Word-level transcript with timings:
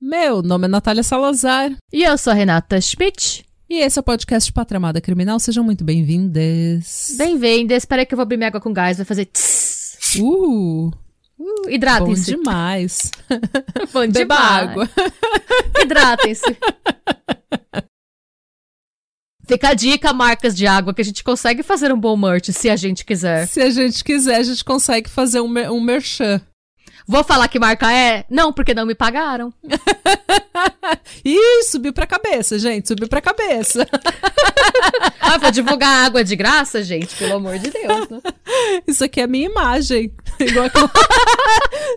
Meu 0.00 0.42
nome 0.42 0.66
é 0.66 0.68
Natália 0.68 1.02
Salazar. 1.02 1.72
E 1.92 2.04
eu 2.04 2.18
sou 2.18 2.32
a 2.32 2.34
Renata 2.34 2.80
Schmidt. 2.80 3.44
E 3.72 3.76
esse 3.76 3.98
é 3.98 4.00
o 4.00 4.02
podcast 4.02 4.52
Patramada 4.52 5.00
Criminal. 5.00 5.40
Sejam 5.40 5.64
muito 5.64 5.82
bem-vindas. 5.82 7.14
Bem-vindas. 7.16 7.78
Espera 7.78 8.02
aí 8.02 8.06
que 8.06 8.12
eu 8.12 8.16
vou 8.16 8.22
abrir 8.22 8.36
minha 8.36 8.48
água 8.48 8.60
com 8.60 8.70
gás. 8.70 8.98
Vai 8.98 9.06
fazer 9.06 9.24
tss. 9.24 10.20
Uh! 10.20 10.92
Uh, 11.38 11.70
hidratem-se. 11.70 12.36
Bom 12.36 12.42
demais. 12.42 13.10
Bom 13.90 14.06
Beba 14.08 14.12
demais. 14.12 14.68
água. 14.68 14.90
Hidratem-se. 15.82 16.58
Fica 19.48 19.70
a 19.70 19.74
dica, 19.74 20.12
marcas 20.12 20.54
de 20.54 20.66
água, 20.66 20.92
que 20.92 21.00
a 21.00 21.04
gente 21.04 21.24
consegue 21.24 21.62
fazer 21.62 21.90
um 21.94 21.98
bom 21.98 22.14
merch 22.14 22.52
se 22.52 22.68
a 22.68 22.76
gente 22.76 23.06
quiser. 23.06 23.46
Se 23.48 23.62
a 23.62 23.70
gente 23.70 24.04
quiser, 24.04 24.36
a 24.36 24.42
gente 24.42 24.62
consegue 24.62 25.08
fazer 25.08 25.40
um, 25.40 25.48
mer 25.48 25.70
um 25.70 25.80
merchan. 25.80 26.42
Vou 27.06 27.24
falar 27.24 27.48
que 27.48 27.58
marca 27.58 27.92
é? 27.92 28.24
Não, 28.30 28.52
porque 28.52 28.74
não 28.74 28.86
me 28.86 28.94
pagaram. 28.94 29.52
Ih, 31.24 31.64
subiu 31.64 31.92
pra 31.92 32.06
cabeça, 32.06 32.58
gente. 32.58 32.88
Subiu 32.88 33.08
pra 33.08 33.20
cabeça. 33.20 33.86
Ah, 35.24 35.38
vou 35.38 35.50
divulgar 35.50 36.04
água 36.04 36.22
de 36.24 36.34
graça, 36.36 36.82
gente, 36.82 37.14
pelo 37.14 37.36
amor 37.36 37.58
de 37.58 37.70
Deus. 37.70 38.08
Né? 38.08 38.20
Isso 38.86 39.04
aqui 39.04 39.20
é 39.20 39.24
a 39.24 39.28
minha 39.28 39.48
imagem. 39.48 40.12
Igual 40.38 40.66
aquela... 40.66 40.90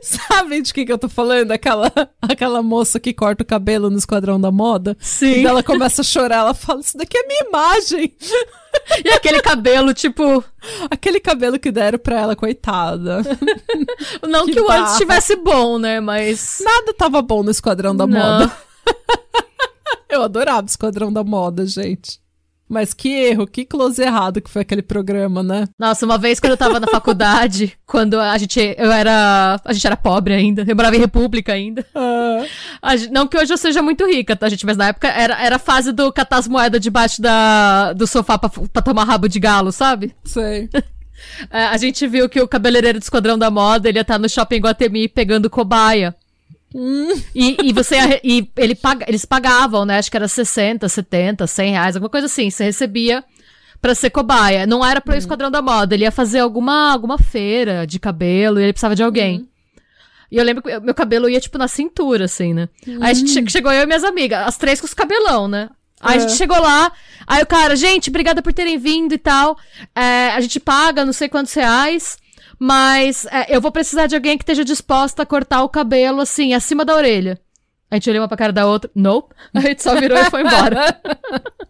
Sabe 0.01 0.61
de 0.61 0.73
que, 0.73 0.85
que 0.85 0.91
eu 0.91 0.97
tô 0.97 1.09
falando? 1.09 1.51
Aquela, 1.51 1.91
aquela 2.21 2.61
moça 2.61 2.99
que 2.99 3.13
corta 3.13 3.43
o 3.43 3.45
cabelo 3.45 3.89
no 3.89 3.97
Esquadrão 3.97 4.39
da 4.39 4.51
Moda. 4.51 4.95
Sim. 5.01 5.41
E 5.41 5.45
ela 5.45 5.63
começa 5.63 6.01
a 6.01 6.05
chorar, 6.05 6.37
ela 6.37 6.53
fala, 6.53 6.79
isso 6.79 6.97
daqui 6.97 7.17
é 7.17 7.27
minha 7.27 7.45
imagem. 7.49 8.13
E 9.03 9.09
aquele 9.09 9.41
cabelo, 9.41 9.93
tipo, 9.93 10.43
Aquele 10.89 11.19
cabelo 11.19 11.59
que 11.59 11.71
deram 11.71 11.99
pra 11.99 12.19
ela, 12.19 12.35
coitada. 12.35 13.21
não 14.27 14.45
Que 14.45 14.53
que, 14.53 14.61
o 14.61 14.71
antes 14.71 14.93
estivesse 14.93 15.35
bom, 15.35 15.77
né? 15.77 15.99
Mas. 15.99 16.59
Nada 16.63 16.93
tava 16.93 17.21
bom 17.21 17.43
no 17.43 17.51
Esquadrão 17.51 17.95
da 17.95 18.07
Não. 18.07 18.19
Moda. 18.19 18.51
Eu 20.09 20.23
adorava 20.23 20.63
o 20.63 20.65
Esquadrão 20.65 21.11
da 21.11 21.23
Moda, 21.23 21.65
gente. 21.65 22.19
Mas 22.67 22.93
que 22.93 23.09
erro, 23.09 23.45
que 23.45 23.63
close 23.63 24.01
errado 24.01 24.41
que 24.41 24.49
foi 24.49 24.63
aquele 24.63 24.81
programa, 24.81 25.43
né? 25.43 25.65
Nossa, 25.77 26.05
uma 26.05 26.17
vez 26.17 26.39
quando 26.39 26.51
eu 26.51 26.57
tava 26.57 26.79
na 26.79 26.87
faculdade, 26.87 27.77
quando 27.85 28.19
a 28.19 28.35
gente. 28.37 28.59
Eu 28.77 28.91
era. 28.91 29.59
A 29.63 29.71
gente 29.73 29.85
era 29.85 29.95
pobre 29.95 30.33
ainda. 30.33 30.65
Eu 30.67 30.75
morava 30.75 30.95
em 30.95 30.99
República 30.99 31.53
ainda. 31.53 31.85
Ah, 31.93 32.43
A 32.81 32.95
não 33.11 33.27
que 33.27 33.37
hoje 33.37 33.53
eu 33.53 33.57
seja 33.57 33.81
muito 33.83 34.05
rica, 34.07 34.35
tá, 34.35 34.49
gente? 34.49 34.65
Mas 34.65 34.77
na 34.77 34.87
época 34.87 35.07
era, 35.07 35.39
era 35.41 35.57
a 35.57 35.59
fase 35.59 35.91
do 35.91 36.11
catar 36.11 36.37
as 36.37 36.47
moedas 36.47 36.81
debaixo 36.81 37.21
da, 37.21 37.93
do 37.93 38.07
sofá 38.07 38.37
pra, 38.37 38.49
pra 38.49 38.81
tomar 38.81 39.03
rabo 39.03 39.27
de 39.29 39.39
galo, 39.39 39.71
sabe? 39.71 40.15
sei. 40.23 40.69
É, 41.49 41.63
a 41.65 41.77
gente 41.77 42.05
viu 42.07 42.27
que 42.27 42.41
o 42.41 42.47
cabeleireiro 42.47 42.99
do 42.99 43.01
Esquadrão 43.01 43.37
da 43.37 43.49
Moda, 43.49 43.87
ele 43.87 43.97
ia 43.97 44.01
estar 44.01 44.19
no 44.19 44.29
shopping 44.29 44.59
Guatemi 44.59 45.07
pegando 45.07 45.49
cobaia. 45.49 46.13
E, 47.33 47.57
e 47.63 47.73
você 47.73 47.95
e 48.23 48.49
ele 48.57 48.75
paga, 48.75 49.05
eles 49.07 49.23
pagavam, 49.25 49.85
né? 49.85 49.97
Acho 49.97 50.11
que 50.11 50.17
era 50.17 50.27
60, 50.27 50.87
70, 50.89 51.47
100 51.47 51.71
reais, 51.71 51.95
alguma 51.95 52.09
coisa 52.09 52.25
assim. 52.27 52.49
Você 52.49 52.65
recebia 52.65 53.23
pra 53.81 53.95
ser 53.95 54.09
cobaia. 54.09 54.65
Não 54.67 54.83
era 54.85 54.99
pro 54.99 55.15
Esquadrão 55.15 55.49
da 55.51 55.61
Moda, 55.61 55.93
ele 55.95 56.03
ia 56.03 56.11
fazer 56.11 56.39
alguma, 56.39 56.91
alguma 56.91 57.17
feira 57.17 57.85
de 57.87 57.99
cabelo 57.99 58.59
e 58.59 58.63
ele 58.63 58.73
precisava 58.73 58.95
de 58.95 59.03
alguém. 59.03 59.47
E 60.31 60.37
eu 60.37 60.43
lembro 60.43 60.63
que 60.63 60.79
meu 60.79 60.93
cabelo 60.93 61.29
ia, 61.29 61.39
tipo, 61.39 61.57
na 61.57 61.67
cintura, 61.67 62.25
assim, 62.25 62.53
né? 62.53 62.67
Aí 62.99 63.11
a 63.11 63.13
gente 63.13 63.31
che- 63.31 63.49
chegou 63.49 63.71
eu 63.71 63.83
e 63.83 63.85
minhas 63.85 64.03
amigas, 64.03 64.45
as 64.47 64.57
três 64.57 64.81
com 64.81 64.87
os 64.87 64.93
cabelão, 64.93 65.47
né? 65.47 65.69
Aí 66.01 66.17
a 66.17 66.19
gente 66.19 66.33
chegou 66.33 66.59
lá, 66.59 66.91
aí 67.25 67.41
o 67.41 67.45
cara, 67.45 67.75
gente, 67.75 68.09
obrigada 68.09 68.41
por 68.41 68.51
terem 68.51 68.77
vindo 68.77 69.13
e 69.13 69.17
tal. 69.17 69.57
É, 69.95 70.29
a 70.35 70.41
gente 70.41 70.59
paga 70.59 71.05
não 71.05 71.13
sei 71.13 71.29
quantos 71.29 71.53
reais, 71.53 72.17
mas 72.59 73.25
é, 73.27 73.55
eu 73.55 73.61
vou 73.61 73.71
precisar 73.71 74.07
de 74.07 74.15
alguém 74.15 74.37
que 74.37 74.43
esteja 74.43 74.63
disposta 74.65 75.23
a 75.23 75.25
cortar 75.25 75.63
o 75.63 75.69
cabelo, 75.69 76.21
assim, 76.21 76.53
acima 76.53 76.83
da 76.85 76.95
orelha. 76.95 77.39
A 77.89 77.95
gente 77.95 78.09
olhou 78.09 78.21
uma 78.21 78.27
pra 78.27 78.37
cara 78.37 78.51
da 78.53 78.65
outra, 78.65 78.89
nope. 78.95 79.33
A 79.53 79.59
gente 79.61 79.81
só 79.83 79.95
virou 79.99 80.17
e 80.17 80.25
foi 80.29 80.41
embora. 80.41 80.99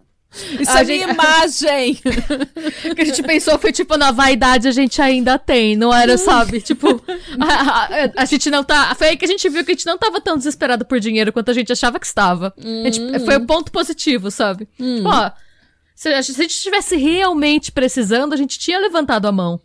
Isso 0.59 0.69
A 0.71 0.81
é 0.81 0.85
gente- 0.85 1.05
minha 1.05 1.13
imagem. 1.13 1.97
O 2.91 2.95
que 2.95 3.01
a 3.01 3.05
gente 3.05 3.23
pensou 3.23 3.57
foi, 3.57 3.71
tipo, 3.71 3.95
na 3.97 4.11
vaidade 4.11 4.67
a 4.67 4.71
gente 4.71 5.01
ainda 5.01 5.39
tem, 5.39 5.77
não 5.77 5.93
era, 5.93 6.17
sabe? 6.17 6.59
Tipo, 6.61 7.01
a, 7.39 7.45
a- 7.45 8.11
a 8.17 8.25
gente 8.25 8.49
não 8.51 8.61
tá. 8.63 8.93
Foi 8.95 9.09
aí 9.09 9.17
que 9.17 9.23
a 9.23 9.27
gente 9.27 9.47
viu 9.47 9.63
que 9.63 9.71
a 9.71 9.73
gente 9.73 9.85
não 9.85 9.97
tava 9.97 10.19
tão 10.19 10.37
desesperado 10.37 10.83
por 10.83 10.99
dinheiro 10.99 11.31
quanto 11.31 11.51
a 11.51 11.53
gente 11.53 11.71
achava 11.71 11.99
que 11.99 12.05
estava. 12.05 12.53
Gente- 12.57 13.19
foi 13.19 13.37
o 13.37 13.45
ponto 13.45 13.71
positivo, 13.71 14.29
sabe? 14.29 14.67
Tipo, 14.77 15.07
ó, 15.07 15.31
se 15.95 16.09
se 16.23 16.31
a 16.31 16.43
gente 16.43 16.51
estivesse 16.51 16.97
realmente 16.97 17.71
precisando, 17.71 18.33
a 18.33 18.37
gente 18.37 18.59
tinha 18.59 18.79
levantado 18.79 19.27
a 19.27 19.31
mão. 19.31 19.59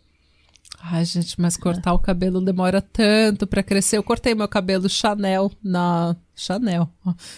Ai, 0.83 1.05
gente, 1.05 1.39
mas 1.39 1.55
cortar 1.57 1.93
o 1.93 1.99
cabelo 1.99 2.41
demora 2.41 2.81
tanto 2.81 3.45
pra 3.45 3.61
crescer. 3.61 3.97
Eu 3.97 4.03
cortei 4.03 4.33
meu 4.33 4.47
cabelo 4.47 4.89
Chanel 4.89 5.51
na. 5.63 6.15
Chanel. 6.35 6.89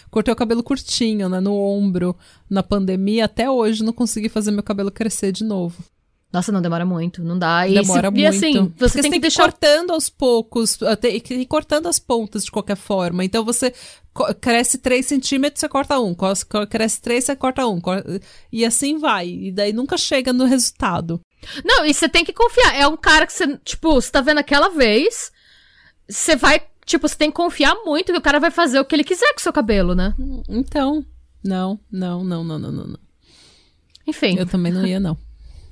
Cortei 0.09 0.33
o 0.33 0.37
cabelo 0.37 0.63
curtinho, 0.63 1.27
né? 1.27 1.39
No 1.41 1.53
ombro. 1.53 2.15
Na 2.49 2.63
pandemia, 2.63 3.25
até 3.25 3.49
hoje 3.51 3.83
não 3.83 3.91
consegui 3.91 4.29
fazer 4.29 4.51
meu 4.51 4.63
cabelo 4.63 4.89
crescer 4.91 5.31
de 5.31 5.43
novo. 5.43 5.83
Nossa, 6.31 6.51
não 6.51 6.61
demora 6.63 6.83
muito, 6.85 7.21
não 7.23 7.37
dá. 7.37 7.67
E, 7.67 7.75
Demora 7.75 8.07
se- 8.07 8.11
muito. 8.11 8.19
e 8.19 8.25
assim, 8.25 8.73
você 8.75 8.93
Porque 8.93 9.01
tem 9.03 9.11
que 9.11 9.17
ir 9.17 9.19
deixar. 9.19 9.43
cortando 9.43 9.91
aos 9.91 10.09
poucos, 10.09 10.81
uh, 10.81 10.97
tem 10.99 11.19
que 11.19 11.35
ir 11.35 11.45
cortando 11.45 11.85
as 11.85 11.99
pontas 11.99 12.43
de 12.43 12.49
qualquer 12.49 12.75
forma. 12.75 13.23
Então 13.23 13.45
você 13.45 13.71
cresce 14.41 14.79
3 14.79 15.05
centímetros, 15.05 15.59
você 15.59 15.69
corta 15.69 15.99
um. 15.99 16.15
Cresce 16.67 16.99
3, 17.01 17.23
você 17.23 17.35
corta 17.35 17.67
um. 17.67 17.79
E 18.51 18.65
assim 18.65 18.97
vai. 18.97 19.27
E 19.29 19.51
daí 19.51 19.73
nunca 19.73 19.95
chega 19.95 20.33
no 20.33 20.45
resultado. 20.45 21.21
Não, 21.63 21.85
e 21.85 21.93
você 21.93 22.09
tem 22.09 22.25
que 22.25 22.33
confiar. 22.33 22.75
É 22.75 22.87
um 22.87 22.97
cara 22.97 23.25
que 23.25 23.33
você, 23.33 23.57
tipo, 23.57 23.93
você 23.93 24.11
tá 24.11 24.21
vendo 24.21 24.39
aquela 24.39 24.69
vez, 24.69 25.31
você 26.07 26.35
vai, 26.35 26.61
tipo, 26.85 27.07
você 27.07 27.15
tem 27.15 27.29
que 27.29 27.35
confiar 27.35 27.75
muito 27.85 28.11
que 28.11 28.17
o 28.17 28.21
cara 28.21 28.39
vai 28.39 28.51
fazer 28.51 28.79
o 28.79 28.85
que 28.85 28.95
ele 28.95 29.03
quiser 29.03 29.31
com 29.33 29.39
o 29.39 29.43
seu 29.43 29.53
cabelo, 29.53 29.95
né? 29.95 30.13
Então, 30.47 31.05
não, 31.43 31.79
não, 31.91 32.23
não, 32.23 32.43
não, 32.43 32.59
não, 32.59 32.71
não. 32.71 32.99
Enfim. 34.07 34.35
Eu 34.37 34.45
também 34.45 34.71
não 34.71 34.85
ia, 34.85 34.99
não. 34.99 35.17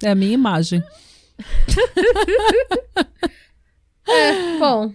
É 0.04 0.10
a 0.10 0.16
minha 0.16 0.34
imagem. 0.34 0.84
Bom, 4.60 4.94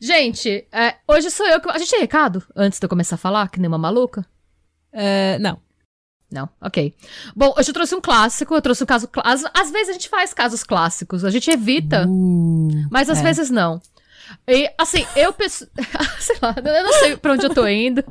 gente, 0.00 0.66
é, 0.72 0.96
hoje 1.08 1.30
sou 1.30 1.46
eu 1.46 1.60
que. 1.60 1.68
A 1.68 1.78
gente 1.78 1.90
tem 1.90 2.00
recado 2.00 2.42
antes 2.54 2.78
de 2.78 2.84
eu 2.84 2.88
começar 2.88 3.16
a 3.16 3.18
falar, 3.18 3.50
que 3.50 3.58
nem 3.58 3.68
uma 3.68 3.78
maluca? 3.78 4.24
É, 4.92 5.38
não. 5.38 5.60
Não, 6.30 6.48
ok. 6.60 6.94
Bom, 7.34 7.54
hoje 7.56 7.70
eu 7.70 7.74
trouxe 7.74 7.94
um 7.94 8.00
clássico, 8.00 8.54
eu 8.54 8.60
trouxe 8.62 8.82
um 8.82 8.86
caso. 8.86 9.06
clá- 9.08 9.22
Às, 9.24 9.44
às 9.54 9.70
vezes 9.70 9.90
a 9.90 9.92
gente 9.92 10.08
faz 10.08 10.34
casos 10.34 10.64
clássicos, 10.64 11.24
a 11.24 11.30
gente 11.30 11.50
evita, 11.50 12.06
Uh, 12.08 12.68
mas 12.90 13.08
às 13.08 13.18
é. 13.20 13.22
vezes 13.22 13.48
não. 13.50 13.80
E, 14.48 14.68
assim, 14.76 15.06
eu 15.14 15.32
penso. 15.32 15.68
sei 16.18 16.36
lá, 16.42 16.54
eu 16.56 16.82
não 16.82 16.92
sei 16.94 17.16
pra 17.16 17.32
onde 17.32 17.46
eu 17.46 17.54
tô 17.54 17.66
indo. 17.68 18.02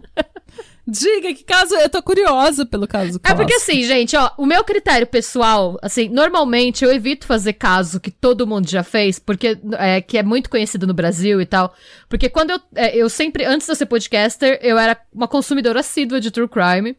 Diga 0.88 1.34
que 1.34 1.44
caso. 1.44 1.76
Eu 1.76 1.90
tô 1.90 2.02
curiosa 2.02 2.66
pelo 2.66 2.88
caso. 2.88 3.20
É 3.24 3.34
porque 3.34 3.52
clássico. 3.54 3.72
assim, 3.72 3.84
gente, 3.84 4.16
ó, 4.16 4.32
o 4.38 4.46
meu 4.46 4.64
critério 4.64 5.08
pessoal, 5.08 5.78
assim, 5.82 6.08
normalmente 6.10 6.86
eu 6.86 6.94
evito 6.94 7.26
fazer 7.26 7.54
caso 7.54 8.00
que 8.00 8.12
todo 8.12 8.46
mundo 8.48 8.70
já 8.70 8.84
fez, 8.84 9.18
porque 9.20 9.58
é, 9.78 10.00
que 10.00 10.18
é 10.18 10.24
muito 10.24 10.50
conhecido 10.50 10.86
no 10.88 10.94
Brasil 10.94 11.42
e 11.42 11.46
tal. 11.46 11.74
Porque 12.08 12.30
quando 12.30 12.52
eu, 12.52 12.60
é, 12.76 12.96
eu 12.96 13.10
sempre, 13.10 13.44
antes 13.44 13.66
de 13.66 13.72
eu 13.72 13.76
ser 13.76 13.88
podcaster, 13.88 14.60
eu 14.62 14.78
era 14.78 14.96
uma 15.12 15.28
consumidora 15.28 15.80
assídua 15.80 16.22
de 16.22 16.30
true 16.32 16.48
crime. 16.48 16.96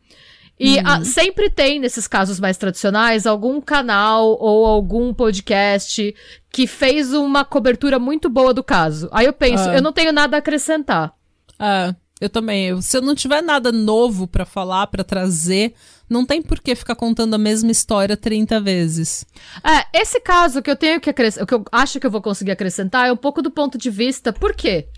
E 0.59 0.79
ah, 0.79 1.05
sempre 1.05 1.51
tem, 1.51 1.79
nesses 1.79 2.07
casos 2.09 2.41
mais 2.41 2.57
tradicionais, 2.57 3.27
algum 3.27 3.61
canal 3.61 4.39
ou 4.41 4.65
algum 4.65 5.13
podcast 5.13 6.15
que 6.51 6.67
fez 6.67 7.13
uma 7.13 7.45
cobertura 7.45 7.99
muito 7.99 8.31
boa 8.31 8.55
do 8.55 8.65
caso. 8.65 9.09
Aí 9.13 9.27
eu 9.27 9.33
penso, 9.35 9.69
Ah. 9.69 9.75
eu 9.77 9.83
não 9.83 9.93
tenho 9.93 10.13
nada 10.13 10.37
a 10.37 10.39
acrescentar. 10.39 11.13
Ah, 11.59 11.95
eu 12.19 12.31
também. 12.31 12.81
Se 12.81 12.97
eu 12.97 13.03
não 13.03 13.15
tiver 13.15 13.43
nada 13.43 13.71
novo 13.71 14.27
pra 14.27 14.47
falar, 14.47 14.87
pra 14.87 15.05
trazer, 15.05 15.75
não 16.09 16.25
tem 16.25 16.41
por 16.41 16.61
que 16.61 16.75
ficar 16.75 16.95
contando 16.95 17.35
a 17.35 17.39
mesma 17.39 17.71
história 17.71 18.17
30 18.17 18.59
vezes. 18.59 19.27
É, 19.63 20.01
esse 20.01 20.19
caso 20.21 20.63
que 20.63 20.71
eu 20.71 20.77
tenho 20.77 20.99
que 21.01 21.11
acrescentar, 21.11 21.47
que 21.47 21.55
eu 21.55 21.65
acho 21.71 22.01
que 22.01 22.07
eu 22.07 22.11
vou 22.11 22.23
conseguir 22.23 22.53
acrescentar 22.53 23.09
é 23.09 23.13
um 23.13 23.17
pouco 23.17 23.43
do 23.43 23.51
ponto 23.51 23.77
de 23.77 23.91
vista, 23.91 24.33
por 24.33 24.55
quê? 24.55 24.89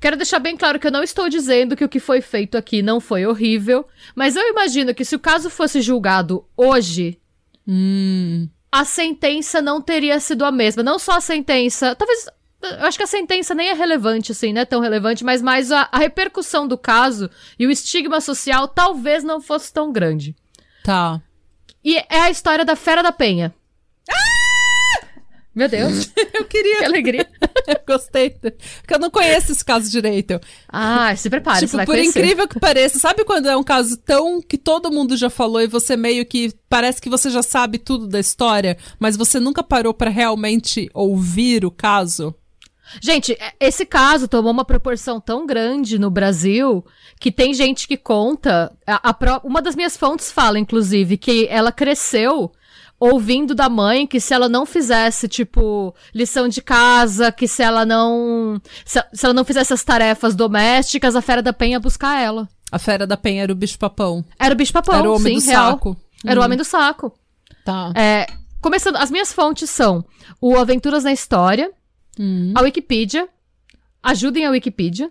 Quero 0.00 0.16
deixar 0.16 0.38
bem 0.38 0.56
claro 0.56 0.78
que 0.80 0.86
eu 0.86 0.90
não 0.90 1.02
estou 1.02 1.28
dizendo 1.28 1.76
que 1.76 1.84
o 1.84 1.88
que 1.88 2.00
foi 2.00 2.20
feito 2.22 2.56
aqui 2.56 2.80
não 2.80 3.00
foi 3.00 3.26
horrível, 3.26 3.86
mas 4.14 4.34
eu 4.34 4.48
imagino 4.48 4.94
que 4.94 5.04
se 5.04 5.14
o 5.14 5.18
caso 5.20 5.50
fosse 5.50 5.80
julgado 5.82 6.44
hoje, 6.56 7.18
Hum. 7.68 8.48
a 8.72 8.84
sentença 8.84 9.60
não 9.62 9.80
teria 9.80 10.18
sido 10.18 10.44
a 10.44 10.50
mesma. 10.50 10.82
Não 10.82 10.98
só 10.98 11.12
a 11.12 11.20
sentença, 11.20 11.94
talvez. 11.94 12.26
Eu 12.62 12.86
acho 12.86 12.98
que 12.98 13.04
a 13.04 13.06
sentença 13.06 13.54
nem 13.54 13.68
é 13.68 13.74
relevante, 13.74 14.32
assim, 14.32 14.52
não 14.52 14.60
é 14.62 14.64
tão 14.66 14.80
relevante, 14.80 15.24
mas 15.24 15.40
mais 15.40 15.70
a, 15.72 15.88
a 15.90 15.98
repercussão 15.98 16.66
do 16.68 16.76
caso 16.76 17.30
e 17.58 17.66
o 17.66 17.70
estigma 17.70 18.20
social 18.20 18.68
talvez 18.68 19.22
não 19.24 19.40
fosse 19.40 19.72
tão 19.72 19.92
grande. 19.92 20.34
Tá. 20.82 21.20
E 21.82 21.96
é 21.96 22.20
a 22.20 22.30
história 22.30 22.64
da 22.64 22.76
Fera 22.76 23.02
da 23.02 23.12
Penha. 23.12 23.54
Meu 25.54 25.68
Deus, 25.68 26.10
Eu 26.34 26.44
queria. 26.44 26.78
que 26.78 26.84
alegria. 26.84 27.28
Eu 27.66 27.76
gostei. 27.86 28.30
Porque 28.30 28.94
eu 28.94 28.98
não 29.00 29.10
conheço 29.10 29.50
esse 29.50 29.64
caso 29.64 29.90
direito. 29.90 30.38
Ah, 30.68 31.14
se 31.16 31.28
prepare, 31.28 31.60
você 31.60 31.66
tipo, 31.66 31.76
vai 31.76 31.86
por 31.86 31.92
conhecer. 31.96 32.20
incrível 32.20 32.46
que 32.46 32.60
pareça, 32.60 32.98
sabe 33.00 33.24
quando 33.24 33.48
é 33.48 33.56
um 33.56 33.64
caso 33.64 33.96
tão 33.96 34.40
que 34.40 34.56
todo 34.56 34.92
mundo 34.92 35.16
já 35.16 35.28
falou 35.28 35.60
e 35.60 35.66
você 35.66 35.96
meio 35.96 36.24
que 36.24 36.52
parece 36.68 37.00
que 37.00 37.10
você 37.10 37.30
já 37.30 37.42
sabe 37.42 37.78
tudo 37.78 38.06
da 38.06 38.20
história, 38.20 38.76
mas 38.98 39.16
você 39.16 39.40
nunca 39.40 39.62
parou 39.62 39.92
pra 39.92 40.08
realmente 40.08 40.88
ouvir 40.94 41.64
o 41.64 41.70
caso? 41.70 42.32
Gente, 43.00 43.32
é- 43.32 43.52
esse 43.60 43.84
caso 43.86 44.26
tomou 44.26 44.50
uma 44.52 44.64
proporção 44.64 45.20
tão 45.20 45.46
grande 45.46 45.96
no 45.98 46.10
Brasil 46.10 46.84
que 47.20 47.30
tem 47.30 47.54
gente 47.54 47.86
que 47.86 47.96
conta. 47.96 48.72
a- 48.86 49.10
a 49.10 49.40
uma 49.44 49.62
das 49.62 49.76
minhas 49.76 49.96
fontes 49.96 50.32
fala, 50.32 50.58
inclusive, 50.58 51.16
que 51.16 51.46
ela 51.50 51.70
cresceu 51.70 52.50
ouvindo 53.00 53.54
da 53.54 53.68
mãe 53.70 54.06
que 54.06 54.20
se 54.20 54.34
ela 54.34 54.48
não 54.48 54.66
fizesse, 54.66 55.26
tipo, 55.26 55.94
lição 56.14 56.46
de 56.46 56.60
casa, 56.60 57.32
que 57.32 57.48
se 57.48 57.62
ela 57.62 57.86
não. 57.86 58.60
Se, 58.84 59.02
se 59.12 59.24
ela 59.24 59.32
não 59.34 59.44
fizesse 59.44 59.72
as 59.72 59.82
tarefas 59.82 60.34
domésticas, 60.36 61.16
a 61.16 61.22
fera 61.22 61.42
da 61.42 61.52
penha 61.52 61.72
ia 61.76 61.80
buscar 61.80 62.20
ela. 62.20 62.46
A 62.70 62.78
fera 62.78 63.06
da 63.06 63.16
penha 63.16 63.42
era 63.42 63.52
o 63.52 63.56
bicho 63.56 63.78
papão. 63.78 64.24
Era 64.38 64.54
o 64.54 64.56
bicho 64.56 64.72
papão, 64.72 64.94
era 64.94 65.10
o 65.10 65.14
homem 65.16 65.40
sim, 65.40 65.46
do 65.46 65.50
real. 65.50 65.70
saco. 65.72 65.96
Era 66.24 66.38
o 66.40 66.44
homem 66.44 66.58
do 66.58 66.64
saco. 66.64 67.12
Tá. 67.64 67.92
É, 67.96 68.26
começando, 68.60 68.96
as 68.96 69.10
minhas 69.10 69.32
fontes 69.32 69.68
são 69.70 70.04
o 70.40 70.56
Aventuras 70.56 71.02
na 71.02 71.12
História, 71.12 71.72
Hum, 72.18 72.52
a 72.54 72.60
Wikipedia. 72.60 73.28
Ajudem 74.02 74.44
a 74.46 74.50
Wikipedia. 74.50 75.08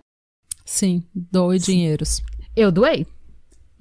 sim, 0.64 1.02
doe 1.14 1.58
dinheiros. 1.58 2.22
Eu 2.56 2.70
doei. 2.72 3.06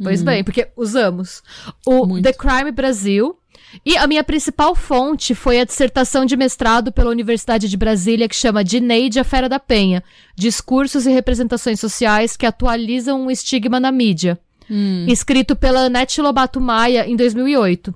Pois 0.02 0.22
bem, 0.24 0.44
porque 0.44 0.72
usamos. 0.78 1.42
O 1.86 2.06
Muito. 2.06 2.24
The 2.24 2.34
Crime 2.34 2.72
Brasil. 2.72 3.38
E 3.86 3.96
a 3.98 4.08
minha 4.08 4.24
principal 4.24 4.76
fonte 4.76 5.36
foi 5.36 5.60
a 5.60 5.66
dissertação 5.66 6.26
de 6.26 6.36
mestrado 6.36 6.92
pela 6.92 7.10
Universidade 7.10 7.68
de 7.68 7.78
Brasília, 7.78 8.28
que 8.28 8.36
chama 8.36 8.64
Dineide 8.64 9.20
a 9.20 9.24
Fera 9.24 9.48
da 9.48 9.60
Penha. 9.60 10.04
Discursos 10.36 11.06
e 11.06 11.12
representações 11.12 11.80
sociais 11.80 12.36
que 12.36 12.46
atualizam 12.46 13.22
um 13.22 13.32
estigma 13.32 13.80
na 13.80 13.92
mídia. 13.92 14.40
Hum, 14.70 15.06
Escrito 15.08 15.56
pela 15.56 15.82
Anete 15.82 16.22
Lobato 16.22 16.60
Maia 16.60 17.08
em 17.08 17.16
2008. 17.16 17.94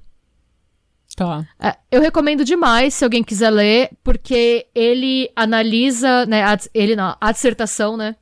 tá. 1.15 1.45
É, 1.59 1.75
eu 1.91 2.01
recomendo 2.01 2.43
demais, 2.43 2.93
se 2.93 3.03
alguém 3.03 3.23
quiser 3.23 3.51
ler, 3.51 3.91
porque 4.03 4.65
ele 4.73 5.29
analisa, 5.35 6.25
né, 6.25 6.43
a, 6.43 6.57
ele 6.73 6.95
não, 6.95 7.15
a 7.21 7.31
dissertação, 7.31 7.95
né, 7.95 8.15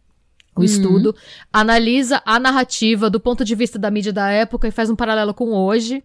o 0.56 0.63
estudo, 0.63 1.15
analisa 1.51 2.21
a 2.25 2.38
narrativa 2.38 3.09
do 3.09 3.19
ponto 3.19 3.45
de 3.45 3.56
vista 3.56 3.80
da 3.80 3.89
mídia 3.89 4.12
da 4.12 4.30
época 4.30 4.68
e 4.68 4.71
faz 4.71 4.89
um 4.89 4.95
paralelo 4.95 5.33
com 5.33 5.53
hoje. 5.53 6.03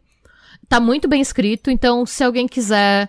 Tá 0.69 0.81
muito 0.81 1.07
bem 1.09 1.21
escrito, 1.21 1.71
então 1.71 2.05
se 2.05 2.25
alguém 2.25 2.47
quiser 2.49 3.09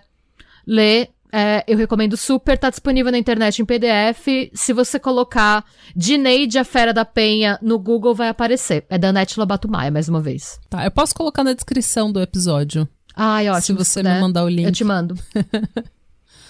ler, 0.66 1.10
é, 1.32 1.64
eu 1.66 1.76
recomendo 1.76 2.16
super, 2.16 2.56
tá 2.56 2.70
disponível 2.70 3.10
na 3.12 3.18
internet 3.18 3.60
em 3.60 3.64
PDF. 3.64 4.26
Se 4.54 4.72
você 4.72 4.98
colocar 4.98 5.64
Dineide 5.94 6.58
a 6.58 6.64
Fera 6.64 6.92
da 6.94 7.04
Penha 7.04 7.58
no 7.60 7.78
Google, 7.78 8.14
vai 8.14 8.28
aparecer. 8.28 8.86
É 8.88 8.96
da 8.96 9.08
Anete 9.08 9.38
Lobato 9.38 9.68
Maia, 9.68 9.90
mais 9.90 10.08
uma 10.08 10.20
vez. 10.20 10.58
Tá, 10.70 10.84
eu 10.84 10.90
posso 10.90 11.14
colocar 11.14 11.42
na 11.44 11.52
descrição 11.52 12.10
do 12.12 12.20
episódio. 12.20 12.88
Ai, 13.14 13.48
ótimo. 13.48 13.62
se 13.62 13.72
você 13.72 14.00
puder. 14.00 14.14
me 14.14 14.20
mandar 14.20 14.44
o 14.44 14.48
link. 14.48 14.64
Eu 14.66 14.72
te 14.72 14.84
mando. 14.84 15.18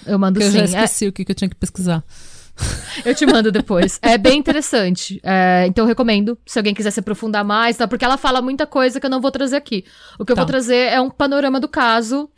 Eu 0.06 0.18
mando 0.18 0.38
Porque 0.40 0.46
eu 0.46 0.52
sim. 0.52 0.72
já 0.72 0.78
É, 0.80 0.84
esqueci 0.84 1.06
o 1.08 1.12
que, 1.12 1.22
que 1.24 1.32
eu 1.32 1.36
tinha 1.36 1.48
que 1.50 1.56
pesquisar. 1.56 2.02
Eu 3.04 3.14
te 3.14 3.24
mando 3.26 3.50
depois. 3.52 3.98
É 4.02 4.18
bem 4.18 4.38
interessante. 4.38 5.20
É, 5.22 5.64
então 5.66 5.84
eu 5.84 5.88
recomendo, 5.88 6.38
se 6.46 6.58
alguém 6.58 6.74
quiser 6.74 6.90
se 6.90 7.00
aprofundar 7.00 7.44
mais, 7.44 7.76
tá? 7.76 7.86
Porque 7.88 8.04
ela 8.04 8.16
fala 8.16 8.40
muita 8.42 8.66
coisa 8.66 8.98
que 9.00 9.06
eu 9.06 9.10
não 9.10 9.20
vou 9.20 9.30
trazer 9.30 9.56
aqui. 9.56 9.84
O 10.18 10.24
que 10.24 10.32
eu 10.32 10.36
Tá. 10.36 10.42
vou 10.42 10.46
trazer 10.46 10.92
é 10.92 11.00
um 11.00 11.10
panorama 11.10 11.58
do 11.60 11.68
caso 11.68 12.30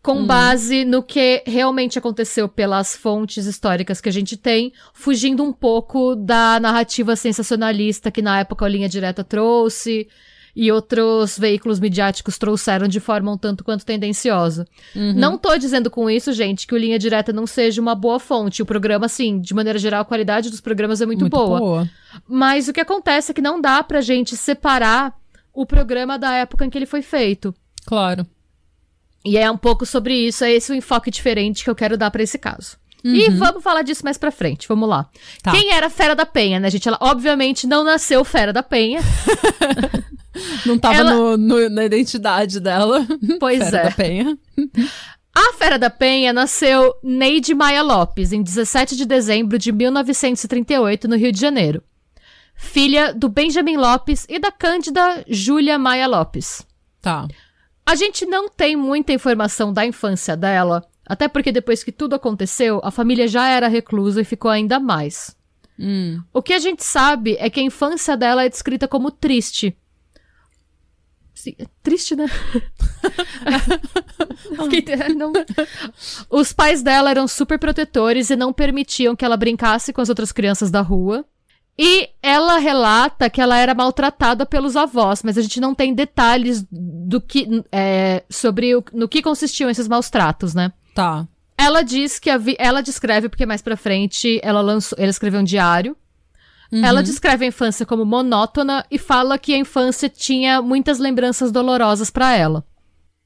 com 0.00 0.24
base 0.24 0.84
no 0.84 1.02
que 1.02 1.42
realmente 1.44 1.98
aconteceu 1.98 2.48
pelas 2.48 2.96
fontes 2.96 3.46
históricas 3.46 4.00
que 4.00 4.08
a 4.08 4.12
gente 4.12 4.36
tem, 4.36 4.72
fugindo 4.94 5.42
um 5.42 5.52
pouco 5.52 6.14
da 6.14 6.58
narrativa 6.60 7.16
sensacionalista 7.16 8.10
que 8.10 8.22
na 8.22 8.40
época 8.40 8.64
a 8.64 8.68
Linha 8.68 8.88
Direta 8.88 9.24
trouxe 9.24 10.08
e 10.54 10.70
outros 10.72 11.38
veículos 11.38 11.78
midiáticos 11.80 12.38
trouxeram 12.38 12.88
de 12.88 13.00
forma 13.00 13.32
um 13.32 13.38
tanto 13.38 13.62
quanto 13.64 13.84
tendenciosa. 13.84 14.66
Não 14.94 15.38
tô 15.38 15.56
dizendo 15.56 15.90
com 15.90 16.08
isso, 16.10 16.32
gente, 16.32 16.66
que 16.66 16.74
o 16.74 16.78
Linha 16.78 16.98
Direta 16.98 17.32
não 17.32 17.46
seja 17.46 17.80
uma 17.80 17.94
boa 17.94 18.18
fonte. 18.18 18.62
O 18.62 18.66
programa, 18.66 19.06
assim, 19.06 19.40
de 19.40 19.54
maneira 19.54 19.78
geral, 19.78 20.02
a 20.02 20.04
qualidade 20.04 20.50
dos 20.50 20.60
programas 20.60 21.00
é 21.00 21.06
muito, 21.06 21.28
boa. 21.28 21.88
Mas 22.26 22.68
o 22.68 22.72
que 22.72 22.80
acontece 22.80 23.30
é 23.30 23.34
que 23.34 23.42
não 23.42 23.60
dá 23.60 23.82
pra 23.82 24.00
gente 24.00 24.36
separar 24.36 25.14
o 25.52 25.66
programa 25.66 26.18
da 26.18 26.32
época 26.32 26.64
em 26.64 26.70
que 26.70 26.78
ele 26.78 26.86
foi 26.86 27.02
feito. 27.02 27.54
Claro. 27.86 28.26
E 29.24 29.36
é 29.36 29.50
um 29.50 29.56
pouco 29.56 29.84
sobre 29.84 30.14
isso, 30.14 30.44
é 30.44 30.52
esse 30.52 30.72
o 30.72 30.74
enfoque 30.74 31.10
diferente 31.10 31.64
que 31.64 31.70
eu 31.70 31.74
quero 31.74 31.96
dar 31.96 32.10
pra 32.10 32.22
esse 32.22 32.38
caso. 32.38 32.76
E 33.04 33.30
vamos 33.30 33.62
falar 33.62 33.82
disso 33.82 34.02
mais 34.04 34.18
pra 34.18 34.30
frente, 34.30 34.66
vamos 34.68 34.88
lá. 34.88 35.08
Tá. 35.42 35.52
Quem 35.52 35.72
era 35.72 35.88
Fera 35.88 36.14
da 36.16 36.26
Penha, 36.26 36.58
né, 36.58 36.68
gente? 36.70 36.88
Ela 36.88 36.98
obviamente 37.00 37.66
não 37.66 37.84
nasceu 37.84 38.24
Fera 38.24 38.52
da 38.52 38.62
Penha. 38.62 39.00
Não 40.64 40.78
tava 40.78 40.94
Ela- 40.94 41.14
no- 41.14 41.36
no- 41.36 41.68
na 41.68 41.84
identidade 41.84 42.60
dela. 42.60 43.04
Pois 43.40 43.58
Fera 43.58 43.78
é. 43.78 43.84
da 43.84 43.90
Penha. 43.90 44.38
A 45.34 45.52
Fera 45.54 45.78
da 45.78 45.90
Penha 45.90 46.32
nasceu 46.32 46.94
Neide 47.02 47.54
Maia 47.54 47.82
Lopes, 47.82 48.32
em 48.32 48.42
17 48.42 48.96
de 48.96 49.04
dezembro 49.04 49.58
de 49.58 49.72
1938, 49.72 51.08
no 51.08 51.16
Rio 51.16 51.32
de 51.32 51.40
Janeiro. 51.40 51.82
Filha 52.54 53.12
do 53.12 53.28
Benjamin 53.28 53.76
Lopes 53.76 54.26
e 54.28 54.38
da 54.38 54.50
Cândida 54.52 55.24
Júlia 55.28 55.78
Maia 55.78 56.06
Lopes. 56.06 56.64
Tá. 57.00 57.26
A 57.86 57.94
gente 57.94 58.26
não 58.26 58.48
tem 58.48 58.76
muita 58.76 59.12
informação 59.12 59.72
da 59.72 59.84
infância 59.86 60.36
dela, 60.36 60.84
até 61.08 61.26
porque 61.28 61.50
depois 61.50 61.82
que 61.82 61.90
tudo 61.92 62.14
aconteceu, 62.14 62.80
a 62.84 62.90
família 62.90 63.26
já 63.26 63.48
era 63.48 63.66
reclusa 63.68 64.20
e 64.20 64.24
ficou 64.24 64.50
ainda 64.50 64.78
mais. 64.78 65.36
Hum. 65.78 66.20
O 66.32 66.42
que 66.42 66.52
a 66.52 66.58
gente 66.58 66.84
sabe 66.84 67.36
é 67.38 67.48
que 67.48 67.60
a 67.60 67.62
infância 67.62 68.16
dela 68.16 68.44
é 68.44 68.48
descrita 68.48 68.86
como 68.88 69.10
triste. 69.10 69.76
Sim, 71.34 71.54
é 71.58 71.66
triste, 71.82 72.16
né? 72.16 72.26
Não- 75.16 75.32
Os 76.30 76.52
pais 76.52 76.82
dela 76.82 77.10
eram 77.10 77.28
super 77.28 77.58
protetores 77.58 78.30
e 78.30 78.36
não 78.36 78.52
permitiam 78.52 79.14
que 79.14 79.24
ela 79.24 79.36
brincasse 79.36 79.92
com 79.92 80.00
as 80.00 80.08
outras 80.08 80.32
crianças 80.32 80.70
da 80.70 80.80
rua. 80.80 81.24
E 81.80 82.08
ela 82.20 82.58
relata 82.58 83.30
que 83.30 83.40
ela 83.40 83.56
era 83.56 83.72
maltratada 83.72 84.44
pelos 84.44 84.74
avós, 84.74 85.22
mas 85.22 85.38
a 85.38 85.42
gente 85.42 85.60
não 85.60 85.76
tem 85.76 85.94
detalhes 85.94 86.66
do 86.72 87.20
que 87.20 87.62
é, 87.70 88.24
sobre 88.28 88.74
o, 88.74 88.82
no 88.92 89.08
que 89.08 89.22
consistiam 89.22 89.70
esses 89.70 89.86
maus 89.86 90.10
tratos, 90.10 90.54
né? 90.54 90.72
Tá. 90.98 91.28
Ela 91.56 91.82
diz 91.82 92.18
que 92.18 92.28
a 92.28 92.36
vi- 92.36 92.56
ela 92.58 92.80
descreve 92.82 93.28
porque 93.28 93.46
mais 93.46 93.62
pra 93.62 93.76
frente 93.76 94.40
ela 94.42 94.60
lançou, 94.60 94.98
ela 94.98 95.10
escreveu 95.10 95.40
um 95.40 95.44
diário. 95.44 95.96
Ela 96.72 97.02
descreve 97.02 97.44
a 97.44 97.48
infância 97.48 97.86
como 97.86 98.04
monótona 98.04 98.84
e 98.90 98.98
fala 98.98 99.38
que 99.38 99.54
a 99.54 99.58
infância 99.58 100.08
tinha 100.08 100.60
muitas 100.60 100.98
lembranças 100.98 101.50
dolorosas 101.52 102.10
pra 102.10 102.34
ela. 102.36 102.64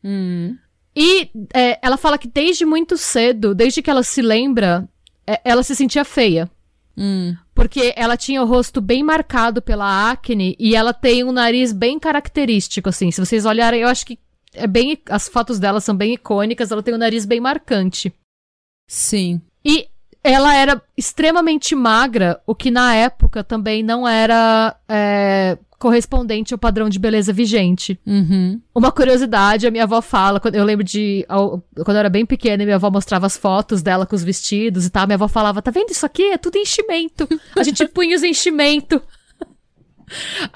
Hum. 0.04 0.56
E 0.94 1.30
é, 1.54 1.78
ela 1.82 1.96
fala 1.96 2.18
que 2.18 2.28
desde 2.28 2.64
muito 2.66 2.96
cedo, 2.98 3.54
desde 3.54 3.80
que 3.82 3.90
ela 3.90 4.02
se 4.02 4.20
lembra, 4.22 4.86
é, 5.26 5.40
ela 5.44 5.62
se 5.62 5.74
sentia 5.74 6.04
feia. 6.04 6.48
Hum. 6.96 7.34
Porque 7.54 7.92
ela 7.96 8.16
tinha 8.16 8.42
o 8.42 8.46
rosto 8.46 8.80
bem 8.80 9.02
marcado 9.02 9.60
pela 9.62 10.10
acne 10.10 10.54
e 10.58 10.76
ela 10.76 10.92
tem 10.92 11.24
um 11.24 11.32
nariz 11.32 11.72
bem 11.72 11.98
característico, 11.98 12.90
assim. 12.90 13.10
Se 13.10 13.18
vocês 13.24 13.44
olharem, 13.46 13.80
eu 13.80 13.88
acho 13.88 14.04
que 14.06 14.18
é 14.54 14.66
bem. 14.66 14.98
As 15.08 15.28
fotos 15.28 15.58
dela 15.58 15.80
são 15.80 15.94
bem 15.94 16.14
icônicas, 16.14 16.70
ela 16.70 16.82
tem 16.82 16.94
um 16.94 16.98
nariz 16.98 17.24
bem 17.24 17.40
marcante. 17.40 18.12
Sim. 18.88 19.40
E 19.64 19.86
ela 20.22 20.54
era 20.54 20.80
extremamente 20.96 21.74
magra, 21.74 22.40
o 22.46 22.54
que 22.54 22.70
na 22.70 22.94
época 22.94 23.42
também 23.42 23.82
não 23.82 24.06
era 24.06 24.76
é, 24.88 25.58
correspondente 25.82 26.54
ao 26.54 26.58
padrão 26.58 26.88
de 26.88 26.96
beleza 26.96 27.32
vigente. 27.32 27.98
Uhum. 28.06 28.60
Uma 28.72 28.92
curiosidade, 28.92 29.66
a 29.66 29.70
minha 29.70 29.82
avó 29.82 30.00
fala, 30.00 30.38
quando 30.38 30.54
eu 30.54 30.64
lembro 30.64 30.84
de. 30.84 31.26
quando 31.28 31.96
eu 31.96 32.00
era 32.00 32.08
bem 32.08 32.24
pequena, 32.24 32.62
e 32.62 32.66
minha 32.66 32.76
avó 32.76 32.88
mostrava 32.88 33.26
as 33.26 33.36
fotos 33.36 33.82
dela 33.82 34.06
com 34.06 34.14
os 34.14 34.22
vestidos 34.22 34.86
e 34.86 34.90
tal. 34.90 35.06
Minha 35.08 35.16
avó 35.16 35.26
falava: 35.26 35.60
tá 35.60 35.72
vendo 35.72 35.90
isso 35.90 36.06
aqui? 36.06 36.30
É 36.30 36.38
tudo 36.38 36.56
enchimento. 36.56 37.28
A 37.56 37.64
gente 37.64 37.84
punha 37.88 38.14
os 38.14 38.22
enchimento. 38.22 39.02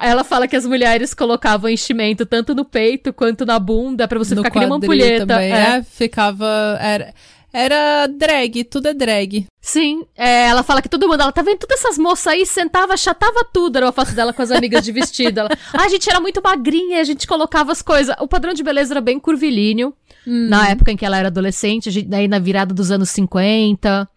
Ela 0.01 0.25
fala 0.25 0.47
que 0.47 0.57
as 0.57 0.67
mulheres 0.67 1.15
colocavam 1.15 1.71
enchimento 1.71 2.27
tanto 2.27 2.55
no 2.55 2.65
peito 2.65 3.13
quanto 3.13 3.45
na 3.47 3.59
bunda 3.59 4.07
pra 4.07 4.19
você 4.19 4.35
no 4.35 4.43
ficar 4.43 4.51
que 4.51 4.59
nem 4.59 4.69
uma 4.69 4.77
ampulheta. 4.77 5.27
também. 5.27 5.53
É. 5.53 5.77
É, 5.77 5.83
ficava. 5.83 6.79
Era, 6.81 7.15
era 7.53 8.07
drag, 8.07 8.65
tudo 8.65 8.89
é 8.89 8.95
drag. 8.95 9.47
Sim, 9.61 10.05
é, 10.15 10.49
ela 10.49 10.63
fala 10.63 10.83
que 10.83 10.89
todo 10.89 11.09
mundo, 11.09 11.23
ela 11.23 11.33
tá 11.33 11.43
vendo 11.43 11.59
todas 11.59 11.81
essas 11.81 11.99
moças 11.99 12.27
aí, 12.27 12.45
sentava, 12.47 12.95
achatava 12.95 13.45
tudo, 13.53 13.77
era 13.77 13.87
uma 13.87 13.93
foto 13.93 14.13
dela 14.13 14.33
com 14.33 14.43
as 14.43 14.51
amigas 14.51 14.85
de 14.85 14.93
vestido. 14.93 15.41
Ela, 15.41 15.51
ah, 15.73 15.83
a 15.85 15.89
gente 15.89 16.09
era 16.09 16.21
muito 16.21 16.41
magrinha, 16.43 17.01
a 17.01 17.05
gente 17.05 17.27
colocava 17.27 17.73
as 17.73 17.81
coisas. 17.83 18.15
O 18.21 18.29
padrão 18.29 18.53
de 18.53 18.63
beleza 18.63 18.93
era 18.93 19.01
bem 19.01 19.19
curvilíneo, 19.19 19.95
na 20.27 20.69
época 20.69 20.93
em 20.93 20.97
que 20.97 21.07
ela 21.07 21.17
era 21.17 21.29
adolescente, 21.29 21.91
gente, 21.91 22.15
aí 22.15 22.29
na 22.29 22.39
virada 22.39 22.75
dos 22.75 22.91
anos 22.91 23.11
50, 23.11 24.09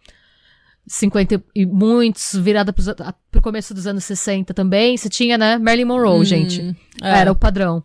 50 0.91 1.43
e 1.55 1.65
muitos, 1.65 2.33
virada 2.35 2.73
pros, 2.73 2.87
a- 2.89 3.13
pro 3.31 3.41
começo 3.41 3.73
dos 3.73 3.85
anos 3.87 4.03
60 4.03 4.53
também, 4.53 4.97
você 4.97 5.07
tinha, 5.07 5.37
né, 5.37 5.57
Marilyn 5.57 5.85
Monroe, 5.85 6.25
gente. 6.25 6.75
é. 7.01 7.19
Era 7.19 7.31
o 7.31 7.35
padrão. 7.35 7.83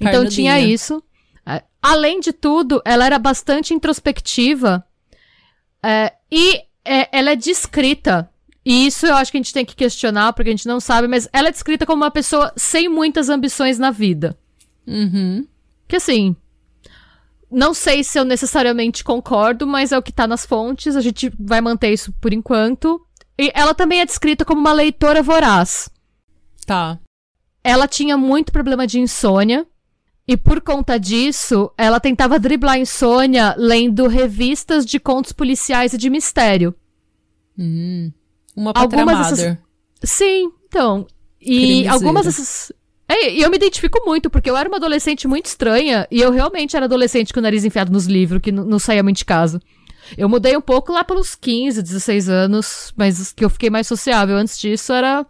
Então 0.00 0.22
tinha 0.30 0.58
isso. 0.72 1.02
Além 1.80 2.18
de 2.18 2.32
tudo, 2.32 2.82
ela 2.84 3.06
era 3.06 3.18
bastante 3.20 3.72
introspectiva 3.72 4.84
é, 5.82 6.12
e 6.30 6.56
é, 6.84 7.08
ela 7.16 7.30
é 7.30 7.36
descrita. 7.36 8.28
E 8.64 8.86
isso 8.86 9.06
eu 9.06 9.14
acho 9.14 9.30
que 9.30 9.38
a 9.38 9.40
gente 9.40 9.54
tem 9.54 9.64
que 9.64 9.76
questionar, 9.76 10.32
porque 10.32 10.48
a 10.50 10.52
gente 10.52 10.66
não 10.66 10.80
sabe, 10.80 11.06
mas 11.06 11.28
ela 11.32 11.48
é 11.48 11.52
descrita 11.52 11.86
como 11.86 12.02
uma 12.02 12.10
pessoa 12.10 12.52
sem 12.56 12.88
muitas 12.88 13.28
ambições 13.28 13.78
na 13.78 13.90
vida. 13.92 14.36
Uhum. 14.86 15.46
Que 15.86 15.96
assim. 15.96 16.34
Não 17.50 17.72
sei 17.72 18.04
se 18.04 18.18
eu 18.18 18.24
necessariamente 18.24 19.02
concordo, 19.02 19.66
mas 19.66 19.90
é 19.92 19.98
o 19.98 20.02
que 20.02 20.12
tá 20.12 20.26
nas 20.26 20.44
fontes, 20.44 20.94
a 20.96 21.00
gente 21.00 21.32
vai 21.38 21.60
manter 21.60 21.92
isso 21.92 22.12
por 22.20 22.32
enquanto. 22.32 23.00
E 23.38 23.50
ela 23.54 23.74
também 23.74 24.00
é 24.00 24.06
descrita 24.06 24.44
como 24.44 24.60
uma 24.60 24.72
leitora 24.72 25.22
voraz. 25.22 25.88
Tá. 26.66 26.98
Ela 27.64 27.88
tinha 27.88 28.16
muito 28.16 28.52
problema 28.52 28.86
de 28.86 29.00
insônia. 29.00 29.66
E 30.26 30.36
por 30.36 30.60
conta 30.60 30.98
disso, 30.98 31.72
ela 31.78 31.98
tentava 31.98 32.38
driblar 32.38 32.74
a 32.74 32.78
insônia 32.78 33.54
lendo 33.56 34.06
revistas 34.08 34.84
de 34.84 35.00
contos 35.00 35.32
policiais 35.32 35.94
e 35.94 35.98
de 35.98 36.10
mistério. 36.10 36.74
Hum. 37.58 38.12
Uma 38.54 38.72
Algumas 38.74 39.30
dessas- 39.30 39.56
Sim, 40.04 40.52
então. 40.66 41.06
E 41.40 41.88
algumas 41.88 42.26
dessas. 42.26 42.72
É, 43.08 43.32
e 43.32 43.40
eu 43.42 43.50
me 43.50 43.56
identifico 43.56 44.00
muito, 44.04 44.28
porque 44.28 44.50
eu 44.50 44.56
era 44.56 44.68
uma 44.68 44.76
adolescente 44.76 45.26
muito 45.26 45.46
estranha, 45.46 46.06
e 46.10 46.20
eu 46.20 46.30
realmente 46.30 46.76
era 46.76 46.84
adolescente 46.84 47.32
com 47.32 47.40
o 47.40 47.42
nariz 47.42 47.64
enfiado 47.64 47.90
nos 47.90 48.06
livros, 48.06 48.40
que 48.42 48.52
não 48.52 48.78
saía 48.78 49.02
muito 49.02 49.16
de 49.18 49.24
casa. 49.24 49.60
Eu 50.16 50.28
mudei 50.28 50.56
um 50.56 50.60
pouco 50.60 50.92
lá 50.92 51.02
pelos 51.04 51.34
15, 51.34 51.82
16 51.82 52.28
anos, 52.28 52.92
mas 52.96 53.32
que 53.32 53.44
eu 53.44 53.50
fiquei 53.50 53.68
mais 53.70 53.86
sociável. 53.86 54.36
Antes 54.36 54.58
disso 54.58 54.92
era. 54.92 55.26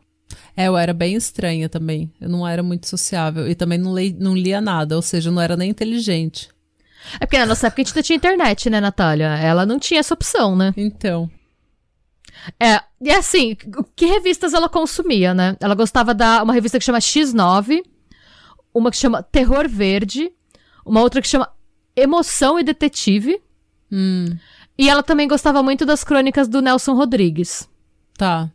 É, 0.56 0.66
eu 0.68 0.76
era 0.76 0.92
bem 0.92 1.14
estranha 1.14 1.68
também. 1.68 2.12
Eu 2.20 2.28
não 2.28 2.46
era 2.46 2.62
muito 2.62 2.86
sociável. 2.88 3.48
E 3.48 3.54
também 3.56 3.78
não, 3.78 3.92
lei- 3.92 4.14
não 4.18 4.36
lia 4.36 4.60
nada, 4.60 4.94
ou 4.94 5.02
seja, 5.02 5.30
eu 5.30 5.32
não 5.32 5.42
era 5.42 5.56
nem 5.56 5.70
inteligente. 5.70 6.48
É 7.20 7.26
porque 7.26 7.38
na 7.38 7.46
nossa 7.46 7.66
época 7.68 7.82
a 7.82 7.84
gente 7.84 7.96
não 7.96 8.02
tinha 8.02 8.16
internet, 8.16 8.70
né, 8.70 8.80
Natália? 8.80 9.26
Ela 9.36 9.64
não 9.66 9.78
tinha 9.80 9.98
essa 10.00 10.14
opção, 10.14 10.54
né? 10.54 10.72
Então. 10.76 11.28
É, 12.60 12.80
e 13.00 13.10
assim, 13.10 13.56
que 13.94 14.06
revistas 14.06 14.54
ela 14.54 14.68
consumia, 14.68 15.34
né? 15.34 15.56
Ela 15.60 15.74
gostava 15.74 16.14
da 16.14 16.42
uma 16.42 16.52
revista 16.52 16.78
que 16.78 16.84
chama 16.84 16.98
X9, 16.98 17.82
uma 18.72 18.90
que 18.90 18.96
chama 18.96 19.22
Terror 19.22 19.68
Verde, 19.68 20.32
uma 20.84 21.00
outra 21.02 21.20
que 21.20 21.28
chama 21.28 21.50
Emoção 21.96 22.58
e 22.58 22.64
Detetive, 22.64 23.40
Hum, 23.90 24.26
e 24.76 24.88
ela 24.88 25.02
também 25.02 25.26
gostava 25.26 25.62
muito 25.62 25.86
das 25.86 26.04
crônicas 26.04 26.46
do 26.46 26.60
Nelson 26.60 26.94
Rodrigues. 26.94 27.68
tá. 28.16 28.50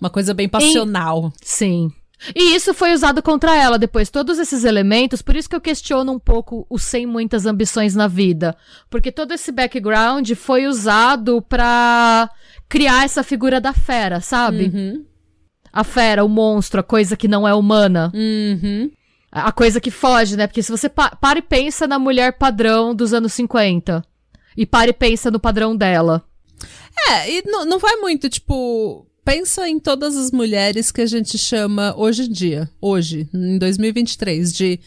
Uma 0.00 0.08
coisa 0.08 0.32
bem 0.32 0.48
passional. 0.48 1.30
Sim. 1.42 1.92
E 2.34 2.54
isso 2.54 2.74
foi 2.74 2.92
usado 2.92 3.22
contra 3.22 3.56
ela 3.56 3.78
depois, 3.78 4.10
todos 4.10 4.38
esses 4.38 4.64
elementos, 4.64 5.22
por 5.22 5.34
isso 5.34 5.48
que 5.48 5.56
eu 5.56 5.60
questiono 5.60 6.12
um 6.12 6.18
pouco 6.18 6.66
o 6.68 6.78
sem 6.78 7.06
muitas 7.06 7.46
ambições 7.46 7.94
na 7.94 8.06
vida. 8.06 8.56
Porque 8.88 9.10
todo 9.10 9.32
esse 9.32 9.50
background 9.50 10.30
foi 10.32 10.66
usado 10.66 11.40
pra 11.42 12.30
criar 12.68 13.04
essa 13.04 13.22
figura 13.22 13.60
da 13.60 13.72
fera, 13.72 14.20
sabe? 14.20 14.70
Uhum. 14.72 15.04
A 15.72 15.84
fera, 15.84 16.24
o 16.24 16.28
monstro, 16.28 16.80
a 16.80 16.84
coisa 16.84 17.16
que 17.16 17.28
não 17.28 17.46
é 17.46 17.54
humana. 17.54 18.12
Uhum. 18.14 18.90
A 19.32 19.52
coisa 19.52 19.80
que 19.80 19.90
foge, 19.90 20.36
né? 20.36 20.46
Porque 20.46 20.62
se 20.62 20.72
você 20.72 20.88
pa 20.88 21.10
para 21.10 21.38
e 21.38 21.42
pensa 21.42 21.86
na 21.86 21.98
mulher 21.98 22.36
padrão 22.36 22.94
dos 22.94 23.14
anos 23.14 23.32
50 23.32 24.04
e 24.56 24.66
para 24.66 24.90
e 24.90 24.92
pensa 24.92 25.30
no 25.30 25.38
padrão 25.38 25.76
dela. 25.76 26.24
É, 27.08 27.30
e 27.30 27.42
não, 27.46 27.64
não 27.64 27.78
vai 27.78 27.96
muito, 27.96 28.28
tipo. 28.28 29.06
Pensa 29.30 29.68
em 29.68 29.78
todas 29.78 30.16
as 30.16 30.32
mulheres 30.32 30.90
que 30.90 31.00
a 31.00 31.06
gente 31.06 31.38
chama 31.38 31.94
hoje 31.96 32.24
em 32.24 32.32
dia, 32.32 32.68
hoje, 32.80 33.28
em 33.32 33.58
2023, 33.58 34.52
de 34.52 34.80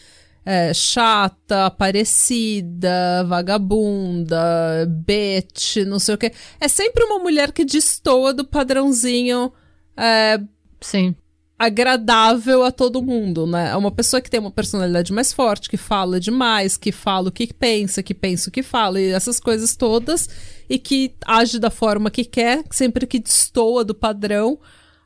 é, 0.44 0.74
chata, 0.74 1.70
parecida, 1.70 3.24
vagabunda, 3.26 4.84
bitch, 4.86 5.76
não 5.86 5.98
sei 5.98 6.14
o 6.14 6.18
quê. 6.18 6.30
É 6.60 6.68
sempre 6.68 7.04
uma 7.04 7.20
mulher 7.20 7.52
que 7.52 7.64
destoa 7.64 8.34
do 8.34 8.44
padrãozinho 8.44 9.50
é, 9.96 10.38
Sim. 10.78 11.16
Agradável 11.58 12.64
a 12.64 12.72
todo 12.72 13.02
mundo, 13.02 13.46
né? 13.46 13.70
É 13.70 13.76
uma 13.76 13.90
pessoa 13.90 14.20
que 14.20 14.30
tem 14.30 14.40
uma 14.40 14.50
personalidade 14.50 15.12
mais 15.12 15.32
forte, 15.32 15.68
que 15.68 15.76
fala 15.76 16.18
demais, 16.18 16.76
que 16.76 16.90
fala 16.90 17.28
o 17.28 17.32
que 17.32 17.52
pensa, 17.52 18.02
que 18.02 18.12
pensa 18.14 18.48
o 18.48 18.52
que 18.52 18.62
fala, 18.62 19.00
e 19.00 19.10
essas 19.10 19.38
coisas 19.38 19.76
todas, 19.76 20.28
e 20.68 20.78
que 20.78 21.14
age 21.24 21.58
da 21.58 21.70
forma 21.70 22.10
que 22.10 22.24
quer, 22.24 22.64
sempre 22.70 23.06
que 23.06 23.20
destoa 23.20 23.84
do 23.84 23.94
padrão, 23.94 24.58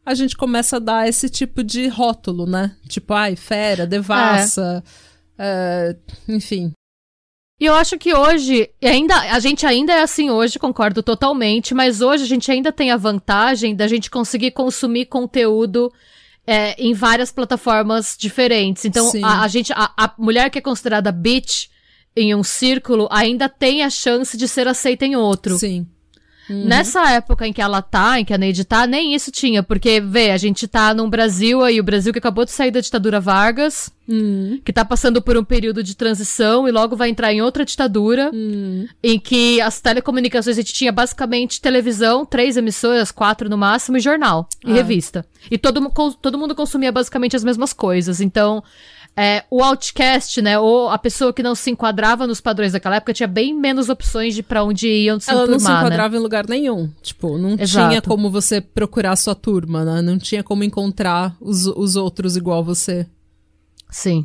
a 0.04 0.14
gente 0.14 0.36
começa 0.36 0.76
a 0.76 0.80
dar 0.80 1.08
esse 1.08 1.28
tipo 1.28 1.62
de 1.62 1.86
rótulo, 1.86 2.46
né? 2.46 2.74
Tipo, 2.88 3.12
ai, 3.12 3.36
fera, 3.36 3.86
devassa, 3.86 4.82
é, 5.38 5.94
enfim. 6.26 6.72
E 7.60 7.66
eu 7.66 7.74
acho 7.74 7.98
que 7.98 8.14
hoje, 8.14 8.70
ainda, 8.82 9.14
a 9.16 9.38
gente 9.40 9.66
ainda 9.66 9.92
é 9.92 10.00
assim 10.00 10.30
hoje, 10.30 10.58
concordo 10.58 11.02
totalmente, 11.02 11.74
mas 11.74 12.00
hoje 12.00 12.22
a 12.22 12.26
gente 12.26 12.50
ainda 12.50 12.72
tem 12.72 12.90
a 12.90 12.96
vantagem 12.96 13.76
da 13.76 13.86
gente 13.86 14.10
conseguir 14.10 14.52
consumir 14.52 15.06
conteúdo 15.06 15.92
é, 16.48 16.74
em 16.82 16.94
várias 16.94 17.30
plataformas 17.30 18.16
diferentes. 18.18 18.86
Então, 18.86 19.12
a, 19.22 19.42
a 19.42 19.48
gente, 19.48 19.70
a, 19.74 19.92
a 19.94 20.14
mulher 20.16 20.48
que 20.48 20.56
é 20.56 20.62
considerada 20.62 21.12
bitch 21.12 21.66
em 22.16 22.34
um 22.34 22.42
círculo 22.42 23.06
ainda 23.10 23.50
tem 23.50 23.82
a 23.82 23.90
chance 23.90 24.34
de 24.34 24.48
ser 24.48 24.66
aceita 24.66 25.04
em 25.04 25.14
outro. 25.14 25.58
Sim. 25.58 25.86
Uhum. 26.48 26.64
Nessa 26.64 27.10
época 27.10 27.46
em 27.46 27.52
que 27.52 27.60
ela 27.60 27.82
tá, 27.82 28.18
em 28.18 28.24
que 28.24 28.32
a 28.32 28.38
Neide 28.38 28.64
tá, 28.64 28.86
nem 28.86 29.14
isso 29.14 29.30
tinha, 29.30 29.62
porque, 29.62 30.00
vê, 30.00 30.30
a 30.30 30.36
gente 30.36 30.66
tá 30.66 30.94
num 30.94 31.08
Brasil 31.10 31.62
aí, 31.62 31.78
o 31.80 31.84
Brasil 31.84 32.12
que 32.12 32.18
acabou 32.18 32.44
de 32.44 32.50
sair 32.50 32.70
da 32.70 32.80
ditadura 32.80 33.20
Vargas, 33.20 33.90
Hum, 34.10 34.58
que 34.64 34.72
tá 34.72 34.86
passando 34.86 35.20
por 35.20 35.36
um 35.36 35.44
período 35.44 35.82
de 35.82 35.94
transição 35.94 36.66
e 36.66 36.72
logo 36.72 36.96
vai 36.96 37.10
entrar 37.10 37.30
em 37.30 37.42
outra 37.42 37.62
ditadura, 37.62 38.30
hum. 38.32 38.86
em 39.02 39.18
que 39.20 39.60
as 39.60 39.82
telecomunicações 39.82 40.56
a 40.56 40.60
gente 40.62 40.72
tinha 40.72 40.90
basicamente 40.90 41.60
televisão, 41.60 42.24
três 42.24 42.56
emissoras, 42.56 43.12
quatro 43.12 43.50
no 43.50 43.58
máximo, 43.58 43.98
e 43.98 44.00
jornal 44.00 44.48
e 44.64 44.70
Ah. 44.70 44.74
revista. 44.74 45.26
E 45.50 45.58
todo, 45.58 45.92
todo 46.22 46.38
mundo 46.38 46.54
consumia 46.54 46.90
basicamente 46.90 47.36
as 47.36 47.44
mesmas 47.44 47.74
coisas. 47.74 48.18
Então, 48.18 48.64
é, 49.18 49.44
o 49.50 49.62
outcast, 49.62 50.40
né, 50.40 50.58
ou 50.58 50.88
a 50.88 50.96
pessoa 50.96 51.32
que 51.32 51.42
não 51.42 51.54
se 51.54 51.70
enquadrava 51.70 52.24
nos 52.24 52.40
padrões 52.40 52.72
daquela 52.72 52.96
época, 52.96 53.12
tinha 53.12 53.26
bem 53.26 53.52
menos 53.52 53.88
opções 53.88 54.34
de 54.34 54.44
pra 54.44 54.62
onde 54.62 54.86
iam 54.86 55.18
se 55.18 55.28
Ela 55.28 55.40
não 55.40 55.58
se 55.58 55.64
enturmar, 55.64 55.72
né? 55.72 55.86
enquadrava 55.86 56.16
em 56.16 56.20
lugar 56.20 56.46
nenhum. 56.48 56.88
Tipo, 57.02 57.36
não 57.36 57.56
Exato. 57.58 57.88
tinha 57.88 58.00
como 58.00 58.30
você 58.30 58.60
procurar 58.60 59.12
a 59.12 59.16
sua 59.16 59.34
turma, 59.34 59.84
né? 59.84 60.00
Não 60.02 60.18
tinha 60.18 60.44
como 60.44 60.62
encontrar 60.62 61.36
os, 61.40 61.66
os 61.66 61.96
outros 61.96 62.36
igual 62.36 62.62
você. 62.62 63.06
Sim. 63.90 64.24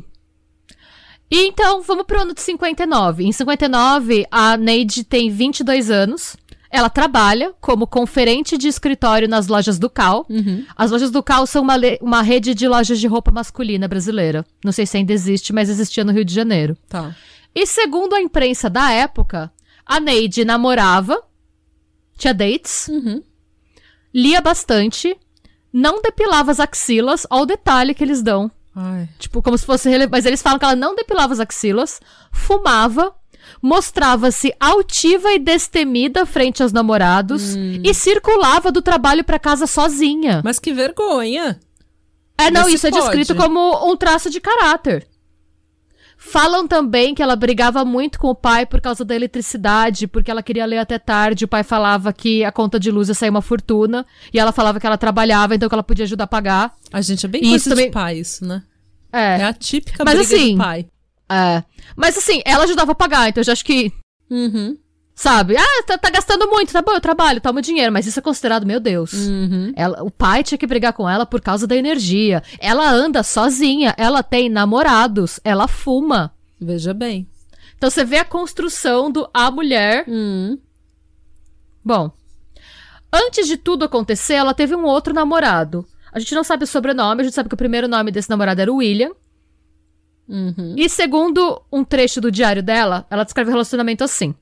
E 1.30 1.48
então, 1.48 1.82
vamos 1.82 2.04
pro 2.06 2.20
ano 2.20 2.32
de 2.32 2.40
59. 2.40 3.24
Em 3.24 3.32
59, 3.32 4.26
a 4.30 4.56
Neide 4.56 5.02
tem 5.02 5.30
22 5.30 5.90
anos. 5.90 6.36
Ela 6.76 6.90
trabalha 6.90 7.54
como 7.60 7.86
conferente 7.86 8.58
de 8.58 8.66
escritório 8.66 9.28
nas 9.28 9.46
lojas 9.46 9.78
do 9.78 9.88
Cal. 9.88 10.26
Uhum. 10.28 10.66
As 10.76 10.90
lojas 10.90 11.08
do 11.12 11.22
Cal 11.22 11.46
são 11.46 11.62
uma, 11.62 11.76
uma 12.00 12.20
rede 12.20 12.52
de 12.52 12.66
lojas 12.66 12.98
de 12.98 13.06
roupa 13.06 13.30
masculina 13.30 13.86
brasileira. 13.86 14.44
Não 14.64 14.72
sei 14.72 14.84
se 14.84 14.96
ainda 14.96 15.12
existe, 15.12 15.52
mas 15.52 15.68
existia 15.70 16.02
no 16.02 16.10
Rio 16.10 16.24
de 16.24 16.34
Janeiro. 16.34 16.76
Tá. 16.88 17.14
E 17.54 17.64
segundo 17.64 18.14
a 18.14 18.20
imprensa 18.20 18.68
da 18.68 18.90
época, 18.90 19.52
a 19.86 20.00
Neide 20.00 20.44
namorava, 20.44 21.22
tinha 22.18 22.34
dates, 22.34 22.88
Uhum. 22.88 23.22
lia 24.12 24.40
bastante, 24.40 25.16
não 25.72 26.02
depilava 26.02 26.50
as 26.50 26.58
axilas, 26.58 27.24
ó 27.30 27.42
o 27.42 27.46
detalhe 27.46 27.94
que 27.94 28.02
eles 28.02 28.20
dão. 28.20 28.50
Ai. 28.74 29.08
Tipo, 29.20 29.40
como 29.40 29.56
se 29.56 29.64
fosse 29.64 29.88
rele... 29.88 30.08
Mas 30.10 30.26
eles 30.26 30.42
falam 30.42 30.58
que 30.58 30.64
ela 30.64 30.74
não 30.74 30.96
depilava 30.96 31.32
as 31.32 31.38
axilas, 31.38 32.00
fumava, 32.32 33.14
mostrava-se 33.64 34.54
altiva 34.60 35.32
e 35.32 35.38
destemida 35.38 36.26
frente 36.26 36.62
aos 36.62 36.70
namorados 36.70 37.54
e 37.82 37.94
circulava 37.94 38.70
do 38.70 38.82
trabalho 38.82 39.24
pra 39.24 39.38
casa 39.38 39.66
sozinha. 39.66 40.42
Mas 40.44 40.58
que 40.58 40.70
vergonha! 40.70 41.58
É, 42.36 42.50
não, 42.50 42.68
isso 42.68 42.86
é 42.86 42.90
descrito 42.90 43.34
pode. 43.34 43.48
como 43.48 43.90
um 43.90 43.96
traço 43.96 44.28
de 44.28 44.38
caráter. 44.38 45.06
Falam 46.18 46.66
também 46.66 47.14
que 47.14 47.22
ela 47.22 47.36
brigava 47.36 47.84
muito 47.86 48.18
com 48.18 48.28
o 48.28 48.34
pai 48.34 48.66
por 48.66 48.80
causa 48.82 49.04
da 49.04 49.14
eletricidade, 49.14 50.06
porque 50.06 50.30
ela 50.30 50.42
queria 50.42 50.66
ler 50.66 50.78
até 50.78 50.98
tarde. 50.98 51.44
O 51.44 51.48
pai 51.48 51.62
falava 51.62 52.12
que 52.12 52.44
a 52.44 52.52
conta 52.52 52.78
de 52.78 52.90
luz 52.90 53.08
ia 53.08 53.14
sair 53.14 53.30
uma 53.30 53.42
fortuna. 53.42 54.04
E 54.32 54.38
ela 54.38 54.52
falava 54.52 54.78
que 54.78 54.86
ela 54.86 54.98
trabalhava, 54.98 55.54
então 55.54 55.68
que 55.68 55.74
ela 55.74 55.82
podia 55.82 56.04
ajudar 56.04 56.24
a 56.24 56.26
pagar. 56.28 56.74
A 56.92 57.00
gente 57.00 57.24
é 57.24 57.28
bem 57.28 57.40
Isso 57.42 57.50
coisa 57.50 57.70
também- 57.70 57.86
de 57.86 57.92
pai, 57.92 58.18
isso, 58.18 58.44
né? 58.44 58.62
É. 59.12 59.40
É 59.40 59.44
a 59.44 59.52
típica 59.54 60.04
Mas 60.04 60.14
briga 60.18 60.34
assim- 60.34 60.52
de 60.52 60.58
pai. 60.58 60.86
É. 61.28 61.62
Mas 61.96 62.16
assim, 62.16 62.42
ela 62.44 62.64
ajudava 62.64 62.92
a 62.92 62.94
pagar, 62.94 63.28
então 63.28 63.40
eu 63.40 63.44
já 63.44 63.52
acho 63.52 63.64
que. 63.64 63.92
Uhum. 64.30 64.76
Sabe? 65.14 65.56
Ah, 65.56 65.82
tá, 65.86 65.96
tá 65.96 66.10
gastando 66.10 66.48
muito, 66.48 66.72
tá 66.72 66.82
bom, 66.82 66.92
eu 66.92 67.00
trabalho, 67.00 67.40
toma 67.40 67.60
o 67.60 67.62
dinheiro, 67.62 67.92
mas 67.92 68.04
isso 68.04 68.18
é 68.18 68.22
considerado, 68.22 68.66
meu 68.66 68.80
Deus. 68.80 69.12
Uhum. 69.12 69.72
Ela, 69.76 70.02
o 70.02 70.10
pai 70.10 70.42
tinha 70.42 70.58
que 70.58 70.66
brigar 70.66 70.92
com 70.92 71.08
ela 71.08 71.24
por 71.24 71.40
causa 71.40 71.68
da 71.68 71.76
energia. 71.76 72.42
Ela 72.58 72.90
anda 72.90 73.22
sozinha, 73.22 73.94
ela 73.96 74.24
tem 74.24 74.48
namorados, 74.48 75.38
ela 75.44 75.68
fuma. 75.68 76.34
Veja 76.60 76.92
bem. 76.92 77.28
Então 77.76 77.88
você 77.90 78.04
vê 78.04 78.18
a 78.18 78.24
construção 78.24 79.10
do 79.10 79.28
a 79.32 79.50
mulher. 79.52 80.04
Hum. 80.08 80.58
Bom, 81.84 82.10
antes 83.12 83.46
de 83.46 83.56
tudo 83.56 83.84
acontecer, 83.84 84.34
ela 84.34 84.54
teve 84.54 84.74
um 84.74 84.84
outro 84.84 85.14
namorado. 85.14 85.86
A 86.12 86.18
gente 86.18 86.34
não 86.34 86.42
sabe 86.42 86.64
o 86.64 86.66
sobrenome, 86.66 87.20
a 87.20 87.24
gente 87.24 87.34
sabe 87.34 87.48
que 87.48 87.54
o 87.54 87.58
primeiro 87.58 87.86
nome 87.86 88.10
desse 88.10 88.30
namorado 88.30 88.60
era 88.60 88.72
William. 88.72 89.10
Uhum. 90.28 90.74
E 90.76 90.88
segundo 90.88 91.62
um 91.70 91.84
trecho 91.84 92.20
do 92.20 92.30
diário 92.30 92.62
dela, 92.62 93.06
ela 93.10 93.24
descreve 93.24 93.50
o 93.50 93.52
relacionamento 93.52 94.02
assim. 94.02 94.34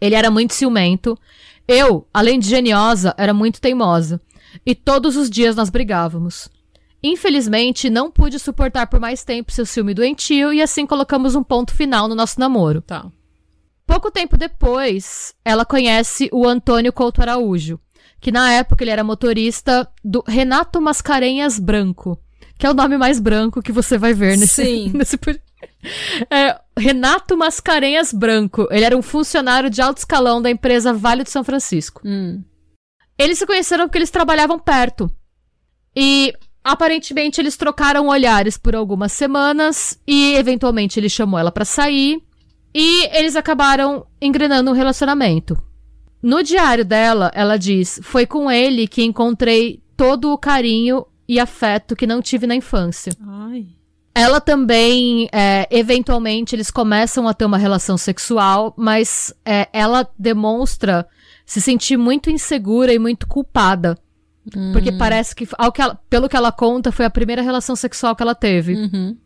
Ele 0.00 0.14
era 0.14 0.30
muito 0.30 0.54
ciumento. 0.54 1.18
Eu, 1.66 2.06
além 2.12 2.38
de 2.38 2.48
geniosa, 2.48 3.14
era 3.16 3.32
muito 3.32 3.60
teimosa. 3.60 4.20
E 4.64 4.74
todos 4.74 5.16
os 5.16 5.30
dias 5.30 5.56
nós 5.56 5.70
brigávamos. 5.70 6.48
Infelizmente, 7.02 7.90
não 7.90 8.10
pude 8.10 8.38
suportar 8.38 8.86
por 8.86 9.00
mais 9.00 9.24
tempo 9.24 9.50
seu 9.50 9.66
ciúme 9.66 9.92
doentio 9.92 10.52
e 10.52 10.62
assim 10.62 10.86
colocamos 10.86 11.34
um 11.34 11.42
ponto 11.42 11.74
final 11.74 12.06
no 12.06 12.14
nosso 12.14 12.38
namoro. 12.38 12.80
Tá. 12.80 13.10
Pouco 13.84 14.10
tempo 14.10 14.36
depois, 14.36 15.34
ela 15.44 15.64
conhece 15.64 16.28
o 16.32 16.46
Antônio 16.46 16.92
Couto 16.92 17.20
Araújo, 17.20 17.80
que 18.20 18.30
na 18.30 18.52
época 18.52 18.84
ele 18.84 18.90
era 18.90 19.02
motorista 19.02 19.88
do 20.04 20.22
Renato 20.26 20.80
Mascarenhas 20.80 21.58
Branco, 21.58 22.16
que 22.62 22.66
é 22.66 22.70
o 22.70 22.74
nome 22.74 22.96
mais 22.96 23.18
branco 23.18 23.60
que 23.60 23.72
você 23.72 23.98
vai 23.98 24.14
ver 24.14 24.38
nesse, 24.38 24.64
Sim. 24.64 24.92
nesse 24.94 25.18
É, 26.30 26.60
Renato 26.78 27.36
Mascarenhas 27.36 28.12
Branco. 28.12 28.68
Ele 28.70 28.84
era 28.84 28.96
um 28.96 29.02
funcionário 29.02 29.68
de 29.68 29.82
alto 29.82 29.98
escalão 29.98 30.40
da 30.40 30.48
empresa 30.48 30.92
Vale 30.92 31.24
do 31.24 31.28
São 31.28 31.42
Francisco. 31.42 32.00
Hum. 32.04 32.40
Eles 33.18 33.38
se 33.38 33.46
conheceram 33.46 33.86
porque 33.88 33.98
eles 33.98 34.12
trabalhavam 34.12 34.60
perto. 34.60 35.10
E 35.96 36.32
aparentemente 36.62 37.40
eles 37.40 37.56
trocaram 37.56 38.06
olhares 38.06 38.56
por 38.56 38.76
algumas 38.76 39.10
semanas 39.10 39.98
e 40.06 40.36
eventualmente 40.36 41.00
ele 41.00 41.08
chamou 41.08 41.40
ela 41.40 41.50
pra 41.50 41.64
sair 41.64 42.22
e 42.72 43.06
eles 43.06 43.34
acabaram 43.34 44.06
engrenando 44.20 44.70
um 44.70 44.74
relacionamento. 44.74 45.60
No 46.22 46.44
diário 46.44 46.84
dela, 46.84 47.28
ela 47.34 47.56
diz: 47.56 47.98
"Foi 48.04 48.24
com 48.24 48.48
ele 48.48 48.86
que 48.86 49.02
encontrei 49.02 49.82
todo 49.96 50.30
o 50.30 50.38
carinho 50.38 51.04
e 51.34 51.40
afeto 51.40 51.96
que 51.96 52.06
não 52.06 52.20
tive 52.22 52.46
na 52.46 52.54
infância." 52.54 53.12
Ai. 53.26 53.66
Ela 54.14 54.40
também, 54.40 55.26
é, 55.32 55.66
eventualmente, 55.70 56.54
eles 56.54 56.70
começam 56.70 57.26
a 57.26 57.32
ter 57.32 57.46
uma 57.46 57.56
relação 57.56 57.96
sexual, 57.96 58.74
mas 58.76 59.32
é, 59.44 59.68
ela 59.72 60.06
demonstra 60.18 61.08
se 61.46 61.62
sentir 61.62 61.96
muito 61.96 62.28
insegura 62.28 62.92
e 62.92 62.98
muito 62.98 63.26
culpada. 63.26 63.96
Porque 64.72 64.90
parece 64.92 65.34
que, 65.34 65.48
ao 65.56 65.70
que 65.72 65.80
ela- 65.80 65.98
pelo 66.10 66.28
que 66.28 66.36
ela 66.36 66.50
conta, 66.52 66.90
foi 66.92 67.04
a 67.06 67.10
primeira 67.10 67.40
relação 67.42 67.74
sexual 67.76 68.14
que 68.14 68.22
ela 68.22 68.34
teve. 68.34 68.74
Uhum. 68.74 69.16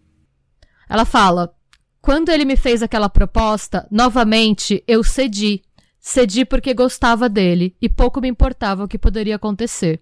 Ela 0.88 1.04
fala: 1.04 1.52
quando 2.00 2.28
ele 2.28 2.44
me 2.44 2.54
fez 2.56 2.82
aquela 2.82 3.08
proposta, 3.08 3.88
novamente 3.90 4.84
eu 4.86 5.02
cedi. 5.02 5.62
Cedi 5.98 6.44
porque 6.44 6.72
gostava 6.72 7.28
dele 7.28 7.75
e 7.82 7.88
pouco 7.88 8.20
me 8.20 8.28
importava 8.28 8.84
o 8.84 8.88
que 8.88 8.98
poderia 8.98 9.34
acontecer. 9.36 10.00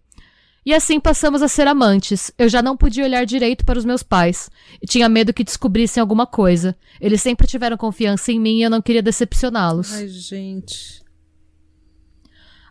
E 0.67 0.73
assim 0.73 0.99
passamos 0.99 1.43
a 1.43 1.49
ser 1.49 1.67
amantes. 1.69 2.31
Eu 2.39 2.49
já 2.49 2.63
não 2.63 2.77
podia 2.77 3.05
olhar 3.05 3.27
direito 3.27 3.65
para 3.65 3.79
os 3.79 3.85
meus 3.85 4.03
pais. 4.03 4.51
E 4.81 4.87
tinha 4.87 5.09
medo 5.09 5.33
que 5.33 5.45
descobrissem 5.45 6.01
alguma 6.01 6.27
coisa. 6.27 6.75
Eles 7.01 7.21
sempre 7.21 7.47
tiveram 7.47 7.77
confiança 7.77 8.33
em 8.33 8.41
mim 8.41 8.59
e 8.59 8.63
eu 8.63 8.71
não 8.71 8.81
queria 8.81 9.03
decepcioná-los. 9.03 9.93
Ai, 9.93 10.09
gente. 10.09 11.03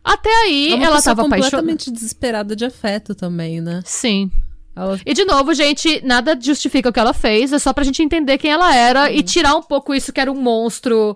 Até 0.04 0.30
aí, 0.44 0.72
É 0.72 0.74
ela 0.74 0.96
pessoa 0.96 1.16
tava 1.16 1.28
apaixonada. 1.28 1.58
completamente 1.58 1.92
desesperada 1.92 2.56
de 2.56 2.66
afeto 2.66 3.16
também, 3.16 3.62
né? 3.62 3.82
Sim. 3.86 4.30
Ela... 4.76 5.00
E 5.06 5.14
de 5.14 5.24
novo, 5.24 5.54
gente, 5.54 6.02
nada 6.04 6.38
justifica 6.40 6.90
o 6.90 6.94
que 6.94 7.00
ela 7.00 7.14
fez, 7.14 7.54
é 7.54 7.60
só 7.60 7.72
pra 7.72 7.84
gente 7.84 8.02
entender 8.02 8.38
quem 8.38 8.52
ela 8.52 8.76
era 8.76 9.12
e 9.12 9.22
tirar 9.24 9.56
um 9.56 9.62
pouco 9.62 9.94
isso 9.94 10.12
que 10.12 10.20
era 10.20 10.32
um 10.32 10.42
monstro, 10.42 11.16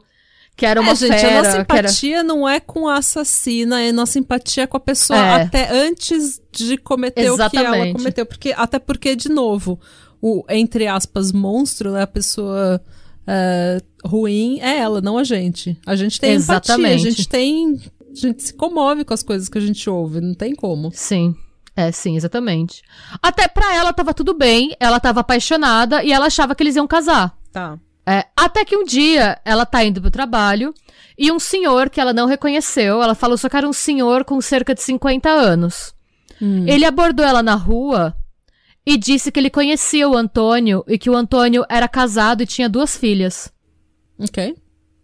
que 0.58 0.66
era 0.66 0.82
uma 0.82 0.94
é, 0.94 0.96
gente, 0.96 1.12
fera, 1.12 1.28
a 1.28 1.44
nossa 1.44 1.66
que 1.66 1.72
era... 1.72 1.80
empatia 1.88 2.24
não 2.24 2.50
é 2.50 2.60
com 2.60 2.88
a 2.88 2.98
assassina, 2.98 3.80
é 3.80 3.92
nossa 3.92 4.18
empatia 4.18 4.66
com 4.66 4.76
a 4.76 4.80
pessoa 4.80 5.20
É. 5.20 5.44
até 5.44 5.72
antes 5.72 6.42
de 6.52 6.78
cometer 6.78 7.30
o 7.30 7.36
que 7.36 7.42
ela 7.58 7.68
Exatamente. 7.70 7.94
cometeu. 7.98 8.26
Porque, 8.26 8.54
até 8.58 8.80
porque, 8.80 9.16
de 9.16 9.30
novo, 9.30 9.80
o, 10.20 10.44
entre 10.50 10.88
aspas, 10.88 11.32
monstro, 11.32 11.92
né, 11.92 12.02
a 12.02 12.08
pessoa 12.08 12.82
é, 13.28 13.80
ruim 14.04 14.60
é 14.60 14.80
ela, 14.80 15.00
não 15.00 15.18
a 15.18 15.24
gente. 15.24 15.78
A 15.86 15.96
gente 15.96 16.20
tem 16.20 16.32
empatia, 16.34 16.56
a 16.56 16.58
Exatamente. 16.58 17.04
gente 17.04 17.30
tem. 17.30 17.80
A 18.12 18.16
gente 18.20 18.42
se 18.42 18.54
comove 18.54 19.06
com 19.06 19.14
as 19.14 19.22
coisas 19.22 19.48
que 19.48 19.60
a 19.60 19.62
gente 19.62 19.88
ouve, 19.88 20.20
não 20.20 20.34
tem 20.34 20.56
como. 20.56 20.92
Sim. 20.92 21.36
É, 21.76 21.92
sim, 21.92 22.16
exatamente. 22.16 22.82
Até 23.22 23.48
pra 23.48 23.76
ela 23.76 23.94
tava 23.94 24.12
tudo 24.12 24.34
bem, 24.34 24.76
ela 24.80 25.00
tava 25.00 25.20
apaixonada 25.20 26.04
e 26.04 26.12
ela 26.12 26.26
achava 26.26 26.56
que 26.56 26.64
eles 26.64 26.76
iam 26.76 26.88
casar. 26.88 27.38
Tá. 27.52 27.78
É, 28.08 28.26
até 28.38 28.64
que 28.64 28.78
um 28.78 28.86
dia 28.86 29.38
ela 29.44 29.66
tá 29.66 29.84
indo 29.84 30.00
pro 30.02 30.10
trabalho 30.10 30.74
e 31.18 31.30
um 31.30 31.40
senhor 31.40 31.90
que 31.90 32.00
ela 32.00 32.14
não 32.14 32.26
reconheceu, 32.26 33.04
ela 33.04 33.14
falou 33.14 33.38
só 33.38 33.50
que 33.50 33.58
era 33.58 33.68
um 33.68 33.74
senhor 33.74 34.24
com 34.24 34.40
cerca 34.40 34.74
de 34.74 34.82
50 34.82 35.30
anos. 35.30 35.94
Hum. 36.42 36.66
Ele 36.68 36.86
abordou 36.86 37.26
ela 37.26 37.44
na 37.44 37.56
rua 37.56 38.16
e 38.86 38.96
disse 38.98 39.30
que 39.32 39.40
ele 39.40 39.50
conhecia 39.50 40.08
o 40.08 40.16
Antônio 40.16 40.86
e 40.88 40.98
que 40.98 41.10
o 41.10 41.16
Antônio 41.18 41.66
era 41.68 41.88
casado 41.88 42.42
e 42.44 42.46
tinha 42.48 42.70
duas 42.70 42.96
filhas. 42.96 43.52
Ok. 44.18 44.56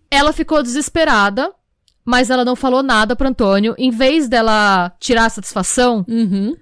Ela 0.10 0.32
ficou 0.32 0.64
desesperada, 0.64 1.52
mas 2.06 2.30
ela 2.30 2.46
não 2.46 2.56
falou 2.56 2.82
nada 2.82 3.16
pro 3.18 3.28
Antônio. 3.28 3.76
Em 3.78 3.92
vez 3.92 4.30
dela 4.30 4.94
tirar 5.00 5.26
a 5.26 5.30
satisfação, 5.30 6.06
Uhum. 6.08 6.56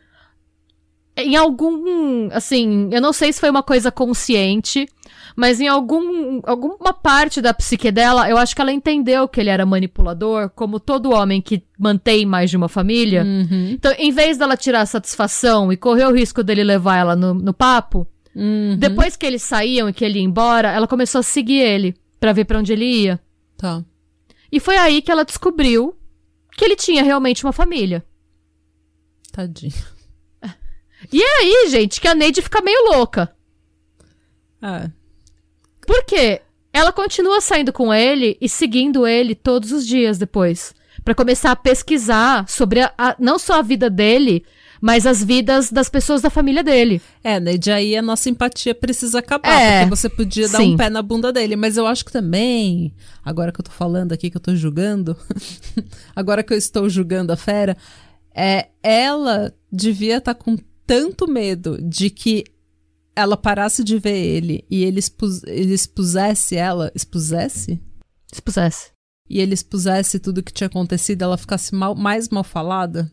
em 1.17 1.35
algum, 1.35 2.29
assim, 2.31 2.89
eu 2.91 3.01
não 3.01 3.13
sei 3.13 3.31
se 3.31 3.39
foi 3.39 3.49
uma 3.51 3.61
coisa 3.61 3.91
consciente, 3.91 4.87
mas 5.41 5.59
em 5.59 5.67
algum, 5.67 6.39
alguma 6.43 6.93
parte 6.93 7.41
da 7.41 7.51
psique 7.51 7.91
dela, 7.91 8.29
eu 8.29 8.37
acho 8.37 8.55
que 8.55 8.61
ela 8.61 8.71
entendeu 8.71 9.27
que 9.27 9.39
ele 9.39 9.49
era 9.49 9.65
manipulador, 9.65 10.51
como 10.51 10.79
todo 10.79 11.09
homem 11.09 11.41
que 11.41 11.63
mantém 11.79 12.27
mais 12.27 12.51
de 12.51 12.57
uma 12.57 12.69
família. 12.69 13.23
Uhum. 13.23 13.71
Então, 13.71 13.91
em 13.97 14.11
vez 14.11 14.37
dela 14.37 14.55
tirar 14.55 14.81
a 14.81 14.85
satisfação 14.85 15.73
e 15.73 15.77
correr 15.77 16.05
o 16.05 16.13
risco 16.13 16.43
dele 16.43 16.63
levar 16.63 16.97
ela 16.97 17.15
no, 17.15 17.33
no 17.33 17.53
papo, 17.55 18.07
Uhum. 18.35 18.77
depois 18.77 19.17
que 19.17 19.25
eles 19.25 19.41
saíam 19.41 19.89
e 19.89 19.93
que 19.93 20.05
ele 20.05 20.19
ia 20.19 20.23
embora, 20.23 20.69
ela 20.71 20.87
começou 20.87 21.17
a 21.19 21.23
seguir 21.23 21.59
ele 21.59 21.95
pra 22.19 22.33
ver 22.33 22.45
pra 22.45 22.59
onde 22.59 22.71
ele 22.71 22.85
ia. 22.85 23.19
Tá. 23.57 23.83
E 24.51 24.59
foi 24.59 24.77
aí 24.77 25.01
que 25.01 25.11
ela 25.11 25.25
descobriu 25.25 25.97
que 26.55 26.63
ele 26.63 26.75
tinha 26.75 27.01
realmente 27.01 27.43
uma 27.43 27.51
família. 27.51 28.05
Tadinho. 29.31 29.73
E 31.11 31.19
é 31.19 31.39
aí, 31.39 31.67
gente, 31.71 31.99
que 31.99 32.07
a 32.07 32.13
Neide 32.13 32.43
fica 32.43 32.61
meio 32.61 32.91
louca. 32.93 33.35
É. 34.61 35.00
Por 35.85 36.03
quê? 36.05 36.41
Ela 36.73 36.91
continua 36.91 37.41
saindo 37.41 37.73
com 37.73 37.93
ele 37.93 38.37
e 38.39 38.47
seguindo 38.47 39.05
ele 39.05 39.35
todos 39.35 39.71
os 39.71 39.85
dias 39.85 40.17
depois. 40.17 40.73
Pra 41.03 41.15
começar 41.15 41.51
a 41.51 41.55
pesquisar 41.55 42.47
sobre 42.47 42.81
a- 42.81 42.93
a- 42.97 43.15
não 43.19 43.37
só 43.39 43.59
a 43.59 43.61
vida 43.61 43.89
dele, 43.89 44.45
mas 44.79 45.05
as 45.05 45.23
vidas 45.23 45.71
das 45.71 45.89
pessoas 45.89 46.21
da 46.21 46.29
família 46.29 46.63
dele. 46.63 47.01
É, 47.23 47.39
né? 47.39 47.57
De 47.57 47.71
aí 47.71 47.95
a 47.95 48.01
nossa 48.01 48.29
empatia 48.29 48.73
precisa 48.73 49.19
acabar, 49.19 49.49
É, 49.49 49.79
porque 49.81 49.89
você 49.95 50.09
podia 50.09 50.47
dar 50.47 50.59
sim. 50.59 50.73
um 50.73 50.77
pé 50.77 50.89
na 50.89 51.01
bunda 51.01 51.31
dele. 51.33 51.55
Mas 51.55 51.75
eu 51.77 51.85
acho 51.85 52.05
que 52.05 52.11
também, 52.11 52.93
agora 53.23 53.51
que 53.51 53.59
eu 53.59 53.65
tô 53.65 53.71
falando 53.71 54.11
aqui, 54.13 54.29
que 54.29 54.37
eu 54.37 54.41
tô 54.41 54.55
julgando, 54.55 55.15
agora 56.15 56.43
que 56.43 56.53
eu 56.53 56.57
estou 56.57 56.87
julgando 56.89 57.31
a 57.33 57.37
fera, 57.37 57.75
é, 58.33 58.67
ela 58.81 59.53
devia 59.71 60.17
estar 60.17 60.35
com 60.35 60.57
tanto 60.85 61.27
medo 61.27 61.77
de 61.81 62.09
que 62.09 62.43
ela 63.15 63.35
parasse 63.37 63.83
de 63.83 63.97
ver 63.99 64.17
ele 64.17 64.65
e 64.69 64.83
ele, 64.83 64.99
expus, 64.99 65.43
ele 65.43 65.73
expusesse 65.73 66.55
ela. 66.55 66.91
Expusesse? 66.95 67.79
Se 68.31 68.41
pusesse. 68.41 68.91
E 69.29 69.39
ele 69.39 69.53
expusesse 69.53 70.19
tudo 70.19 70.43
que 70.43 70.51
tinha 70.53 70.67
acontecido, 70.67 71.21
ela 71.23 71.37
ficasse 71.37 71.73
mal- 71.73 71.95
mais 71.95 72.29
mal 72.29 72.43
falada. 72.43 73.11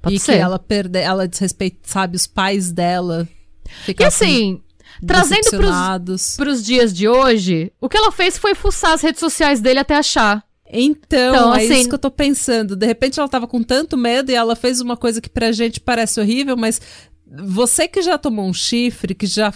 Pode 0.00 0.16
e 0.16 0.18
ser. 0.20 0.32
que 0.32 0.38
ela 0.38 0.58
perde, 0.58 0.98
ela 1.00 1.26
desrespeita, 1.26 1.78
sabe, 1.82 2.16
os 2.16 2.26
pais 2.26 2.70
dela. 2.70 3.28
E 3.66 3.84
ficassem 3.86 4.28
assim, 4.28 4.62
trazendo 5.06 5.50
pros, 5.50 6.36
pros 6.36 6.64
dias 6.64 6.92
de 6.92 7.08
hoje, 7.08 7.72
o 7.80 7.88
que 7.88 7.96
ela 7.96 8.12
fez 8.12 8.38
foi 8.38 8.54
fuçar 8.54 8.92
as 8.92 9.02
redes 9.02 9.18
sociais 9.20 9.60
dele 9.60 9.80
até 9.80 9.96
achar. 9.96 10.44
Então, 10.70 11.34
Então, 11.34 11.54
é 11.54 11.64
assim- 11.64 11.80
isso 11.80 11.88
que 11.88 11.94
eu 11.94 11.98
tô 11.98 12.10
pensando. 12.10 12.76
De 12.76 12.86
repente 12.86 13.18
ela 13.18 13.28
tava 13.28 13.46
com 13.48 13.62
tanto 13.62 13.96
medo 13.96 14.30
e 14.30 14.34
ela 14.34 14.54
fez 14.54 14.80
uma 14.80 14.96
coisa 14.96 15.20
que 15.20 15.28
pra 15.30 15.50
gente 15.50 15.80
parece 15.80 16.20
horrível, 16.20 16.56
mas 16.56 16.80
você 17.30 17.86
que 17.88 18.00
já 18.02 18.16
tomou 18.16 18.46
um 18.46 18.54
chifre, 18.54 19.14
que 19.14 19.26
já 19.26 19.52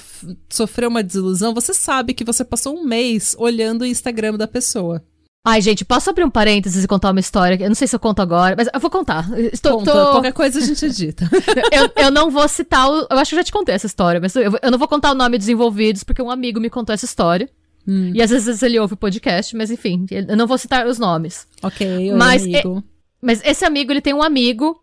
sofreu 0.50 0.88
uma 0.88 1.02
desilusão, 1.02 1.54
você 1.54 1.72
sabe 1.72 2.14
que 2.14 2.24
você 2.24 2.44
passou 2.44 2.76
um 2.76 2.84
mês 2.84 3.34
olhando 3.38 3.82
o 3.82 3.86
Instagram 3.86 4.34
da 4.36 4.46
pessoa. 4.46 5.02
Ai, 5.44 5.60
gente, 5.60 5.84
posso 5.84 6.08
abrir 6.08 6.22
um 6.22 6.30
parênteses 6.30 6.84
e 6.84 6.86
contar 6.86 7.10
uma 7.10 7.18
história? 7.18 7.56
Eu 7.60 7.68
não 7.68 7.74
sei 7.74 7.88
se 7.88 7.96
eu 7.96 7.98
conto 8.00 8.20
agora, 8.22 8.54
mas 8.56 8.68
eu 8.72 8.78
vou 8.78 8.88
contar. 8.90 9.26
Estou, 9.52 9.78
Conta, 9.78 9.90
tô- 9.92 10.10
qualquer 10.12 10.32
coisa 10.32 10.60
a 10.60 10.62
gente 10.62 10.84
edita. 10.86 11.28
eu, 11.72 12.04
eu 12.04 12.10
não 12.12 12.30
vou 12.30 12.46
citar 12.46 12.88
o. 12.88 13.08
Eu 13.10 13.18
acho 13.18 13.30
que 13.30 13.34
eu 13.34 13.38
já 13.40 13.44
te 13.44 13.50
contei 13.52 13.74
essa 13.74 13.86
história, 13.86 14.20
mas 14.20 14.36
eu, 14.36 14.52
eu 14.62 14.70
não 14.70 14.78
vou 14.78 14.86
contar 14.86 15.10
o 15.10 15.14
nome 15.16 15.36
dos 15.38 15.48
envolvidos, 15.48 16.04
porque 16.04 16.22
um 16.22 16.30
amigo 16.30 16.60
me 16.60 16.70
contou 16.70 16.94
essa 16.94 17.04
história. 17.06 17.48
Hum. 17.88 18.12
E 18.14 18.22
às 18.22 18.30
vezes 18.30 18.62
ele 18.62 18.78
ouve 18.78 18.94
o 18.94 18.96
podcast, 18.96 19.56
mas 19.56 19.70
enfim, 19.72 20.06
eu 20.10 20.36
não 20.36 20.46
vou 20.46 20.56
citar 20.58 20.86
os 20.86 20.98
nomes. 21.00 21.48
ok, 21.60 22.12
Mas 22.12 22.44
amigo. 22.44 22.84
Mas 23.20 23.40
esse 23.44 23.64
amigo, 23.64 23.92
ele 23.92 24.00
tem 24.00 24.14
um 24.14 24.22
amigo 24.22 24.80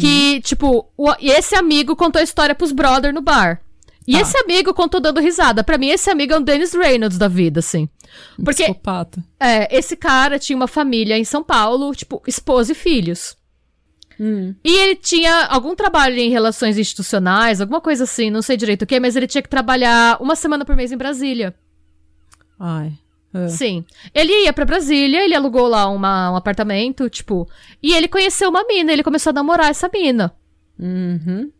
que, 0.00 0.40
tipo, 0.42 0.86
o- 0.96 1.14
e 1.20 1.30
esse 1.30 1.54
amigo 1.54 1.94
contou 1.96 2.20
a 2.20 2.24
história 2.24 2.54
pros 2.54 2.72
brother 2.72 3.12
no 3.12 3.20
bar. 3.20 3.60
E 4.06 4.12
Tá. 4.12 4.20
esse 4.20 4.38
amigo 4.38 4.72
contou 4.72 5.00
dando 5.00 5.20
risada. 5.20 5.62
Pra 5.62 5.76
mim, 5.76 5.88
esse 5.88 6.08
amigo 6.10 6.32
é 6.32 6.38
um 6.38 6.42
Dennis 6.42 6.72
Reynolds 6.72 7.18
da 7.18 7.28
vida, 7.28 7.60
assim. 7.60 7.88
Porque 8.42 8.62
Psicopata. 8.64 9.22
é, 9.38 9.76
esse 9.76 9.94
cara 9.96 10.38
tinha 10.38 10.56
uma 10.56 10.66
família 10.66 11.18
em 11.18 11.24
São 11.24 11.44
Paulo, 11.44 11.94
tipo, 11.94 12.22
esposa 12.26 12.72
e 12.72 12.74
filhos. 12.74 13.36
Hum. 14.18 14.54
E 14.64 14.72
ele 14.76 14.96
tinha 14.96 15.44
algum 15.46 15.76
trabalho 15.76 16.16
em 16.16 16.30
relações 16.30 16.78
institucionais, 16.78 17.60
alguma 17.60 17.80
coisa 17.80 18.04
assim, 18.04 18.30
não 18.30 18.40
sei 18.42 18.56
direito 18.56 18.82
o 18.82 18.86
que, 18.86 18.98
mas 18.98 19.14
ele 19.14 19.26
tinha 19.28 19.42
que 19.42 19.48
trabalhar 19.48 20.16
uma 20.20 20.34
semana 20.34 20.64
por 20.64 20.74
mês 20.74 20.90
em 20.90 20.96
Brasília. 20.96 21.54
Ai. 22.58 22.92
É. 23.34 23.48
Sim. 23.48 23.84
Ele 24.14 24.44
ia 24.44 24.52
pra 24.52 24.64
Brasília, 24.64 25.24
ele 25.24 25.34
alugou 25.34 25.66
lá 25.68 25.88
uma- 25.88 26.30
um 26.32 26.36
apartamento, 26.36 27.08
tipo, 27.10 27.48
e 27.82 27.94
ele 27.94 28.08
conheceu 28.08 28.48
uma 28.48 28.64
mina, 28.64 28.92
ele 28.92 29.02
começou 29.02 29.30
a 29.30 29.34
namorar 29.34 29.70
essa 29.70 29.90
mina. 29.92 30.32
Uhum. 30.78 31.50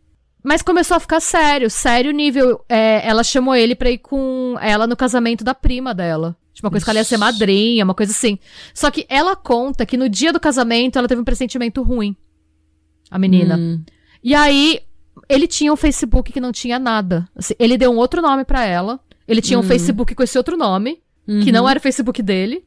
Mas 0.43 0.61
começou 0.61 0.95
a 0.95 0.99
ficar 0.99 1.19
sério, 1.19 1.69
sério 1.69 2.11
nível. 2.11 2.63
é, 2.69 3.01
ela 3.07 3.23
chamou 3.23 3.55
ele 3.55 3.75
pra 3.75 3.89
ir 3.91 3.97
com 3.97 4.55
ela 4.61 4.87
no 4.87 4.95
casamento 4.95 5.43
da 5.43 5.53
prima 5.53 5.93
dela. 5.93 6.35
Tipo, 6.53 6.67
uma 6.67 6.71
coisa 6.71 6.85
que 6.85 6.89
ela 6.89 6.99
ia 6.99 7.03
ser 7.03 7.15
Ixi. 7.15 7.19
madrinha, 7.23 7.83
uma 7.83 7.93
coisa 7.93 8.11
assim. 8.11 8.39
Só 8.73 8.89
que 8.89 9.05
ela 9.09 9.35
conta 9.35 9.85
que 9.85 9.95
no 9.97 10.07
dia 10.09 10.31
do 10.33 10.39
casamento 10.39 10.97
ela 10.97 11.07
teve 11.07 11.21
um 11.21 11.25
pressentimento 11.25 11.81
ruim. 11.83 12.15
A 13.11 13.17
menina. 13.19 13.57
Hum. 13.57 13.83
E 14.23 14.33
aí, 14.35 14.79
ele 15.27 15.47
tinha 15.47 15.71
um 15.71 15.75
Facebook 15.77 16.31
que 16.31 16.39
não 16.39 16.51
tinha 16.51 16.79
nada. 16.79 17.27
Assim, 17.35 17.53
ele 17.59 17.77
deu 17.77 17.91
um 17.91 17.97
outro 17.97 18.21
nome 18.21 18.43
pra 18.45 18.63
ela. 18.65 18.99
Ele 19.27 19.41
tinha 19.41 19.57
um 19.59 19.61
Hum. 19.61 19.65
Facebook 19.65 20.15
com 20.15 20.23
esse 20.23 20.37
outro 20.37 20.57
nome, 20.57 20.99
que 21.43 21.49
Uhum. 21.49 21.51
não 21.51 21.69
era 21.69 21.77
o 21.77 21.81
Facebook 21.81 22.21
dele. 22.23 22.65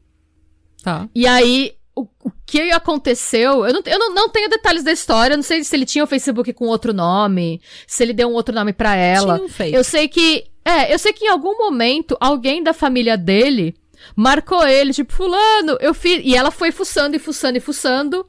Tá. 0.82 1.08
E 1.14 1.26
aí, 1.26 1.72
o, 1.94 2.06
o 2.24 2.30
que 2.46 2.70
aconteceu? 2.70 3.64
Eu, 3.66 3.72
não, 3.72 3.82
eu 3.84 3.98
não, 3.98 4.14
não 4.14 4.28
tenho 4.28 4.48
detalhes 4.48 4.82
da 4.84 4.92
história. 4.92 5.34
eu 5.34 5.38
Não 5.38 5.42
sei 5.42 5.62
se 5.64 5.74
ele 5.74 5.84
tinha 5.86 6.04
o 6.04 6.06
Facebook 6.06 6.52
com 6.52 6.66
outro 6.66 6.92
nome, 6.92 7.60
se 7.86 8.02
ele 8.02 8.12
deu 8.12 8.28
um 8.28 8.34
outro 8.34 8.54
nome 8.54 8.72
pra 8.72 8.94
ela. 8.94 9.34
Tinha 9.36 9.46
um 9.46 9.48
fake. 9.48 9.74
Eu 9.74 9.84
sei 9.84 10.08
que. 10.08 10.44
É, 10.64 10.94
eu 10.94 10.98
sei 10.98 11.12
que 11.12 11.24
em 11.24 11.28
algum 11.28 11.58
momento 11.58 12.16
alguém 12.20 12.62
da 12.62 12.72
família 12.72 13.16
dele 13.16 13.74
marcou 14.14 14.64
ele, 14.66 14.92
tipo, 14.92 15.12
Fulano, 15.12 15.76
eu 15.80 15.92
fiz. 15.92 16.20
E 16.24 16.36
ela 16.36 16.50
foi 16.50 16.70
fuçando 16.70 17.16
e 17.16 17.18
fuçando 17.18 17.58
e 17.58 17.60
fuçando. 17.60 18.24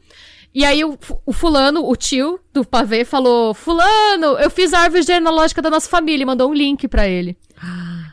E 0.55 0.63
aí 0.63 0.83
o, 0.85 0.97
o 1.25 1.33
fulano, 1.33 1.83
o 1.89 1.95
tio 1.95 2.39
do 2.53 2.63
pavê, 2.63 3.03
falou: 3.03 3.55
Fulano, 3.55 4.37
eu 4.37 4.51
fiz 4.51 4.71
a 4.71 4.81
árvore 4.81 5.01
genealógica 5.01 5.63
da 5.63 5.69
nossa 5.69 5.89
família 5.89 6.21
e 6.21 6.25
mandou 6.25 6.49
um 6.49 6.53
link 6.53 6.87
pra 6.87 7.07
ele. 7.07 7.35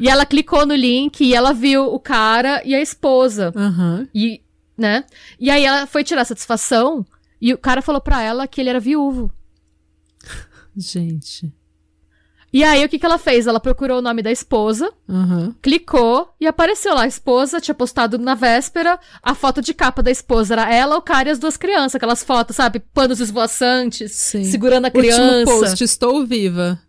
E 0.01 0.09
ela 0.09 0.25
clicou 0.25 0.65
no 0.65 0.75
link 0.75 1.21
e 1.23 1.35
ela 1.35 1.53
viu 1.53 1.85
o 1.85 2.01
cara 2.01 2.63
e 2.65 2.75
a 2.75 2.81
esposa. 2.81 3.53
Aham. 3.55 4.09
E, 4.15 4.41
né? 4.77 5.05
E 5.39 5.51
aí 5.51 5.65
ela 5.65 5.87
foi 5.87 6.03
tirar 6.03 6.25
satisfação 6.25 7.05
e 7.41 7.53
o 7.53 7.59
cara 7.59 7.83
falou 7.83 8.01
pra 8.01 8.23
ela 8.23 8.47
que 8.49 8.61
ele 8.61 8.71
era 8.71 8.81
viúvo. 8.81 9.31
Gente. 10.77 11.53
E 12.53 12.65
aí 12.65 12.85
o 12.85 12.89
que 12.89 12.99
que 12.99 13.07
ela 13.07 13.19
fez? 13.19 13.47
Ela 13.47 13.61
procurou 13.61 13.99
o 13.99 14.03
nome 14.03 14.23
da 14.23 14.31
esposa, 14.33 14.93
Aham. 15.09 15.55
clicou 15.63 16.35
e 16.41 16.49
apareceu 16.49 16.95
lá. 16.95 17.03
A 17.03 17.07
esposa 17.07 17.61
tinha 17.61 17.75
postado 17.75 18.19
na 18.19 18.35
véspera 18.35 18.99
a 19.23 19.37
foto 19.37 19.63
de 19.63 19.73
capa 19.73 20.03
da 20.03 20.11
esposa. 20.11 20.55
Era 20.55 20.75
ela, 20.75 20.97
o 20.97 21.03
cara 21.03 21.29
e 21.29 21.33
as 21.33 21.39
duas 21.39 21.57
crianças. 21.57 21.95
Aquelas 21.95 22.25
fotos, 22.25 22.57
sabe? 22.57 22.81
Panos 22.81 23.21
esvoaçantes, 23.21 24.11
Sim. 24.13 24.43
segurando 24.45 24.87
a 24.87 24.89
Último 24.89 25.03
criança. 25.03 25.45
post, 25.45 25.85
estou 25.85 26.27
viva. 26.27 26.81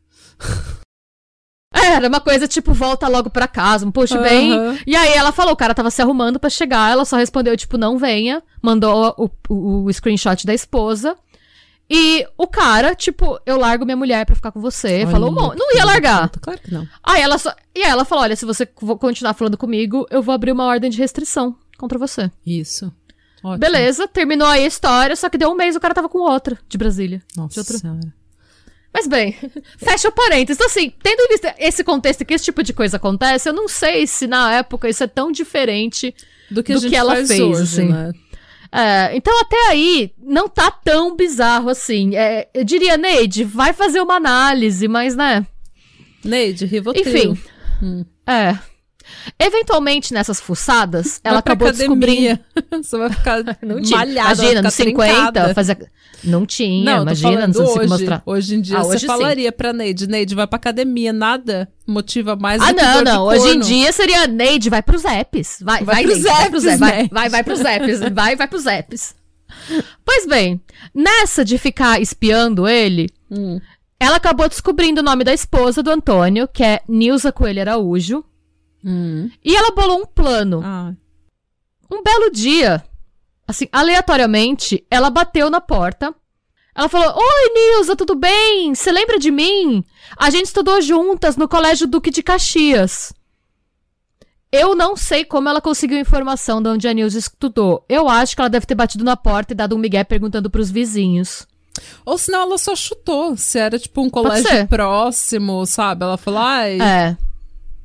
Era 1.73 2.07
uma 2.07 2.19
coisa 2.19 2.47
tipo, 2.47 2.73
volta 2.73 3.07
logo 3.07 3.29
pra 3.29 3.47
casa, 3.47 3.85
um 3.85 3.91
post 3.91 4.17
bem. 4.19 4.53
Aham. 4.53 4.77
E 4.85 4.95
aí 4.95 5.13
ela 5.13 5.31
falou, 5.31 5.53
o 5.53 5.57
cara 5.57 5.73
tava 5.73 5.89
se 5.91 6.01
arrumando 6.01 6.39
pra 6.39 6.49
chegar, 6.49 6.91
ela 6.91 7.05
só 7.05 7.15
respondeu, 7.17 7.55
tipo, 7.55 7.77
não 7.77 7.97
venha. 7.97 8.43
Mandou 8.61 9.15
o, 9.17 9.29
o, 9.49 9.85
o 9.85 9.93
screenshot 9.93 10.45
da 10.45 10.53
esposa. 10.53 11.15
E 11.89 12.25
o 12.37 12.47
cara, 12.47 12.95
tipo, 12.95 13.37
eu 13.45 13.57
largo 13.57 13.83
minha 13.83 13.97
mulher 13.97 14.25
pra 14.25 14.35
ficar 14.35 14.51
com 14.51 14.61
você. 14.61 15.05
falou, 15.07 15.29
Olha, 15.29 15.41
bom, 15.49 15.55
não 15.57 15.75
ia 15.75 15.83
largar. 15.85 16.29
Claro 16.41 16.59
que 16.61 16.73
não. 16.73 16.87
Aí 17.03 17.21
ela 17.21 17.37
só. 17.37 17.53
E 17.75 17.83
aí 17.83 17.89
ela 17.89 18.05
falou: 18.05 18.23
olha, 18.23 18.35
se 18.35 18.45
você 18.45 18.67
vo- 18.79 18.97
continuar 18.97 19.33
falando 19.33 19.57
comigo, 19.57 20.05
eu 20.09 20.21
vou 20.21 20.33
abrir 20.33 20.51
uma 20.53 20.65
ordem 20.65 20.89
de 20.89 20.97
restrição 20.97 21.53
contra 21.77 21.99
você. 21.99 22.31
Isso. 22.45 22.91
Ótimo. 23.43 23.57
Beleza, 23.59 24.07
terminou 24.07 24.47
aí 24.47 24.63
a 24.63 24.67
história, 24.67 25.15
só 25.17 25.27
que 25.27 25.37
deu 25.37 25.49
um 25.51 25.55
mês 25.55 25.75
o 25.75 25.79
cara 25.81 25.93
tava 25.93 26.07
com 26.07 26.19
outra 26.19 26.57
de 26.69 26.77
Brasília. 26.77 27.21
Nossa 27.35 27.53
de 27.55 27.59
outro- 27.59 27.77
senhora. 27.77 27.99
Mas 28.93 29.07
bem, 29.07 29.35
fecha 29.77 30.09
o 30.09 30.11
parênteses. 30.11 30.57
Então, 30.57 30.67
assim, 30.67 30.91
tendo 31.01 31.21
em 31.21 31.27
vista 31.29 31.55
esse 31.57 31.83
contexto 31.83 32.25
que 32.25 32.33
esse 32.33 32.45
tipo 32.45 32.61
de 32.61 32.73
coisa 32.73 32.97
acontece, 32.97 33.47
eu 33.47 33.53
não 33.53 33.67
sei 33.67 34.05
se 34.05 34.27
na 34.27 34.53
época 34.53 34.89
isso 34.89 35.03
é 35.03 35.07
tão 35.07 35.31
diferente. 35.31 36.13
Do 36.49 36.61
que 36.61 36.73
Do 36.73 36.89
que 36.89 36.95
ela 36.95 37.15
fez, 37.15 37.39
hoje, 37.39 37.61
assim. 37.61 37.87
né? 37.87 38.11
É, 38.73 39.15
então, 39.15 39.37
até 39.41 39.69
aí, 39.69 40.13
não 40.17 40.47
tá 40.47 40.71
tão 40.71 41.15
bizarro 41.15 41.69
assim. 41.69 42.15
É, 42.15 42.47
eu 42.53 42.63
diria, 42.63 42.97
Neide, 42.97 43.43
vai 43.43 43.73
fazer 43.73 44.01
uma 44.01 44.15
análise, 44.15 44.87
mas, 44.87 45.15
né? 45.15 45.45
Neide, 46.23 46.65
Rivotril. 46.65 47.33
Enfim. 47.33 47.41
Hum. 47.81 48.05
É. 48.27 48.57
Eventualmente, 49.39 50.13
nessas 50.13 50.39
fuçadas, 50.39 51.19
ela 51.23 51.39
acabou 51.39 51.71
descobrindo. 51.71 52.39
Você 52.81 52.97
vai 52.97 53.09
ficar 53.09 53.43
Não 53.61 53.81
tinha. 53.81 53.97
malhada, 53.99 54.33
Imagina, 54.43 54.61
nos 54.61 54.73
50, 54.73 55.13
trincada. 55.13 55.53
fazia... 55.53 55.77
Não 56.23 56.45
tinha, 56.45 56.83
Não, 56.97 57.01
imagina, 57.01 57.47
não 57.47 57.53
sei 57.53 57.63
hoje. 57.63 57.87
mostrar. 57.89 58.21
Hoje 58.27 58.53
em 58.55 58.61
dia 58.61 58.77
Ah, 58.77 58.83
você 58.83 58.89
hoje 58.91 58.99
sim. 58.99 59.07
falaria 59.07 59.51
pra 59.51 59.73
Neide, 59.73 60.05
Neide, 60.07 60.35
vai 60.35 60.45
pra 60.45 60.57
academia, 60.57 61.11
nada 61.11 61.67
motiva 61.87 62.35
mais 62.35 62.61
Ah, 62.61 62.71
não, 62.71 63.03
não. 63.03 63.23
Hoje 63.25 63.55
em 63.55 63.59
dia 63.59 63.91
seria 63.91 64.27
Neide, 64.27 64.69
vai 64.69 64.83
pros 64.83 65.03
apps. 65.03 65.57
Vai, 65.61 65.83
Vai 65.83 65.95
vai, 65.95 66.03
pros 66.03 66.17
Neide, 66.23 66.29
vai 66.37 66.49
pros 66.51 66.65
apps. 66.65 66.79
Vai, 66.79 66.91
Neide. 66.97 67.09
vai, 67.11 67.29
vai 67.29 67.43
pros 67.43 67.59
apps. 67.61 67.99
Vai, 68.13 68.35
vai 68.35 68.47
pros 68.47 68.65
apps. 68.67 69.15
Pois 70.05 70.27
bem, 70.27 70.61
nessa 70.93 71.43
de 71.43 71.57
ficar 71.57 71.99
espiando 71.99 72.67
ele, 72.67 73.09
Hum. 73.31 73.59
ela 73.99 74.17
acabou 74.17 74.47
descobrindo 74.47 75.01
o 75.01 75.03
nome 75.03 75.23
da 75.23 75.33
esposa 75.33 75.81
do 75.81 75.89
Antônio, 75.89 76.47
que 76.47 76.63
é 76.63 76.81
Nilza 76.87 77.31
Coelho 77.31 77.61
Araújo, 77.61 78.23
Hum. 78.83 79.29
e 79.43 79.55
ela 79.55 79.71
bolou 79.71 80.01
um 80.01 80.05
plano. 80.05 80.61
Ah, 80.63 80.93
Um 81.89 82.01
belo 82.03 82.31
dia, 82.31 82.83
assim, 83.47 83.67
aleatoriamente, 83.71 84.85
ela 84.89 85.09
bateu 85.09 85.49
na 85.49 85.59
porta. 85.61 86.13
Ela 86.73 86.87
falou: 86.87 87.13
Oi, 87.17 87.53
Nilza, 87.53 87.95
tudo 87.95 88.15
bem? 88.15 88.73
Você 88.73 88.91
lembra 88.91 89.19
de 89.19 89.29
mim? 89.29 89.83
A 90.17 90.29
gente 90.29 90.45
estudou 90.45 90.81
juntas 90.81 91.35
no 91.35 91.47
Colégio 91.47 91.85
Duque 91.85 92.09
de 92.09 92.23
Caxias. 92.23 93.13
Eu 94.51 94.75
não 94.75 94.97
sei 94.97 95.23
como 95.23 95.47
ela 95.47 95.61
conseguiu 95.61 95.97
informação 95.97 96.61
de 96.61 96.67
onde 96.69 96.87
a 96.87 96.93
Nilza 96.93 97.17
estudou. 97.19 97.85
Eu 97.87 98.09
acho 98.09 98.35
que 98.35 98.41
ela 98.41 98.49
deve 98.49 98.65
ter 98.65 98.75
batido 98.75 99.03
na 99.03 99.15
porta 99.15 99.53
e 99.53 99.55
dado 99.55 99.75
um 99.75 99.79
migué 99.79 100.03
perguntando 100.03 100.49
pros 100.49 100.69
vizinhos. 100.69 101.47
Ou 102.05 102.17
senão 102.17 102.41
ela 102.41 102.57
só 102.57 102.75
chutou. 102.75 103.37
Se 103.37 103.57
era 103.59 103.79
tipo 103.79 104.01
um 104.01 104.09
colégio 104.09 104.49
próximo, 104.67 105.65
sabe? 105.65 106.03
Ela 106.03 106.17
falou, 106.17 106.41
ai. 106.41 106.81
É. 106.81 107.17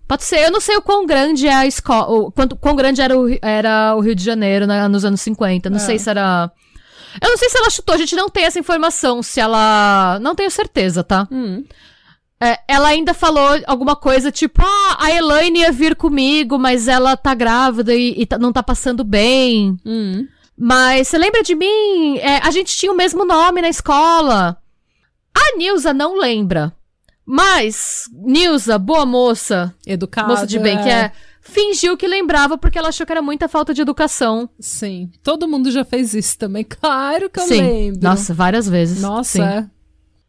Pode 0.09 0.25
ser. 0.25 0.39
Eu 0.45 0.51
não 0.53 0.61
sei 0.61 0.77
o 0.77 0.83
quão 0.83 1.05
grande 1.05 1.49
é 1.49 1.55
a 1.55 1.67
escola. 1.67 2.31
Quanto, 2.33 2.55
quão 2.57 2.77
grande 2.77 3.01
era 3.01 3.19
o, 3.19 3.27
era 3.43 3.95
o 3.97 4.01
Rio 4.01 4.15
de 4.15 4.23
Janeiro 4.23 4.67
na- 4.67 4.89
nos 4.89 5.05
anos 5.05 5.21
50. 5.21 5.69
Não 5.69 5.77
É. 5.79 5.81
sei 5.81 5.99
se 5.99 6.09
era. 6.09 6.51
Eu 7.21 7.31
não 7.31 7.37
sei 7.39 7.49
se 7.49 7.57
ela 7.59 7.71
chutou, 7.71 7.95
a 7.95 7.99
gente 7.99 8.15
não 8.15 8.29
tem 8.29 8.45
essa 8.45 8.59
informação. 8.59 9.23
Se 9.23 9.41
ela. 9.41 10.19
Não 10.21 10.35
tenho 10.35 10.51
certeza, 10.51 11.03
tá? 11.03 11.27
Hum. 11.31 11.65
É, 12.39 12.59
ela 12.69 12.89
ainda 12.89 13.15
falou 13.15 13.49
alguma 13.67 13.97
coisa 13.97 14.31
tipo: 14.31 14.63
Ah, 14.63 14.97
a 15.01 15.11
Elaine 15.11 15.61
ia 15.61 15.73
vir 15.73 15.97
comigo, 15.97 16.59
mas 16.59 16.87
ela 16.87 17.17
tá 17.17 17.35
grávida 17.35 17.95
e, 17.95 18.15
e 18.21 18.27
tá- 18.27 18.39
não 18.39 18.53
tá 18.53 18.63
passando 18.63 19.03
bem. 19.03 19.77
Hum. 19.85 20.27
Mas 20.59 21.09
você 21.09 21.19
lembra 21.19 21.43
de 21.43 21.55
mim? 21.55 22.19
É, 22.19 22.39
a 22.47 22.51
gente 22.51 22.77
tinha 22.77 22.93
o 22.93 22.97
mesmo 22.97 23.25
nome 23.25 23.61
na 23.63 23.69
escola. 23.69 24.57
A 25.35 25.57
Nilza 25.57 25.93
não 25.93 26.19
lembra. 26.19 26.73
Mas, 27.27 28.05
Nilza, 28.13 28.79
boa 28.79 29.05
moça, 29.05 29.75
Educada. 29.85 30.29
moça 30.29 30.47
de 30.47 30.59
bem 30.61 30.81
que 30.81 30.89
é, 30.89 31.11
fingiu 31.41 31.97
que 31.97 32.07
lembrava 32.07 32.57
porque 32.57 32.79
ela 32.79 32.89
achou 32.91 33.05
que 33.05 33.11
era 33.13 33.21
muita 33.21 33.49
falta 33.49 33.75
de 33.75 33.83
educação. 33.83 34.49
Sim. 34.61 35.11
Todo 35.25 35.49
mundo 35.49 35.71
já 35.73 35.85
fez 35.85 36.15
isso 36.15 36.39
também. 36.39 36.63
Claro 36.65 37.29
que 37.29 37.41
eu 37.41 37.45
Sim. 37.47 37.61
lembro. 37.63 38.01
Nossa, 38.03 38.33
várias 38.33 38.69
vezes. 38.69 39.03
Nossa, 39.03 39.33
Sim. 39.33 39.43
é. 39.43 39.67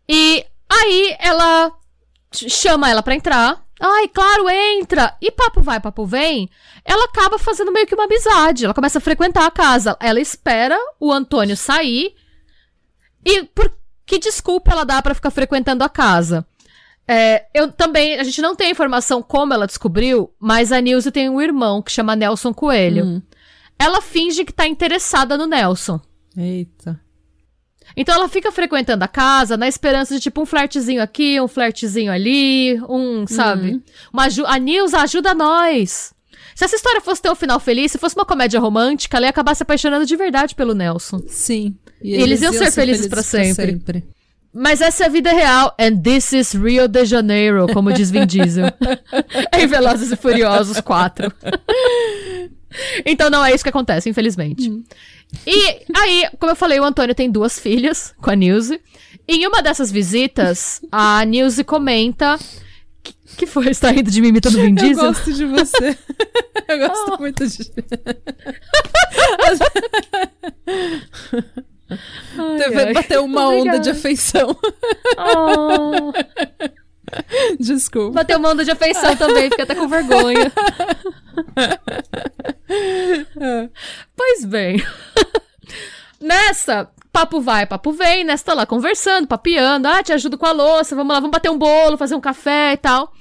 E 0.09 0.43
aí 0.67 1.15
ela 1.19 1.71
ch- 2.33 2.49
chama 2.49 2.89
ela 2.89 3.03
pra 3.03 3.13
entrar. 3.15 3.63
Ai, 3.79 4.07
claro, 4.07 4.49
entra. 4.49 5.15
E 5.21 5.29
papo 5.29 5.61
vai, 5.61 5.79
papo 5.79 6.03
vem. 6.03 6.49
Ela 6.83 7.05
acaba 7.05 7.37
fazendo 7.37 7.71
meio 7.71 7.85
que 7.85 7.93
uma 7.93 8.05
amizade. 8.05 8.65
Ela 8.65 8.73
começa 8.73 8.97
a 8.97 9.01
frequentar 9.01 9.45
a 9.45 9.51
casa. 9.51 9.95
Ela 9.99 10.19
espera 10.19 10.75
o 10.99 11.11
Antônio 11.13 11.55
sair. 11.55 12.15
E 13.23 13.43
por 13.43 13.71
que 14.03 14.17
desculpa 14.17 14.71
ela 14.71 14.83
dá 14.83 14.99
pra 14.99 15.13
ficar 15.13 15.29
frequentando 15.29 15.83
a 15.83 15.89
casa? 15.89 16.43
É, 17.07 17.45
eu 17.53 17.71
também, 17.71 18.19
a 18.19 18.23
gente 18.23 18.41
não 18.41 18.55
tem 18.55 18.71
informação 18.71 19.21
como 19.21 19.53
ela 19.53 19.65
descobriu, 19.65 20.33
mas 20.39 20.71
a 20.71 20.81
Nilce 20.81 21.09
tem 21.11 21.29
um 21.29 21.41
irmão 21.41 21.81
que 21.81 21.91
chama 21.91 22.15
Nelson 22.15 22.53
Coelho. 22.53 23.05
Hum. 23.05 23.21
Ela 23.79 24.01
finge 24.01 24.43
que 24.43 24.51
tá 24.51 24.67
interessada 24.67 25.37
no 25.37 25.45
Nelson. 25.47 26.01
Eita. 26.35 26.99
Então 27.95 28.13
ela 28.13 28.27
fica 28.27 28.51
frequentando 28.51 29.03
a 29.03 29.07
casa 29.07 29.55
na 29.55 29.67
esperança 29.67 30.13
de 30.13 30.19
tipo 30.19 30.41
um 30.41 30.45
flertezinho 30.45 31.01
aqui, 31.01 31.39
um 31.39 31.47
flertezinho 31.47 32.11
ali, 32.11 32.79
um, 32.89 33.25
sabe? 33.25 33.81
Uma 34.11 34.25
aju 34.25 34.45
a 34.45 34.57
Nilza 34.59 34.99
ajuda 34.99 35.33
nós. 35.33 36.13
Se 36.53 36.65
essa 36.65 36.75
história 36.75 36.99
fosse 36.99 37.21
ter 37.21 37.31
um 37.31 37.35
final 37.35 37.59
feliz, 37.59 37.91
se 37.91 37.97
fosse 37.97 38.15
uma 38.15 38.25
comédia 38.25 38.59
romântica, 38.59 39.17
ela 39.17 39.27
ia 39.27 39.29
acabar 39.29 39.55
se 39.55 39.63
apaixonando 39.63 40.05
de 40.05 40.15
verdade 40.15 40.55
pelo 40.55 40.73
Nelson. 40.73 41.21
Sim. 41.27 41.75
E 42.01 42.13
Eles 42.13 42.41
iam 42.41 42.51
ser 42.51 42.71
felizes 42.71 43.07
pra 43.07 43.23
sempre. 43.23 43.71
sempre. 43.71 44.07
Mas 44.59 44.81
essa 44.81 45.03
é 45.03 45.05
a 45.05 45.09
vida 45.09 45.31
real. 45.31 45.75
And 45.79 46.01
this 46.01 46.33
is 46.33 46.53
Rio 46.53 46.87
de 46.87 47.05
Janeiro, 47.05 47.67
como 47.71 47.93
diz 47.93 48.09
Vin 48.09 48.25
Diesel. 48.25 48.65
em 49.55 49.67
Velozes 49.67 50.11
e 50.11 50.15
Furiosos 50.15 50.81
4. 50.81 51.31
Então 53.05 53.29
não 53.29 53.45
é 53.45 53.53
isso 53.53 53.63
que 53.63 53.69
acontece, 53.69 54.09
infelizmente. 54.09 54.67
Hum. 54.67 54.83
E 55.45 55.85
aí, 55.95 56.27
como 56.39 56.51
eu 56.51 56.55
falei, 56.55 56.79
o 56.79 56.83
Antônio 56.83 57.13
tem 57.13 57.29
duas 57.29 57.59
filhas 57.59 58.15
com 58.19 58.31
a 58.31 58.35
Nilce. 58.35 58.81
Em 59.27 59.45
uma 59.45 59.61
dessas 59.61 59.91
visitas, 59.91 60.81
a 60.91 61.23
Nilce 61.23 61.63
comenta. 61.63 62.39
Que, 63.03 63.13
que 63.37 63.45
foi? 63.45 63.71
Você 63.71 63.81
tá 63.81 63.91
rindo 63.91 64.09
de 64.09 64.19
mim 64.21 64.29
imitando 64.29 64.55
Vin 64.55 64.73
Diesel? 64.75 65.05
Eu 65.05 65.13
gosto 65.13 65.33
de 65.33 65.45
você. 65.45 65.97
Eu 66.67 66.79
gosto 66.79 67.13
oh. 67.13 67.17
muito 67.19 67.47
de. 67.47 67.71
Ai, 71.89 72.75
ai. 72.75 72.93
Bateu 72.93 73.23
uma 73.23 73.47
onda 73.49 73.79
de 73.79 73.89
afeição. 73.89 74.55
Oh. 75.17 76.11
Desculpa. 77.59 78.15
Bateu 78.15 78.37
uma 78.37 78.49
onda 78.49 78.65
de 78.65 78.71
afeição 78.71 79.15
também, 79.15 79.49
fica 79.49 79.63
até 79.63 79.73
com 79.75 79.87
vergonha. 79.87 80.51
pois 84.15 84.45
bem. 84.45 84.83
Nessa, 86.19 86.89
papo 87.11 87.39
vai, 87.39 87.65
papo 87.65 87.91
vem, 87.93 88.25
né? 88.25 88.35
Você 88.35 88.43
tá 88.43 88.53
lá 88.53 88.65
conversando, 88.65 89.27
papiando. 89.27 89.87
Ah, 89.87 90.03
te 90.03 90.11
ajudo 90.11 90.37
com 90.37 90.45
a 90.45 90.51
louça, 90.51 90.95
vamos 90.95 91.13
lá, 91.13 91.19
vamos 91.19 91.31
bater 91.31 91.49
um 91.49 91.57
bolo, 91.57 91.97
fazer 91.97 92.15
um 92.15 92.21
café 92.21 92.73
e 92.73 92.77
tal. 92.77 93.13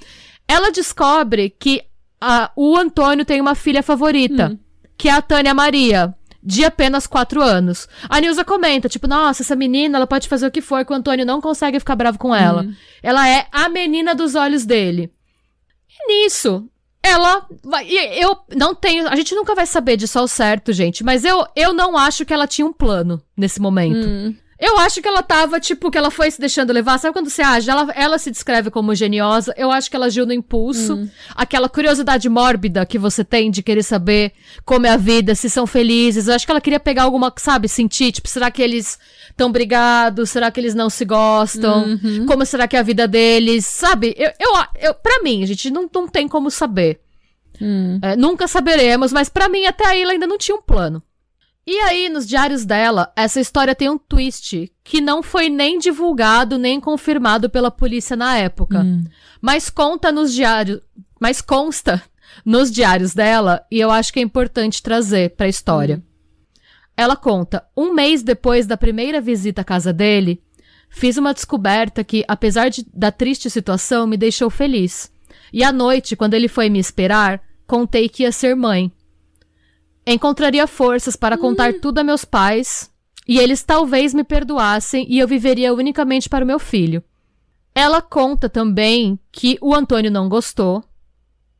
Ela 0.48 0.72
descobre 0.72 1.50
que 1.50 1.82
a, 2.20 2.50
o 2.56 2.76
Antônio 2.76 3.24
tem 3.24 3.40
uma 3.40 3.54
filha 3.54 3.82
favorita, 3.82 4.48
hum. 4.48 4.58
que 4.96 5.08
é 5.08 5.12
a 5.12 5.22
Tânia 5.22 5.54
Maria 5.54 6.15
de 6.46 6.64
apenas 6.64 7.08
quatro 7.08 7.42
anos. 7.42 7.88
A 8.08 8.20
Nilza 8.20 8.44
comenta, 8.44 8.88
tipo, 8.88 9.08
nossa, 9.08 9.42
essa 9.42 9.56
menina, 9.56 9.98
ela 9.98 10.06
pode 10.06 10.28
fazer 10.28 10.46
o 10.46 10.50
que 10.50 10.60
for, 10.60 10.84
que 10.84 10.92
o 10.92 10.94
Antônio 10.94 11.26
não 11.26 11.40
consegue 11.40 11.80
ficar 11.80 11.96
bravo 11.96 12.18
com 12.18 12.32
ela. 12.32 12.62
Uhum. 12.62 12.74
Ela 13.02 13.28
é 13.28 13.48
a 13.50 13.68
menina 13.68 14.14
dos 14.14 14.36
olhos 14.36 14.64
dele. 14.64 15.12
E 15.90 16.06
nisso, 16.06 16.68
ela 17.02 17.44
vai. 17.64 17.88
Eu 17.90 18.38
não 18.54 18.76
tenho. 18.76 19.08
A 19.08 19.16
gente 19.16 19.34
nunca 19.34 19.56
vai 19.56 19.66
saber 19.66 19.96
disso 19.96 20.20
ao 20.20 20.28
certo, 20.28 20.72
gente. 20.72 21.02
Mas 21.02 21.24
eu, 21.24 21.44
eu 21.56 21.72
não 21.72 21.96
acho 21.96 22.24
que 22.24 22.32
ela 22.32 22.46
tinha 22.46 22.66
um 22.66 22.72
plano 22.72 23.20
nesse 23.36 23.60
momento. 23.60 24.06
Hum. 24.06 24.36
Eu 24.58 24.78
acho 24.78 25.02
que 25.02 25.08
ela 25.08 25.22
tava, 25.22 25.60
tipo, 25.60 25.90
que 25.90 25.98
ela 25.98 26.10
foi 26.10 26.30
se 26.30 26.40
deixando 26.40 26.72
levar. 26.72 26.98
Sabe 26.98 27.12
quando 27.12 27.28
você 27.28 27.42
age? 27.42 27.68
Ela, 27.68 27.92
ela 27.94 28.18
se 28.18 28.30
descreve 28.30 28.70
como 28.70 28.94
geniosa. 28.94 29.52
Eu 29.56 29.70
acho 29.70 29.90
que 29.90 29.96
ela 29.96 30.06
agiu 30.06 30.24
no 30.24 30.32
impulso. 30.32 30.94
Hum. 30.94 31.08
Aquela 31.34 31.68
curiosidade 31.68 32.28
mórbida 32.28 32.86
que 32.86 32.98
você 32.98 33.22
tem 33.22 33.50
de 33.50 33.62
querer 33.62 33.82
saber 33.82 34.32
como 34.64 34.86
é 34.86 34.90
a 34.90 34.96
vida, 34.96 35.34
se 35.34 35.50
são 35.50 35.66
felizes. 35.66 36.26
Eu 36.26 36.34
acho 36.34 36.46
que 36.46 36.50
ela 36.50 36.60
queria 36.60 36.80
pegar 36.80 37.02
alguma, 37.02 37.32
sabe, 37.36 37.68
sentir, 37.68 38.12
tipo, 38.12 38.28
será 38.28 38.50
que 38.50 38.62
eles 38.62 38.98
estão 39.28 39.52
brigados? 39.52 40.30
Será 40.30 40.50
que 40.50 40.58
eles 40.58 40.74
não 40.74 40.88
se 40.88 41.04
gostam? 41.04 41.84
Uhum. 41.84 42.26
Como 42.26 42.46
será 42.46 42.66
que 42.66 42.76
é 42.76 42.78
a 42.78 42.82
vida 42.82 43.06
deles? 43.06 43.66
Sabe? 43.66 44.14
Eu, 44.16 44.32
eu, 44.40 44.64
eu, 44.80 44.94
pra 44.94 45.22
mim, 45.22 45.42
a 45.42 45.46
gente 45.46 45.70
não, 45.70 45.88
não 45.94 46.08
tem 46.08 46.26
como 46.26 46.50
saber. 46.50 47.00
Hum. 47.60 47.98
É, 48.02 48.16
nunca 48.16 48.48
saberemos, 48.48 49.12
mas 49.12 49.28
para 49.28 49.48
mim 49.48 49.66
até 49.66 49.86
aí 49.86 50.02
ela 50.02 50.12
ainda 50.12 50.26
não 50.26 50.38
tinha 50.38 50.56
um 50.56 50.62
plano. 50.62 51.02
E 51.66 51.78
aí, 51.80 52.08
nos 52.08 52.28
diários 52.28 52.64
dela, 52.64 53.12
essa 53.16 53.40
história 53.40 53.74
tem 53.74 53.90
um 53.90 53.98
twist 53.98 54.72
que 54.84 55.00
não 55.00 55.20
foi 55.20 55.48
nem 55.48 55.80
divulgado 55.80 56.58
nem 56.58 56.80
confirmado 56.80 57.50
pela 57.50 57.72
polícia 57.72 58.14
na 58.14 58.36
época. 58.36 58.82
Hum. 58.82 59.02
Mas 59.40 59.68
conta 59.68 60.12
nos 60.12 60.32
diários. 60.32 60.80
Mas 61.18 61.40
consta 61.40 62.00
nos 62.44 62.70
diários 62.70 63.14
dela, 63.14 63.64
e 63.70 63.80
eu 63.80 63.90
acho 63.90 64.12
que 64.12 64.20
é 64.20 64.22
importante 64.22 64.82
trazer 64.82 65.30
pra 65.30 65.48
história. 65.48 65.96
Hum. 65.96 66.02
Ela 66.96 67.16
conta: 67.16 67.66
um 67.76 67.92
mês 67.92 68.22
depois 68.22 68.64
da 68.66 68.76
primeira 68.76 69.20
visita 69.20 69.62
à 69.62 69.64
casa 69.64 69.92
dele, 69.92 70.40
fiz 70.88 71.16
uma 71.16 71.34
descoberta 71.34 72.04
que, 72.04 72.24
apesar 72.28 72.68
de, 72.68 72.86
da 72.94 73.10
triste 73.10 73.50
situação, 73.50 74.06
me 74.06 74.16
deixou 74.16 74.50
feliz. 74.50 75.10
E 75.52 75.64
à 75.64 75.72
noite, 75.72 76.14
quando 76.14 76.34
ele 76.34 76.48
foi 76.48 76.70
me 76.70 76.78
esperar, 76.78 77.42
contei 77.66 78.08
que 78.08 78.22
ia 78.22 78.30
ser 78.30 78.54
mãe. 78.54 78.92
Encontraria 80.06 80.66
forças 80.68 81.16
para 81.16 81.36
contar 81.36 81.74
hum. 81.74 81.80
tudo 81.80 81.98
a 81.98 82.04
meus 82.04 82.24
pais, 82.24 82.88
e 83.26 83.40
eles 83.40 83.64
talvez 83.64 84.14
me 84.14 84.22
perdoassem 84.22 85.04
e 85.08 85.18
eu 85.18 85.26
viveria 85.26 85.74
unicamente 85.74 86.28
para 86.28 86.44
o 86.44 86.46
meu 86.46 86.60
filho. 86.60 87.02
Ela 87.74 88.00
conta 88.00 88.48
também 88.48 89.18
que 89.32 89.58
o 89.60 89.74
Antônio 89.74 90.10
não 90.10 90.28
gostou, 90.28 90.84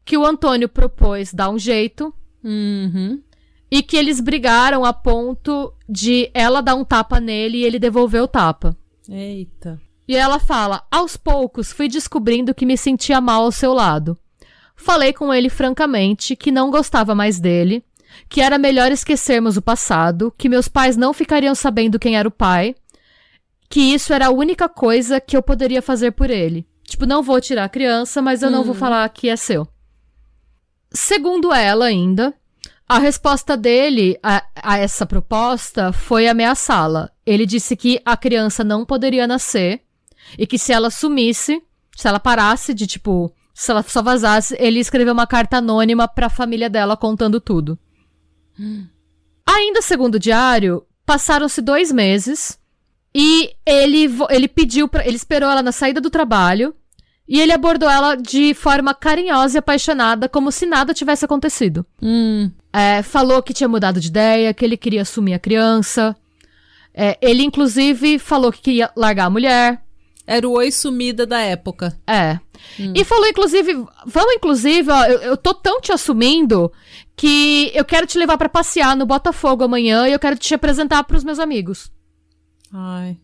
que 0.05 0.17
o 0.17 0.25
Antônio 0.25 0.69
propôs 0.69 1.35
dar 1.35 1.51
um 1.51 1.59
jeito, 1.59 2.15
uhum. 2.43 3.21
e 3.69 3.83
que 3.83 3.97
eles 3.97 4.21
brigaram 4.21 4.85
a 4.85 4.93
ponto 4.93 5.75
de 5.89 6.31
ela 6.33 6.61
dar 6.61 6.77
um 6.77 6.85
tapa 6.85 7.19
nele 7.19 7.59
e 7.59 7.65
ele 7.65 7.81
devolver 7.81 8.23
o 8.23 8.29
tapa. 8.29 8.77
Eita. 9.09 9.81
E 10.07 10.17
ela 10.17 10.39
fala: 10.39 10.87
aos 10.89 11.17
poucos 11.17 11.73
fui 11.73 11.89
descobrindo 11.89 12.55
que 12.55 12.65
me 12.65 12.79
sentia 12.79 13.21
mal 13.21 13.43
ao 13.43 13.53
seu 13.53 13.75
lado. 13.75 14.17
Falei 14.77 15.13
com 15.13 15.35
ele 15.35 15.51
francamente 15.51 16.37
que 16.37 16.53
não 16.53 16.71
gostava 16.71 17.15
mais 17.15 17.41
dele 17.41 17.83
que 18.29 18.41
era 18.41 18.59
melhor 18.59 18.91
esquecermos 18.91 19.57
o 19.57 19.63
passado, 19.63 20.33
que 20.37 20.49
meus 20.49 20.69
pais 20.69 20.97
não 20.97 21.13
ficariam 21.13 21.55
sabendo 21.55 21.99
quem 21.99 22.17
era 22.17 22.29
o 22.29 22.33
pai, 22.33 22.75
que 23.69 23.81
isso 23.81 24.13
era 24.13 24.27
a 24.27 24.31
única 24.31 24.69
coisa 24.69 25.21
que 25.21 25.37
eu 25.37 25.43
poderia 25.43 25.83
fazer 25.83 26.13
por 26.13 26.31
ele. 26.31 26.67
Tipo, 26.85 27.07
não 27.07 27.23
vou 27.23 27.41
tirar 27.41 27.65
a 27.65 27.69
criança, 27.69 28.23
mas 28.23 28.43
eu 28.43 28.49
hum. 28.49 28.53
não 28.53 28.65
vou 28.65 28.75
hum. 28.75 28.79
falar 28.79 29.09
que 29.09 29.29
é 29.29 29.37
seu. 29.37 29.67
Segundo 30.93 31.53
ela, 31.53 31.87
ainda, 31.87 32.33
a 32.89 32.99
resposta 32.99 33.57
dele 33.57 34.19
a, 34.23 34.45
a 34.63 34.79
essa 34.79 35.05
proposta 35.05 35.93
foi 35.93 36.29
ameaçá-la. 36.29 37.11
Ele 37.25 37.45
disse 37.45 37.77
que 37.77 38.01
a 38.05 38.17
criança 38.17 38.63
não 38.63 38.85
poderia 38.85 39.27
nascer 39.27 39.83
e 40.39 40.47
que 40.47 40.59
se 40.59 40.73
ela 40.73 40.91
sumisse, 40.91 41.61
se 41.97 42.07
ela 42.07 42.21
parasse 42.21 42.73
de, 42.73 42.87
tipo, 42.87 43.33
se 43.53 43.71
ela 43.71 43.83
só 43.83 44.03
vazasse, 44.03 44.57
ele 44.59 44.79
escreveu 44.79 45.13
uma 45.13 45.27
carta 45.27 45.57
anônima 45.57 46.07
para 46.07 46.27
a 46.27 46.31
família 46.31 46.71
dela 46.71 46.97
contando 46.97 47.41
tudo. 47.41 47.79
Ainda 49.47 49.83
segundo 49.83 50.17
o 50.17 50.21
diário, 50.21 50.85
passaram-se 51.05 51.61
dois 51.61 51.93
meses 51.93 52.59
e 53.15 53.55
ele, 53.65 54.09
ele 54.29 54.49
pediu 54.49 54.89
para 54.89 55.07
ele 55.07 55.17
esperou 55.17 55.51
ela 55.51 55.63
na 55.63 55.73
saída 55.73 56.01
do 56.01 56.11
trabalho 56.11 56.75
e 57.29 57.41
ele 57.41 57.53
abordou 57.53 57.89
ela 57.89 58.15
de 58.15 58.55
forma 58.55 58.95
carinhosa 58.95 59.57
e 59.57 59.61
apaixonada, 59.61 60.29
como 60.29 60.53
se 60.53 60.65
nada 60.65 60.95
tivesse 60.95 61.25
acontecido. 61.25 61.85
Hum. 62.01 62.51
É, 62.73 63.03
falou 63.03 63.43
que 63.43 63.53
tinha 63.53 63.69
mudado 63.69 64.01
de 64.01 64.09
ideia, 64.09 64.55
que 64.55 64.65
ele 64.65 64.77
queria 64.77 65.03
assumir 65.03 65.35
a 65.35 65.39
criança. 65.39 66.15
É, 66.95 67.19
ele, 67.21 67.43
inclusive, 67.43 68.19
falou 68.19 68.53
que 68.53 68.63
queria 68.63 68.91
largar 68.97 69.25
a 69.25 69.31
mulher. 69.31 69.83
Era 70.27 70.49
o 70.49 70.53
oi 70.53 70.73
sumida 70.73 71.25
da 71.25 71.41
época. 71.41 71.97
É. 72.07 72.41
Hum. 72.81 72.93
E 72.95 73.05
falou, 73.05 73.27
inclusive, 73.29 73.73
vamos, 74.05 74.35
inclusive, 74.35 74.91
ó, 74.91 75.05
eu, 75.05 75.19
eu 75.21 75.37
tô 75.37 75.55
tão 75.55 75.81
te 75.81 75.93
assumindo 75.93 76.73
que 77.15 77.71
eu 77.75 77.85
quero 77.85 78.07
te 78.07 78.19
levar 78.19 78.37
para 78.37 78.49
passear 78.49 78.97
no 78.97 79.07
Botafogo 79.07 79.65
amanhã 79.65 80.09
e 80.09 80.13
eu 80.13 80.19
quero 80.19 80.37
te 80.37 80.55
apresentar 80.55 81.05
para 81.05 81.17
os 81.17 81.25
meus 81.25 81.39
amigos. 81.39 81.91
Ai. 82.73 83.17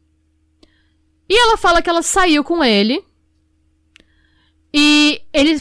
E 1.28 1.34
ela 1.34 1.56
fala 1.56 1.82
que 1.82 1.90
ela 1.90 2.02
saiu 2.02 2.44
com 2.44 2.62
ele. 2.62 3.02
E 4.72 5.20
ele, 5.32 5.60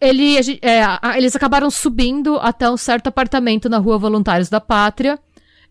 ele, 0.00 0.58
é, 0.62 1.16
eles 1.16 1.34
acabaram 1.34 1.70
subindo 1.70 2.36
até 2.36 2.70
um 2.70 2.76
certo 2.76 3.08
apartamento 3.08 3.68
na 3.68 3.78
rua 3.78 3.98
Voluntários 3.98 4.48
da 4.48 4.60
Pátria. 4.60 5.18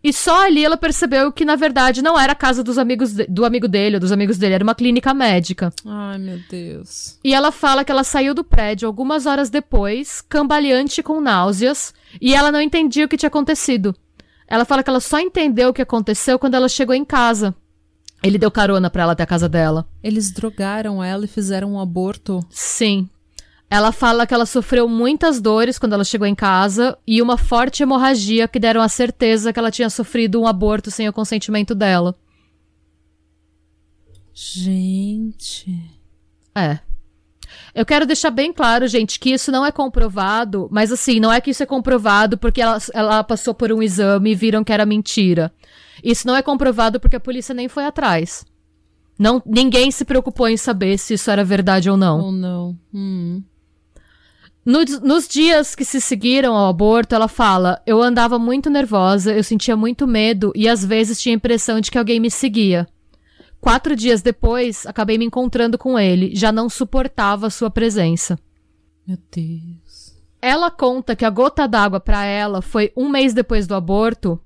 E 0.03 0.11
só 0.11 0.45
ali 0.45 0.65
ela 0.65 0.77
percebeu 0.77 1.31
que, 1.31 1.45
na 1.45 1.55
verdade, 1.55 2.01
não 2.01 2.19
era 2.19 2.33
a 2.33 2.35
casa 2.35 2.63
dos 2.63 2.77
amigos 2.77 3.13
de, 3.13 3.25
do 3.27 3.45
amigo 3.45 3.67
dele 3.67 3.97
ou 3.97 3.99
dos 3.99 4.11
amigos 4.11 4.37
dele, 4.37 4.55
era 4.55 4.63
uma 4.63 4.73
clínica 4.73 5.13
médica. 5.13 5.71
Ai, 5.85 6.17
meu 6.17 6.39
Deus. 6.49 7.19
E 7.23 7.33
ela 7.33 7.51
fala 7.51 7.85
que 7.85 7.91
ela 7.91 8.03
saiu 8.03 8.33
do 8.33 8.43
prédio 8.43 8.87
algumas 8.87 9.25
horas 9.25 9.49
depois, 9.49 10.21
cambaleante 10.21 11.03
com 11.03 11.21
náuseas, 11.21 11.93
e 12.19 12.33
ela 12.33 12.51
não 12.51 12.61
entendia 12.61 13.05
o 13.05 13.07
que 13.07 13.17
tinha 13.17 13.27
acontecido. 13.27 13.95
Ela 14.47 14.65
fala 14.65 14.83
que 14.83 14.89
ela 14.89 14.99
só 14.99 15.19
entendeu 15.19 15.69
o 15.69 15.73
que 15.73 15.81
aconteceu 15.81 16.39
quando 16.39 16.55
ela 16.55 16.67
chegou 16.67 16.95
em 16.95 17.05
casa. 17.05 17.55
Ele 18.23 18.37
deu 18.37 18.51
carona 18.51 18.89
pra 18.89 19.03
ela 19.03 19.13
até 19.13 19.23
a 19.23 19.27
casa 19.27 19.47
dela. 19.47 19.87
Eles 20.03 20.31
drogaram 20.31 21.03
ela 21.03 21.25
e 21.25 21.27
fizeram 21.27 21.73
um 21.73 21.79
aborto? 21.79 22.39
Sim. 22.49 23.09
Ela 23.71 23.93
fala 23.93 24.27
que 24.27 24.33
ela 24.33 24.45
sofreu 24.45 24.85
muitas 24.85 25.39
dores 25.39 25.79
quando 25.79 25.93
ela 25.93 26.03
chegou 26.03 26.27
em 26.27 26.35
casa 26.35 26.97
e 27.07 27.21
uma 27.21 27.37
forte 27.37 27.81
hemorragia 27.81 28.45
que 28.45 28.59
deram 28.59 28.81
a 28.81 28.89
certeza 28.89 29.53
que 29.53 29.57
ela 29.57 29.71
tinha 29.71 29.89
sofrido 29.89 30.41
um 30.41 30.45
aborto 30.45 30.91
sem 30.91 31.07
o 31.07 31.13
consentimento 31.13 31.73
dela. 31.73 32.13
Gente. 34.33 35.73
É. 36.53 36.79
Eu 37.73 37.85
quero 37.85 38.05
deixar 38.05 38.29
bem 38.29 38.51
claro, 38.51 38.89
gente, 38.89 39.17
que 39.17 39.31
isso 39.31 39.53
não 39.53 39.65
é 39.65 39.71
comprovado, 39.71 40.67
mas 40.69 40.91
assim, 40.91 41.21
não 41.21 41.31
é 41.31 41.39
que 41.39 41.51
isso 41.51 41.63
é 41.63 41.65
comprovado 41.65 42.37
porque 42.37 42.61
ela, 42.61 42.77
ela 42.93 43.23
passou 43.23 43.53
por 43.53 43.71
um 43.71 43.81
exame 43.81 44.31
e 44.31 44.35
viram 44.35 44.65
que 44.65 44.73
era 44.73 44.85
mentira. 44.85 45.49
Isso 46.03 46.27
não 46.27 46.35
é 46.35 46.41
comprovado 46.41 46.99
porque 46.99 47.15
a 47.15 47.21
polícia 47.21 47.55
nem 47.55 47.69
foi 47.69 47.85
atrás. 47.85 48.45
Não, 49.17 49.41
ninguém 49.45 49.91
se 49.91 50.03
preocupou 50.03 50.49
em 50.49 50.57
saber 50.57 50.97
se 50.97 51.13
isso 51.13 51.31
era 51.31 51.45
verdade 51.45 51.89
ou 51.89 51.95
não. 51.95 52.19
Ou 52.19 52.31
não. 52.33 52.77
Hum. 52.93 53.41
Nos, 54.63 54.99
nos 54.99 55.27
dias 55.27 55.73
que 55.73 55.83
se 55.83 55.99
seguiram 55.99 56.55
ao 56.55 56.69
aborto, 56.69 57.15
ela 57.15 57.27
fala: 57.27 57.81
Eu 57.85 58.01
andava 58.01 58.37
muito 58.37 58.69
nervosa, 58.69 59.33
eu 59.33 59.43
sentia 59.43 59.75
muito 59.75 60.05
medo 60.05 60.51
e 60.55 60.69
às 60.69 60.85
vezes 60.85 61.19
tinha 61.19 61.33
a 61.33 61.37
impressão 61.37 61.81
de 61.81 61.89
que 61.89 61.97
alguém 61.97 62.19
me 62.19 62.29
seguia. 62.29 62.87
Quatro 63.59 63.95
dias 63.95 64.21
depois, 64.21 64.85
acabei 64.85 65.17
me 65.17 65.25
encontrando 65.25 65.77
com 65.77 65.97
ele, 65.97 66.35
já 66.35 66.51
não 66.51 66.69
suportava 66.69 67.49
sua 67.49 67.69
presença. 67.69 68.37
Meu 69.07 69.17
Deus. 69.31 70.15
ela 70.41 70.71
conta 70.71 71.15
que 71.15 71.25
a 71.25 71.29
gota 71.29 71.67
d'água 71.67 71.99
para 71.99 72.23
ela 72.23 72.61
foi 72.61 72.91
um 72.95 73.09
mês 73.09 73.33
depois 73.33 73.67
do 73.67 73.75
aborto, 73.75 74.39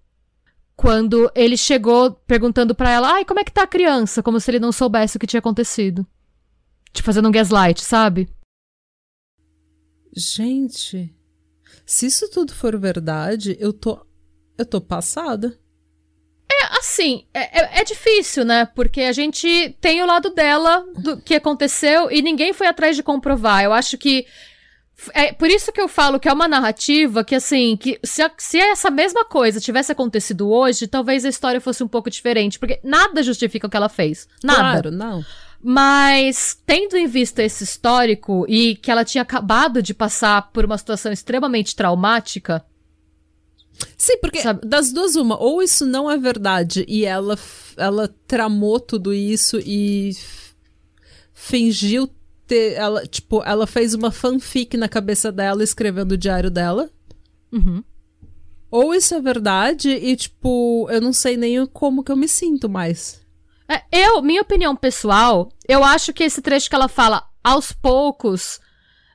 quando 0.75 1.31
ele 1.35 1.55
chegou 1.55 2.11
perguntando 2.11 2.75
para 2.75 2.89
ela, 2.89 3.13
ai, 3.13 3.25
como 3.25 3.39
é 3.39 3.43
que 3.43 3.51
tá 3.51 3.63
a 3.63 3.67
criança? 3.67 4.21
Como 4.21 4.39
se 4.39 4.51
ele 4.51 4.59
não 4.59 4.71
soubesse 4.71 5.15
o 5.15 5.19
que 5.19 5.27
tinha 5.27 5.39
acontecido. 5.39 6.05
Tipo, 6.91 7.05
fazendo 7.05 7.29
um 7.29 7.31
gaslight, 7.31 7.81
sabe? 7.81 8.29
Gente, 10.15 11.13
se 11.85 12.05
isso 12.05 12.29
tudo 12.29 12.53
for 12.53 12.77
verdade, 12.79 13.57
eu 13.59 13.73
tô. 13.73 14.05
Eu 14.57 14.65
tô 14.65 14.79
passada. 14.79 15.59
É, 16.49 16.79
assim, 16.79 17.25
é, 17.33 17.59
é, 17.59 17.81
é, 17.81 17.83
difícil, 17.83 18.45
né? 18.45 18.65
Porque 18.65 19.01
a 19.01 19.11
gente 19.11 19.75
tem 19.81 20.01
o 20.01 20.05
lado 20.05 20.29
dela 20.29 20.85
do 20.97 21.17
que 21.19 21.35
aconteceu 21.35 22.09
e 22.09 22.21
ninguém 22.21 22.53
foi 22.53 22.67
atrás 22.67 22.95
de 22.95 23.03
comprovar. 23.03 23.63
Eu 23.63 23.73
acho 23.73 23.97
que. 23.97 24.25
É 25.13 25.33
por 25.33 25.49
isso 25.49 25.73
que 25.73 25.81
eu 25.81 25.89
falo 25.89 26.17
que 26.21 26.29
é 26.29 26.31
uma 26.31 26.47
narrativa 26.47 27.21
que, 27.21 27.35
assim, 27.35 27.75
que 27.75 27.99
se, 28.01 28.21
se 28.37 28.57
essa 28.57 28.89
mesma 28.89 29.25
coisa 29.25 29.59
tivesse 29.59 29.91
acontecido 29.91 30.49
hoje, 30.49 30.87
talvez 30.87 31.25
a 31.25 31.29
história 31.29 31.59
fosse 31.59 31.83
um 31.83 31.87
pouco 31.87 32.09
diferente. 32.09 32.57
Porque 32.57 32.79
nada 32.81 33.21
justifica 33.21 33.67
o 33.67 33.69
que 33.69 33.75
ela 33.75 33.89
fez. 33.89 34.25
Nada. 34.41 34.59
Claro, 34.59 34.91
não. 34.91 35.25
Mas, 35.67 36.55
tendo 36.63 36.95
em 36.95 37.07
vista 37.07 37.41
esse 37.41 37.63
histórico 37.63 38.45
e 38.47 38.75
que 38.75 38.91
ela 38.91 39.03
tinha 39.03 39.23
acabado 39.23 39.81
de 39.81 39.95
passar 39.95 40.51
por 40.51 40.63
uma 40.63 40.77
situação 40.77 41.11
extremamente 41.11 41.75
traumática. 41.75 42.63
Sim, 43.97 44.19
porque 44.19 44.43
sabe? 44.43 44.63
das 44.63 44.93
duas, 44.93 45.15
uma, 45.15 45.41
ou 45.41 45.63
isso 45.63 45.83
não 45.83 46.09
é 46.09 46.19
verdade 46.19 46.85
e 46.87 47.03
ela, 47.03 47.35
ela 47.77 48.07
tramou 48.27 48.79
tudo 48.79 49.11
isso 49.11 49.59
e 49.59 50.11
fingiu 51.33 52.07
ter. 52.45 52.73
Ela, 52.73 53.07
tipo, 53.07 53.41
ela 53.43 53.65
fez 53.65 53.95
uma 53.95 54.11
fanfic 54.11 54.77
na 54.77 54.87
cabeça 54.87 55.31
dela 55.31 55.63
escrevendo 55.63 56.11
o 56.11 56.17
diário 56.17 56.51
dela. 56.51 56.91
Uhum. 57.51 57.83
Ou 58.69 58.93
isso 58.93 59.15
é 59.15 59.19
verdade 59.19 59.89
e, 59.89 60.15
tipo, 60.15 60.87
eu 60.91 61.01
não 61.01 61.11
sei 61.11 61.35
nem 61.35 61.65
como 61.65 62.03
que 62.03 62.11
eu 62.11 62.15
me 62.15 62.27
sinto 62.27 62.69
mais. 62.69 63.24
É, 63.67 63.81
eu, 63.91 64.21
minha 64.21 64.41
opinião 64.41 64.75
pessoal, 64.75 65.49
eu 65.67 65.83
acho 65.83 66.13
que 66.13 66.23
esse 66.23 66.41
trecho 66.41 66.69
que 66.69 66.75
ela 66.75 66.87
fala, 66.87 67.23
aos 67.43 67.71
poucos, 67.71 68.59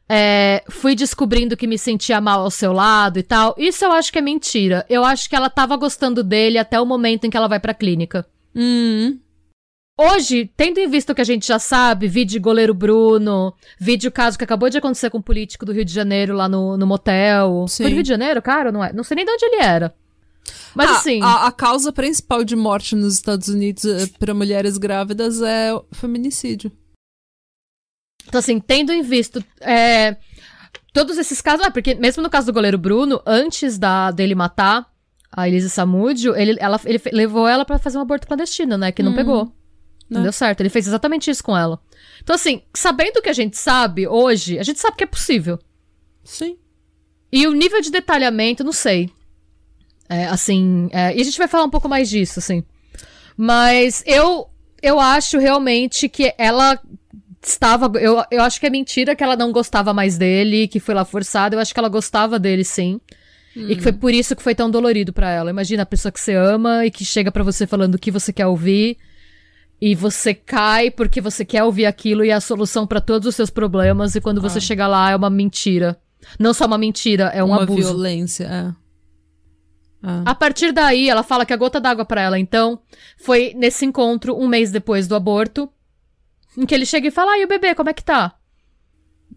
é, 0.09 0.65
fui 0.69 0.97
descobrindo 0.97 1.57
que 1.57 1.69
me 1.69 1.79
sentia 1.79 2.21
mal 2.21 2.41
ao 2.41 2.51
seu 2.51 2.73
lado 2.73 3.19
e 3.19 3.23
tal, 3.23 3.55
isso 3.57 3.85
eu 3.85 3.93
acho 3.93 4.13
que 4.13 4.19
é 4.19 4.23
mentira. 4.23 4.85
Eu 4.89 5.05
acho 5.05 5.29
que 5.29 5.37
ela 5.37 5.49
tava 5.49 5.77
gostando 5.77 6.25
dele 6.25 6.59
até 6.59 6.81
o 6.81 6.87
momento 6.87 7.25
em 7.25 7.31
que 7.31 7.37
ela 7.37 7.49
vai 7.49 7.61
pra 7.61 7.75
clínica. 7.75 8.27
Hum. 8.55 9.19
Hoje, 9.97 10.51
tendo 10.57 10.79
em 10.79 10.89
vista 10.89 11.13
o 11.13 11.15
que 11.15 11.21
a 11.21 11.25
gente 11.25 11.47
já 11.47 11.59
sabe, 11.59 12.09
vídeo 12.09 12.41
goleiro 12.41 12.73
Bruno, 12.73 13.55
vídeo 13.79 14.11
caso 14.11 14.39
que 14.39 14.43
acabou 14.43 14.71
de 14.71 14.79
acontecer 14.79 15.11
com 15.11 15.19
um 15.19 15.23
político 15.23 15.67
do 15.67 15.73
Rio 15.73 15.85
de 15.85 15.93
Janeiro 15.93 16.35
lá 16.35 16.49
no, 16.49 16.77
no 16.77 16.87
motel. 16.87 17.67
Sim. 17.69 17.85
Foi 17.85 17.91
do 17.91 17.95
Rio 17.97 18.03
de 18.03 18.09
Janeiro, 18.09 18.41
cara? 18.41 18.73
Não, 18.73 18.83
é? 18.83 18.93
não 18.95 19.05
sei 19.05 19.15
nem 19.15 19.27
de 19.27 19.31
onde 19.31 19.45
ele 19.45 19.63
era. 19.63 19.95
Mas 20.75 20.91
ah, 20.91 20.97
assim. 20.97 21.23
A, 21.23 21.47
a, 21.47 21.53
causa 21.53 21.93
principal 21.93 22.45
de 22.45 22.55
morte 22.57 22.95
nos 22.95 23.15
Estados 23.15 23.49
Unidos 23.49 23.85
eh, 23.85 24.07
para 24.19 24.35
mulheres 24.35 24.79
grávidas 24.79 25.43
é 25.43 25.75
o 25.75 25.85
feminicídio. 25.93 26.71
Então, 28.27 28.39
assim, 28.39 28.61
tendo 28.61 28.93
em 28.93 29.03
vista. 29.03 29.45
É, 29.61 30.17
todos 30.93 31.19
esses 31.19 31.41
casos. 31.41 31.67
Ah, 31.67 31.71
porque 31.71 31.95
mesmo 31.95 32.23
no 32.23 32.31
caso 32.31 32.47
do 32.47 32.53
goleiro 32.53 32.79
Bruno, 32.79 33.21
antes 33.27 33.79
da, 33.79 34.11
dele 34.11 34.35
matar 34.35 34.91
a 35.33 35.49
Elisa 35.49 35.69
Samúdio, 35.69 36.37
ele, 36.37 36.57
ela, 36.61 36.81
ele 36.85 37.01
levou 37.13 37.47
ela 37.47 37.65
para 37.65 37.79
fazer 37.79 37.99
um 37.99 38.03
aborto 38.03 38.27
clandestino, 38.27 38.77
né? 38.77 38.93
Que 38.93 39.03
não 39.03 39.11
uhum. 39.11 39.17
pegou. 39.17 39.45
Não. 40.09 40.19
não 40.19 40.23
deu 40.23 40.33
certo. 40.33 40.61
Ele 40.61 40.69
fez 40.69 40.87
exatamente 40.87 41.31
isso 41.31 41.43
com 41.43 41.57
ela. 41.57 41.81
Então, 42.23 42.35
assim, 42.35 42.63
sabendo 42.75 43.19
o 43.19 43.23
que 43.23 43.31
a 43.31 43.35
gente 43.35 43.57
sabe 43.57 44.07
hoje, 44.07 44.59
a 44.59 44.63
gente 44.63 44.81
sabe 44.81 44.97
que 44.97 45.05
é 45.05 45.07
possível. 45.07 45.59
Sim. 46.25 46.59
E 47.33 47.47
o 47.47 47.53
nível 47.53 47.81
de 47.81 47.91
detalhamento, 47.91 48.65
não 48.65 48.73
sei. 48.73 49.11
É, 50.11 50.27
assim, 50.27 50.89
é, 50.93 51.17
e 51.17 51.21
a 51.21 51.25
gente 51.25 51.39
vai 51.39 51.47
falar 51.47 51.63
um 51.63 51.71
pouco 51.71 51.89
mais 51.89 52.11
disso, 52.11 52.41
assim. 52.41 52.65
Mas 53.37 54.03
eu, 54.05 54.49
eu 54.83 54.99
acho 54.99 55.39
realmente 55.39 56.09
que 56.09 56.35
ela 56.37 56.77
estava. 57.41 57.89
Eu, 57.97 58.21
eu 58.29 58.43
acho 58.43 58.59
que 58.59 58.67
é 58.67 58.71
mentira 58.71 59.15
que 59.15 59.23
ela 59.23 59.37
não 59.37 59.53
gostava 59.53 59.95
mais 59.95 60.19
dele, 60.19 60.67
que 60.67 60.81
foi 60.81 60.97
lá 60.97 61.05
forçada. 61.05 61.55
Eu 61.55 61.61
acho 61.61 61.73
que 61.73 61.79
ela 61.79 61.89
gostava 61.89 62.41
dele, 62.41 62.65
sim. 62.65 63.01
Hum. 63.57 63.69
E 63.69 63.77
que 63.77 63.83
foi 63.83 63.93
por 63.93 64.13
isso 64.13 64.35
que 64.35 64.43
foi 64.43 64.53
tão 64.53 64.69
dolorido 64.69 65.13
para 65.13 65.31
ela. 65.31 65.49
Imagina 65.49 65.85
a 65.85 65.87
pessoa 65.87 66.11
que 66.11 66.21
você 66.21 66.35
ama 66.35 66.85
e 66.85 66.91
que 66.91 67.05
chega 67.05 67.31
para 67.31 67.45
você 67.45 67.65
falando 67.65 67.95
o 67.95 67.99
que 67.99 68.11
você 68.11 68.33
quer 68.33 68.49
ouvir. 68.49 68.99
E 69.81 69.95
você 69.95 70.35
cai 70.35 70.91
porque 70.91 71.21
você 71.21 71.45
quer 71.45 71.63
ouvir 71.63 71.87
aquilo 71.87 72.25
e 72.25 72.31
é 72.31 72.35
a 72.35 72.41
solução 72.41 72.85
para 72.85 73.01
todos 73.01 73.29
os 73.29 73.37
seus 73.37 73.49
problemas. 73.49 74.17
E 74.17 74.21
quando 74.21 74.39
ah. 74.39 74.43
você 74.43 74.61
chega 74.61 74.89
lá 74.89 75.11
é 75.11 75.17
uma 75.17 75.31
mentira. 75.31 75.97
Não 76.37 76.53
só 76.53 76.67
uma 76.67 76.77
mentira, 76.77 77.27
é 77.33 77.43
um 77.43 77.47
uma 77.47 77.63
abuso. 77.63 77.81
Uma 77.81 77.89
violência, 77.93 78.45
é. 78.45 78.90
Ah. 80.03 80.23
A 80.27 80.35
partir 80.35 80.73
daí, 80.73 81.09
ela 81.09 81.23
fala 81.23 81.45
que 81.45 81.53
a 81.53 81.57
gota 81.57 81.81
d'água 81.81 82.05
para 82.05 82.23
ela, 82.23 82.39
então, 82.39 82.81
foi 83.19 83.53
nesse 83.55 83.85
encontro, 83.85 84.37
um 84.37 84.49
mês 84.49 84.71
depois 84.71 85.07
do 85.07 85.15
aborto, 85.15 85.71
em 86.57 86.65
que 86.65 86.75
ele 86.75 86.87
chega 86.87 87.09
e 87.09 87.11
fala: 87.11 87.33
Ah, 87.33 87.39
e 87.39 87.45
o 87.45 87.49
bebê, 87.49 87.75
como 87.75 87.91
é 87.91 87.93
que 87.93 88.05
tá? 88.05 88.35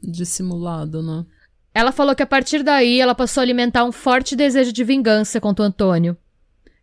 Dissimulado, 0.02 1.02
né? 1.02 1.26
Ela 1.74 1.92
falou 1.92 2.16
que 2.16 2.24
a 2.24 2.28
partir 2.28 2.64
daí 2.64 3.02
ela 3.02 3.16
passou 3.16 3.42
a 3.42 3.44
alimentar 3.44 3.84
um 3.84 3.92
forte 3.92 4.36
desejo 4.36 4.72
de 4.72 4.84
vingança 4.84 5.42
contra 5.42 5.64
o 5.64 5.68
Antônio. 5.68 6.16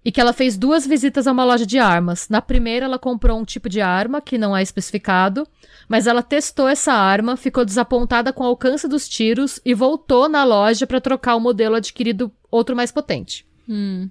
E 0.02 0.10
que 0.10 0.20
ela 0.20 0.32
fez 0.32 0.56
duas 0.56 0.86
visitas 0.86 1.26
a 1.26 1.32
uma 1.32 1.44
loja 1.44 1.66
de 1.66 1.78
armas. 1.78 2.26
Na 2.28 2.40
primeira, 2.40 2.86
ela 2.86 2.98
comprou 2.98 3.38
um 3.38 3.44
tipo 3.44 3.68
de 3.68 3.82
arma 3.82 4.20
que 4.20 4.38
não 4.38 4.56
é 4.56 4.62
especificado, 4.62 5.46
mas 5.86 6.06
ela 6.06 6.22
testou 6.22 6.66
essa 6.66 6.92
arma, 6.92 7.36
ficou 7.36 7.66
desapontada 7.66 8.32
com 8.32 8.42
o 8.42 8.46
alcance 8.46 8.88
dos 8.88 9.06
tiros 9.06 9.60
e 9.62 9.74
voltou 9.74 10.26
na 10.26 10.42
loja 10.42 10.86
para 10.86 11.02
trocar 11.02 11.36
o 11.36 11.40
modelo 11.40 11.76
adquirido 11.76 12.32
outro 12.50 12.74
mais 12.74 12.90
potente. 12.90 13.46
Hum. 13.70 14.10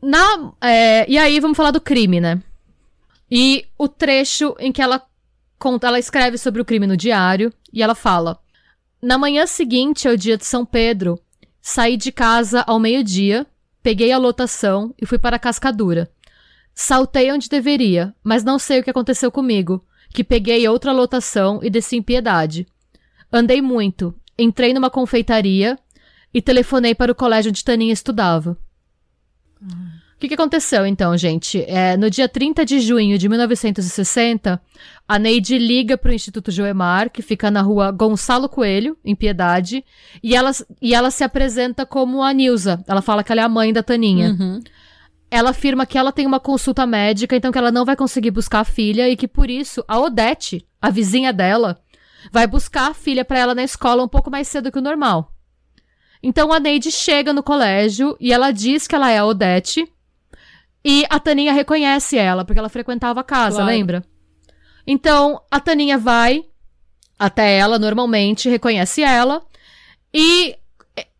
Na, 0.00 0.54
é, 0.62 1.10
e 1.10 1.18
aí 1.18 1.38
vamos 1.38 1.54
falar 1.56 1.70
do 1.70 1.80
crime, 1.80 2.18
né? 2.18 2.42
E 3.30 3.66
o 3.76 3.86
trecho 3.88 4.56
em 4.58 4.72
que 4.72 4.80
ela 4.80 5.04
conta, 5.58 5.86
ela 5.86 5.98
escreve 5.98 6.38
sobre 6.38 6.62
o 6.62 6.64
crime 6.64 6.86
no 6.86 6.96
diário 6.96 7.52
e 7.70 7.82
ela 7.82 7.94
fala: 7.94 8.38
Na 9.02 9.18
manhã 9.18 9.46
seguinte 9.46 10.08
ao 10.08 10.16
dia 10.16 10.38
de 10.38 10.46
São 10.46 10.64
Pedro, 10.64 11.20
saí 11.60 11.98
de 11.98 12.10
casa 12.10 12.62
ao 12.66 12.78
meio-dia, 12.80 13.46
peguei 13.82 14.12
a 14.12 14.18
lotação 14.18 14.94
e 14.98 15.04
fui 15.04 15.18
para 15.18 15.36
a 15.36 15.40
cascadura. 15.40 16.10
Saltei 16.74 17.30
onde 17.30 17.50
deveria, 17.50 18.14
mas 18.24 18.44
não 18.44 18.58
sei 18.58 18.80
o 18.80 18.84
que 18.84 18.90
aconteceu 18.90 19.30
comigo, 19.30 19.84
que 20.10 20.24
peguei 20.24 20.66
outra 20.68 20.92
lotação 20.92 21.60
e 21.62 21.68
desci 21.68 21.96
em 21.96 22.02
piedade. 22.02 22.66
Andei 23.30 23.60
muito, 23.60 24.14
entrei 24.38 24.72
numa 24.72 24.88
confeitaria, 24.90 25.78
e 26.36 26.42
telefonei 26.42 26.94
para 26.94 27.10
o 27.10 27.14
colégio 27.14 27.48
onde 27.48 27.64
Taninha 27.64 27.94
estudava. 27.94 28.58
O 29.58 30.18
que, 30.18 30.28
que, 30.28 30.34
aconteceu 30.34 30.86
então, 30.86 31.16
gente? 31.16 31.64
É, 31.66 31.96
no 31.96 32.10
dia 32.10 32.28
30 32.28 32.62
de 32.62 32.78
junho 32.78 33.16
de 33.16 33.26
1960, 33.26 34.60
a 35.08 35.18
Neide 35.18 35.56
liga 35.56 35.96
para 35.96 36.10
o 36.10 36.14
Instituto 36.14 36.50
Joemar, 36.50 37.08
que 37.08 37.22
fica 37.22 37.50
na 37.50 37.62
rua 37.62 37.90
Gonçalo 37.90 38.50
Coelho, 38.50 38.98
em 39.02 39.14
Piedade, 39.14 39.82
e 40.22 40.36
ela, 40.36 40.50
e 40.82 40.94
ela 40.94 41.10
se 41.10 41.24
apresenta 41.24 41.86
como 41.86 42.22
a 42.22 42.34
Nilza. 42.34 42.84
Ela 42.86 43.00
fala 43.00 43.24
que 43.24 43.32
ela 43.32 43.40
é 43.40 43.44
a 43.44 43.48
mãe 43.48 43.72
da 43.72 43.82
Taninha. 43.82 44.36
Uhum. 44.38 44.60
Ela 45.30 45.50
afirma 45.50 45.86
que 45.86 45.96
ela 45.96 46.12
tem 46.12 46.26
uma 46.26 46.38
consulta 46.38 46.86
médica, 46.86 47.34
então 47.34 47.50
que 47.50 47.56
ela 47.56 47.72
não 47.72 47.86
vai 47.86 47.96
conseguir 47.96 48.30
buscar 48.30 48.60
a 48.60 48.64
filha 48.64 49.08
e 49.08 49.16
que 49.16 49.26
por 49.26 49.48
isso 49.48 49.82
a 49.88 49.98
Odete, 49.98 50.66
a 50.82 50.90
vizinha 50.90 51.32
dela, 51.32 51.80
vai 52.30 52.46
buscar 52.46 52.90
a 52.90 52.94
filha 52.94 53.24
para 53.24 53.38
ela 53.38 53.54
na 53.54 53.62
escola 53.62 54.04
um 54.04 54.08
pouco 54.08 54.30
mais 54.30 54.46
cedo 54.48 54.70
que 54.70 54.78
o 54.78 54.82
normal. 54.82 55.32
Então 56.22 56.52
a 56.52 56.58
Neide 56.58 56.90
chega 56.90 57.32
no 57.32 57.42
colégio 57.42 58.16
e 58.20 58.32
ela 58.32 58.50
diz 58.50 58.86
que 58.86 58.94
ela 58.94 59.10
é 59.10 59.18
a 59.18 59.24
Odete. 59.26 59.86
E 60.84 61.04
a 61.10 61.18
Taninha 61.18 61.52
reconhece 61.52 62.16
ela, 62.16 62.44
porque 62.44 62.58
ela 62.58 62.68
frequentava 62.68 63.20
a 63.20 63.24
casa, 63.24 63.56
claro. 63.56 63.70
lembra? 63.70 64.04
Então 64.86 65.40
a 65.50 65.58
Taninha 65.58 65.98
vai 65.98 66.44
até 67.18 67.56
ela 67.56 67.78
normalmente, 67.78 68.48
reconhece 68.48 69.02
ela. 69.02 69.42
E 70.12 70.56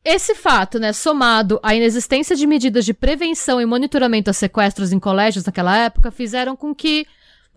esse 0.05 0.35
fato, 0.35 0.79
né, 0.79 0.93
somado 0.93 1.59
à 1.63 1.75
inexistência 1.75 2.37
de 2.37 2.47
medidas 2.47 2.85
de 2.85 2.95
prevenção 2.95 3.61
e 3.61 3.67
monitoramento 3.67 4.31
a 4.31 4.33
sequestros 4.33 4.93
em 4.93 5.01
colégios 5.01 5.45
naquela 5.45 5.77
época, 5.77 6.13
fizeram 6.13 6.55
com 6.55 6.73
que 6.75 7.07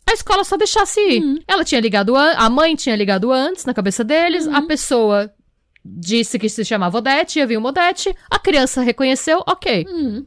a 0.09 0.13
escola 0.13 0.43
só 0.43 0.57
deixasse 0.57 0.99
ir. 0.99 1.21
Uhum. 1.21 1.39
Ela 1.47 1.63
tinha 1.63 1.79
ligado, 1.79 2.15
a 2.15 2.49
mãe 2.49 2.75
tinha 2.75 2.95
ligado 2.95 3.31
antes 3.31 3.65
na 3.65 3.73
cabeça 3.73 4.03
deles, 4.03 4.47
uhum. 4.47 4.55
a 4.55 4.61
pessoa 4.63 5.31
disse 5.83 6.37
que 6.37 6.49
se 6.49 6.63
chamava 6.65 6.97
Odete, 6.97 7.41
havia 7.41 7.57
uma 7.57 7.69
Odete, 7.69 8.15
a 8.29 8.39
criança 8.39 8.81
reconheceu, 8.81 9.43
ok. 9.47 9.85
Hum. 9.89 10.25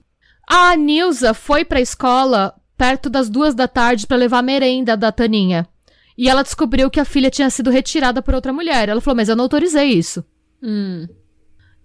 A 0.48 0.76
Nilza 0.76 1.34
foi 1.34 1.64
pra 1.64 1.80
escola 1.80 2.54
perto 2.76 3.08
das 3.08 3.30
duas 3.30 3.54
da 3.54 3.68
tarde 3.68 4.06
para 4.06 4.16
levar 4.16 4.38
a 4.38 4.42
merenda 4.42 4.96
da 4.96 5.12
Taninha. 5.12 5.68
E 6.16 6.28
ela 6.28 6.42
descobriu 6.42 6.90
que 6.90 7.00
a 7.00 7.04
filha 7.04 7.30
tinha 7.30 7.48
sido 7.48 7.70
retirada 7.70 8.20
por 8.20 8.34
outra 8.34 8.52
mulher. 8.52 8.88
Ela 8.88 9.00
falou, 9.00 9.16
mas 9.16 9.28
eu 9.28 9.36
não 9.36 9.44
autorizei 9.44 9.90
isso. 9.90 10.24
Hum. 10.62 11.06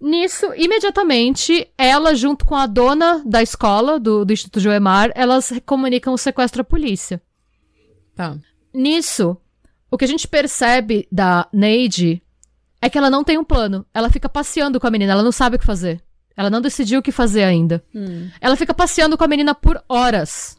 Nisso, 0.00 0.52
imediatamente, 0.56 1.68
ela, 1.76 2.14
junto 2.14 2.44
com 2.44 2.54
a 2.54 2.66
dona 2.66 3.22
da 3.26 3.42
escola, 3.42 3.98
do, 3.98 4.24
do 4.24 4.32
Instituto 4.32 4.60
Joemar, 4.60 5.10
elas 5.14 5.52
comunicam 5.66 6.14
o 6.14 6.18
sequestro 6.18 6.62
à 6.62 6.64
polícia. 6.64 7.20
Tá. 8.14 8.36
Nisso, 8.72 9.36
o 9.90 9.96
que 9.96 10.04
a 10.04 10.08
gente 10.08 10.28
percebe 10.28 11.08
da 11.10 11.48
Neide 11.52 12.22
é 12.80 12.88
que 12.88 12.96
ela 12.96 13.10
não 13.10 13.24
tem 13.24 13.38
um 13.38 13.44
plano. 13.44 13.84
Ela 13.92 14.10
fica 14.10 14.28
passeando 14.28 14.78
com 14.78 14.86
a 14.86 14.90
menina, 14.90 15.12
ela 15.12 15.22
não 15.22 15.32
sabe 15.32 15.56
o 15.56 15.58
que 15.58 15.66
fazer. 15.66 16.02
Ela 16.36 16.50
não 16.50 16.60
decidiu 16.60 17.00
o 17.00 17.02
que 17.02 17.10
fazer 17.10 17.42
ainda. 17.42 17.82
Hum. 17.94 18.28
Ela 18.40 18.54
fica 18.54 18.72
passeando 18.72 19.18
com 19.18 19.24
a 19.24 19.28
menina 19.28 19.54
por 19.54 19.82
horas. 19.88 20.56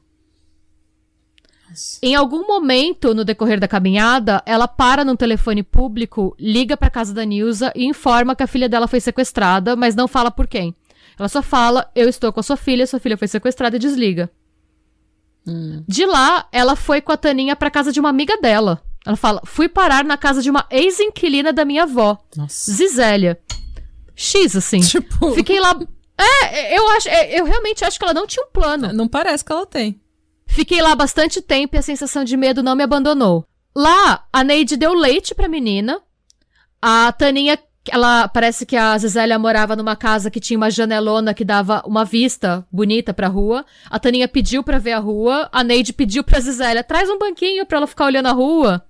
Nossa. 1.69 1.99
Em 2.03 2.15
algum 2.15 2.45
momento 2.45 3.13
no 3.13 3.23
decorrer 3.23 3.59
da 3.59 3.67
caminhada, 3.67 4.43
ela 4.45 4.67
para 4.67 5.05
num 5.05 5.15
telefone 5.15 5.63
público, 5.63 6.35
liga 6.37 6.75
pra 6.75 6.89
casa 6.89 7.13
da 7.13 7.23
Nilza 7.23 7.71
e 7.75 7.85
informa 7.85 8.35
que 8.35 8.43
a 8.43 8.47
filha 8.47 8.67
dela 8.67 8.87
foi 8.87 8.99
sequestrada, 8.99 9.75
mas 9.75 9.95
não 9.95 10.07
fala 10.07 10.31
por 10.31 10.47
quem. 10.47 10.75
Ela 11.17 11.29
só 11.29 11.41
fala: 11.41 11.89
Eu 11.95 12.09
estou 12.09 12.33
com 12.33 12.39
a 12.39 12.43
sua 12.43 12.57
filha, 12.57 12.87
sua 12.87 12.99
filha 12.99 13.17
foi 13.17 13.27
sequestrada 13.27 13.75
e 13.75 13.79
desliga. 13.79 14.29
Hum. 15.47 15.83
De 15.87 16.05
lá, 16.05 16.47
ela 16.51 16.75
foi 16.75 17.01
com 17.01 17.11
a 17.11 17.17
Taninha 17.17 17.55
pra 17.55 17.71
casa 17.71 17.91
de 17.91 17.99
uma 17.99 18.09
amiga 18.09 18.37
dela. 18.41 18.81
Ela 19.05 19.15
fala: 19.15 19.41
Fui 19.45 19.67
parar 19.69 20.03
na 20.03 20.17
casa 20.17 20.41
de 20.41 20.49
uma 20.49 20.65
ex-inquilina 20.69 21.51
da 21.53 21.65
minha 21.65 21.83
avó, 21.83 22.17
Nossa. 22.35 22.71
Zizélia. 22.71 23.39
X, 24.15 24.55
assim. 24.55 24.79
Tipo, 24.81 25.31
Fiquei 25.33 25.59
lá. 25.59 25.77
É, 26.17 26.77
eu 26.77 26.87
acho, 26.89 27.07
é, 27.07 27.39
eu 27.39 27.45
realmente 27.45 27.85
acho 27.85 27.97
que 27.97 28.03
ela 28.03 28.13
não 28.13 28.27
tinha 28.27 28.45
um 28.45 28.51
plano. 28.51 28.91
não 28.91 29.07
parece 29.07 29.43
que 29.45 29.51
ela 29.51 29.65
tem. 29.65 30.01
Fiquei 30.45 30.81
lá 30.81 30.93
bastante 30.95 31.41
tempo 31.41 31.75
e 31.75 31.79
a 31.79 31.81
sensação 31.81 32.23
de 32.25 32.35
medo 32.35 32.61
não 32.61 32.75
me 32.75 32.83
abandonou. 32.83 33.45
Lá, 33.73 34.25
a 34.33 34.43
Neide 34.43 34.75
deu 34.75 34.93
leite 34.93 35.33
pra 35.33 35.47
menina. 35.47 36.01
A 36.81 37.11
Taninha, 37.13 37.57
ela 37.89 38.27
parece 38.27 38.65
que 38.65 38.75
a 38.75 38.97
Zizélia 38.97 39.39
morava 39.39 39.75
numa 39.75 39.95
casa 39.95 40.29
que 40.31 40.39
tinha 40.39 40.57
uma 40.57 40.71
janelona 40.71 41.33
que 41.33 41.45
dava 41.45 41.81
uma 41.85 42.03
vista 42.03 42.65
bonita 42.71 43.13
pra 43.13 43.27
rua. 43.27 43.65
A 43.89 43.99
Taninha 43.99 44.27
pediu 44.27 44.63
pra 44.63 44.79
ver 44.79 44.93
a 44.93 44.99
rua. 44.99 45.47
A 45.51 45.63
Neide 45.63 45.93
pediu 45.93 46.23
pra 46.23 46.39
Zizélia, 46.39 46.83
traz 46.83 47.09
um 47.09 47.17
banquinho 47.19 47.65
pra 47.65 47.77
ela 47.77 47.87
ficar 47.87 48.05
olhando 48.05 48.25
a 48.27 48.33
rua. 48.33 48.83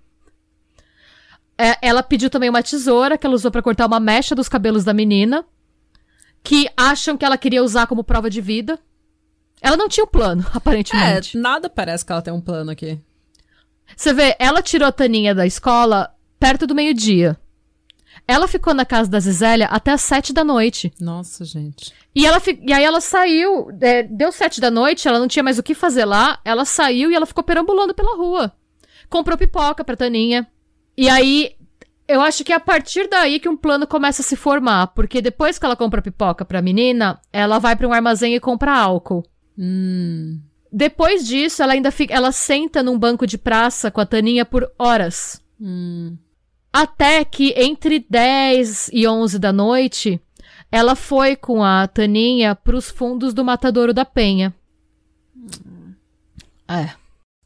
É, 1.61 1.77
ela 1.81 2.01
pediu 2.01 2.29
também 2.29 2.49
uma 2.49 2.63
tesoura 2.63 3.17
que 3.17 3.25
ela 3.27 3.35
usou 3.35 3.51
pra 3.51 3.61
cortar 3.61 3.85
uma 3.85 3.99
mecha 3.99 4.33
dos 4.33 4.47
cabelos 4.47 4.83
da 4.85 4.93
menina. 4.93 5.45
Que 6.41 6.69
acham 6.77 7.17
que 7.17 7.25
ela 7.25 7.37
queria 7.37 7.61
usar 7.63 7.85
como 7.85 8.03
prova 8.03 8.29
de 8.29 8.39
vida. 8.39 8.79
Ela 9.61 9.75
não 9.75 9.89
tinha 9.89 10.05
um 10.05 10.07
plano, 10.07 10.45
aparentemente. 10.53 11.37
É, 11.37 11.41
nada 11.41 11.69
parece 11.69 12.05
que 12.05 12.11
ela 12.11 12.21
tem 12.21 12.33
um 12.33 12.39
plano 12.39 12.71
aqui. 12.71 12.97
Você 13.95 14.13
vê, 14.13 14.35
ela 14.39 14.61
tirou 14.61 14.87
a 14.87 14.91
Taninha 14.91 15.35
da 15.35 15.45
escola 15.45 16.13
perto 16.39 16.65
do 16.65 16.73
meio-dia. 16.75 17.37
Ela 18.27 18.47
ficou 18.47 18.73
na 18.73 18.85
casa 18.85 19.09
da 19.09 19.19
Zizélia 19.19 19.65
até 19.67 19.91
as 19.91 20.01
sete 20.01 20.31
da 20.31 20.43
noite. 20.43 20.93
Nossa, 21.01 21.43
gente. 21.43 21.91
E, 22.15 22.25
ela 22.25 22.39
fi- 22.39 22.59
e 22.65 22.71
aí 22.71 22.83
ela 22.83 23.01
saiu, 23.01 23.69
é, 23.81 24.03
deu 24.03 24.31
sete 24.31 24.61
da 24.61 24.69
noite, 24.71 25.07
ela 25.07 25.19
não 25.19 25.27
tinha 25.27 25.43
mais 25.43 25.57
o 25.57 25.63
que 25.63 25.73
fazer 25.73 26.05
lá, 26.05 26.39
ela 26.45 26.63
saiu 26.63 27.11
e 27.11 27.15
ela 27.15 27.25
ficou 27.25 27.43
perambulando 27.43 27.93
pela 27.93 28.15
rua. 28.15 28.51
Comprou 29.09 29.37
pipoca 29.37 29.83
pra 29.83 29.97
Taninha. 29.97 30.47
E 30.99 31.07
aí, 31.07 31.55
eu 32.05 32.19
acho 32.19 32.43
que 32.43 32.51
é 32.51 32.55
a 32.57 32.59
partir 32.59 33.07
daí 33.07 33.39
que 33.39 33.47
um 33.47 33.55
plano 33.55 33.87
começa 33.87 34.21
a 34.21 34.25
se 34.25 34.35
formar, 34.35 34.87
porque 34.87 35.21
depois 35.21 35.57
que 35.57 35.65
ela 35.65 35.77
compra 35.77 36.01
pipoca 36.01 36.43
pra 36.43 36.61
menina, 36.61 37.21
ela 37.31 37.57
vai 37.57 37.73
pra 37.73 37.87
um 37.87 37.93
armazém 37.93 38.35
e 38.35 38.39
compra 38.41 38.77
álcool. 38.77 39.25
Hum. 39.57 40.41
Depois 40.69 41.25
disso, 41.25 41.63
ela 41.63 41.71
ainda 41.71 41.89
fica, 41.89 42.13
ela 42.13 42.33
senta 42.33 42.83
num 42.83 42.99
banco 42.99 43.25
de 43.25 43.37
praça 43.37 43.89
com 43.89 44.01
a 44.01 44.05
Taninha 44.05 44.43
por 44.43 44.69
horas. 44.77 45.41
Hum. 45.57 46.17
Até 46.73 47.23
que 47.23 47.53
entre 47.55 48.05
10 48.09 48.89
e 48.91 49.07
11 49.07 49.39
da 49.39 49.53
noite, 49.53 50.21
ela 50.69 50.97
foi 50.97 51.37
com 51.37 51.63
a 51.63 51.87
Taninha 51.87 52.55
pros 52.55 52.89
fundos 52.89 53.33
do 53.33 53.45
Matadouro 53.45 53.93
da 53.93 54.03
Penha. 54.03 54.53
É. 56.67 56.98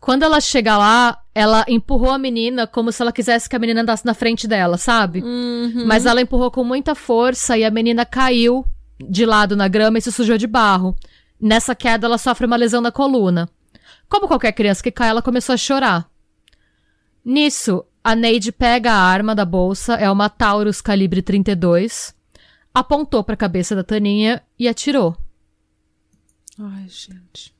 Quando 0.03 0.23
ela 0.23 0.41
chega 0.41 0.77
lá, 0.77 1.17
ela 1.33 1.63
empurrou 1.65 2.11
a 2.11 2.17
menina 2.17 2.67
como 2.67 2.91
se 2.91 3.01
ela 3.01 3.13
quisesse 3.13 3.47
que 3.47 3.55
a 3.55 3.59
menina 3.59 3.83
andasse 3.83 4.05
na 4.05 4.13
frente 4.13 4.49
dela, 4.49 4.77
sabe? 4.77 5.21
Uhum. 5.21 5.85
Mas 5.85 6.05
ela 6.05 6.19
empurrou 6.19 6.51
com 6.51 6.61
muita 6.61 6.93
força 6.93 7.57
e 7.57 7.63
a 7.63 7.71
menina 7.71 8.05
caiu 8.05 8.65
de 8.99 9.25
lado 9.25 9.55
na 9.55 9.69
grama 9.69 9.97
e 9.97 10.01
se 10.01 10.11
sujou 10.11 10.37
de 10.37 10.45
barro. 10.45 10.93
Nessa 11.39 11.73
queda, 11.73 12.05
ela 12.05 12.17
sofre 12.17 12.45
uma 12.45 12.57
lesão 12.57 12.81
na 12.81 12.91
coluna. 12.91 13.49
Como 14.09 14.27
qualquer 14.27 14.51
criança 14.51 14.83
que 14.83 14.91
cai, 14.91 15.07
ela 15.07 15.21
começou 15.21 15.53
a 15.53 15.57
chorar. 15.57 16.11
Nisso, 17.23 17.85
a 18.03 18.13
Neide 18.13 18.51
pega 18.51 18.91
a 18.91 18.99
arma 18.99 19.33
da 19.33 19.45
bolsa, 19.45 19.93
é 19.93 20.11
uma 20.11 20.27
Taurus 20.27 20.81
calibre 20.81 21.21
32, 21.21 22.13
apontou 22.73 23.23
pra 23.23 23.37
cabeça 23.37 23.73
da 23.73 23.85
Taninha 23.85 24.43
e 24.59 24.67
atirou. 24.67 25.15
Ai, 26.59 26.89
gente. 26.89 27.55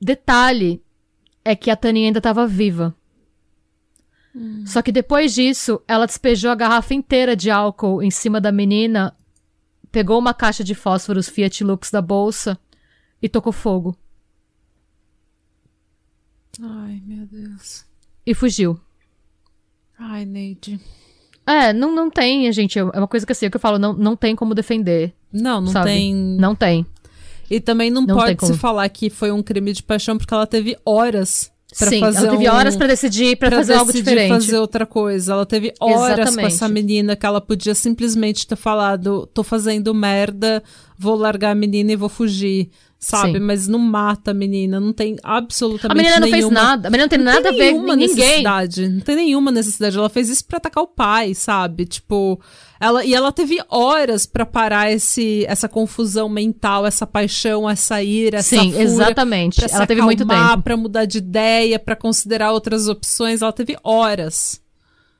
Detalhe 0.00 0.80
é 1.44 1.54
que 1.54 1.70
a 1.70 1.76
Taninha 1.76 2.08
ainda 2.08 2.18
estava 2.18 2.46
viva. 2.46 2.94
Só 4.66 4.82
que 4.82 4.90
depois 4.90 5.32
disso, 5.32 5.80
ela 5.86 6.06
despejou 6.06 6.50
a 6.50 6.56
garrafa 6.56 6.92
inteira 6.92 7.36
de 7.36 7.50
álcool 7.50 8.02
em 8.02 8.10
cima 8.10 8.40
da 8.40 8.50
menina, 8.50 9.16
pegou 9.92 10.18
uma 10.18 10.34
caixa 10.34 10.64
de 10.64 10.74
fósforos 10.74 11.28
Fiat 11.28 11.62
Lux 11.62 11.90
da 11.90 12.02
bolsa 12.02 12.58
e 13.22 13.28
tocou 13.28 13.52
fogo. 13.52 13.96
Ai, 16.60 17.00
meu 17.06 17.26
Deus. 17.26 17.84
E 18.26 18.34
fugiu. 18.34 18.80
Ai, 19.96 20.24
Neide. 20.24 20.80
É, 21.46 21.72
não, 21.72 21.94
não 21.94 22.10
tem, 22.10 22.50
gente. 22.52 22.78
É 22.78 22.82
uma 22.82 23.06
coisa 23.06 23.24
que 23.24 23.32
assim, 23.32 23.46
é 23.46 23.48
o 23.48 23.50
que 23.50 23.56
eu 23.56 23.60
falo, 23.60 23.78
não, 23.78 23.92
não 23.92 24.16
tem 24.16 24.34
como 24.34 24.54
defender. 24.54 25.14
Não, 25.32 25.60
não 25.60 25.68
sabe? 25.68 25.86
tem. 25.86 26.14
Não 26.14 26.54
tem. 26.56 26.84
E 27.54 27.60
também 27.60 27.90
não, 27.90 28.02
Não 28.02 28.16
pode 28.16 28.46
se 28.46 28.54
falar 28.54 28.88
que 28.88 29.08
foi 29.10 29.30
um 29.30 29.42
crime 29.42 29.72
de 29.72 29.82
paixão, 29.82 30.16
porque 30.18 30.32
ela 30.34 30.46
teve 30.46 30.76
horas 30.84 31.50
pra 31.78 31.88
Sim, 31.88 32.00
fazer 32.00 32.18
ela 32.26 32.30
teve 32.36 32.48
um- 32.48 32.52
horas 32.52 32.76
pra 32.76 32.86
decidir, 32.86 33.36
pra 33.36 33.50
fazer 33.50 33.74
algo 33.74 33.92
diferente. 33.92 34.28
fazer 34.28 34.58
outra 34.58 34.84
coisa. 34.86 35.32
Ela 35.32 35.46
teve 35.46 35.72
horas 35.80 36.16
com 36.16 36.22
Exatamente. 36.22 36.46
essa 36.54 36.68
menina 36.68 37.16
que 37.16 37.26
ela 37.26 37.40
podia 37.40 37.74
simplesmente 37.74 38.46
ter 38.46 38.56
falado: 38.56 39.26
tô 39.32 39.42
fazendo 39.42 39.92
merda, 39.94 40.62
vou 40.98 41.14
largar 41.16 41.50
a 41.50 41.54
menina 41.54 41.92
e 41.92 41.96
vou 41.96 42.08
fugir. 42.08 42.70
Sabe? 43.04 43.34
Sim. 43.34 43.40
Mas 43.40 43.68
não 43.68 43.78
mata 43.78 44.30
a 44.30 44.34
menina, 44.34 44.80
não 44.80 44.92
tem 44.92 45.16
absolutamente 45.22 45.92
A 45.92 45.94
menina 45.94 46.20
não 46.20 46.28
fez 46.28 46.44
nenhuma- 46.44 46.62
nada. 46.62 46.88
A 46.88 46.90
menina 46.90 47.04
não 47.04 47.08
tem 47.10 47.18
não 47.18 47.24
nada 47.26 47.42
tem 47.42 47.50
a 47.50 47.52
ver 47.52 47.70
com 47.72 47.76
nenhuma 47.76 47.96
ninguém. 47.96 48.16
necessidade. 48.16 48.88
Não 48.88 49.00
tem 49.00 49.16
nenhuma 49.16 49.50
necessidade. 49.50 49.98
Ela 49.98 50.08
fez 50.08 50.30
isso 50.30 50.44
pra 50.46 50.56
atacar 50.56 50.82
o 50.82 50.86
pai, 50.86 51.34
sabe? 51.34 51.84
Tipo, 51.84 52.40
ela 52.80 53.04
e 53.04 53.14
ela 53.14 53.30
teve 53.30 53.58
horas 53.68 54.24
pra 54.24 54.46
parar 54.46 54.90
esse 54.90 55.44
essa 55.46 55.68
confusão 55.68 56.28
mental, 56.30 56.86
essa 56.86 57.06
paixão, 57.06 57.68
essa 57.68 58.02
ira, 58.02 58.38
essa 58.38 58.56
Sim, 58.58 58.74
exatamente. 58.80 59.56
Pra 59.60 59.68
se 59.68 59.74
Ela 59.74 59.86
teve 59.86 60.00
muito 60.00 60.22
acalmar, 60.22 60.50
tempo. 60.52 60.62
Pra 60.62 60.76
mudar 60.76 61.04
de 61.04 61.18
ideia, 61.18 61.78
pra 61.78 61.94
considerar 61.96 62.52
outras 62.52 62.88
opções. 62.88 63.42
Ela 63.42 63.52
teve 63.52 63.76
horas. 63.84 64.62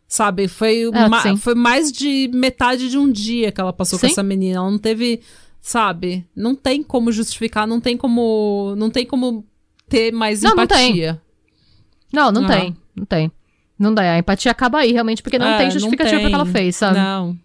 Sabe? 0.08 0.48
Foi, 0.48 0.88
Ah, 0.92 1.08
ma- 1.08 1.22
sim. 1.22 1.36
foi 1.36 1.54
mais 1.54 1.90
de 1.90 2.30
metade 2.32 2.88
de 2.88 2.96
um 2.96 3.10
dia 3.10 3.50
que 3.50 3.60
ela 3.60 3.72
passou 3.72 3.98
com 3.98 4.06
Sim. 4.06 4.12
essa 4.12 4.22
menina. 4.22 4.58
Ela 4.58 4.70
não 4.70 4.78
teve. 4.78 5.20
Sabe? 5.66 6.26
Não 6.36 6.54
tem 6.54 6.82
como 6.82 7.10
justificar, 7.10 7.66
não 7.66 7.80
tem 7.80 7.96
como. 7.96 8.74
Não 8.76 8.90
tem 8.90 9.06
como 9.06 9.46
ter 9.88 10.12
mais 10.12 10.42
Não, 10.42 10.54
não 10.54 10.66
tem. 10.66 10.88
empatia. 10.90 11.22
Não, 12.12 12.30
não 12.30 12.44
Ah. 12.44 12.48
tem. 12.48 12.76
Não 12.94 13.06
tem. 13.06 13.32
Não 13.78 13.94
dá. 13.94 14.02
A 14.02 14.18
empatia 14.18 14.52
acaba 14.52 14.80
aí, 14.80 14.92
realmente, 14.92 15.22
porque 15.22 15.38
não 15.38 15.46
É, 15.46 15.56
tem 15.56 15.70
justificativa 15.70 16.16
tem. 16.16 16.20
pra 16.20 16.28
que 16.28 16.34
ela 16.34 16.44
fez, 16.44 16.76
sabe? 16.76 16.98
Não. 16.98 17.38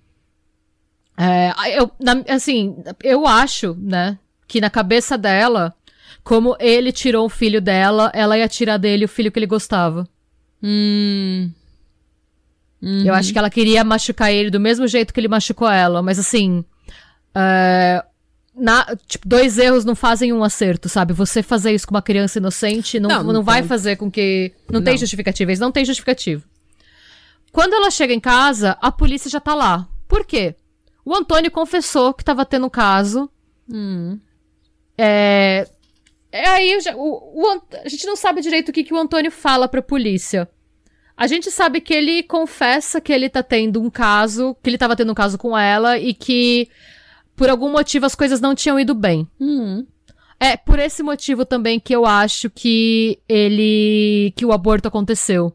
É, 1.17 1.80
eu, 1.80 1.89
na- 1.97 2.24
assim, 2.28 2.76
eu 3.05 3.26
acho, 3.26 3.74
né, 3.80 4.20
que 4.49 4.59
na 4.59 4.70
cabeça 4.70 5.17
dela, 5.17 5.74
como 6.22 6.57
ele 6.59 6.91
tirou 6.91 7.26
o 7.26 7.30
filho 7.30 7.61
dela, 7.61 8.11
ela 8.13 8.38
ia 8.38 8.49
tirar 8.49 8.76
dele 8.76 9.05
o 9.05 9.09
filho 9.09 9.32
que 9.32 9.39
ele 9.39 9.45
gostava. 9.47 10.05
Hum. 10.61 11.49
Uhum. 12.82 13.05
Eu 13.05 13.13
acho 13.13 13.32
que 13.32 13.39
ela 13.39 13.49
queria 13.49 13.82
machucar 13.86 14.30
ele 14.32 14.49
do 14.49 14.59
mesmo 14.59 14.86
jeito 14.88 15.13
que 15.13 15.20
ele 15.22 15.28
machucou 15.30 15.70
ela, 15.72 16.01
mas 16.01 16.20
assim. 16.20 16.65
é, 17.34 18.03
na- 18.60 18.86
tipo, 19.07 19.28
dois 19.28 19.57
erros 19.57 19.86
não 19.86 19.95
fazem 19.95 20.32
um 20.34 20.43
acerto, 20.43 20.88
sabe? 20.89 21.14
Você 21.14 21.41
fazer 21.41 21.74
isso 21.74 21.88
com 21.88 21.95
uma 21.95 22.01
criança 22.01 22.38
inocente 22.39 22.99
não, 22.99 23.10
Não, 23.10 23.24
não, 23.24 23.34
não 23.34 23.43
vai 23.43 23.62
tem. 23.62 23.68
fazer 23.70 23.95
com 23.95 24.10
que. 24.12 24.51
Não, 24.72 24.84
tem 24.84 24.93
Não. 24.93 24.99
justificativa, 24.99 25.49
eles 25.51 25.60
não 25.60 25.72
tem 25.72 25.86
justificativo. 25.86 26.43
Quando 27.51 27.74
ela 27.74 27.89
chega 27.89 28.14
em 28.14 28.20
casa, 28.20 28.78
a 28.82 28.91
polícia 28.91 29.30
já 29.30 29.39
tá 29.39 29.55
lá. 29.55 29.88
Por 30.07 30.26
quê? 30.26 30.55
O 31.03 31.16
Antônio 31.16 31.49
confessou 31.49 32.14
que 32.14 32.24
tava 32.24 32.45
tendo 32.45 32.68
um 32.68 32.70
caso. 32.70 33.30
Hum. 33.72 34.20
É. 34.97 35.68
é 36.32 36.47
aí 36.49 36.78
o, 36.95 37.41
o 37.43 37.62
a 37.84 37.89
gente 37.89 38.05
não 38.05 38.16
sabe 38.16 38.41
direito 38.41 38.70
o 38.70 38.72
que, 38.72 38.84
que 38.84 38.93
o 38.93 38.97
Antônio 38.97 39.32
fala 39.32 39.68
pra 39.68 39.82
polícia. 39.82 40.47
A 41.16 41.28
gente 41.28 41.51
sabe 41.51 41.82
que 41.82 41.93
ele 41.93 42.24
confessa 42.24 43.01
que 43.01 43.12
ele 43.12 43.30
tá 43.30 43.43
tendo 43.43 43.82
um 43.82 43.89
caso, 43.89 44.55
que 44.64 44.70
ele 44.70 44.78
tava 44.78 44.95
tendo 44.95 45.12
um 45.12 45.16
caso 45.16 45.38
com 45.38 45.57
ela 45.57 45.97
e 45.97 46.14
que 46.14 46.70
por 47.40 47.50
algum 47.50 47.72
motivo 47.72 48.06
as 48.06 48.16
coisas 48.16 48.42
não 48.42 48.54
tinham 48.54 48.78
ido 48.80 48.94
bem. 48.94 49.26
Hum. 49.40 49.86
É 50.40 50.58
por 50.58 50.78
esse 50.78 51.02
motivo 51.02 51.46
também 51.46 51.80
que 51.80 51.96
eu 51.96 52.06
acho 52.06 52.50
que 52.50 53.18
ele 53.28 54.34
que 54.36 54.46
o 54.46 54.52
aborto 54.52 54.88
aconteceu. 54.90 55.54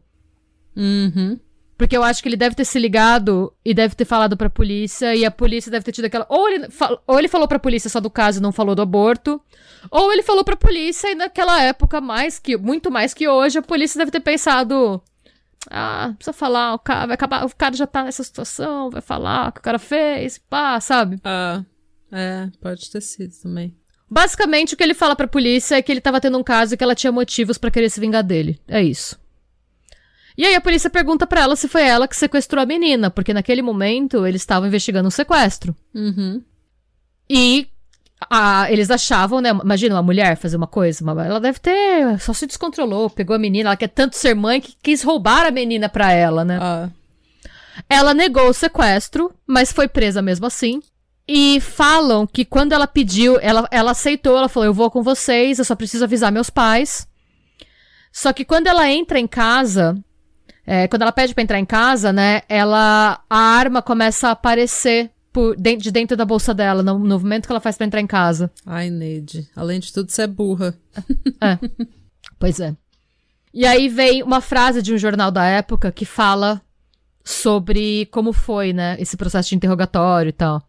Uhum. 0.74 1.39
Porque 1.76 1.97
eu 1.97 2.03
acho 2.03 2.22
que 2.22 2.28
ele 2.28 2.37
deve 2.37 2.55
ter 2.55 2.64
se 2.64 2.78
ligado 2.78 3.53
e 3.64 3.74
deve 3.74 3.95
ter 3.95 4.05
falado 4.05 4.37
pra 4.37 4.49
polícia, 4.49 5.14
e 5.14 5.24
a 5.24 5.30
polícia 5.30 5.70
deve 5.70 5.85
ter 5.85 5.93
tido 5.93 6.05
aquela. 6.07 6.24
Ou 6.28 6.49
ele, 6.49 6.70
fa- 6.70 6.99
ou 7.07 7.18
ele 7.18 7.28
falou 7.28 7.47
pra 7.49 7.59
polícia 7.59 7.91
só 7.91 8.01
do 8.01 8.09
caso 8.09 8.39
e 8.39 8.43
não 8.43 8.53
falou 8.53 8.74
do 8.74 8.82
aborto, 8.82 9.41
ou 9.91 10.12
ele 10.12 10.22
falou 10.22 10.45
pra 10.45 10.57
polícia 10.57 11.11
e 11.11 11.14
naquela 11.14 11.61
época, 11.62 12.01
mais 12.01 12.39
que, 12.39 12.57
muito 12.57 12.91
mais 12.91 13.12
que 13.12 13.28
hoje, 13.28 13.59
a 13.59 13.62
polícia 13.62 13.99
deve 13.99 14.11
ter 14.12 14.20
pensado. 14.20 15.03
Ah, 15.70 16.12
precisa 16.16 16.32
falar, 16.32 16.74
o 16.74 16.78
cara 16.78 17.07
vai 17.07 17.14
acabar, 17.14 17.45
o 17.45 17.57
cara 17.57 17.74
já 17.74 17.87
tá 17.87 18.05
nessa 18.05 18.22
situação, 18.22 18.91
vai 18.91 19.01
falar 19.03 19.49
o 19.49 19.53
que 19.53 19.61
o 19.61 19.62
cara 19.62 19.78
fez, 19.78 20.39
pá, 20.39 20.78
sabe? 20.80 21.18
Ah, 21.24 21.62
é, 22.14 22.48
pode 22.60 22.90
ter 22.90 23.00
sido 23.00 23.32
também. 23.42 23.74
Basicamente, 24.10 24.74
o 24.74 24.76
que 24.76 24.82
ele 24.84 24.94
fala 24.94 25.16
pra 25.16 25.26
polícia 25.26 25.76
é 25.76 25.82
que 25.82 25.90
ele 25.90 26.00
tava 26.00 26.20
tendo 26.20 26.38
um 26.38 26.42
caso 26.42 26.74
e 26.74 26.76
que 26.76 26.84
ela 26.84 26.94
tinha 26.94 27.10
motivos 27.10 27.58
pra 27.58 27.70
querer 27.70 27.90
se 27.90 27.98
vingar 27.98 28.22
dele. 28.22 28.60
É 28.68 28.82
isso. 28.82 29.18
E 30.36 30.44
aí 30.44 30.54
a 30.54 30.60
polícia 30.60 30.90
pergunta 30.90 31.26
pra 31.26 31.42
ela 31.42 31.56
se 31.56 31.68
foi 31.68 31.82
ela 31.82 32.06
que 32.08 32.16
sequestrou 32.16 32.62
a 32.62 32.66
menina, 32.66 33.10
porque 33.10 33.32
naquele 33.32 33.62
momento 33.62 34.26
eles 34.26 34.42
estavam 34.42 34.68
investigando 34.68 35.08
um 35.08 35.10
sequestro. 35.10 35.74
Uhum. 35.94 36.42
E 37.30 37.68
a- 38.30 38.66
eles 38.70 38.90
achavam, 38.90 39.40
né? 39.40 39.50
Imagina 39.50 39.94
uma 39.94 40.02
mulher 40.02 40.36
fazer 40.36 40.56
uma 40.56 40.66
coisa, 40.66 41.02
uma- 41.02 41.24
ela 41.24 41.40
deve 41.40 41.58
ter. 41.60 42.18
Só 42.20 42.32
se 42.32 42.46
descontrolou, 42.46 43.08
pegou 43.10 43.34
a 43.34 43.38
menina, 43.38 43.70
ela 43.70 43.76
quer 43.76 43.88
tanto 43.88 44.16
ser 44.16 44.34
mãe 44.34 44.60
que 44.60 44.74
quis 44.82 45.02
roubar 45.02 45.46
a 45.46 45.50
menina 45.50 45.88
pra 45.88 46.12
ela, 46.12 46.44
né? 46.44 46.58
Ah, 46.60 46.88
Ela 47.88 48.14
negou 48.14 48.48
o 48.48 48.54
sequestro, 48.54 49.32
mas 49.46 49.72
foi 49.72 49.88
presa 49.88 50.22
mesmo 50.22 50.46
assim. 50.46 50.80
E 51.27 51.59
falam 51.61 52.27
que 52.27 52.45
quando 52.45 52.72
ela 52.72 52.87
pediu, 52.87 53.39
ela, 53.41 53.66
ela 53.70 53.93
aceitou, 53.93 54.37
ela 54.37 54.49
falou: 54.49 54.66
Eu 54.66 54.75
vou 54.75 54.91
com 54.91 55.03
vocês, 55.03 55.59
eu 55.59 55.64
só 55.64 55.75
preciso 55.75 56.05
avisar 56.05 56.31
meus 56.31 56.51
pais. 56.51 57.09
Só 58.12 58.33
que 58.33 58.45
quando 58.45 58.66
ela 58.66 58.89
entra 58.91 59.18
em 59.18 59.27
casa, 59.27 59.97
é, 60.66 60.87
quando 60.87 61.03
ela 61.03 61.12
pede 61.12 61.35
pra 61.35 61.43
entrar 61.43 61.59
em 61.59 61.64
casa, 61.64 62.12
né, 62.12 62.43
ela. 62.49 63.22
A 63.29 63.39
arma 63.39 63.81
começa 63.81 64.29
a 64.29 64.33
aparecer 64.33 65.11
por, 65.33 65.57
de, 65.57 65.77
de 65.77 65.91
dentro 65.91 66.16
da 66.16 66.25
bolsa 66.25 66.55
dela, 66.55 66.83
no, 66.83 66.99
no 66.99 67.09
movimento 67.09 67.47
que 67.47 67.53
ela 67.53 67.61
faz 67.61 67.77
pra 67.77 67.87
entrar 67.87 68.01
em 68.01 68.07
casa. 68.07 68.51
ai, 68.64 68.91
Neide. 68.91 69.49
Além 69.57 69.81
de 69.81 69.93
tudo, 69.93 70.11
você 70.11 70.22
é 70.22 70.27
burra. 70.27 70.75
Pois 72.39 72.61
é. 72.61 72.75
E 73.53 73.64
aí 73.66 73.89
vem 73.89 74.22
uma 74.22 74.41
frase 74.41 74.83
de 74.83 74.93
um 74.93 74.99
jornal 74.99 75.31
da 75.31 75.45
época 75.45 75.91
que 75.91 76.05
fala 76.05 76.61
sobre 77.25 78.07
como 78.07 78.33
foi, 78.33 78.72
né, 78.72 78.97
esse 78.99 79.16
processo 79.16 79.49
de 79.49 79.57
interrogatório 79.57 80.29
e 80.29 80.33
tal. 80.33 80.62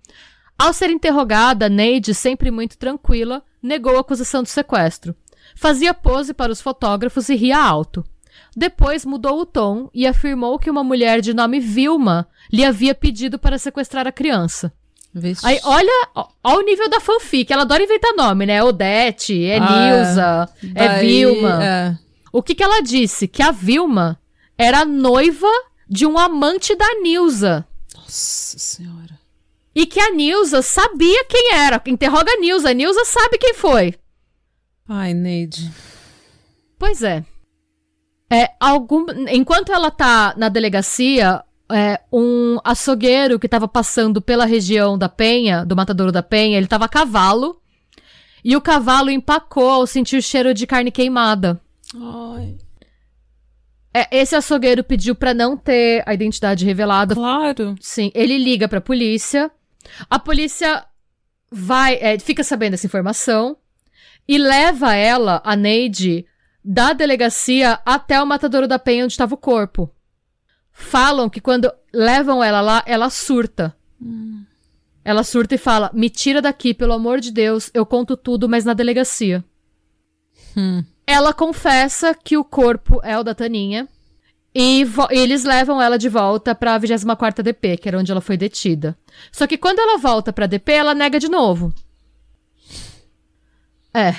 Ao 0.58 0.72
ser 0.74 0.90
interrogada, 0.90 1.68
Neide, 1.68 2.14
sempre 2.14 2.50
muito 2.50 2.78
tranquila, 2.78 3.44
negou 3.62 3.98
a 3.98 4.00
acusação 4.02 4.42
de 4.42 4.50
sequestro. 4.50 5.16
Fazia 5.56 5.94
pose 5.94 6.34
para 6.34 6.52
os 6.52 6.62
fotógrafos 6.62 7.30
e 7.30 7.36
ria 7.36 7.58
alto. 7.58 8.04
Depois 8.56 9.06
mudou 9.06 9.42
o 9.42 9.46
tom 9.46 9.90
e 9.94 10.08
afirmou 10.08 10.58
que 10.58 10.70
uma 10.70 10.84
mulher 10.84 11.20
de 11.22 11.34
nome 11.34 11.60
Vilma 11.60 12.28
lhe 12.52 12.64
havia 12.64 12.96
pedido 12.96 13.38
para 13.38 13.58
sequestrar 13.58 14.08
a 14.08 14.12
criança. 14.12 14.72
Vixe. 15.14 15.46
Aí, 15.46 15.60
olha, 15.64 16.10
ó 16.16 16.58
o 16.58 16.62
nível 16.62 16.90
da 16.90 17.00
fanfic. 17.00 17.52
Ela 17.52 17.62
adora 17.62 17.84
inventar 17.84 18.14
nome, 18.16 18.46
né? 18.46 18.56
É 18.56 18.64
Odete, 18.64 19.46
é 19.46 19.58
Ah, 19.58 19.60
Nilza, 19.62 20.50
é 20.76 20.88
Daí, 20.88 21.08
Vilma. 21.08 21.64
É. 21.64 21.98
O 22.32 22.44
que 22.44 22.54
que 22.54 22.64
ela 22.64 22.82
disse? 22.82 23.28
Que 23.28 23.42
a 23.42 23.52
Vilma 23.52 24.20
era 24.58 24.84
noiva 24.84 25.48
de 25.88 26.06
um 26.06 26.18
amante 26.18 26.76
da 26.76 27.00
Nilza. 27.02 27.66
Nossa 27.96 28.60
senhora. 28.60 29.25
E 29.76 29.86
que 29.86 30.00
a 30.00 30.12
Nilza 30.12 30.62
sabia 30.62 31.26
quem 31.26 31.54
era. 31.54 31.82
Interroga 31.86 32.32
a 32.32 32.40
Nilza. 32.40 32.70
A 32.70 32.74
Nilza 32.74 33.04
sabe 33.04 33.38
quem 33.38 33.54
foi. 33.54 33.94
Ai, 34.88 35.14
Neide. 35.14 35.70
Pois 36.80 37.04
é. 37.04 37.26
É, 38.32 38.52
algum... 38.60 39.06
Enquanto 39.30 39.74
ela 39.74 39.92
tá 39.92 40.34
na 40.38 40.48
delegacia, 40.48 41.44
é, 41.70 42.00
um 42.12 42.58
açougueiro 42.64 43.38
que 43.38 43.50
tava 43.50 43.68
passando 43.68 44.22
pela 44.22 44.46
região 44.46 44.98
da 44.98 45.10
Penha, 45.10 45.66
do 45.66 45.76
Matadouro 45.76 46.12
da 46.12 46.24
Penha, 46.24 46.58
ele 46.58 46.68
tava 46.68 46.86
a 46.86 46.90
cavalo. 46.90 47.62
E 48.44 48.56
o 48.56 48.62
cavalo 48.62 49.10
empacou 49.10 49.70
ao 49.70 49.88
sentir 49.88 50.18
o 50.18 50.22
cheiro 50.22 50.54
de 50.54 50.66
carne 50.66 50.92
queimada. 50.92 51.60
Ai. 51.94 52.56
É, 53.94 54.08
esse 54.12 54.36
açougueiro 54.36 54.84
pediu 54.84 55.16
pra 55.16 55.34
não 55.34 55.58
ter 55.58 56.04
a 56.06 56.14
identidade 56.14 56.66
revelada. 56.66 57.16
Claro. 57.16 57.76
Sim, 57.80 58.12
ele 58.14 58.38
liga 58.38 58.68
pra 58.68 58.80
polícia. 58.80 59.52
A 60.10 60.20
polícia 60.20 60.86
vai, 61.52 61.96
é, 61.96 62.20
fica 62.20 62.44
sabendo 62.44 62.72
dessa 62.72 62.86
informação 62.86 63.58
e 64.28 64.38
leva 64.38 64.94
ela, 64.94 65.42
a 65.46 65.56
Neide, 65.56 66.26
da 66.64 66.94
delegacia 66.94 67.80
até 67.86 68.22
o 68.22 68.26
matadouro 68.26 68.68
da 68.68 68.80
Penha 68.80 69.04
onde 69.04 69.14
estava 69.14 69.36
o 69.36 69.38
corpo. 69.38 69.90
Falam 70.72 71.30
que 71.30 71.40
quando 71.40 71.72
levam 71.94 72.44
ela 72.44 72.60
lá, 72.60 72.84
ela 72.86 73.10
surta. 73.10 73.76
Ela 75.04 75.24
surta 75.24 75.56
e 75.56 75.60
fala: 75.60 75.92
Me 75.94 76.10
tira 76.10 76.42
daqui, 76.42 76.74
pelo 76.74 76.94
amor 76.94 77.20
de 77.20 77.32
Deus, 77.32 77.70
eu 77.74 77.86
conto 77.86 78.18
tudo, 78.18 78.50
mas 78.50 78.66
na 78.66 78.74
delegacia. 78.74 79.46
Hum. 80.58 80.84
Ela 81.06 81.32
confessa 81.34 82.16
que 82.16 82.36
o 82.36 82.44
corpo 82.44 83.00
é 83.04 83.18
o 83.18 83.24
da 83.24 83.36
Taninha. 83.36 83.88
E 84.58 84.86
eles 85.10 85.44
levam 85.44 85.82
ela 85.82 85.98
de 85.98 86.08
volta 86.08 86.56
pra 86.56 86.80
24ª 86.80 87.44
DP, 87.44 87.76
que 87.76 87.90
era 87.90 88.00
onde 88.00 88.10
ela 88.10 88.22
foi 88.22 88.38
detida. 88.38 88.98
Só 89.30 89.46
que 89.46 89.58
quando 89.58 89.80
ela 89.80 89.98
volta 89.98 90.32
pra 90.32 90.46
DP, 90.46 90.72
ela 90.72 90.96
nega 90.96 91.20
de 91.20 91.28
novo. 91.28 91.74
É. 93.94 94.16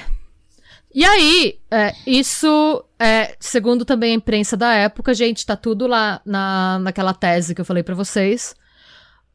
E 0.95 1.07
aí, 1.07 1.59
é, 1.71 1.95
isso, 2.07 2.85
é, 2.99 3.35
segundo 3.41 3.83
também 3.83 4.13
a 4.13 4.17
imprensa 4.17 4.59
da 4.59 4.75
época, 4.75 5.15
gente, 5.15 5.47
tá 5.47 5.57
tudo 5.57 5.87
lá 5.87 6.21
na, 6.25 6.81
naquela 6.81 7.15
tese 7.15 7.55
que 7.55 7.61
eu 7.63 7.67
falei 7.67 7.83
pra 7.83 7.95
vocês. 7.95 8.55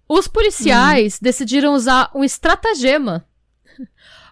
Os 0.07 0.27
policiais 0.27 1.17
decidiram 1.19 1.73
usar 1.73 2.11
um 2.13 2.23
estratagema 2.23 3.25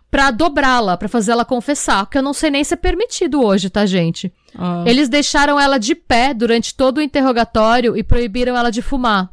pra 0.10 0.32
dobrá-la, 0.32 0.98
pra 0.98 1.08
fazer 1.08 1.32
ela 1.32 1.46
confessar, 1.46 2.10
que 2.10 2.18
eu 2.18 2.22
não 2.22 2.34
sei 2.34 2.50
nem 2.50 2.64
se 2.64 2.74
é 2.74 2.78
permitido 2.78 3.44
hoje, 3.44 3.70
tá, 3.70 3.86
gente? 3.86 4.34
Ah. 4.56 4.84
Eles 4.86 5.08
deixaram 5.08 5.60
ela 5.60 5.78
de 5.78 5.94
pé 5.94 6.34
durante 6.34 6.76
todo 6.76 6.98
o 6.98 7.02
interrogatório 7.02 7.96
e 7.96 8.04
proibiram 8.04 8.58
ela 8.58 8.72
de 8.72 8.82
fumar. 8.82 9.32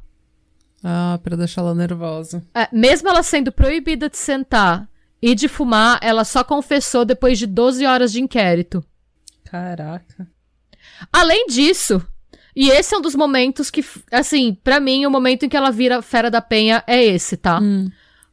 Ah, 0.84 1.18
pra 1.22 1.36
deixar 1.36 1.62
ela 1.62 1.74
nervosa. 1.74 2.44
É, 2.54 2.68
mesmo 2.70 3.08
ela 3.08 3.22
sendo 3.22 3.50
proibida 3.50 4.08
de 4.08 4.18
sentar 4.18 4.88
e 5.20 5.34
de 5.34 5.48
fumar, 5.48 5.98
ela 6.02 6.24
só 6.24 6.44
confessou 6.44 7.04
depois 7.04 7.38
de 7.38 7.46
12 7.46 7.86
horas 7.86 8.12
de 8.12 8.20
inquérito. 8.20 8.84
Caraca. 9.44 10.28
Além 11.12 11.46
disso, 11.46 12.02
e 12.54 12.70
esse 12.70 12.94
é 12.94 12.98
um 12.98 13.02
dos 13.02 13.14
momentos 13.14 13.70
que, 13.70 13.84
assim, 14.12 14.56
pra 14.62 14.78
mim, 14.78 15.06
o 15.06 15.10
momento 15.10 15.44
em 15.44 15.48
que 15.48 15.56
ela 15.56 15.70
vira 15.70 16.02
fera 16.02 16.30
da 16.30 16.40
penha 16.40 16.84
é 16.86 17.02
esse, 17.02 17.36
tá? 17.36 17.58
Hum. 17.60 17.90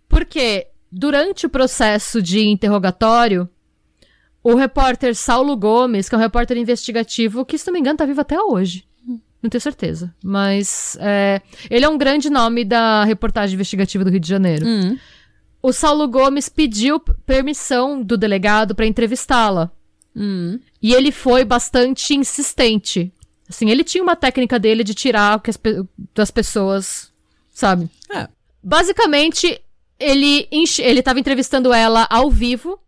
Porque 0.07 0.67
durante 0.93 1.45
o 1.45 1.49
processo 1.49 2.21
de 2.21 2.39
interrogatório, 2.45 3.49
o 4.43 4.55
repórter 4.55 5.15
Saulo 5.15 5.55
Gomes, 5.55 6.07
que 6.07 6.15
é 6.15 6.17
um 6.17 6.21
repórter 6.21 6.57
investigativo, 6.57 7.45
que 7.45 7.57
se 7.57 7.65
não 7.67 7.73
me 7.73 7.79
engano 7.79 7.97
tá 7.97 8.05
vivo 8.05 8.21
até 8.21 8.39
hoje. 8.41 8.85
Não 9.41 9.49
tenho 9.49 9.61
certeza. 9.61 10.13
Mas 10.23 10.97
é, 11.01 11.41
ele 11.69 11.83
é 11.83 11.89
um 11.89 11.97
grande 11.97 12.29
nome 12.29 12.63
da 12.63 13.03
reportagem 13.03 13.55
investigativa 13.55 14.03
do 14.03 14.09
Rio 14.09 14.19
de 14.19 14.29
Janeiro. 14.29 14.65
Hum. 14.65 14.97
O 15.61 15.73
Saulo 15.73 16.07
Gomes 16.07 16.47
pediu 16.47 16.99
permissão 17.25 18.01
do 18.01 18.17
delegado 18.17 18.73
pra 18.75 18.85
entrevistá-la. 18.85 19.69
Hum. 20.15 20.59
E 20.81 20.93
ele 20.93 21.11
foi 21.11 21.43
bastante 21.43 22.13
insistente. 22.13 23.11
Assim, 23.49 23.69
ele 23.69 23.83
tinha 23.83 24.03
uma 24.03 24.15
técnica 24.15 24.57
dele 24.57 24.83
de 24.83 24.93
tirar 24.93 25.37
o 25.37 25.41
que 25.41 25.49
as 25.49 25.57
pe- 25.57 25.83
das 26.13 26.31
pessoas, 26.31 27.11
sabe? 27.53 27.89
É. 28.13 28.27
Basicamente, 28.63 29.61
ele, 29.99 30.47
enche- 30.51 30.81
ele 30.81 31.01
tava 31.01 31.19
entrevistando 31.19 31.73
ela 31.73 32.07
ao 32.09 32.29
vivo, 32.29 32.79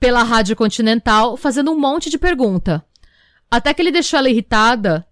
pela 0.00 0.22
Rádio 0.22 0.54
Continental, 0.56 1.36
fazendo 1.36 1.70
um 1.72 1.78
monte 1.78 2.08
de 2.10 2.18
pergunta. 2.18 2.84
Até 3.50 3.72
que 3.74 3.82
ele 3.82 3.90
deixou 3.90 4.18
ela 4.18 4.28
irritada 4.30 5.06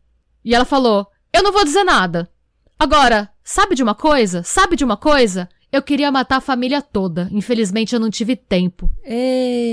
e 0.44 0.54
ela 0.54 0.64
falou: 0.64 1.06
Eu 1.32 1.42
não 1.42 1.52
vou 1.52 1.64
dizer 1.64 1.82
nada. 1.84 2.30
Agora, 2.78 3.30
sabe 3.42 3.74
de 3.74 3.82
uma 3.82 3.94
coisa? 3.94 4.42
Sabe 4.42 4.76
de 4.76 4.84
uma 4.84 4.96
coisa? 4.96 5.48
Eu 5.72 5.82
queria 5.82 6.12
matar 6.12 6.36
a 6.36 6.40
família 6.40 6.80
toda. 6.80 7.28
Infelizmente, 7.32 7.94
eu 7.94 8.00
não 8.00 8.10
tive 8.10 8.36
tempo. 8.36 8.90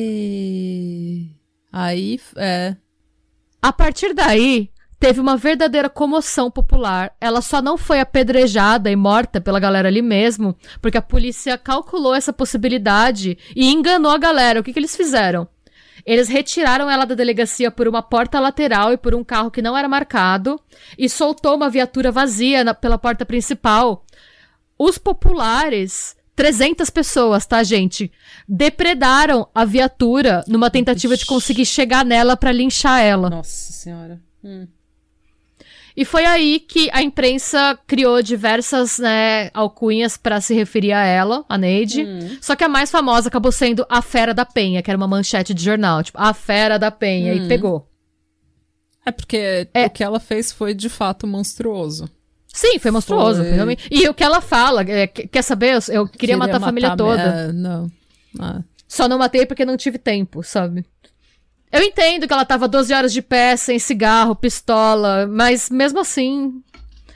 Ei. 0.03 1.29
Aí, 1.71 2.19
é. 2.37 2.75
A 3.61 3.71
partir 3.71 4.13
daí, 4.13 4.69
teve 5.03 5.19
uma 5.19 5.35
verdadeira 5.35 5.89
comoção 5.89 6.49
popular. 6.49 7.13
Ela 7.19 7.41
só 7.41 7.61
não 7.61 7.77
foi 7.77 7.99
apedrejada 7.99 8.89
e 8.89 8.95
morta 8.95 9.41
pela 9.41 9.59
galera 9.59 9.89
ali 9.89 10.01
mesmo, 10.01 10.55
porque 10.81 10.97
a 10.97 11.01
polícia 11.01 11.57
calculou 11.57 12.15
essa 12.15 12.31
possibilidade 12.31 13.37
e 13.53 13.69
enganou 13.69 14.11
a 14.11 14.17
galera. 14.17 14.61
O 14.61 14.63
que, 14.63 14.71
que 14.71 14.79
eles 14.79 14.95
fizeram? 14.95 15.45
Eles 16.05 16.29
retiraram 16.29 16.89
ela 16.89 17.03
da 17.03 17.15
delegacia 17.15 17.69
por 17.69 17.85
uma 17.85 18.01
porta 18.01 18.39
lateral 18.39 18.93
e 18.93 18.97
por 18.97 19.13
um 19.13 19.25
carro 19.25 19.51
que 19.51 19.61
não 19.61 19.75
era 19.77 19.89
marcado 19.89 20.57
e 20.97 21.09
soltou 21.09 21.53
uma 21.57 21.69
viatura 21.69 22.09
vazia 22.09 22.63
na- 22.63 22.73
pela 22.73 22.97
porta 22.97 23.25
principal. 23.25 24.05
Os 24.79 24.97
populares, 24.97 26.15
300 26.33 26.89
pessoas, 26.89 27.45
tá, 27.45 27.61
gente? 27.61 28.09
Depredaram 28.47 29.49
a 29.53 29.65
viatura 29.65 30.45
numa 30.47 30.69
tentativa 30.71 31.17
de 31.17 31.25
conseguir 31.25 31.65
chegar 31.65 32.05
nela 32.05 32.37
pra 32.37 32.53
linchar 32.53 33.01
ela. 33.01 33.29
Nossa 33.29 33.73
senhora. 33.73 34.21
Hum. 34.41 34.65
E 35.95 36.03
foi 36.05 36.25
aí 36.25 36.59
que 36.59 36.89
a 36.91 37.01
imprensa 37.03 37.77
criou 37.85 38.21
diversas 38.21 38.97
né, 38.97 39.49
alcunhas 39.53 40.17
pra 40.17 40.41
se 40.41 40.53
referir 40.53 40.91
a 40.91 41.05
ela, 41.05 41.45
a 41.47 41.57
Neide. 41.57 42.03
Hum. 42.03 42.37
Só 42.41 42.55
que 42.55 42.63
a 42.63 42.69
mais 42.69 42.89
famosa 42.89 43.27
acabou 43.27 43.51
sendo 43.51 43.85
a 43.89 44.01
Fera 44.01 44.33
da 44.33 44.43
Penha, 44.45 44.81
que 44.81 44.89
era 44.89 44.97
uma 44.97 45.07
manchete 45.07 45.53
de 45.53 45.63
jornal, 45.63 46.01
tipo, 46.01 46.17
a 46.19 46.33
Fera 46.33 46.79
da 46.79 46.89
Penha, 46.89 47.33
e 47.33 47.41
Hum. 47.41 47.47
pegou. 47.47 47.87
É 49.05 49.11
porque 49.11 49.67
É. 49.73 49.85
o 49.85 49.89
que 49.89 50.03
ela 50.03 50.19
fez 50.19 50.51
foi 50.51 50.73
de 50.73 50.89
fato 50.89 51.27
monstruoso. 51.27 52.09
Sim, 52.47 52.79
foi 52.79 52.89
monstruoso. 52.91 53.39
Foi. 53.39 53.47
foi 53.47 53.53
realmente- 53.55 53.87
E 53.91 54.07
o 54.07 54.13
que 54.13 54.23
ela 54.23 54.39
fala, 54.41 54.81
é, 54.83 55.07
que- 55.07 55.27
quer 55.27 55.41
saber? 55.41 55.73
Eu, 55.89 55.93
eu 56.01 56.07
queria, 56.07 56.37
matar 56.37 56.57
a 56.57 56.59
família 56.59 56.89
matar- 56.89 57.03
toda. 57.03 57.21
É, 57.21 57.51
não. 57.51 57.91
Ah. 58.39 58.61
Só 58.87 59.07
não 59.07 59.17
matei 59.17 59.45
porque 59.45 59.65
não 59.65 59.75
tive 59.75 59.97
tempo, 59.97 60.43
sabe? 60.43 60.85
Eu 61.73 61.81
entendo 61.81 62.27
que 62.27 62.33
ela 62.33 62.45
tava 62.45 62.67
12 62.67 62.93
horas 62.93 63.11
de 63.11 63.21
pé, 63.21 63.57
sem 63.57 63.79
cigarro, 63.79 64.35
pistola, 64.35 65.25
mas 65.27 65.71
mesmo 65.71 65.99
assim. 65.99 66.61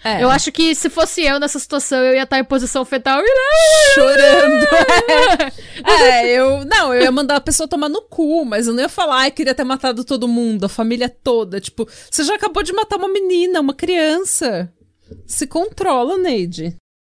É. 0.03 0.23
Eu 0.23 0.31
acho 0.31 0.51
que 0.51 0.73
se 0.73 0.89
fosse 0.89 1.21
eu 1.21 1.39
nessa 1.39 1.59
situação, 1.59 1.99
eu 1.99 2.15
ia 2.15 2.23
estar 2.23 2.39
em 2.39 2.43
posição 2.43 2.83
fetal. 2.83 3.21
chorando. 3.93 4.67
É, 5.89 6.27
eu. 6.31 6.65
Não, 6.65 6.93
eu 6.93 7.03
ia 7.03 7.11
mandar 7.11 7.35
a 7.35 7.41
pessoa 7.41 7.67
tomar 7.67 7.87
no 7.87 8.01
cu, 8.01 8.43
mas 8.43 8.67
eu 8.67 8.73
não 8.73 8.81
ia 8.81 8.89
falar, 8.89 9.19
ai, 9.19 9.31
queria 9.31 9.53
ter 9.53 9.63
matado 9.63 10.03
todo 10.03 10.27
mundo, 10.27 10.65
a 10.65 10.69
família 10.69 11.07
toda. 11.07 11.61
Tipo, 11.61 11.87
você 12.09 12.23
já 12.23 12.33
acabou 12.33 12.63
de 12.63 12.73
matar 12.73 12.97
uma 12.97 13.07
menina, 13.07 13.61
uma 13.61 13.75
criança. 13.75 14.73
Se 15.25 15.45
controla, 15.45 16.17
Neide. 16.17 16.75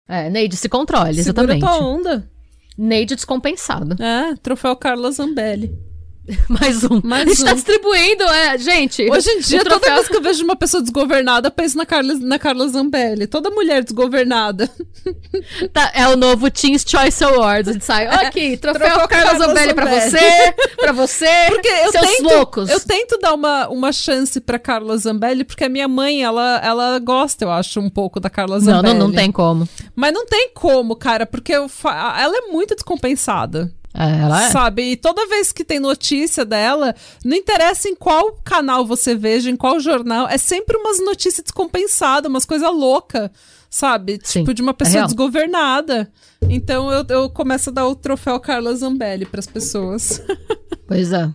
É, 0.10 0.30
Neide, 0.30 0.58
se 0.58 0.68
controle, 0.68 1.24
Segura 1.24 1.54
exatamente. 1.54 1.62
tua 1.62 1.86
onda. 1.86 2.30
Neide 2.78 3.16
descompensado. 3.16 3.96
É, 4.02 4.36
troféu 4.38 4.76
Carla 4.76 5.12
Zambelli. 5.12 5.87
Mais 6.50 6.84
um. 6.84 7.00
Mais 7.04 7.24
a 7.24 7.30
gente 7.30 7.44
tá 7.46 7.52
um. 7.52 7.56
distribuindo, 7.56 8.24
é, 8.24 8.58
gente. 8.58 9.10
Hoje 9.10 9.30
em 9.30 9.40
dia, 9.40 9.64
troféu- 9.64 9.80
toda 9.80 9.96
vez 9.96 10.08
que 10.08 10.16
eu 10.18 10.22
vejo 10.22 10.44
uma 10.44 10.56
pessoa 10.56 10.82
desgovernada, 10.84 11.48
eu 11.48 11.52
penso 11.52 11.78
na 11.78 11.86
Carla, 11.86 12.14
na 12.16 12.38
Carla 12.38 12.68
Zambelli. 12.68 13.28
Toda 13.28 13.50
mulher 13.50 13.84
desgovernada. 13.84 14.70
Tá, 15.72 15.90
é 15.96 16.06
o 16.10 16.18
novo 16.18 16.50
Teens 16.52 16.84
Choice 16.86 17.24
Awards. 17.24 17.70
A 17.70 17.74
gente 17.74 17.86
sai, 17.86 18.08
ok, 18.28 18.58
troféu, 18.58 18.82
Troféu 18.90 19.08
Carla 19.08 19.30
Carla 19.32 19.46
Zambelli 19.48 19.74
pra 19.74 19.86
Zambelli. 19.86 20.10
você, 20.12 20.54
pra 20.78 20.92
você, 20.92 21.26
Porque 21.48 21.68
eu 21.68 21.92
seus 21.94 22.08
tento, 22.08 22.24
loucos. 22.24 22.70
eu 22.70 22.80
tento 22.82 23.18
dar 23.20 23.34
uma, 23.34 23.70
uma 23.70 23.92
chance 23.94 24.42
pra 24.42 24.60
Carla 24.60 24.98
Zambelli, 24.98 25.46
porque 25.46 25.64
a 25.64 25.70
minha 25.70 25.88
mãe, 25.88 26.24
ela, 26.24 26.60
ela 26.64 27.00
gosta, 27.00 27.46
eu 27.46 27.52
acho, 27.52 27.80
um 27.80 27.90
pouco 27.90 28.20
da 28.20 28.30
Carla 28.30 28.56
Não, 28.60 28.66
Zambelli. 28.66 28.98
não, 29.00 29.08
não 29.08 29.16
tem 29.16 29.32
como. 29.32 29.68
Mas 29.96 30.14
não 30.14 30.26
tem 30.26 30.50
como, 30.54 30.94
cara, 30.96 31.26
porque 31.26 31.54
eu 31.54 31.68
ela 31.86 32.36
é 32.38 32.52
muito 32.52 32.76
descompensada. 32.76 33.72
É, 33.98 34.22
ela 34.22 34.46
é. 34.46 34.52
Sabe? 34.52 34.92
E 34.92 34.96
toda 34.96 35.26
vez 35.28 35.52
que 35.52 35.64
tem 35.66 35.80
notícia 35.80 36.46
dela, 36.46 36.94
não 37.26 37.36
interessa 37.36 37.90
em 37.90 37.96
qual 37.96 38.34
canal 38.44 38.86
você 38.86 39.16
veja, 39.16 39.50
em 39.50 39.56
qual 39.56 39.80
jornal, 39.80 40.28
é 40.30 40.38
sempre 40.38 40.78
umas 40.78 41.00
notícias 41.04 41.44
descompensadas, 41.44 42.30
umas 42.30 42.46
coisas 42.46 42.72
loucas, 42.72 43.32
sabe? 43.70 44.20
Sim, 44.24 44.42
tipo, 44.42 44.54
de 44.54 44.62
uma 44.62 44.72
é 44.72 44.74
pessoa 44.76 44.94
real. 44.98 45.06
desgovernada. 45.08 46.12
Então 46.48 46.92
eu, 46.92 47.04
eu 47.10 47.30
começo 47.30 47.72
a 47.72 47.74
dar 47.74 47.88
o 47.88 47.96
troféu 47.96 48.40
Carla 48.40 48.76
Zambelli 48.76 49.26
pras 49.26 49.48
pessoas. 49.48 50.22
Pois 50.88 51.12
é. 51.12 51.30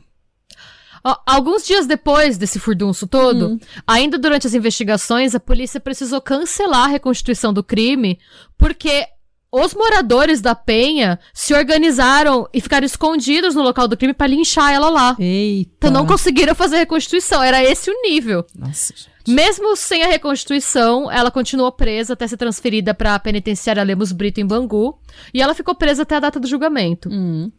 Alguns 1.27 1.67
dias 1.67 1.87
depois 1.87 2.39
desse 2.39 2.59
furdunço 2.59 3.07
todo, 3.07 3.49
Hum. 3.49 3.59
ainda 3.87 4.17
durante 4.17 4.47
as 4.47 4.55
investigações, 4.55 5.35
a 5.35 5.41
polícia 5.41 5.79
precisou 5.79 6.23
cancelar 6.23 6.85
a 6.85 6.93
reconstituição 6.93 7.53
do 7.53 7.63
crime 7.63 8.19
porque 8.57 9.05
os 9.53 9.75
moradores 9.75 10.41
da 10.41 10.55
Penha 10.55 11.21
se 11.35 11.53
organizaram 11.53 12.49
e 12.55 12.61
ficaram 12.61 12.87
escondidos 12.87 13.55
no 13.55 13.63
local 13.63 13.87
do 13.87 13.97
crime 13.99 14.15
pra 14.15 14.27
linchar 14.27 14.73
ela 14.73 14.89
lá. 14.89 15.15
Eita. 15.19 15.71
Então 15.77 15.91
não 15.91 16.07
conseguiram 16.07 16.55
fazer 16.55 16.77
a 16.77 16.79
reconstituição. 16.81 17.43
Era 17.43 17.63
esse 17.63 17.91
o 17.91 18.03
nível. 18.03 18.47
Nossa, 18.59 18.95
gente. 18.97 19.13
Mesmo 19.29 19.77
sem 19.77 20.03
a 20.03 20.09
reconstituição, 20.09 21.09
ela 21.11 21.31
continuou 21.31 21.71
presa 21.71 22.15
até 22.15 22.27
ser 22.27 22.37
transferida 22.39 22.93
pra 22.95 23.19
penitenciária 23.19 23.83
Lemos 23.83 24.11
Brito 24.11 24.41
em 24.41 24.47
Bangu. 24.47 24.99
E 25.35 25.43
ela 25.43 25.55
ficou 25.55 25.75
presa 25.75 26.03
até 26.03 26.17
a 26.17 26.21
data 26.21 26.41
do 26.41 26.49
julgamento. 26.49 27.09
Hum. 27.13 27.53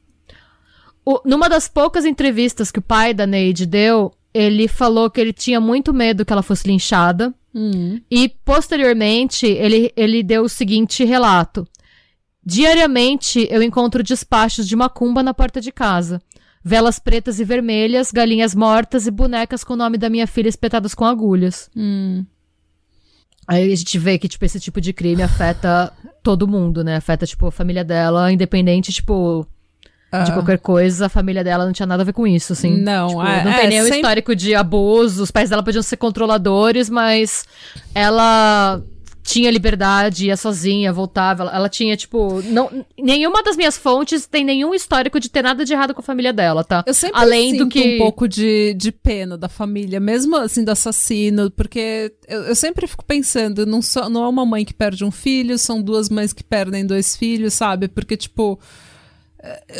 O- 1.05 1.21
numa 1.23 1.47
das 1.47 1.67
poucas 1.67 2.05
entrevistas 2.05 2.71
que 2.71 2.79
o 2.79 2.81
pai 2.81 3.13
da 3.13 3.27
Neide 3.27 3.65
deu, 3.65 4.11
ele 4.33 4.67
falou 4.67 5.09
que 5.11 5.21
ele 5.21 5.31
tinha 5.31 5.59
muito 5.61 5.93
medo 5.93 6.25
que 6.25 6.33
ela 6.33 6.41
fosse 6.41 6.67
linchada. 6.67 7.33
Hum. 7.53 8.01
E, 8.09 8.29
posteriormente, 8.43 9.45
ele, 9.45 9.91
ele 9.95 10.23
deu 10.23 10.43
o 10.43 10.49
seguinte 10.49 11.03
relato. 11.03 11.67
Diariamente, 12.45 13.47
eu 13.49 13.63
encontro 13.63 14.03
despachos 14.03 14.67
de 14.67 14.75
macumba 14.75 15.23
na 15.23 15.33
porta 15.33 15.61
de 15.61 15.71
casa. 15.71 16.21
Velas 16.63 16.99
pretas 16.99 17.39
e 17.39 17.43
vermelhas, 17.43 18.11
galinhas 18.11 18.53
mortas 18.55 19.05
e 19.07 19.11
bonecas 19.11 19.63
com 19.63 19.73
o 19.73 19.77
nome 19.77 19.97
da 19.97 20.09
minha 20.09 20.27
filha 20.27 20.47
espetadas 20.49 20.93
com 20.93 21.05
agulhas. 21.05 21.69
Hum. 21.75 22.25
Aí 23.47 23.71
a 23.71 23.75
gente 23.75 23.97
vê 23.97 24.17
que, 24.17 24.27
tipo, 24.29 24.45
esse 24.45 24.59
tipo 24.59 24.79
de 24.79 24.93
crime 24.93 25.21
afeta 25.21 25.91
todo 26.21 26.47
mundo, 26.47 26.83
né? 26.83 26.95
Afeta, 26.95 27.25
tipo, 27.25 27.47
a 27.47 27.51
família 27.51 27.83
dela, 27.83 28.31
independente, 28.31 28.93
tipo, 28.93 29.45
de 29.83 30.31
Ah. 30.31 30.31
qualquer 30.31 30.59
coisa, 30.59 31.07
a 31.07 31.09
família 31.09 31.43
dela 31.43 31.65
não 31.65 31.73
tinha 31.73 31.85
nada 31.87 32.03
a 32.03 32.05
ver 32.05 32.13
com 32.13 32.25
isso, 32.25 32.53
assim. 32.53 32.77
Não, 32.77 33.07
Tipo, 33.09 33.23
é- 33.23 33.43
não 33.43 33.51
é, 33.51 33.59
tem 33.59 33.69
nenhum 33.69 33.83
sempre- 33.83 33.97
histórico 33.99 34.35
de 34.35 34.55
abuso, 34.55 35.23
os 35.23 35.31
pais 35.31 35.49
dela 35.49 35.63
podiam 35.63 35.81
ser 35.83 35.97
controladores, 35.97 36.89
mas 36.89 37.43
ela 37.93 38.81
tinha 39.23 39.49
liberdade, 39.49 40.27
ia 40.27 40.35
sozinha, 40.35 40.91
voltava, 40.91 41.43
ela, 41.43 41.55
ela 41.55 41.69
tinha, 41.69 41.95
tipo, 41.95 42.41
não, 42.43 42.85
nenhuma 42.99 43.41
das 43.41 43.55
minhas 43.55 43.77
fontes 43.77 44.27
tem 44.27 44.43
nenhum 44.43 44.73
histórico 44.73 45.19
de 45.19 45.29
ter 45.29 45.41
nada 45.41 45.63
de 45.63 45.71
errado 45.71 45.93
com 45.93 46.01
a 46.01 46.03
família 46.03 46.33
dela, 46.33 46.63
tá? 46.63 46.83
Eu 46.85 46.93
sempre 46.93 47.19
Além 47.19 47.51
sinto 47.51 47.65
do 47.65 47.69
que 47.69 47.95
um 47.95 47.97
pouco 47.99 48.27
de, 48.27 48.73
de 48.73 48.91
pena 48.91 49.37
da 49.37 49.47
família, 49.47 49.99
mesmo 49.99 50.35
assim 50.35 50.63
do 50.63 50.71
assassino, 50.71 51.49
porque 51.49 52.11
eu, 52.27 52.43
eu 52.43 52.55
sempre 52.55 52.85
fico 52.85 53.05
pensando, 53.05 53.65
não, 53.65 53.81
só, 53.81 54.09
não 54.09 54.25
é 54.25 54.27
uma 54.27 54.45
mãe 54.45 54.65
que 54.65 54.73
perde 54.73 55.05
um 55.05 55.11
filho, 55.11 55.57
são 55.57 55.81
duas 55.81 56.09
mães 56.09 56.33
que 56.33 56.43
perdem 56.43 56.85
dois 56.85 57.15
filhos, 57.15 57.53
sabe? 57.53 57.87
Porque, 57.87 58.17
tipo, 58.17 58.59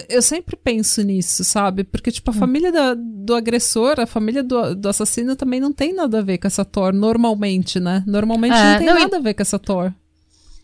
eu 0.09 0.22
sempre 0.22 0.55
penso 0.55 1.01
nisso, 1.03 1.43
sabe? 1.43 1.84
Porque, 1.84 2.11
tipo, 2.11 2.32
Hum. 2.32 2.34
a 2.36 2.38
família 2.38 2.72
da- 2.72 2.95
do 2.97 3.34
agressor, 3.34 3.99
a 3.99 4.05
família 4.05 4.43
do, 4.43 4.76
do 4.76 4.89
assassino 4.89 5.36
também 5.36 5.59
não 5.59 5.72
tem 5.72 5.93
nada 5.93 6.20
a 6.20 6.22
ver 6.22 6.38
com 6.38 6.47
essa 6.47 6.66
Thor, 6.66 6.91
normalmente, 6.93 7.80
né? 7.80 8.03
Normalmente 8.05 8.55
É, 8.55 8.72
não 8.72 8.78
tem 8.78 8.88
não, 8.88 8.97
e- 8.97 9.01
nada 9.01 9.18
a 9.18 9.22
ver 9.22 9.34
com 9.34 9.41
essa 9.41 9.57
Thor. 9.59 9.91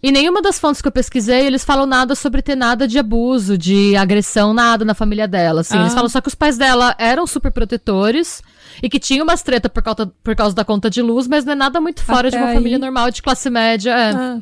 E 0.02 0.12
nenhuma 0.14 0.42
das 0.42 0.58
fontes 0.58 0.82
que 0.82 0.88
eu 0.88 0.92
pesquisei, 0.94 1.46
eles 1.46 1.64
falam 1.66 1.86
nada 1.86 2.16
sobre 2.16 2.42
ter 2.42 2.56
nada 2.56 2.88
de 2.88 2.98
abuso, 2.98 3.58
de 3.58 3.98
agressão, 3.98 4.54
nada 4.54 4.86
na 4.86 4.94
família 4.94 5.28
dela, 5.28 5.60
assim. 5.62 5.78
Ah. 5.78 5.82
Eles 5.82 5.94
falam 5.94 6.08
só 6.08 6.22
que 6.22 6.30
os 6.30 6.36
pais 6.36 6.58
dela 6.58 6.96
eram 6.98 7.28
super 7.28 7.52
protetores 7.52 8.42
e 8.82 8.90
que 8.90 8.98
tinham 8.98 9.24
umas 9.26 9.42
treta 9.44 9.68
por 9.70 9.84
causa, 9.84 10.06
por 10.24 10.36
causa 10.38 10.56
da 10.56 10.64
conta 10.64 10.90
de 10.90 11.02
luz, 11.02 11.28
mas 11.28 11.44
não 11.44 11.52
é 11.52 11.56
nada 11.56 11.82
muito 11.82 12.02
fora 12.02 12.30
de 12.30 12.38
Até 12.38 12.46
uma 12.46 12.52
aí. 12.52 12.56
família 12.56 12.80
normal, 12.80 13.12
de 13.12 13.22
classe 13.22 13.50
média. 13.50 13.92
é. 13.92 14.12
Ah, 14.16 14.40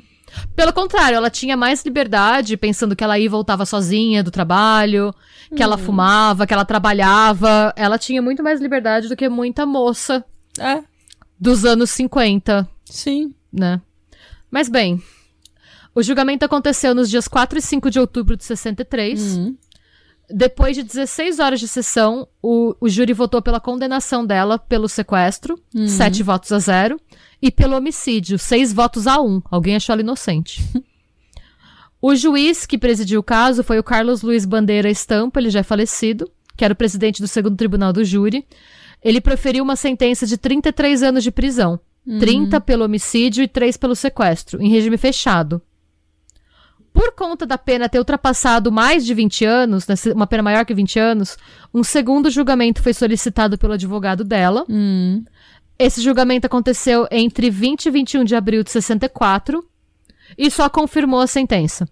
Pelo 0.55 0.73
contrário, 0.73 1.15
ela 1.15 1.29
tinha 1.29 1.55
mais 1.55 1.83
liberdade, 1.83 2.57
pensando 2.57 2.95
que 2.95 3.03
ela 3.03 3.17
ia 3.17 3.25
e 3.25 3.29
voltava 3.29 3.65
sozinha 3.65 4.23
do 4.23 4.31
trabalho, 4.31 5.13
que 5.49 5.61
Hum. 5.61 5.63
ela 5.63 5.77
fumava, 5.77 6.45
que 6.45 6.53
ela 6.53 6.65
trabalhava. 6.65 7.73
Ela 7.75 7.97
tinha 7.97 8.21
muito 8.21 8.43
mais 8.43 8.59
liberdade 8.59 9.07
do 9.07 9.15
que 9.15 9.29
muita 9.29 9.65
moça 9.65 10.23
é, 10.59 10.81
dos 11.39 11.63
anos 11.65 11.89
50 11.91 12.67
sim. 12.85 13.33
né? 13.51 13.81
Mas 14.51 14.67
bem, 14.69 15.01
o 15.95 16.01
julgamento 16.03 16.43
aconteceu 16.45 16.93
nos 16.95 17.09
dias 17.09 17.27
4 17.27 17.59
e 17.59 17.61
5 17.61 17.89
de 17.89 17.99
outubro 17.99 18.35
de 18.37 18.43
63. 18.43 19.37
Hum. 19.37 19.55
Depois 20.29 20.75
de 20.75 20.83
16 20.83 21.39
horas 21.39 21.59
de 21.59 21.67
sessão, 21.69 22.27
o, 22.41 22.75
o 22.81 22.89
júri 22.89 23.13
votou 23.13 23.41
pela 23.41 23.61
condenação 23.61 24.25
dela 24.25 24.59
pelo 24.59 24.89
sequestro, 24.89 25.57
Uhum. 25.73 25.87
7 25.87 26.21
votos 26.21 26.51
a 26.51 26.59
0, 26.59 26.99
e 27.41 27.51
pelo 27.51 27.75
homicídio, 27.75 28.39
6 28.39 28.73
votos 28.73 29.07
a 29.07 29.21
1. 29.21 29.43
Alguém 29.49 29.75
achou 29.75 29.93
ela 29.93 30.01
inocente. 30.01 30.63
o 32.01 32.15
juiz 32.15 32.65
que 32.65 32.77
presidiu 32.77 33.19
o 33.19 33.23
caso 33.23 33.63
foi 33.63 33.79
o 33.79 33.83
Carlos 33.83 34.21
Luiz 34.21 34.45
Bandeira 34.45 34.89
Estampa, 34.89 35.39
ele 35.39 35.49
já 35.49 35.59
é 35.59 35.63
falecido, 35.63 36.29
que 36.55 36.65
era 36.65 36.73
o 36.73 36.77
presidente 36.77 37.21
do 37.21 37.27
segundo 37.27 37.55
tribunal 37.55 37.93
do 37.93 38.03
júri. 38.03 38.45
Ele 39.03 39.21
proferiu 39.21 39.63
uma 39.63 39.75
sentença 39.75 40.25
de 40.25 40.37
33 40.37 41.03
anos 41.03 41.23
de 41.23 41.31
prisão. 41.31 41.79
30 42.19 42.61
pelo 42.61 42.85
homicídio 42.85 43.43
e 43.43 43.47
3 43.47 43.75
pelo 43.75 43.93
sequestro, 43.93 44.61
em 44.61 44.69
regime 44.69 44.97
fechado. 44.97 45.61
Por 46.93 47.11
conta 47.11 47.45
da 47.45 47.57
pena 47.57 47.89
ter 47.89 47.99
ultrapassado 47.99 48.71
mais 48.71 49.05
de 49.05 49.13
20 49.13 49.45
anos, 49.45 49.87
né, 49.87 49.93
uma 50.15 50.25
pena 50.25 50.41
maior 50.41 50.65
que 50.65 50.73
20 50.73 50.97
anos, 50.97 51.37
um 51.73 51.83
segundo 51.83 52.31
julgamento 52.31 52.81
foi 52.81 52.93
solicitado 52.93 53.57
pelo 53.57 53.73
advogado 53.73 54.23
dela. 54.23 54.65
Hum. 54.69 55.23
Esse 55.79 56.01
julgamento 56.01 56.47
aconteceu 56.47 57.07
entre 57.11 57.49
20 57.49 57.85
e 57.85 57.91
21 57.91 58.23
de 58.23 58.35
abril 58.35 58.63
de 58.63 58.71
64 58.71 59.63
e 60.37 60.49
só 60.49 60.69
confirmou 60.69 61.19
a 61.19 61.27
sentença. 61.27 61.87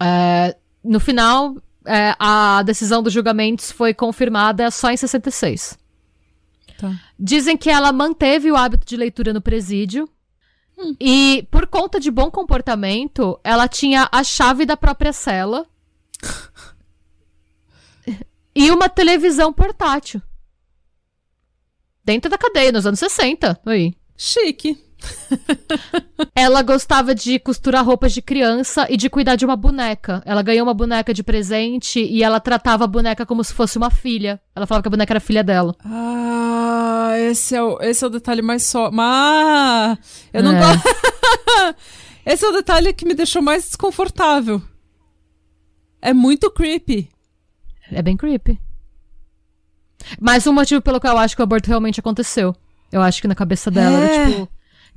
É, 0.00 0.56
no 0.82 0.98
final, 0.98 1.56
é, 1.86 2.14
a 2.18 2.62
decisão 2.64 3.02
dos 3.02 3.12
julgamentos 3.12 3.70
foi 3.70 3.94
confirmada 3.94 4.70
só 4.70 4.90
em 4.90 4.96
66. 4.96 5.78
Tá. 6.78 7.00
Dizem 7.18 7.56
que 7.56 7.70
ela 7.70 7.92
manteve 7.92 8.50
o 8.50 8.56
hábito 8.56 8.86
de 8.86 8.96
leitura 8.96 9.32
no 9.32 9.40
presídio. 9.40 10.08
E, 10.98 11.46
por 11.48 11.68
conta 11.68 12.00
de 12.00 12.10
bom 12.10 12.28
comportamento, 12.28 13.38
ela 13.44 13.68
tinha 13.68 14.08
a 14.10 14.24
chave 14.24 14.66
da 14.66 14.76
própria 14.76 15.12
cela. 15.12 15.64
e 18.52 18.68
uma 18.72 18.88
televisão 18.88 19.52
portátil. 19.52 20.20
Dentro 22.04 22.30
da 22.30 22.38
cadeia, 22.38 22.72
nos 22.72 22.86
anos 22.86 22.98
60. 22.98 23.60
Aí. 23.66 23.94
Chique. 24.16 24.76
ela 26.34 26.62
gostava 26.62 27.14
de 27.14 27.38
costurar 27.38 27.84
roupas 27.84 28.12
de 28.12 28.22
criança 28.22 28.86
e 28.88 28.96
de 28.96 29.08
cuidar 29.10 29.36
de 29.36 29.44
uma 29.44 29.56
boneca. 29.56 30.22
Ela 30.24 30.42
ganhou 30.42 30.66
uma 30.66 30.74
boneca 30.74 31.12
de 31.12 31.22
presente 31.22 32.00
e 32.00 32.22
ela 32.22 32.40
tratava 32.40 32.84
a 32.84 32.88
boneca 32.88 33.26
como 33.26 33.42
se 33.42 33.52
fosse 33.52 33.78
uma 33.78 33.90
filha. 33.90 34.40
Ela 34.54 34.66
falava 34.66 34.82
que 34.82 34.88
a 34.88 34.90
boneca 34.90 35.12
era 35.12 35.20
filha 35.20 35.42
dela. 35.42 35.74
Ah, 35.84 37.14
esse 37.30 37.54
é 37.54 37.62
o, 37.62 37.80
esse 37.80 38.04
é 38.04 38.06
o 38.06 38.10
detalhe 38.10 38.42
mais 38.42 38.64
só. 38.64 38.90
Mas 38.90 39.98
eu 40.32 40.42
não 40.42 40.52
é. 40.52 40.60
gosto. 40.60 40.88
esse 42.26 42.44
é 42.44 42.48
o 42.48 42.52
detalhe 42.52 42.92
que 42.92 43.06
me 43.06 43.14
deixou 43.14 43.42
mais 43.42 43.64
desconfortável. 43.64 44.62
É 46.00 46.12
muito 46.12 46.50
creepy. 46.50 47.08
É 47.90 48.02
bem 48.02 48.16
creepy. 48.16 48.58
Mas 50.20 50.46
um 50.46 50.52
motivo 50.52 50.80
pelo 50.80 51.00
qual 51.00 51.14
eu 51.14 51.18
acho 51.18 51.34
que 51.34 51.42
o 51.42 51.44
aborto 51.44 51.68
realmente 51.68 52.00
aconteceu. 52.00 52.54
Eu 52.90 53.00
acho 53.00 53.20
que 53.20 53.28
na 53.28 53.34
cabeça 53.34 53.70
dela 53.70 53.98
é. 53.98 54.14
era 54.14 54.26
tipo 54.26 54.48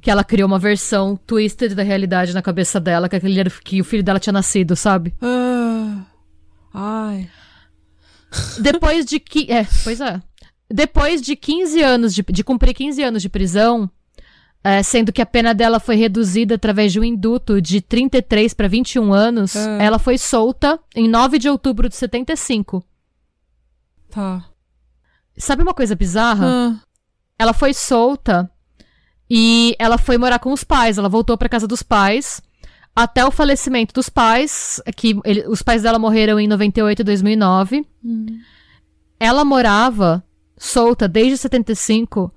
que 0.01 0.11
ela 0.11 0.23
criou 0.23 0.45
uma 0.45 0.59
versão 0.59 1.15
twisted 1.25 1.73
da 1.73 1.81
realidade 1.81 2.31
na 2.31 2.41
cabeça 2.41 2.79
dela, 2.79 3.09
que, 3.09 3.15
aquele, 3.15 3.49
que 3.49 3.81
o 3.81 3.83
filho 3.83 4.03
dela 4.03 4.19
tinha 4.19 4.33
nascido, 4.33 4.75
sabe? 4.75 5.15
Ah, 5.19 6.03
ai. 6.71 7.27
Depois 8.59 9.03
de 9.03 9.19
que. 9.19 9.51
É, 9.51 9.65
pois 9.83 9.99
é. 9.99 10.21
Depois 10.69 11.23
de 11.23 11.35
15 11.35 11.81
anos 11.81 12.13
de, 12.13 12.21
de 12.21 12.43
cumprir 12.43 12.75
15 12.75 13.01
anos 13.01 13.21
de 13.21 13.29
prisão, 13.29 13.89
é, 14.63 14.83
sendo 14.83 15.11
que 15.11 15.21
a 15.21 15.25
pena 15.25 15.53
dela 15.53 15.79
foi 15.79 15.95
reduzida 15.95 16.53
através 16.53 16.91
de 16.91 16.99
um 16.99 17.03
induto 17.03 17.59
de 17.59 17.81
33 17.81 18.53
para 18.53 18.67
21 18.67 19.11
anos, 19.11 19.55
ah. 19.55 19.77
ela 19.81 19.97
foi 19.97 20.19
solta 20.19 20.79
em 20.95 21.07
9 21.07 21.39
de 21.39 21.49
outubro 21.49 21.89
de 21.89 21.95
75. 21.95 22.83
Tá. 24.11 24.45
Sabe 25.38 25.63
uma 25.63 25.73
coisa 25.73 25.95
bizarra? 25.95 26.45
Ah. 26.47 26.75
Ela 27.38 27.53
foi 27.53 27.73
solta 27.73 28.49
e 29.29 29.75
ela 29.79 29.97
foi 29.97 30.17
morar 30.17 30.39
com 30.39 30.53
os 30.53 30.63
pais, 30.63 30.97
ela 30.97 31.09
voltou 31.09 31.38
para 31.38 31.49
casa 31.49 31.67
dos 31.67 31.83
pais. 31.83 32.41
Até 32.95 33.25
o 33.25 33.31
falecimento 33.31 33.93
dos 33.93 34.07
pais, 34.07 34.81
que 34.95 35.19
ele, 35.25 35.45
os 35.47 35.61
pais 35.61 35.81
dela 35.83 35.99
morreram 35.99 36.39
em 36.39 36.47
98 36.47 37.01
e 37.01 37.03
2009. 37.03 37.86
Hum. 38.03 38.25
Ela 39.19 39.43
morava 39.43 40.23
solta 40.57 41.07
desde 41.07 41.38
75 41.38 42.33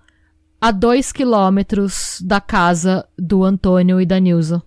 a 0.60 0.72
dois 0.72 1.12
quilômetros 1.12 2.20
da 2.20 2.40
casa 2.40 3.08
do 3.16 3.44
Antônio 3.44 4.00
e 4.00 4.06
da 4.06 4.18
Nilza. 4.18 4.60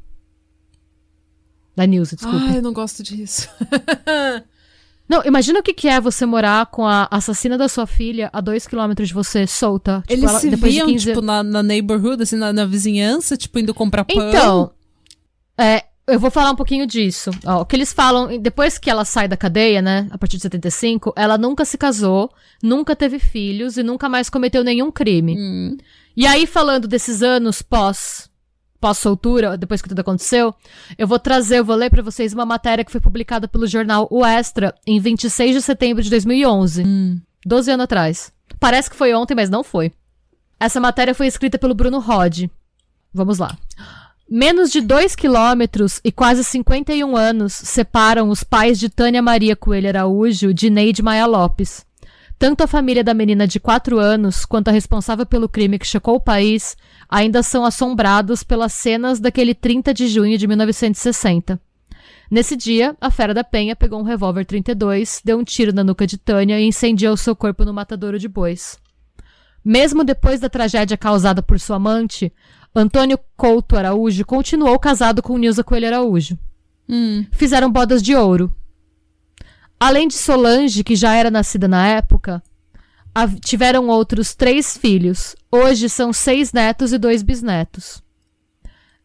Da 1.76 1.86
Nilza, 1.86 2.16
desculpa. 2.16 2.46
Ai, 2.46 2.58
eu 2.58 2.62
não 2.62 2.74
gosto 2.74 3.04
disso. 3.04 3.50
Não, 5.12 5.22
imagina 5.26 5.60
o 5.60 5.64
que, 5.64 5.74
que 5.74 5.90
é 5.90 6.00
você 6.00 6.26
morar 6.26 6.68
com 6.68 6.88
a 6.88 7.06
assassina 7.12 7.58
da 7.58 7.68
sua 7.68 7.86
filha 7.86 8.30
a 8.32 8.40
dois 8.40 8.66
quilômetros 8.66 9.10
de 9.10 9.14
você, 9.14 9.46
solta. 9.46 10.02
Tipo, 10.08 10.14
Eles 10.14 10.30
ela, 10.30 10.40
se 10.40 10.50
depois 10.50 10.74
viam, 10.74 10.88
de 10.88 10.94
15... 10.94 11.06
tipo, 11.06 11.22
na, 11.22 11.44
na 11.44 11.62
neighborhood, 11.62 12.24
assim, 12.24 12.38
na, 12.38 12.54
na, 12.54 12.64
vizinhança, 12.64 13.36
tipo, 13.36 13.60
indo 13.60 13.74
comprar 13.74 14.06
pão? 14.06 14.30
Então, 14.30 14.72
é, 15.58 15.84
eu 16.08 16.18
vou 16.18 16.32
falar 16.32 16.52
um 16.52 16.56
pouquinho 16.56 16.88
disso. 16.88 17.30
Ó, 17.46 17.60
o 17.60 17.66
que 17.66 17.76
eles 17.76 17.92
falam, 17.92 18.40
depois 18.40 18.78
que 18.78 18.90
ela 18.90 19.04
sai 19.04 19.28
da 19.28 19.36
cadeia, 19.36 19.82
né, 19.82 20.08
a 20.12 20.18
partir 20.18 20.38
de 20.38 20.44
75, 20.44 21.12
ela 21.18 21.38
nunca 21.38 21.66
se 21.66 21.78
casou, 21.78 22.32
nunca 22.64 22.96
teve 22.96 23.20
filhos 23.20 23.76
e 23.76 23.84
nunca 23.84 24.08
mais 24.08 24.30
cometeu 24.30 24.64
nenhum 24.64 24.90
crime. 24.90 25.36
Hum. 25.38 25.78
E 26.16 26.26
aí, 26.26 26.48
falando 26.48 26.88
desses 26.88 27.22
anos 27.22 27.62
pós 27.62 28.31
pós-soltura, 28.82 29.56
depois 29.56 29.82
que 29.82 29.88
tudo 29.88 30.00
aconteceu, 30.00 30.54
eu 30.98 31.08
vou 31.08 31.20
trazer, 31.20 31.60
eu 31.60 31.66
vou 31.66 31.76
ler 31.76 31.92
para 31.92 32.02
vocês 32.02 32.34
uma 32.34 32.46
matéria 32.46 32.84
que 32.84 32.92
foi 32.92 33.00
publicada 33.00 33.48
pelo 33.48 33.68
jornal 33.68 34.08
O 34.10 34.26
Extra 34.26 34.74
em 34.86 35.00
26 35.00 35.56
de 35.56 35.62
setembro 35.62 36.04
de 36.04 36.10
2011. 36.10 36.84
Hum. 36.84 37.22
12 37.46 37.72
anos 37.72 37.84
atrás. 37.84 38.34
Parece 38.60 38.90
que 38.90 38.96
foi 38.96 39.14
ontem, 39.14 39.36
mas 39.36 39.50
não 39.50 39.64
foi. 39.64 39.92
Essa 40.60 40.80
matéria 40.80 41.16
foi 41.16 41.28
escrita 41.28 41.58
pelo 41.58 41.76
Bruno 41.76 42.00
Rod. 42.00 42.46
Vamos 43.14 43.38
lá. 43.38 43.58
Menos 44.30 44.72
de 44.72 44.82
2 44.82 45.16
quilômetros 45.16 46.00
e 46.04 46.12
quase 46.12 46.44
51 46.44 47.16
anos 47.16 47.54
separam 47.54 48.30
os 48.30 48.44
pais 48.44 48.80
de 48.80 48.90
Tânia 48.90 49.22
Maria 49.22 49.56
Coelho 49.56 49.90
Araújo 49.90 50.54
de 50.54 50.70
Neide 50.70 51.04
Maia 51.04 51.26
Lopes. 51.26 51.86
Tanto 52.42 52.64
a 52.64 52.68
família 52.68 53.04
da 53.04 53.14
menina 53.14 53.46
de 53.46 53.60
4 53.60 54.00
anos 54.00 54.46
quanto 54.46 54.70
a 54.70 54.72
responsável 54.72 55.28
pelo 55.28 55.48
crime 55.48 55.78
que 55.78 55.86
chocou 55.86 56.16
o 56.16 56.20
país 56.20 56.76
ainda 57.08 57.44
são 57.44 57.64
assombrados 57.64 58.42
pelas 58.42 58.74
cenas 58.74 59.20
daquele 59.20 59.54
30 59.54 59.94
de 59.94 60.08
junho 60.08 60.36
de 60.40 60.48
1960. 60.48 61.62
Nesse 62.32 62.56
dia, 62.56 62.98
a 63.00 63.12
Fera 63.12 63.32
da 63.32 63.44
Penha 63.44 63.76
pegou 63.76 64.00
um 64.00 64.04
revólver 64.04 64.44
32, 64.44 65.22
deu 65.24 65.38
um 65.38 65.44
tiro 65.44 65.72
na 65.72 65.84
nuca 65.84 66.08
de 66.08 66.18
Tânia 66.18 66.60
e 66.60 66.66
incendiou 66.66 67.16
seu 67.16 67.36
corpo 67.36 67.64
no 67.64 67.76
matadouro 67.76 68.18
de 68.18 68.28
bois. 68.28 68.76
Mesmo 69.64 70.04
depois 70.04 70.40
da 70.40 70.50
tragédia 70.50 70.98
causada 70.98 71.44
por 71.44 71.60
sua 71.60 71.76
amante, 71.76 72.34
Antônio 72.74 73.20
Couto 73.38 73.78
Araújo 73.78 74.26
continuou 74.26 74.80
casado 74.80 75.22
com 75.22 75.38
Nilza 75.38 75.64
Coelho 75.64 75.86
Araújo. 75.86 76.40
Hum. 76.90 77.24
Fizeram 77.32 77.72
bodas 77.72 78.02
de 78.02 78.16
ouro. 78.16 78.52
Além 79.82 80.08
de 80.08 80.14
Solange, 80.14 80.84
que 80.84 80.96
já 80.96 81.16
era 81.16 81.32
nascida 81.32 81.68
na 81.68 81.88
época, 81.88 82.44
tiveram 83.44 83.88
outros 83.88 84.36
três 84.36 84.78
filhos. 84.78 85.36
Hoje 85.52 85.90
são 85.90 86.14
seis 86.14 86.54
netos 86.54 86.94
e 86.94 87.00
dois 87.00 87.24
bisnetos. 87.24 88.00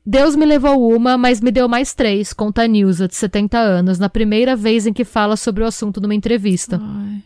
Deus 0.05 0.37
me 0.37 0.45
levou 0.45 0.95
uma, 0.95 1.17
mas 1.17 1.41
me 1.41 1.51
deu 1.51 1.67
mais 1.67 1.95
três, 1.95 2.35
conta 2.35 2.65
a 2.65 2.67
Nilza, 2.67 3.09
de 3.09 3.17
70 3.17 3.57
anos, 3.57 3.99
na 3.99 4.11
primeira 4.11 4.55
vez 4.55 4.87
em 4.87 4.93
que 4.93 5.03
fala 5.03 5.35
sobre 5.35 5.65
o 5.65 5.67
assunto 5.67 5.99
numa 5.99 6.15
entrevista. 6.15 6.79
Ai. 6.79 7.23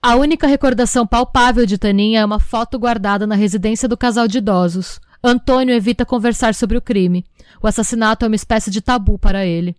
A 0.00 0.16
única 0.16 0.46
recordação 0.46 1.06
palpável 1.06 1.66
de 1.66 1.76
Taninha 1.76 2.20
é 2.20 2.24
uma 2.24 2.40
foto 2.40 2.78
guardada 2.78 3.26
na 3.26 3.34
residência 3.34 3.86
do 3.86 3.96
casal 3.96 4.26
de 4.26 4.38
idosos. 4.38 4.98
Antônio 5.22 5.74
evita 5.74 6.06
conversar 6.06 6.54
sobre 6.54 6.78
o 6.78 6.82
crime. 6.82 7.26
O 7.62 7.66
assassinato 7.66 8.24
é 8.24 8.28
uma 8.28 8.36
espécie 8.36 8.70
de 8.70 8.80
tabu 8.80 9.18
para 9.18 9.44
ele. 9.44 9.76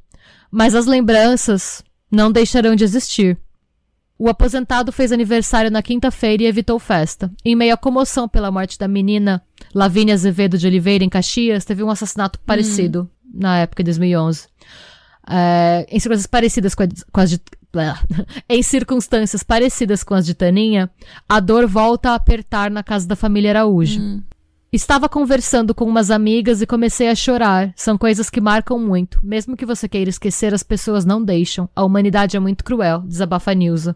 Mas 0.52 0.76
as 0.76 0.86
lembranças 0.86 1.84
não 2.16 2.32
deixarão 2.32 2.76
de 2.76 2.84
existir. 2.84 3.38
O 4.18 4.30
aposentado 4.30 4.92
fez 4.92 5.12
aniversário 5.12 5.70
na 5.70 5.84
quinta-feira 5.84 6.44
e 6.44 6.46
evitou 6.46 6.80
festa. 6.80 7.30
Em 7.44 7.54
meio 7.54 7.74
à 7.74 7.78
comoção 7.78 8.30
pela 8.30 8.50
morte 8.50 8.80
da 8.80 8.88
menina 8.88 9.44
Lavínia 9.74 10.14
Azevedo 10.14 10.58
de 10.58 10.66
Oliveira, 10.66 11.04
em 11.04 11.10
Caxias, 11.10 11.66
teve 11.66 11.84
um 11.84 11.90
assassinato 11.90 12.40
parecido 12.40 13.10
hum. 13.26 13.32
na 13.42 13.60
época 13.60 13.84
de 13.84 13.92
2011. 13.92 14.48
É, 15.28 15.86
em 15.90 16.00
circunstâncias 16.00 16.28
parecidas 16.28 16.76
com, 16.76 16.84
a, 16.84 16.88
com 17.12 17.20
as 17.22 17.30
de. 17.30 17.40
em 18.48 18.64
circunstâncias 18.64 19.44
parecidas 19.44 20.02
com 20.02 20.14
as 20.14 20.26
de 20.26 20.34
Taninha, 20.34 20.90
a 21.28 21.42
dor 21.42 21.68
volta 21.68 22.12
a 22.12 22.16
apertar 22.16 22.72
na 22.72 22.82
casa 22.82 23.06
da 23.06 23.18
família 23.18 23.52
Araújo. 23.52 24.00
Hum. 24.00 24.24
Estava 24.76 25.08
conversando 25.08 25.74
com 25.74 25.86
umas 25.86 26.12
amigas 26.12 26.62
e 26.62 26.68
comecei 26.68 27.08
a 27.08 27.16
chorar. 27.16 27.72
São 27.78 27.98
coisas 27.98 28.30
que 28.30 28.42
marcam 28.42 28.78
muito. 28.78 29.18
Mesmo 29.24 29.56
que 29.56 29.66
você 29.66 29.88
queira 29.88 30.10
esquecer, 30.10 30.54
as 30.54 30.64
pessoas 30.64 31.06
não 31.06 31.24
deixam. 31.24 31.70
A 31.74 31.82
humanidade 31.82 32.36
é 32.36 32.40
muito 32.42 32.62
cruel, 32.62 33.00
desabafa 33.00 33.54
Nilza. 33.54 33.96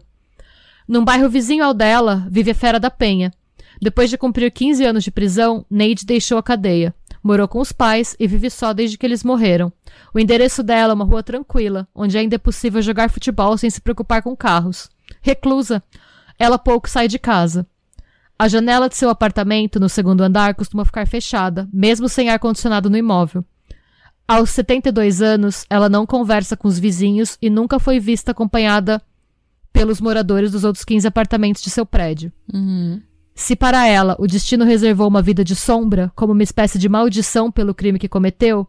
Num 0.88 1.04
bairro 1.04 1.28
vizinho 1.28 1.62
ao 1.62 1.74
dela, 1.74 2.26
vive 2.30 2.52
a 2.52 2.54
Fera 2.54 2.80
da 2.80 2.90
Penha. 2.90 3.30
Depois 3.78 4.08
de 4.08 4.16
cumprir 4.16 4.50
15 4.50 4.82
anos 4.82 5.04
de 5.04 5.10
prisão, 5.10 5.66
Neide 5.70 6.06
deixou 6.06 6.38
a 6.38 6.42
cadeia. 6.42 6.94
Morou 7.22 7.46
com 7.46 7.60
os 7.60 7.72
pais 7.72 8.16
e 8.18 8.26
vive 8.26 8.48
só 8.48 8.72
desde 8.72 8.96
que 8.96 9.04
eles 9.04 9.22
morreram. 9.22 9.70
O 10.14 10.18
endereço 10.18 10.62
dela 10.62 10.92
é 10.92 10.94
uma 10.94 11.04
rua 11.04 11.22
tranquila, 11.22 11.86
onde 11.94 12.16
ainda 12.16 12.36
é 12.36 12.38
possível 12.38 12.80
jogar 12.80 13.10
futebol 13.10 13.58
sem 13.58 13.68
se 13.68 13.82
preocupar 13.82 14.22
com 14.22 14.34
carros. 14.34 14.88
Reclusa, 15.20 15.82
ela 16.38 16.58
pouco 16.58 16.88
sai 16.88 17.06
de 17.06 17.18
casa. 17.18 17.66
A 18.40 18.48
janela 18.48 18.88
de 18.88 18.96
seu 18.96 19.10
apartamento, 19.10 19.78
no 19.78 19.86
segundo 19.86 20.22
andar, 20.22 20.54
costuma 20.54 20.82
ficar 20.82 21.06
fechada, 21.06 21.68
mesmo 21.70 22.08
sem 22.08 22.30
ar-condicionado 22.30 22.88
no 22.88 22.96
imóvel. 22.96 23.44
Aos 24.26 24.48
72 24.48 25.20
anos, 25.20 25.66
ela 25.68 25.90
não 25.90 26.06
conversa 26.06 26.56
com 26.56 26.66
os 26.66 26.78
vizinhos 26.78 27.36
e 27.42 27.50
nunca 27.50 27.78
foi 27.78 28.00
vista 28.00 28.30
acompanhada 28.30 29.02
pelos 29.70 30.00
moradores 30.00 30.52
dos 30.52 30.64
outros 30.64 30.86
15 30.86 31.06
apartamentos 31.06 31.60
de 31.60 31.68
seu 31.68 31.84
prédio. 31.84 32.32
Uhum. 32.50 33.02
Se 33.34 33.54
para 33.54 33.86
ela 33.86 34.16
o 34.18 34.26
destino 34.26 34.64
reservou 34.64 35.06
uma 35.06 35.20
vida 35.20 35.44
de 35.44 35.54
sombra, 35.54 36.10
como 36.16 36.32
uma 36.32 36.42
espécie 36.42 36.78
de 36.78 36.88
maldição 36.88 37.52
pelo 37.52 37.74
crime 37.74 37.98
que 37.98 38.08
cometeu, 38.08 38.66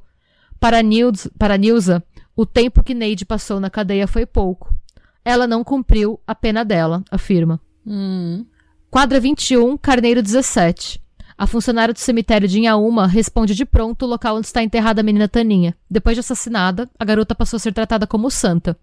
para, 0.59 0.82
Nils, 0.84 1.30
para 1.39 1.55
Nilza, 1.55 2.03
o 2.36 2.45
tempo 2.45 2.84
que 2.84 2.93
Neide 2.93 3.24
passou 3.24 3.57
na 3.57 3.69
cadeia 3.69 4.05
foi 4.05 4.26
pouco. 4.26 4.76
Ela 5.24 5.47
não 5.47 5.63
cumpriu 5.63 6.19
a 6.28 6.36
pena 6.36 6.65
dela, 6.65 7.05
afirma. 7.09 7.57
Uhum. 7.86 8.45
Quadra 8.91 9.21
21, 9.21 9.77
Carneiro 9.77 10.21
17. 10.21 11.01
A 11.37 11.47
funcionária 11.47 11.93
do 11.93 11.99
cemitério 11.99 12.45
de 12.45 12.59
Inhaúma 12.59 13.07
responde 13.07 13.55
de 13.55 13.63
pronto 13.63 14.03
o 14.03 14.07
local 14.07 14.35
onde 14.35 14.47
está 14.47 14.61
enterrada 14.61 14.99
a 14.99 15.03
menina 15.03 15.29
Taninha. 15.29 15.77
Depois 15.89 16.17
de 16.17 16.19
assassinada, 16.19 16.89
a 16.99 17.05
garota 17.05 17.33
passou 17.33 17.55
a 17.55 17.59
ser 17.61 17.73
tratada 17.73 18.05
como 18.05 18.29
santa. 18.29 18.77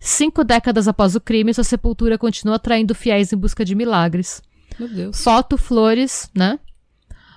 Cinco 0.00 0.42
décadas 0.42 0.88
após 0.88 1.14
o 1.14 1.20
crime, 1.20 1.54
sua 1.54 1.62
sepultura 1.62 2.18
continua 2.18 2.56
atraindo 2.56 2.96
fiéis 2.96 3.32
em 3.32 3.36
busca 3.36 3.64
de 3.64 3.76
milagres. 3.76 4.42
Meu 4.76 4.88
Deus. 4.88 5.22
Foto, 5.22 5.56
flores, 5.56 6.28
né? 6.34 6.58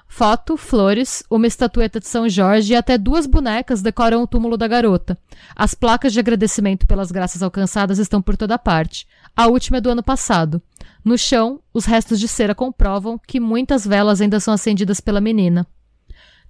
Foto, 0.08 0.58
flores, 0.58 1.24
uma 1.30 1.46
estatueta 1.46 2.00
de 2.00 2.08
São 2.08 2.28
Jorge 2.28 2.74
e 2.74 2.76
até 2.76 2.98
duas 2.98 3.28
bonecas 3.28 3.84
decoram 3.84 4.24
o 4.24 4.28
túmulo 4.28 4.58
da 4.58 4.68
garota. 4.68 5.16
As 5.56 5.76
placas 5.76 6.14
de 6.14 6.20
agradecimento 6.20 6.88
pelas 6.88 7.12
graças 7.12 7.44
alcançadas 7.44 8.00
estão 8.00 8.24
por 8.24 8.36
toda 8.36 8.58
parte. 8.58 9.06
A 9.36 9.46
última 9.46 9.78
é 9.78 9.82
do 9.82 9.92
ano 9.92 10.02
passado. 10.02 10.60
No 11.08 11.18
chão, 11.18 11.62
os 11.74 11.86
restos 11.86 12.20
de 12.20 12.28
cera 12.28 12.54
comprovam 12.54 13.18
que 13.18 13.40
muitas 13.40 13.88
velas 13.88 14.20
ainda 14.20 14.42
são 14.42 14.54
acendidas 14.54 15.00
pela 15.00 15.22
menina. 15.22 15.66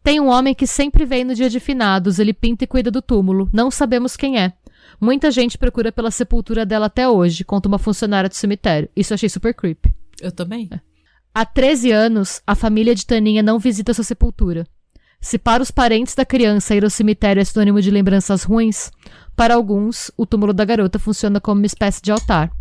Tem 0.02 0.20
um 0.20 0.30
homem 0.30 0.56
que 0.56 0.66
sempre 0.66 1.06
vem 1.06 1.24
no 1.24 1.36
dia 1.36 1.48
de 1.48 1.60
finados, 1.60 2.18
ele 2.18 2.34
pinta 2.34 2.64
e 2.64 2.68
cuida 2.68 2.90
do 2.90 3.00
túmulo. 3.00 3.48
Não 3.54 3.70
sabemos 3.70 4.18
quem 4.18 4.40
é. 4.42 4.54
Muita 5.00 5.30
gente 5.30 5.60
procura 5.60 5.92
pela 5.92 6.10
sepultura 6.10 6.66
dela 6.66 6.88
até 6.88 7.08
hoje, 7.08 7.44
conta 7.44 7.68
uma 7.68 7.78
funcionária 7.78 8.28
do 8.28 8.34
cemitério. 8.34 8.90
Isso 8.96 9.14
eu 9.14 9.16
achei 9.16 9.30
super 9.30 9.54
creepy. 9.54 9.94
Eu 10.20 10.32
também. 10.32 10.68
É. 10.72 10.80
Há 11.36 11.46
13 11.46 11.92
anos, 11.92 12.42
a 12.48 12.56
família 12.56 12.96
de 12.96 13.06
Taninha 13.06 13.44
não 13.44 13.60
visita 13.60 13.94
sua 13.94 14.04
sepultura. 14.04 14.66
Se 15.22 15.38
para 15.38 15.62
os 15.62 15.70
parentes 15.70 16.16
da 16.16 16.26
criança 16.26 16.74
ir 16.74 16.84
ao 16.84 16.90
cemitério 16.90 17.40
é 17.40 17.46
sinônimo 17.46 17.80
de 17.80 17.92
lembranças 17.92 18.42
ruins, 18.42 18.92
para 19.36 19.54
alguns, 19.54 20.10
o 20.18 20.26
túmulo 20.26 20.52
da 20.52 20.66
garota 20.66 20.98
funciona 20.98 21.40
como 21.40 21.62
uma 21.62 21.68
espécie 21.68 22.02
de 22.02 22.12
altar. 22.12 22.52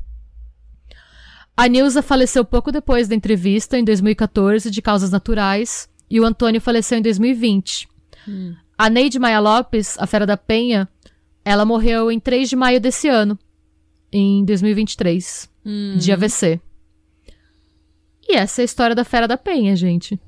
A 1.57 1.69
Nilza 1.69 2.03
faleceu 2.03 2.45
pouco 2.45 2.71
depois 2.71 3.09
da 3.09 3.15
entrevista, 3.15 3.79
em 3.79 3.85
2014, 3.85 4.71
de 4.71 4.83
causas 4.83 5.11
naturais, 5.11 5.89
e 6.11 6.21
o 6.21 6.25
Antônio 6.25 6.61
faleceu 6.61 6.99
em 6.99 7.03
2020. 7.03 7.89
Hum. 8.29 8.55
A 8.77 8.91
Neide 8.91 9.19
Maia 9.19 9.41
Lopes, 9.41 9.97
a 9.99 10.07
Fera 10.07 10.27
da 10.27 10.37
Penha, 10.37 10.87
ela 11.43 11.65
morreu 11.65 12.11
em 12.11 12.21
3 12.21 12.51
de 12.51 12.57
maio 12.57 12.79
desse 12.79 13.09
ano, 13.09 13.39
em 14.13 14.45
2023, 14.45 15.49
hum. 15.65 15.97
de 15.97 16.13
AVC. 16.13 16.61
E 18.29 18.35
essa 18.37 18.61
é 18.61 18.63
a 18.63 18.65
história 18.65 18.95
da 18.95 19.05
Fera 19.05 19.27
da 19.27 19.39
Penha, 19.39 19.75
gente. 19.75 20.21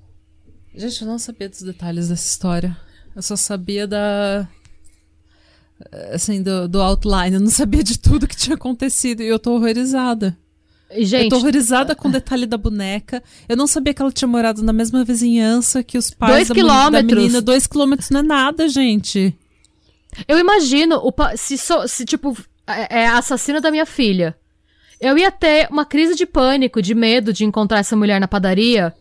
Gente, 0.74 1.02
eu 1.02 1.08
não 1.08 1.18
sabia 1.18 1.48
dos 1.48 1.60
detalhes 1.60 2.08
dessa 2.08 2.26
história. 2.26 2.76
Eu 3.14 3.20
só 3.20 3.34
sabia 3.34 3.86
da. 3.86 4.48
Assim, 6.12 6.40
do, 6.40 6.68
do 6.68 6.80
outline. 6.80 7.34
Eu 7.34 7.40
não 7.40 7.50
sabia 7.50 7.82
de 7.82 7.98
tudo 7.98 8.28
que 8.28 8.36
tinha 8.36 8.54
acontecido. 8.54 9.20
E 9.20 9.26
eu 9.26 9.40
tô 9.40 9.56
horrorizada. 9.56 10.38
Gente, 10.91 11.24
eu 11.24 11.28
tô 11.28 11.36
horrorizada 11.36 11.95
com 11.95 12.09
o 12.09 12.11
detalhe 12.12 12.47
da 12.47 12.57
boneca. 12.57 13.22
Eu 13.49 13.57
não 13.57 13.66
sabia 13.66 13.93
que 13.93 14.01
ela 14.01 14.12
tinha 14.12 14.28
morado 14.28 14.62
na 14.62 14.72
mesma 14.72 15.05
vizinhança 15.05 15.82
que 15.82 15.99
os 15.99 16.11
pais 16.11 16.49
da, 16.49 16.55
da, 16.91 17.03
menina. 17.03 17.43
Dois 17.43 17.66
quilômetros 17.66 18.11
não 18.11 18.20
é 18.20 18.22
nada, 18.22 18.68
gente. 18.68 19.36
Eu 20.26 20.39
imagino, 20.39 20.97
o 20.97 21.12
se, 21.36 21.59
so, 21.59 21.86
se 21.86 22.05
tipo, 22.05 22.36
é, 22.66 23.03
é 23.03 23.07
assassino 23.09 23.61
da 23.61 23.70
minha 23.70 23.84
filha. 23.84 24.36
Eu 25.01 25.16
ia 25.16 25.30
ter 25.30 25.68
uma 25.70 25.84
crise 25.84 26.14
de 26.14 26.26
pânico, 26.26 26.82
de 26.82 26.95
medo 26.95 27.32
de 27.32 27.45
encontrar 27.45 27.78
essa 27.78 27.95
mulher 27.95 28.20
na 28.20 28.26
padaria. 28.26 28.95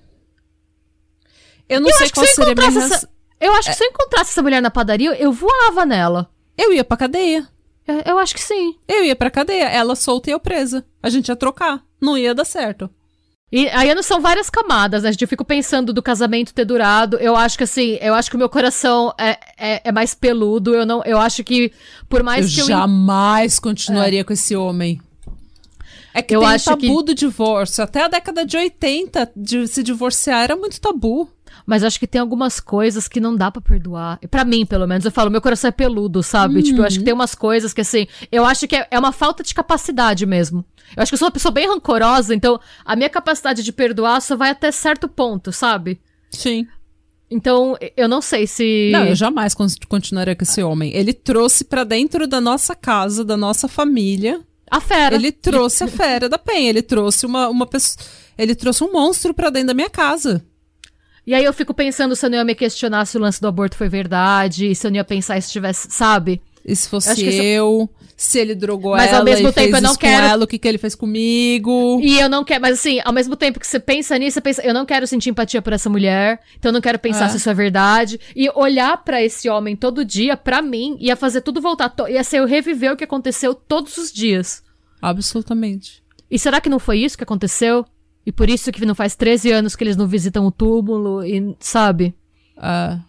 Eu 1.68 1.82
não 1.82 1.90
eu 1.90 1.96
sei 1.96 2.10
qual 2.10 2.26
se 2.26 2.36
seria 2.36 2.54
a 2.54 2.56
minha 2.56 2.84
essa, 2.84 3.10
Eu 3.40 3.54
acho 3.54 3.64
que 3.64 3.72
é... 3.72 3.74
se 3.74 3.84
eu 3.84 3.90
encontrasse 3.90 4.32
essa 4.32 4.44
mulher 4.44 4.62
na 4.62 4.70
padaria, 4.70 5.16
eu 5.16 5.32
voava 5.32 5.86
nela. 5.86 6.30
Eu 6.58 6.72
ia 6.74 6.84
pra 6.84 6.98
cadeia. 6.98 7.48
É, 7.88 8.12
eu 8.12 8.20
acho 8.20 8.36
que 8.36 8.42
sim. 8.42 8.76
Eu 8.88 9.04
ia 9.06 9.16
pra 9.16 9.32
cadeia, 9.32 9.70
ela 9.70 9.96
solta 9.96 10.30
e 10.30 10.34
eu 10.34 10.40
presa. 10.40 10.86
A 11.02 11.10
gente 11.10 11.30
ia 11.30 11.36
trocar. 11.36 11.82
Não 12.02 12.18
ia 12.18 12.36
dar 12.36 12.46
certo. 12.46 12.90
E 13.50 13.70
aí 13.70 13.96
não 13.96 14.04
são 14.04 14.20
várias 14.20 14.50
camadas, 14.50 15.04
né? 15.04 15.12
Eu 15.20 15.28
fico 15.28 15.46
pensando 15.46 15.94
do 15.94 16.04
casamento 16.04 16.54
ter 16.54 16.66
durado. 16.66 17.16
Eu 17.18 17.34
acho 17.34 17.58
que 17.58 17.64
assim, 17.64 17.98
eu 18.02 18.14
acho 18.14 18.30
que 18.30 18.36
o 18.36 18.40
meu 18.40 18.50
coração 18.50 19.14
é, 19.18 19.40
é, 19.58 19.82
é 19.86 19.92
mais 19.92 20.14
peludo. 20.14 20.76
Eu 20.76 20.86
não, 20.86 21.02
eu 21.06 21.18
acho 21.18 21.46
que 21.46 21.72
por 22.10 22.24
mais 22.24 22.50
eu 22.50 22.56
que 22.56 22.62
eu 22.62 22.68
jamais 22.78 23.58
continuaria 23.58 24.20
é. 24.20 24.24
com 24.26 24.34
esse 24.34 24.54
homem. 24.54 25.00
É 26.14 26.22
que 26.22 26.36
eu 26.36 26.42
tem 26.42 26.50
acho 26.50 26.66
tabu 26.66 27.00
que... 27.00 27.06
do 27.06 27.16
divórcio. 27.16 27.84
Até 27.84 28.04
a 28.04 28.10
década 28.10 28.46
de 28.46 28.58
80, 28.58 29.32
de 29.34 29.66
se 29.68 29.82
divorciar 29.82 30.44
era 30.44 30.56
muito 30.58 30.82
tabu. 30.82 31.30
Mas 31.66 31.84
acho 31.84 32.00
que 32.00 32.08
tem 32.08 32.22
algumas 32.22 32.60
coisas 32.60 33.08
que 33.08 33.20
não 33.20 33.36
dá 33.36 33.52
para 33.52 33.62
perdoar. 33.62 34.20
para 34.30 34.45
mim, 34.45 34.66
pelo 34.66 34.88
menos, 34.88 35.06
eu 35.06 35.12
falo, 35.12 35.32
meu 35.32 35.41
coração 35.41 35.70
é 35.70 35.72
peludo, 35.72 36.22
sabe? 36.24 36.58
Uhum. 36.58 36.64
Tipo, 36.64 36.82
eu 36.82 36.86
acho 36.86 36.95
que 36.95 37.02
uhum. 37.02 37.06
tem 37.06 37.14
umas 37.14 37.36
coisas 37.36 37.74
que, 37.74 37.82
assim, 37.82 38.08
eu 38.32 38.45
acho 38.45 38.68
que 38.68 38.76
é, 38.76 38.88
é 38.91 39.00
uma 39.00 39.12
falta 39.12 39.43
de 39.43 39.54
capacidade 39.54 40.26
mesmo. 40.26 40.64
Eu 40.95 41.04
acho 41.04 41.12
que 41.12 41.16
eu 41.16 41.20
sou 41.20 41.28
uma 41.28 41.34
pessoa 41.34 41.52
bem 41.52 41.68
rancorosa, 41.68 42.34
então 42.34 42.60
a 42.86 42.95
minha 42.95 43.10
capacidade 43.10 43.64
de 43.64 43.74
perdoar 43.74 44.22
só 44.22 44.36
vai 44.36 44.50
até 44.50 44.72
certo 44.72 45.08
ponto, 45.08 45.52
sabe? 45.52 46.00
Sim. 46.32 46.68
Então, 47.30 47.78
eu 47.95 48.08
não 48.08 48.22
sei 48.22 48.48
se. 48.48 48.89
Não, 48.91 49.06
eu 49.06 49.16
jamais 49.16 49.54
continuaria 49.54 50.36
com 50.36 50.43
esse 50.43 50.64
homem. 50.64 50.95
Ele 50.95 51.14
trouxe 51.14 51.66
para 51.66 51.84
dentro 51.84 52.26
da 52.26 52.39
nossa 52.39 52.74
casa, 52.74 53.24
da 53.24 53.36
nossa 53.36 53.68
família. 53.68 54.41
A 54.70 54.80
fera. 54.80 55.16
Ele 55.16 55.32
trouxe 55.32 55.84
a 55.84 55.88
fera 55.88 56.30
da 56.30 56.38
penha. 56.38 56.70
Ele 56.70 56.82
trouxe 56.82 57.26
uma, 57.26 57.50
uma 57.50 57.66
pessoa. 57.66 58.06
Ele 58.38 58.56
trouxe 58.56 58.84
um 58.84 58.91
monstro 58.91 59.34
para 59.34 59.50
dentro 59.50 59.68
da 59.68 59.74
minha 59.74 59.89
casa. 59.89 60.45
E 61.28 61.34
aí 61.34 61.43
eu 61.43 61.51
fico 61.51 61.73
pensando 61.73 62.15
se 62.15 62.25
eu 62.25 62.30
não 62.30 62.38
ia 62.38 62.45
me 62.45 62.55
questionar 62.55 63.05
se 63.05 63.17
o 63.17 63.19
lance 63.19 63.41
do 63.41 63.49
aborto 63.49 63.75
foi 63.75 63.89
verdade, 63.89 64.73
se 64.73 64.88
eu 64.88 64.91
não 64.91 64.95
ia 64.95 65.03
pensar 65.03 65.39
se 65.41 65.51
tivesse, 65.51 65.91
sabe? 65.91 66.41
E 66.63 66.73
se 66.73 66.88
fosse 66.88 67.21
eu, 67.25 67.43
eu 67.43 67.89
se 68.15 68.39
ele 68.39 68.55
drogou 68.55 68.93
mas 68.93 69.09
ela 69.09 69.19
ao 69.19 69.25
mesmo 69.25 69.51
tempo 69.51 69.75
eu 69.75 69.82
não 69.82 69.95
quero 69.95 70.25
ela, 70.25 70.43
o 70.45 70.47
que, 70.47 70.57
que 70.57 70.65
ele 70.65 70.78
fez 70.78 70.95
comigo. 70.95 71.99
E 72.01 72.17
eu 72.17 72.30
não 72.30 72.45
quero, 72.45 72.61
mas 72.61 72.80
assim, 72.80 73.01
ao 73.03 73.11
mesmo 73.11 73.36
tempo 73.36 73.59
que 73.59 73.67
você 73.67 73.78
pensa 73.78 74.17
nisso, 74.17 74.36
você 74.36 74.41
pensa, 74.41 74.61
eu 74.63 74.73
não 74.73 74.86
quero 74.86 75.05
sentir 75.05 75.30
empatia 75.30 75.61
por 75.61 75.73
essa 75.73 75.89
mulher, 75.89 76.39
então 76.57 76.69
eu 76.69 76.73
não 76.73 76.82
quero 76.82 76.97
pensar 76.97 77.25
é. 77.25 77.30
se 77.30 77.38
isso 77.38 77.49
é 77.49 77.53
verdade 77.53 78.19
e 78.34 78.49
olhar 78.55 78.97
para 79.03 79.21
esse 79.21 79.49
homem 79.49 79.75
todo 79.75 80.05
dia, 80.05 80.38
para 80.38 80.61
mim, 80.61 80.97
ia 80.99 81.17
fazer 81.17 81.41
tudo 81.41 81.61
voltar, 81.61 81.93
ia 82.07 82.23
ser 82.23 82.39
eu 82.39 82.45
reviver 82.45 82.93
o 82.93 82.95
que 82.95 83.03
aconteceu 83.03 83.53
todos 83.53 83.97
os 83.97 84.13
dias. 84.13 84.63
Absolutamente. 85.01 86.01
E 86.32 86.39
será 86.39 86.61
que 86.61 86.69
não 86.69 86.80
foi 86.80 86.99
isso 86.99 87.17
que 87.17 87.23
aconteceu? 87.23 87.86
E 88.28 88.32
por 88.34 88.49
isso 88.49 88.73
que 88.73 88.86
não 88.86 88.93
faz 88.93 89.15
13 89.15 89.53
anos 89.53 89.73
que 89.73 89.86
eles 89.86 89.95
não 89.95 90.05
visitam 90.05 90.45
o 90.45 90.51
túmulo 90.51 91.23
e, 91.23 91.55
sabe? 91.61 92.13
Ah. 92.57 92.99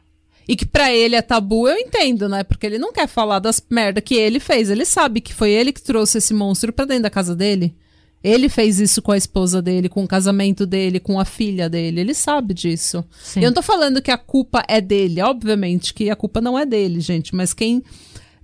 E 0.46 0.54
que 0.54 0.64
para 0.64 0.94
ele 0.94 1.16
é 1.16 1.20
tabu, 1.20 1.66
eu 1.66 1.76
entendo, 1.76 2.28
né? 2.28 2.44
Porque 2.44 2.64
ele 2.64 2.78
não 2.78 2.92
quer 2.92 3.08
falar 3.08 3.40
das 3.40 3.60
merda 3.68 4.00
que 4.00 4.14
ele 4.14 4.38
fez. 4.38 4.70
Ele 4.70 4.84
sabe 4.84 5.20
que 5.20 5.34
foi 5.34 5.50
ele 5.50 5.72
que 5.72 5.82
trouxe 5.82 6.18
esse 6.18 6.32
monstro 6.32 6.72
pra 6.72 6.84
dentro 6.84 7.02
da 7.02 7.10
casa 7.10 7.34
dele. 7.34 7.74
Ele 8.22 8.48
fez 8.48 8.78
isso 8.78 9.02
com 9.02 9.10
a 9.10 9.16
esposa 9.16 9.60
dele, 9.60 9.88
com 9.88 10.04
o 10.04 10.08
casamento 10.08 10.64
dele, 10.64 11.00
com 11.00 11.18
a 11.18 11.24
filha 11.24 11.68
dele. 11.68 12.00
Ele 12.00 12.14
sabe 12.14 12.54
disso. 12.54 13.04
Sim. 13.20 13.40
Eu 13.40 13.46
não 13.46 13.54
tô 13.54 13.62
falando 13.62 14.00
que 14.00 14.12
a 14.12 14.18
culpa 14.18 14.62
é 14.68 14.80
dele. 14.80 15.20
Obviamente 15.20 15.92
que 15.92 16.10
a 16.10 16.14
culpa 16.14 16.40
não 16.40 16.56
é 16.56 16.64
dele, 16.64 17.00
gente. 17.00 17.34
Mas 17.34 17.52
quem. 17.52 17.82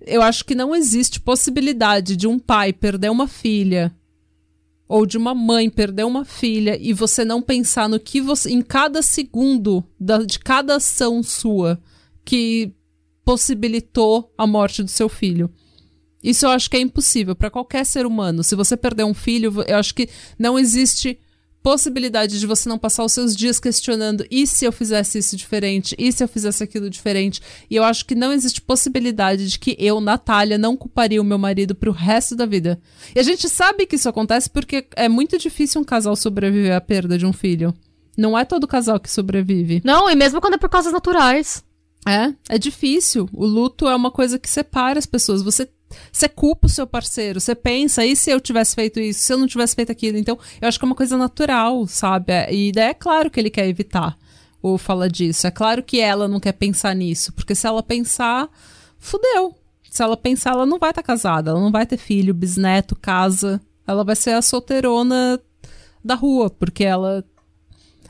Eu 0.04 0.22
acho 0.22 0.44
que 0.44 0.56
não 0.56 0.74
existe 0.74 1.20
possibilidade 1.20 2.16
de 2.16 2.26
um 2.26 2.36
pai 2.36 2.72
perder 2.72 3.12
uma 3.12 3.28
filha 3.28 3.94
ou 4.88 5.06
de 5.06 5.16
uma 5.16 5.34
mãe 5.34 5.70
perder 5.70 6.04
uma 6.04 6.24
filha 6.24 6.78
e 6.80 6.92
você 6.92 7.24
não 7.24 7.40
pensar 7.40 7.88
no 7.88 7.98
que 7.98 8.20
você 8.20 8.50
em 8.50 8.62
cada 8.62 9.02
segundo 9.02 9.84
da, 9.98 10.18
de 10.18 10.38
cada 10.38 10.76
ação 10.76 11.22
sua 11.22 11.80
que 12.24 12.72
possibilitou 13.24 14.32
a 14.36 14.46
morte 14.46 14.82
do 14.82 14.90
seu 14.90 15.08
filho. 15.08 15.50
Isso 16.22 16.46
eu 16.46 16.50
acho 16.50 16.70
que 16.70 16.76
é 16.76 16.80
impossível 16.80 17.34
para 17.34 17.50
qualquer 17.50 17.84
ser 17.84 18.06
humano. 18.06 18.42
Se 18.42 18.54
você 18.54 18.76
perder 18.76 19.04
um 19.04 19.14
filho, 19.14 19.52
eu 19.66 19.76
acho 19.76 19.94
que 19.94 20.08
não 20.38 20.58
existe 20.58 21.18
possibilidade 21.64 22.38
de 22.38 22.46
você 22.46 22.68
não 22.68 22.78
passar 22.78 23.02
os 23.02 23.12
seus 23.12 23.34
dias 23.34 23.58
questionando 23.58 24.26
e 24.30 24.46
se 24.46 24.66
eu 24.66 24.70
fizesse 24.70 25.16
isso 25.16 25.34
diferente, 25.34 25.96
e 25.98 26.12
se 26.12 26.22
eu 26.22 26.28
fizesse 26.28 26.62
aquilo 26.62 26.90
diferente. 26.90 27.40
E 27.70 27.76
eu 27.76 27.82
acho 27.82 28.04
que 28.04 28.14
não 28.14 28.34
existe 28.34 28.60
possibilidade 28.60 29.48
de 29.48 29.58
que 29.58 29.74
eu, 29.78 29.98
Natália, 29.98 30.58
não 30.58 30.76
culparia 30.76 31.22
o 31.22 31.24
meu 31.24 31.38
marido 31.38 31.74
pro 31.74 31.90
resto 31.90 32.36
da 32.36 32.44
vida. 32.44 32.78
E 33.16 33.18
a 33.18 33.22
gente 33.22 33.48
sabe 33.48 33.86
que 33.86 33.96
isso 33.96 34.10
acontece 34.10 34.50
porque 34.50 34.86
é 34.94 35.08
muito 35.08 35.38
difícil 35.38 35.80
um 35.80 35.84
casal 35.84 36.14
sobreviver 36.14 36.76
à 36.76 36.82
perda 36.82 37.16
de 37.16 37.24
um 37.24 37.32
filho. 37.32 37.72
Não 38.14 38.38
é 38.38 38.44
todo 38.44 38.68
casal 38.68 39.00
que 39.00 39.10
sobrevive. 39.10 39.80
Não, 39.82 40.10
e 40.10 40.14
mesmo 40.14 40.42
quando 40.42 40.54
é 40.54 40.58
por 40.58 40.68
causas 40.68 40.92
naturais. 40.92 41.64
É, 42.06 42.34
é 42.50 42.58
difícil. 42.58 43.26
O 43.32 43.46
luto 43.46 43.88
é 43.88 43.96
uma 43.96 44.10
coisa 44.10 44.38
que 44.38 44.50
separa 44.50 44.98
as 44.98 45.06
pessoas. 45.06 45.40
Você 45.40 45.66
você 46.12 46.28
culpa 46.28 46.66
o 46.66 46.70
seu 46.70 46.86
parceiro, 46.86 47.40
você 47.40 47.54
pensa, 47.54 48.04
e 48.04 48.14
se 48.14 48.30
eu 48.30 48.40
tivesse 48.40 48.74
feito 48.74 49.00
isso, 49.00 49.20
se 49.20 49.32
eu 49.32 49.38
não 49.38 49.46
tivesse 49.46 49.74
feito 49.74 49.92
aquilo? 49.92 50.16
Então, 50.18 50.38
eu 50.60 50.68
acho 50.68 50.78
que 50.78 50.84
é 50.84 50.88
uma 50.88 50.94
coisa 50.94 51.16
natural, 51.16 51.86
sabe? 51.86 52.32
E 52.50 52.72
daí 52.72 52.90
é 52.90 52.94
claro 52.94 53.30
que 53.30 53.40
ele 53.40 53.50
quer 53.50 53.68
evitar 53.68 54.16
ou 54.62 54.78
falar 54.78 55.08
disso. 55.08 55.46
É 55.46 55.50
claro 55.50 55.82
que 55.82 56.00
ela 56.00 56.26
não 56.26 56.40
quer 56.40 56.52
pensar 56.52 56.94
nisso, 56.94 57.32
porque 57.32 57.54
se 57.54 57.66
ela 57.66 57.82
pensar, 57.82 58.48
fudeu. 58.98 59.54
Se 59.90 60.02
ela 60.02 60.16
pensar, 60.16 60.52
ela 60.52 60.66
não 60.66 60.78
vai 60.78 60.90
estar 60.90 61.02
tá 61.02 61.06
casada, 61.06 61.50
ela 61.50 61.60
não 61.60 61.70
vai 61.70 61.84
ter 61.84 61.98
filho, 61.98 62.32
bisneto, 62.32 62.96
casa. 62.96 63.60
Ela 63.86 64.02
vai 64.02 64.16
ser 64.16 64.30
a 64.30 64.42
solteirona 64.42 65.38
da 66.02 66.14
rua, 66.14 66.48
porque 66.48 66.82
ela. 66.82 67.24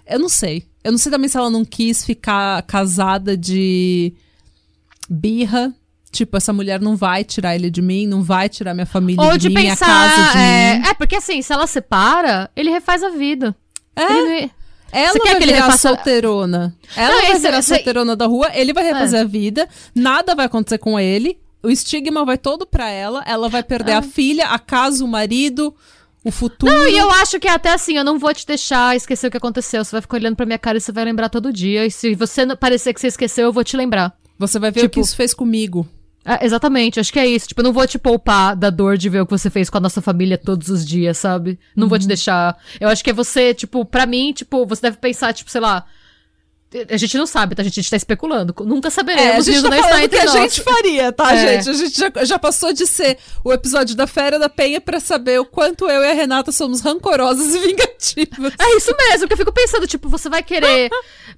Eu 0.07 0.19
não 0.19 0.29
sei. 0.29 0.67
Eu 0.83 0.93
não 0.93 0.99
sei 0.99 1.11
também 1.11 1.29
se 1.29 1.37
ela 1.37 1.51
não 1.51 1.65
quis 1.65 2.05
ficar 2.05 2.63
casada 2.63 3.37
de 3.37 4.15
birra 5.11 5.75
Tipo, 6.15 6.37
essa 6.37 6.53
mulher 6.53 6.81
não 6.81 6.95
vai 6.95 7.25
tirar 7.25 7.57
ele 7.57 7.69
de 7.69 7.83
mim, 7.83 8.07
não 8.07 8.23
vai 8.23 8.49
tirar 8.49 8.73
minha 8.73 8.87
família 8.87 9.21
Ou 9.21 9.33
de, 9.33 9.49
de 9.49 9.49
mim, 9.49 9.67
pensar, 9.67 9.85
a 9.85 9.89
casa 9.89 10.33
de 10.33 10.39
é, 10.39 10.77
mim. 10.77 10.87
É, 10.87 10.95
porque 10.95 11.17
assim, 11.17 11.43
se 11.43 11.53
ela 11.53 11.67
separa, 11.67 12.49
ele 12.55 12.71
refaz 12.71 13.03
a 13.03 13.11
vida. 13.11 13.53
É. 13.97 14.13
Ele... 14.13 14.51
Ela 14.93 15.13
Você 15.13 15.19
vai 15.19 15.29
quer 15.29 15.39
que 15.39 15.43
ele 15.43 15.53
refaça... 15.55 15.89
solteirona. 15.89 16.73
Ela 16.95 17.15
não, 17.17 17.23
vai 17.23 17.33
esse, 17.33 17.41
virar 17.41 17.59
esse... 17.59 17.75
solteirona 17.75 18.15
da 18.15 18.27
rua, 18.27 18.49
ele 18.55 18.73
vai 18.73 18.85
refazer 18.85 19.19
é. 19.19 19.23
a 19.23 19.27
vida, 19.27 19.69
nada 19.93 20.37
vai 20.37 20.47
acontecer 20.47 20.79
com 20.79 21.01
ele, 21.01 21.37
o 21.65 21.69
estigma 21.69 22.25
vai 22.25 22.39
todo 22.39 22.65
pra 22.65 22.89
ela, 22.89 23.25
ela 23.27 23.49
vai 23.49 23.65
perder 23.65 23.91
é. 23.91 23.97
a 23.97 24.03
filha, 24.03 24.47
a 24.47 24.59
casa, 24.61 25.05
o 25.05 25.09
marido, 25.09 25.75
o 26.23 26.31
futuro. 26.31 26.73
Não, 26.73 26.87
e 26.87 26.97
eu 26.97 27.11
acho 27.11 27.41
que 27.41 27.49
é 27.49 27.51
até 27.51 27.73
assim, 27.73 27.97
eu 27.97 28.05
não 28.05 28.21
vou 28.21 28.33
te 28.33 28.47
deixar 28.47 28.95
esquecer 28.95 29.27
o 29.27 29.31
que 29.33 29.37
aconteceu. 29.37 29.85
Você 29.85 29.91
vai 29.91 30.01
ficar 30.01 30.17
olhando 30.17 30.37
pra 30.37 30.47
minha 30.47 30.61
cara 30.61 30.79
e 30.79 30.81
você 30.81 30.93
vai 30.93 31.05
lembrar 31.05 31.29
todo 31.29 31.53
dia. 31.53 31.85
E 31.85 31.91
se 31.91 32.15
você 32.15 32.47
parecer 32.55 32.95
que 32.95 33.01
você 33.01 33.09
esqueceu, 33.09 33.47
eu 33.47 33.53
vou 33.53 33.65
te 33.65 33.77
lembrar. 33.77 34.17
Você 34.39 34.59
vai 34.59 34.71
ver 34.71 34.81
tipo, 34.81 34.87
o 34.87 34.91
que 34.91 34.95
tipo 35.01 35.07
isso 35.07 35.17
fez 35.17 35.35
comigo. 35.35 35.89
É, 36.25 36.45
exatamente, 36.45 36.99
acho 36.99 37.13
que 37.13 37.19
é 37.19 37.27
isso. 37.27 37.49
Tipo, 37.49 37.61
eu 37.61 37.65
não 37.65 37.73
vou 37.73 37.87
te 37.87 37.99
poupar 37.99 38.57
da 38.57 38.71
dor 38.71 38.97
de 38.97 39.09
ver 39.11 39.21
o 39.21 39.27
que 39.27 39.33
você 39.33 39.51
fez 39.51 39.69
com 39.69 39.77
a 39.77 39.81
nossa 39.81 40.01
família 40.01 40.39
todos 40.39 40.69
os 40.69 40.85
dias, 40.85 41.19
sabe? 41.19 41.59
Não 41.77 41.85
uhum. 41.85 41.89
vou 41.91 41.99
te 41.99 42.03
uhum. 42.03 42.09
deixar. 42.09 42.57
Eu 42.81 42.89
acho 42.89 43.05
que 43.05 43.11
é 43.11 43.13
você, 43.13 43.53
tipo, 43.53 43.85
pra 43.85 44.07
mim, 44.07 44.33
tipo, 44.33 44.65
você 44.65 44.81
deve 44.83 44.97
pensar, 44.97 45.35
tipo, 45.35 45.51
sei 45.51 45.61
lá. 45.61 45.85
A 46.91 46.97
gente 46.97 47.17
não 47.17 47.27
sabe, 47.27 47.55
tá? 47.55 47.63
A 47.63 47.65
gente 47.65 47.89
tá 47.89 47.97
especulando. 47.97 48.53
Nunca 48.65 48.91
saberemos. 48.91 49.31
É, 49.31 49.37
a 49.37 49.41
gente 49.41 49.63
tá 49.63 49.71
não 49.71 49.77
está 49.79 50.03
entre 50.03 50.19
que 50.19 50.27
a 50.27 50.33
nós. 50.33 50.35
gente 50.35 50.63
faria, 50.63 51.13
tá, 51.13 51.33
É. 51.33 51.63
gente? 51.63 51.71
A 51.71 51.73
gente 51.73 51.97
já, 51.97 52.25
já 52.25 52.37
passou 52.37 52.73
de 52.73 52.85
ser 52.85 53.17
o 53.45 53.53
episódio 53.53 53.95
da 53.95 54.09
Fera 54.09 54.41
da 54.41 54.49
Penha 54.49 54.81
pra 54.81 54.99
saber 54.99 55.39
o 55.39 55.45
quanto 55.45 55.89
eu 55.89 56.03
e 56.03 56.11
a 56.11 56.15
Renata 56.15 56.51
somos 56.51 56.81
rancorosas 56.81 57.55
e 57.55 57.59
vingativas. 57.61 58.55
É 58.59 58.77
isso 58.77 58.93
mesmo, 58.97 59.29
que 59.29 59.35
eu 59.35 59.39
fico 59.39 59.53
pensando, 59.53 59.87
tipo, 59.87 60.09
você 60.09 60.29
vai 60.29 60.43
querer. 60.43 60.91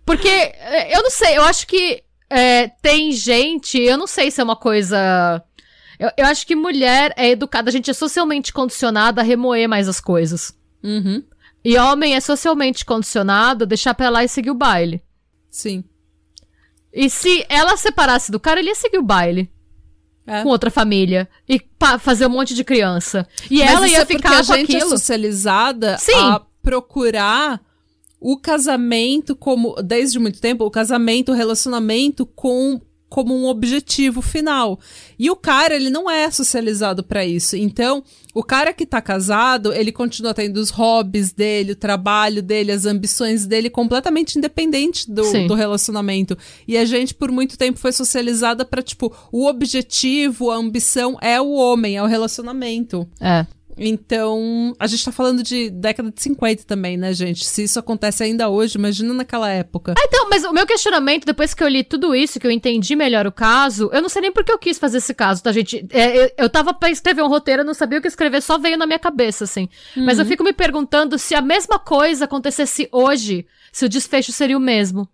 Porque, 0.07 0.29
é, 0.29 0.97
eu 0.97 1.03
não 1.03 1.11
sei, 1.11 1.37
eu 1.37 1.43
acho 1.43 1.67
que 1.67 2.03
é, 2.31 2.69
tem 2.83 3.13
gente, 3.13 3.79
eu 3.79 3.97
não 3.97 4.07
sei 4.07 4.31
se 4.31 4.41
é 4.41 4.45
uma 4.45 4.57
coisa. 4.57 5.43
Eu, 5.99 6.11
eu 6.19 6.27
acho 6.27 6.47
que 6.47 6.55
mulher 6.55 7.13
é 7.17 7.31
educada, 7.31 7.71
a 7.71 7.73
gente 7.73 7.91
é 7.91 7.95
socialmente 7.95 8.53
condicionada 8.53 9.21
a 9.21 9.25
remoer 9.25 9.69
mais 9.69 9.89
as 9.89 10.01
coisas. 10.01 10.55
Uhum. 10.83 11.23
E 11.65 11.77
homem 11.79 12.15
é 12.15 12.21
socialmente 12.21 12.85
condicionado 12.85 13.65
a 13.65 13.67
deixar 13.67 13.95
pra 13.95 14.09
lá 14.11 14.23
e 14.23 14.29
seguir 14.29 14.51
o 14.51 14.55
baile. 14.55 15.03
Sim. 15.51 15.83
E 16.93 17.11
se 17.11 17.45
ela 17.49 17.77
separasse 17.77 18.31
do 18.31 18.39
cara, 18.39 18.61
ele 18.61 18.69
ia 18.69 18.75
seguir 18.75 18.99
o 18.99 19.03
baile 19.03 19.51
É. 20.27 20.43
com 20.43 20.49
outra 20.49 20.71
família 20.71 21.29
e 21.49 21.61
fazer 21.99 22.27
um 22.27 22.31
monte 22.31 22.55
de 22.55 22.63
criança. 22.65 23.27
E 23.51 23.59
Mas 23.59 23.71
ela 23.71 23.89
ia 23.89 24.03
é 24.03 24.07
ficar 24.07 24.41
a 24.41 24.45
com 24.45 24.55
gente 24.55 24.77
é 24.77 24.81
socializada 24.81 25.99
Sim. 25.99 26.15
a 26.15 26.41
procurar 26.63 27.61
o 28.21 28.37
casamento 28.37 29.37
como 29.37 29.75
desde 29.83 30.19
muito 30.19 30.41
tempo 30.41 30.65
o 30.65 30.71
casamento 30.71 31.33
o 31.33 31.35
relacionamento 31.35 32.25
com 32.25 32.81
como 33.09 33.33
um 33.35 33.47
objetivo 33.47 34.21
final 34.21 34.81
e 35.17 35.31
o 35.31 35.37
cara 35.37 35.77
ele 35.77 35.91
não 35.91 36.11
é 36.11 36.29
socializado 36.29 37.05
pra 37.05 37.25
isso 37.25 37.57
então 37.57 38.03
o 38.35 38.43
cara 38.43 38.73
que 38.73 38.85
tá 38.85 39.01
casado 39.01 39.73
ele 39.73 39.93
continua 39.93 40.35
tendo 40.35 40.57
os 40.57 40.71
hobbies 40.71 41.33
dele 41.33 41.73
o 41.73 41.77
trabalho 41.77 42.43
dele 42.43 42.73
as 42.73 42.85
ambições 42.85 43.47
dele 43.47 43.71
completamente 43.71 44.37
independente 44.37 45.09
do, 45.09 45.23
Sim. 45.25 45.47
do 45.47 45.55
relacionamento 45.55 46.37
e 46.67 46.77
a 46.77 46.85
gente 46.85 47.15
por 47.15 47.31
muito 47.31 47.57
tempo 47.57 47.79
foi 47.79 47.93
socializada 47.93 48.65
pra 48.65 48.83
tipo 48.83 49.15
o 49.31 49.47
objetivo 49.47 50.51
a 50.51 50.57
ambição 50.57 51.17
é 51.21 51.41
o 51.41 51.53
homem 51.53 51.97
é 51.97 52.03
o 52.03 52.07
relacionamento 52.07 53.07
É. 53.21 53.47
então, 53.79 54.75
a 54.79 54.87
gente 54.87 55.05
tá 55.05 55.13
falando 55.13 55.43
de 55.43 55.71
década 55.71 56.11
de 56.11 56.23
50 56.23 56.65
também, 56.65 56.97
né, 56.97 57.13
gente? 57.13 57.45
Se 57.45 57.65
isso 57.65 57.79
acontece 57.79 58.23
ainda 58.23 58.49
hoje, 58.49 58.79
imagina 58.79 59.13
naquela 59.13 59.51
época. 59.51 59.95
Ah, 59.99 60.03
então, 60.05 60.29
mas 60.31 60.45
o 60.45 60.53
meu 60.53 60.67
questionamento, 60.67 61.25
depois 61.25 61.53
que 61.53 61.63
eu 61.63 61.69
li 61.69 61.85
tudo 61.85 62.15
isso, 62.15 62.41
que 62.41 62.47
eu 62.47 62.51
entendi 62.51 62.97
melhor 62.97 63.27
o 63.27 63.33
caso, 63.33 63.91
eu 63.93 64.01
não 64.01 64.09
sei 64.09 64.23
nem 64.23 64.33
por 64.33 64.45
que 64.45 64.53
eu 64.53 64.59
quis 64.59 64.79
fazer 64.79 64.99
esse 64.99 65.13
caso, 65.13 65.43
tá, 65.43 65.53
gente? 65.53 65.87
É, 65.91 66.25
eu, 66.25 66.31
eu 66.39 66.51
tava 66.51 66.73
pra 66.73 66.91
escrever 66.91 67.23
um 67.23 67.29
roteiro, 67.29 67.63
eu 67.63 67.67
não 67.67 67.75
sabia 67.75 67.99
o 67.99 68.03
que 68.03 68.09
escrever, 68.09 68.41
só 68.41 68.59
veio 68.59 68.79
na 68.79 68.87
minha 68.87 68.99
cabeça, 68.99 69.45
assim. 69.45 69.69
Mas 69.97 70.19
eu 70.19 70.25
fico 70.25 70.43
me 70.43 70.53
perguntando 70.53 71.19
se 71.19 71.35
a 71.35 71.43
mesma 71.43 71.79
coisa 71.79 72.25
acontecesse 72.25 72.89
hoje, 72.91 73.47
se 73.73 73.85
o 73.85 73.89
desfecho 73.89 74.33
seria 74.33 74.57
o 74.57 74.61
mesmo. 74.61 75.09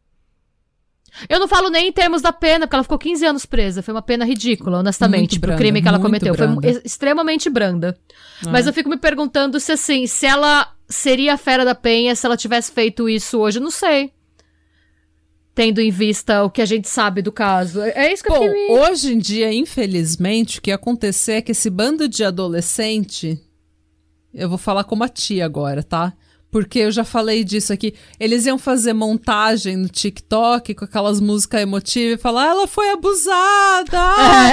Eu 1.28 1.38
não 1.38 1.46
falo 1.46 1.68
nem 1.68 1.88
em 1.88 1.92
termos 1.92 2.22
da 2.22 2.32
pena, 2.32 2.66
porque 2.66 2.74
ela 2.76 2.82
ficou 2.82 2.98
15 2.98 3.24
anos 3.26 3.46
presa. 3.46 3.82
Foi 3.82 3.92
uma 3.92 4.02
pena 4.02 4.24
ridícula, 4.24 4.78
honestamente, 4.78 5.32
Muito 5.32 5.40
pro 5.40 5.48
branda, 5.48 5.58
crime 5.62 5.82
que 5.82 5.88
ela 5.88 5.98
cometeu. 5.98 6.34
Foi 6.34 6.46
branda. 6.46 6.66
ex- 6.66 6.80
extremamente 6.84 7.50
branda. 7.50 7.96
É. 8.46 8.48
Mas 8.50 8.66
eu 8.66 8.72
fico 8.72 8.88
me 8.88 8.96
perguntando 8.96 9.60
se, 9.60 9.72
assim, 9.72 10.06
se 10.06 10.24
ela 10.26 10.72
seria 10.88 11.34
a 11.34 11.38
fera 11.38 11.64
da 11.64 11.74
penha 11.74 12.14
se 12.14 12.24
ela 12.26 12.36
tivesse 12.36 12.72
feito 12.72 13.08
isso 13.08 13.38
hoje. 13.38 13.58
Eu 13.58 13.62
não 13.62 13.70
sei. 13.70 14.12
Tendo 15.54 15.80
em 15.82 15.90
vista 15.90 16.42
o 16.44 16.50
que 16.50 16.62
a 16.62 16.66
gente 16.66 16.88
sabe 16.88 17.20
do 17.20 17.30
caso. 17.30 17.82
É 17.82 18.06
é 18.06 18.12
isso 18.12 18.22
que 18.24 18.30
eu 18.30 18.34
Bom, 18.36 18.42
fiquei 18.48 18.68
me... 18.68 18.80
hoje 18.80 19.12
em 19.12 19.18
dia, 19.18 19.52
infelizmente, 19.52 20.58
o 20.58 20.62
que 20.62 20.70
ia 20.70 20.76
acontecer 20.76 21.32
é 21.32 21.42
que 21.42 21.52
esse 21.52 21.68
bando 21.68 22.08
de 22.08 22.24
adolescente. 22.24 23.38
Eu 24.32 24.48
vou 24.48 24.56
falar 24.56 24.84
como 24.84 25.04
a 25.04 25.08
tia 25.10 25.44
agora, 25.44 25.82
tá? 25.82 26.14
Porque 26.52 26.80
eu 26.80 26.92
já 26.92 27.02
falei 27.02 27.42
disso 27.42 27.72
aqui. 27.72 27.94
Eles 28.20 28.44
iam 28.44 28.58
fazer 28.58 28.92
montagem 28.92 29.74
no 29.74 29.88
TikTok 29.88 30.74
com 30.74 30.84
aquelas 30.84 31.18
músicas 31.18 31.62
emotivas 31.62 32.18
e 32.18 32.22
falar, 32.22 32.48
ela 32.48 32.68
foi 32.68 32.90
abusada! 32.90 33.98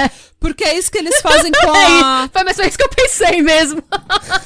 É. 0.00 0.10
Porque 0.38 0.64
é 0.64 0.78
isso 0.78 0.90
que 0.90 0.96
eles 0.96 1.20
fazem 1.20 1.52
com 1.52 1.70
a. 1.76 2.28
Foi, 2.32 2.44
mas 2.44 2.56
foi 2.56 2.66
isso 2.66 2.78
que 2.78 2.84
eu 2.84 2.88
pensei 2.88 3.42
mesmo. 3.42 3.82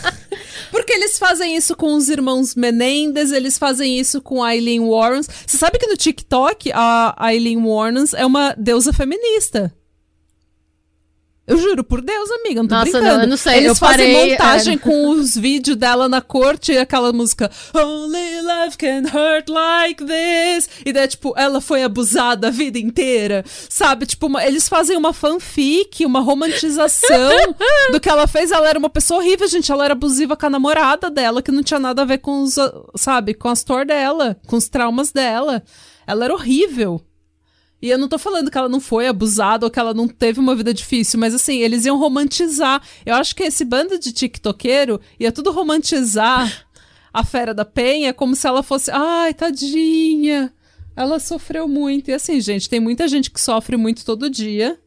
Porque 0.73 0.93
eles 0.93 1.17
fazem 1.17 1.57
isso 1.57 1.77
com 1.77 1.95
os 1.95 2.09
irmãos 2.09 2.57
Menendez, 2.57 3.31
eles 3.31 3.57
fazem 3.57 4.01
isso 4.01 4.21
com 4.21 4.43
a 4.43 4.57
Eileen 4.57 4.81
Warrens. 4.81 5.29
Você 5.47 5.57
sabe 5.57 5.79
que 5.79 5.87
no 5.87 5.97
TikTok 5.97 6.73
a 6.75 7.33
Eileen 7.33 7.65
Warrens 7.65 8.13
é 8.13 8.27
uma 8.27 8.55
deusa 8.59 8.93
feminista. 8.93 9.73
Eu 11.47 11.59
juro 11.59 11.85
por 11.85 12.01
Deus, 12.01 12.31
amiga, 12.31 12.63
não 12.63 12.69
tô 12.69 12.75
Nossa, 12.75 12.91
brincando. 12.91 13.15
não, 13.17 13.21
eu 13.23 13.29
não 13.29 13.37
sei, 13.37 13.57
Eles 13.59 13.69
eu 13.69 13.75
fazem 13.75 14.15
parei, 14.15 14.31
montagem 14.33 14.75
é. 14.77 14.79
com 14.79 15.11
os 15.11 15.37
vídeos 15.37 15.77
dela 15.77 16.09
na 16.09 16.23
corte 16.23 16.73
e 16.73 16.79
aquela 16.79 17.13
música 17.13 17.51
Only 17.75 18.41
love 18.41 18.79
can 18.79 19.03
hurt 19.13 19.51
like 19.51 20.03
this. 20.03 20.71
E 20.87 20.91
daí, 20.91 21.07
tipo, 21.07 21.35
ela 21.37 21.61
foi 21.61 21.83
abusada 21.83 22.49
a 22.49 22.51
vida 22.51 22.79
inteira. 22.79 23.45
Sabe? 23.69 24.07
Tipo, 24.07 24.27
uma- 24.27 24.43
eles 24.43 24.67
fazem 24.71 24.97
uma 24.97 25.13
fanfic, 25.13 26.07
uma 26.07 26.21
romantização 26.21 27.55
do 27.93 28.01
que 28.01 28.09
ela 28.09 28.27
fez. 28.27 28.51
Ela 28.51 28.69
era 28.71 28.79
uma 28.79 28.89
pessoa 28.89 29.21
horrível, 29.21 29.47
gente. 29.47 29.71
Ela 29.71 29.85
era 29.85 29.93
abusiva 29.93 30.37
com 30.37 30.47
a 30.47 30.51
namorada 30.51 31.11
dela, 31.11 31.43
que 31.43 31.53
não 31.53 31.63
tinha 31.63 31.79
nada 31.79 32.01
a 32.03 32.07
ver 32.07 32.19
com 32.19 32.43
os, 32.43 32.57
sabe, 32.97 33.35
com 33.35 33.49
as 33.49 33.63
tor 33.63 33.85
dela, 33.85 34.37
com 34.47 34.57
os 34.57 34.69
traumas 34.69 35.13
dela. 35.13 35.63
Ela 36.07 36.25
era 36.25 36.33
horrível. 36.35 37.03
E 37.85 37.91
eu 37.91 37.99
não 37.99 38.09
tô 38.09 38.19
falando 38.19 38.51
que 38.51 38.57
ela 38.57 38.67
não 38.71 38.81
foi 38.81 39.07
abusada 39.07 39.67
ou 39.67 39.71
que 39.71 39.79
ela 39.79 39.93
não 39.93 40.09
teve 40.09 40.41
uma 40.41 40.55
vida 40.55 40.73
difícil, 40.73 41.21
mas 41.21 41.35
assim, 41.35 41.59
eles 41.59 41.85
iam 41.85 41.99
romantizar. 41.99 42.83
Eu 43.05 43.15
acho 43.15 43.37
que 43.37 43.43
esse 43.43 43.63
bando 43.63 43.99
de 43.99 44.11
tiktokeiro 44.11 44.99
ia 45.21 45.31
tudo 45.31 45.53
romantizar 45.53 46.67
a 47.13 47.23
Fera 47.23 47.53
da 47.53 47.67
Penha 47.67 48.15
como 48.15 48.35
se 48.35 48.47
ela 48.47 48.63
fosse, 48.63 48.91
ai, 48.91 49.35
tadinha. 49.35 50.51
Ela 50.97 51.21
sofreu 51.21 51.69
muito. 51.69 52.11
E 52.11 52.15
assim, 52.15 52.41
gente, 52.41 52.71
tem 52.71 52.81
muita 52.81 53.07
gente 53.07 53.31
que 53.31 53.39
sofre 53.39 53.77
muito 53.77 54.03
todo 54.03 54.31
dia 54.31 54.79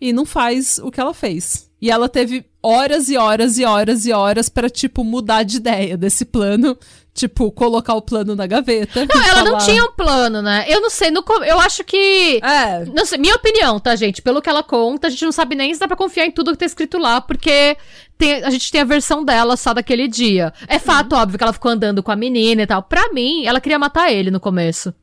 e 0.00 0.12
não 0.12 0.26
faz 0.26 0.80
o 0.82 0.90
que 0.90 1.00
ela 1.00 1.14
fez. 1.14 1.70
E 1.80 1.88
ela 1.88 2.08
teve 2.08 2.44
horas 2.60 3.08
e 3.08 3.16
horas 3.16 3.58
e 3.60 3.64
horas 3.64 4.06
e 4.06 4.12
horas 4.12 4.48
pra, 4.48 4.68
tipo, 4.68 5.04
mudar 5.04 5.44
de 5.44 5.58
ideia 5.58 5.96
desse 5.96 6.24
plano. 6.24 6.76
Tipo, 7.18 7.50
colocar 7.50 7.94
o 7.94 8.00
plano 8.00 8.36
na 8.36 8.46
gaveta. 8.46 9.04
Não, 9.04 9.20
ela 9.26 9.42
não 9.42 9.52
falar- 9.58 9.64
tinha 9.64 9.84
um 9.84 9.90
plano, 9.92 10.40
né? 10.40 10.64
Eu 10.68 10.80
não 10.80 10.88
sei, 10.88 11.10
no 11.10 11.24
eu 11.44 11.58
acho 11.58 11.82
que... 11.82 12.38
É, 12.44 12.84
Não 12.84 13.04
sei, 13.04 13.18
minha 13.18 13.34
opinião, 13.34 13.80
tá, 13.80 13.96
gente? 13.96 14.22
Pelo 14.22 14.40
que 14.40 14.48
ela 14.48 14.62
conta, 14.62 15.08
a 15.08 15.10
gente 15.10 15.24
não 15.24 15.32
sabe 15.32 15.56
nem 15.56 15.74
se 15.74 15.80
dá 15.80 15.88
pra 15.88 15.96
confiar 15.96 16.26
em 16.26 16.30
tudo 16.30 16.52
que 16.52 16.58
tá 16.58 16.64
escrito 16.66 16.96
lá, 16.96 17.20
porque 17.20 17.76
tem- 18.16 18.44
a 18.44 18.50
gente 18.50 18.70
tem 18.70 18.80
a 18.80 18.84
versão 18.84 19.24
dela 19.24 19.56
só 19.56 19.74
daquele 19.74 20.06
dia. 20.06 20.52
É 20.68 20.78
fato, 20.78 21.16
óbvio, 21.16 21.36
que 21.36 21.42
ela 21.42 21.52
ficou 21.52 21.72
andando 21.72 22.04
com 22.04 22.12
a 22.12 22.16
menina 22.16 22.62
e 22.62 22.66
tal. 22.68 22.84
Pra 22.84 23.12
mim, 23.12 23.44
ela 23.46 23.60
queria 23.60 23.80
matar 23.80 24.12
ele 24.12 24.30
no 24.30 24.38
começo. 24.38 24.94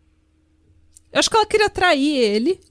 Eu 1.11 1.20
acho 1.20 1.30
que 1.30 1.36
ela 1.36 1.45
queria 1.45 1.66
atrair 1.68 2.18
ele, 2.18 2.61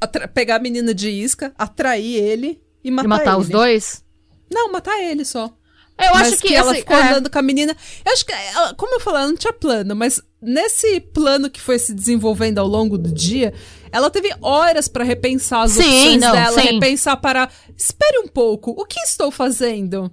atra- 0.00 0.28
pegar 0.28 0.56
a 0.56 0.60
menina 0.60 0.92
de 0.92 1.10
isca, 1.10 1.52
atrair 1.56 2.16
ele 2.16 2.60
e 2.82 2.90
matar, 2.90 3.04
e 3.06 3.08
matar 3.08 3.32
ele. 3.34 3.40
os 3.42 3.48
dois. 3.48 4.04
Não, 4.52 4.70
matar 4.72 5.00
ele 5.00 5.24
só. 5.24 5.52
Eu 5.98 6.10
mas 6.12 6.28
acho 6.28 6.42
que, 6.42 6.54
ela 6.54 6.72
assim, 6.72 6.80
ficou 6.80 6.96
é. 6.96 7.08
andando 7.08 7.30
com 7.30 7.38
a 7.38 7.42
menina. 7.42 7.74
Eu 8.04 8.12
acho 8.12 8.24
que, 8.24 8.32
ela, 8.32 8.74
como 8.74 8.94
eu 8.94 9.00
falei, 9.00 9.22
ela 9.22 9.30
não 9.30 9.36
tinha 9.36 9.52
plano, 9.52 9.96
mas 9.96 10.20
nesse 10.42 11.00
plano 11.00 11.48
que 11.50 11.60
foi 11.60 11.78
se 11.78 11.94
desenvolvendo 11.94 12.58
ao 12.58 12.66
longo 12.66 12.98
do 12.98 13.10
dia, 13.10 13.54
ela 13.90 14.10
teve 14.10 14.34
horas 14.42 14.88
pra 14.88 15.04
repensar 15.04 15.62
as 15.62 15.72
Sim, 15.72 15.80
opções 15.80 16.20
não, 16.20 16.32
dela, 16.32 16.60
sim. 16.60 16.68
repensar 16.68 17.16
para. 17.16 17.48
Espere 17.76 18.18
um 18.18 18.28
pouco, 18.28 18.72
o 18.72 18.84
que 18.84 19.00
estou 19.00 19.30
fazendo? 19.30 20.10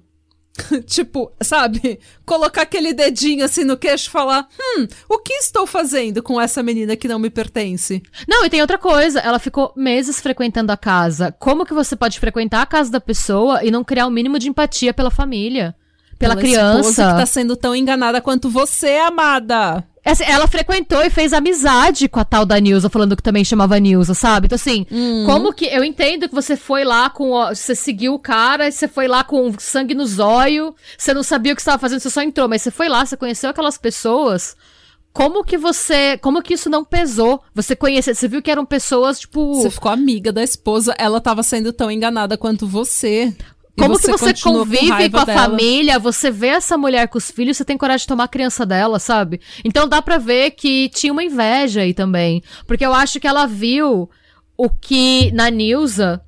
tipo, 0.85 1.31
sabe? 1.41 1.99
Colocar 2.25 2.61
aquele 2.61 2.93
dedinho 2.93 3.43
assim 3.43 3.63
no 3.63 3.77
queixo 3.77 4.07
e 4.07 4.11
falar: 4.11 4.47
hum, 4.59 4.87
o 5.09 5.17
que 5.19 5.33
estou 5.33 5.65
fazendo 5.65 6.21
com 6.21 6.39
essa 6.39 6.61
menina 6.61 6.95
que 6.95 7.07
não 7.07 7.17
me 7.17 7.29
pertence? 7.29 8.03
Não, 8.27 8.45
e 8.45 8.49
tem 8.49 8.61
outra 8.61 8.77
coisa. 8.77 9.19
Ela 9.19 9.39
ficou 9.39 9.73
meses 9.75 10.19
frequentando 10.19 10.71
a 10.71 10.77
casa. 10.77 11.31
Como 11.39 11.65
que 11.65 11.73
você 11.73 11.95
pode 11.95 12.19
frequentar 12.19 12.61
a 12.61 12.67
casa 12.67 12.91
da 12.91 13.01
pessoa 13.01 13.63
e 13.63 13.71
não 13.71 13.83
criar 13.83 14.05
o 14.05 14.11
mínimo 14.11 14.37
de 14.37 14.47
empatia 14.47 14.93
pela 14.93 15.09
família? 15.09 15.75
Pela, 16.27 16.33
esposa 16.41 16.55
criança? 16.81 17.11
que 17.13 17.19
tá 17.19 17.25
sendo 17.25 17.55
tão 17.55 17.75
enganada 17.75 18.21
quanto 18.21 18.49
você, 18.49 18.97
amada. 18.97 19.83
Ela 20.27 20.47
frequentou 20.47 21.01
e 21.01 21.09
fez 21.09 21.31
amizade 21.31 22.09
com 22.09 22.19
a 22.19 22.25
tal 22.25 22.45
da 22.45 22.59
Nilza, 22.59 22.89
falando 22.89 23.15
que 23.15 23.23
também 23.23 23.45
chamava 23.45 23.79
Nilza, 23.79 24.13
sabe? 24.13 24.47
Então, 24.47 24.55
assim, 24.57 24.85
Uhum. 24.91 25.25
como 25.25 25.53
que. 25.53 25.65
Eu 25.65 25.81
entendo 25.81 26.27
que 26.27 26.35
você 26.35 26.57
foi 26.57 26.83
lá 26.83 27.09
com. 27.09 27.31
Você 27.47 27.73
seguiu 27.73 28.13
o 28.13 28.19
cara, 28.19 28.69
você 28.69 28.85
foi 28.87 29.07
lá 29.07 29.23
com 29.23 29.53
sangue 29.57 29.93
no 29.93 30.05
zóio, 30.05 30.75
você 30.97 31.13
não 31.13 31.23
sabia 31.23 31.53
o 31.53 31.55
que 31.55 31.61
você 31.61 31.69
estava 31.69 31.79
fazendo, 31.79 32.01
você 32.01 32.09
só 32.09 32.21
entrou, 32.21 32.49
mas 32.49 32.61
você 32.61 32.69
foi 32.71 32.89
lá, 32.89 33.05
você 33.05 33.15
conheceu 33.15 33.49
aquelas 33.49 33.77
pessoas. 33.77 34.57
Como 35.13 35.43
que 35.43 35.57
você. 35.57 36.17
Como 36.17 36.41
que 36.41 36.55
isso 36.55 36.69
não 36.69 36.83
pesou? 36.83 37.39
Você 37.53 37.75
conheceu, 37.75 38.13
você 38.15 38.27
viu 38.27 38.41
que 38.41 38.49
eram 38.51 38.65
pessoas, 38.65 39.19
tipo. 39.19 39.53
Você 39.53 39.69
ficou 39.69 39.91
amiga 39.91 40.33
da 40.33 40.43
esposa, 40.43 40.93
ela 40.97 41.21
tava 41.21 41.43
sendo 41.43 41.71
tão 41.71 41.89
enganada 41.91 42.35
quanto 42.35 42.67
você. 42.67 43.31
Como 43.77 43.97
que 43.97 44.07
você 44.07 44.33
convive 44.35 44.89
raiva 44.89 45.17
com 45.17 45.23
a 45.23 45.25
dela. 45.25 45.41
família, 45.41 45.97
você 45.97 46.29
vê 46.29 46.47
essa 46.47 46.77
mulher 46.77 47.07
com 47.07 47.17
os 47.17 47.31
filhos, 47.31 47.57
você 47.57 47.65
tem 47.65 47.77
coragem 47.77 48.03
de 48.03 48.07
tomar 48.07 48.25
a 48.25 48.27
criança 48.27 48.65
dela, 48.65 48.99
sabe? 48.99 49.41
Então 49.65 49.87
dá 49.87 50.01
pra 50.01 50.17
ver 50.19 50.51
que 50.51 50.89
tinha 50.89 51.11
uma 51.11 51.23
inveja 51.23 51.81
aí 51.81 51.93
também. 51.93 52.43
Porque 52.67 52.85
eu 52.85 52.93
acho 52.93 53.19
que 53.19 53.27
ela 53.27 53.47
viu 53.47 54.09
o 54.55 54.69
que, 54.69 55.31
na 55.31 55.49
Nilza, 55.49 56.21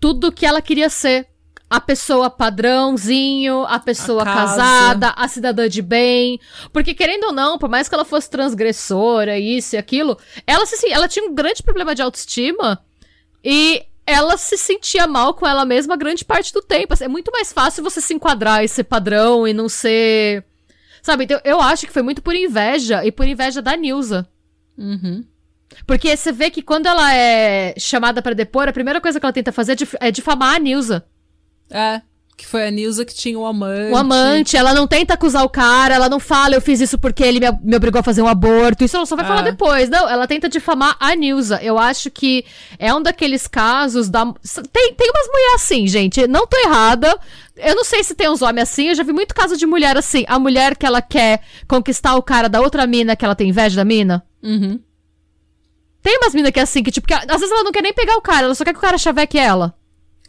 tudo 0.00 0.32
que 0.32 0.46
ela 0.46 0.62
queria 0.62 0.88
ser. 0.88 1.26
a 1.68 1.80
pessoa 1.80 2.30
padrãozinho, 2.30 3.64
a 3.64 3.78
pessoa 3.80 4.22
A 4.22 4.24
casa. 4.24 4.56
casada, 4.56 5.10
a 5.16 5.28
cidadã 5.28 5.68
de 5.68 5.82
bem. 5.82 6.38
Porque, 6.72 6.94
querendo 6.94 7.24
ou 7.24 7.32
não, 7.32 7.58
por 7.58 7.68
mais 7.68 7.88
que 7.88 7.94
ela 7.94 8.04
fosse 8.04 8.30
transgressora, 8.30 9.36
isso 9.38 9.74
e 9.74 9.78
aquilo, 9.78 10.16
ela, 10.46 10.64
se, 10.64 10.88
ela 10.90 11.08
tinha 11.08 11.28
um 11.28 11.34
grande 11.34 11.62
problema 11.62 11.94
de 11.94 12.02
autoestima 12.02 12.78
e 13.44 13.82
ela 14.06 14.36
se 14.36 14.56
sentia 14.56 15.06
mal 15.06 15.34
com 15.34 15.46
ela 15.46 15.64
mesma 15.64 15.96
grande 15.96 16.24
parte 16.24 16.52
do 16.52 16.62
tempo. 16.62 16.94
É 17.00 17.08
muito 17.08 17.32
mais 17.32 17.52
fácil 17.52 17.82
você 17.82 18.00
se 18.00 18.14
enquadrar 18.14 18.64
e 18.64 18.68
ser 18.68 18.84
padrão 18.84 19.46
e 19.46 19.52
não 19.52 19.68
ser. 19.68 20.44
Sabe? 21.02 21.24
Então, 21.24 21.40
eu 21.44 21.60
acho 21.60 21.86
que 21.86 21.92
foi 21.92 22.02
muito 22.02 22.22
por 22.22 22.34
inveja 22.34 23.04
e 23.04 23.10
por 23.12 23.26
inveja 23.26 23.60
da 23.60 23.76
Nilza. 23.76 24.28
Uhum. 24.78 25.24
Porque 25.86 26.16
você 26.16 26.32
vê 26.32 26.50
que 26.50 26.62
quando 26.62 26.86
ela 26.86 27.12
é 27.14 27.74
chamada 27.78 28.22
pra 28.22 28.32
depor, 28.34 28.68
a 28.68 28.72
primeira 28.72 29.00
coisa 29.00 29.18
que 29.18 29.26
ela 29.26 29.32
tenta 29.32 29.52
fazer 29.52 29.72
é 29.72 29.76
dif- 29.76 29.96
é 30.00 30.10
difamar 30.10 30.54
a 30.54 30.58
Nilza. 30.58 31.04
É, 31.70 32.00
que 32.36 32.46
foi 32.46 32.66
a 32.66 32.70
Nilza 32.70 33.04
que 33.04 33.14
tinha 33.14 33.38
o 33.38 33.46
amante. 33.46 33.92
O 33.92 33.96
amante, 33.96 34.56
ela 34.58 34.74
não 34.74 34.86
tenta 34.86 35.14
acusar 35.14 35.42
o 35.42 35.48
cara, 35.48 35.94
ela 35.94 36.08
não 36.08 36.20
fala, 36.20 36.54
eu 36.54 36.60
fiz 36.60 36.80
isso 36.82 36.98
porque 36.98 37.22
ele 37.24 37.40
me, 37.40 37.46
me 37.62 37.76
obrigou 37.76 37.98
a 37.98 38.02
fazer 38.02 38.20
um 38.20 38.26
aborto. 38.26 38.84
Isso 38.84 38.94
ela 38.96 39.06
só 39.06 39.16
vai 39.16 39.24
É. 39.24 39.28
falar 39.28 39.40
depois. 39.42 39.88
Não, 39.88 40.06
ela 40.08 40.26
tenta 40.26 40.46
difamar 40.48 40.96
a 41.00 41.14
Nilza. 41.14 41.58
Eu 41.62 41.78
acho 41.78 42.10
que 42.10 42.44
é 42.78 42.92
um 42.94 43.00
daqueles 43.02 43.46
casos 43.48 44.10
da. 44.10 44.24
Tem, 44.72 44.92
tem 44.92 45.10
umas 45.10 45.26
mulheres 45.28 45.54
assim, 45.62 45.86
gente. 45.88 46.26
Não 46.26 46.46
tô 46.46 46.58
errada. 46.58 47.18
Eu 47.56 47.74
não 47.74 47.84
sei 47.84 48.04
se 48.04 48.14
tem 48.14 48.28
uns 48.28 48.42
homens 48.42 48.64
assim. 48.68 48.88
Eu 48.88 48.94
já 48.94 49.02
vi 49.02 49.14
muito 49.14 49.34
caso 49.34 49.56
de 49.56 49.64
mulher 49.64 49.96
assim. 49.96 50.24
A 50.28 50.38
mulher 50.38 50.76
que 50.76 50.84
ela 50.84 51.00
quer 51.00 51.40
conquistar 51.66 52.16
o 52.16 52.22
cara 52.22 52.48
da 52.50 52.60
outra 52.60 52.86
mina 52.86 53.16
que 53.16 53.24
ela 53.24 53.34
tem 53.34 53.48
inveja 53.48 53.76
da 53.76 53.84
mina. 53.84 54.22
Uhum. 54.42 54.78
Tem 56.02 56.18
umas 56.18 56.34
minas 56.34 56.52
que 56.52 56.60
é 56.60 56.62
assim, 56.62 56.82
que 56.82 56.90
tipo, 56.92 57.06
que, 57.08 57.14
às 57.14 57.24
vezes 57.26 57.50
ela 57.50 57.64
não 57.64 57.72
quer 57.72 57.82
nem 57.82 57.92
pegar 57.94 58.16
o 58.16 58.20
cara, 58.20 58.44
ela 58.44 58.54
só 58.54 58.62
quer 58.62 58.72
que 58.72 58.78
o 58.78 58.82
cara 58.82 58.98
chaveque 58.98 59.38
ela. 59.38 59.74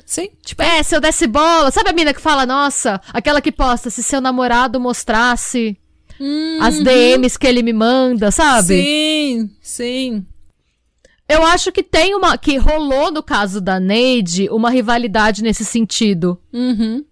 Sim. 0.08 0.30
Tipo, 0.42 0.64
é, 0.64 0.82
se 0.82 0.96
eu 0.96 1.02
desse 1.02 1.28
bola. 1.28 1.70
Sabe 1.70 1.90
a 1.90 1.94
mina 1.94 2.14
que 2.14 2.22
fala, 2.22 2.46
nossa, 2.46 3.00
aquela 3.12 3.42
que 3.42 3.52
posta, 3.52 3.90
se 3.90 4.02
seu 4.02 4.22
namorado 4.22 4.80
mostrasse 4.80 5.78
as 6.62 6.80
DMs 6.80 7.38
que 7.38 7.46
ele 7.46 7.62
me 7.62 7.74
manda, 7.74 8.32
sabe? 8.32 8.82
Sim, 8.82 9.52
sim. 9.62 10.26
Eu 11.28 11.46
acho 11.46 11.74
que 11.74 11.84
tem 11.84 12.16
uma. 12.16 12.38
Que 12.38 12.56
rolou 12.58 13.12
no 13.12 13.22
caso 13.22 13.60
da 13.60 13.82
Neide 13.82 14.48
uma 14.50 14.70
rivalidade 14.70 15.44
nesse 15.44 15.66
sentido. 15.66 16.40
Uhum. 16.54 17.04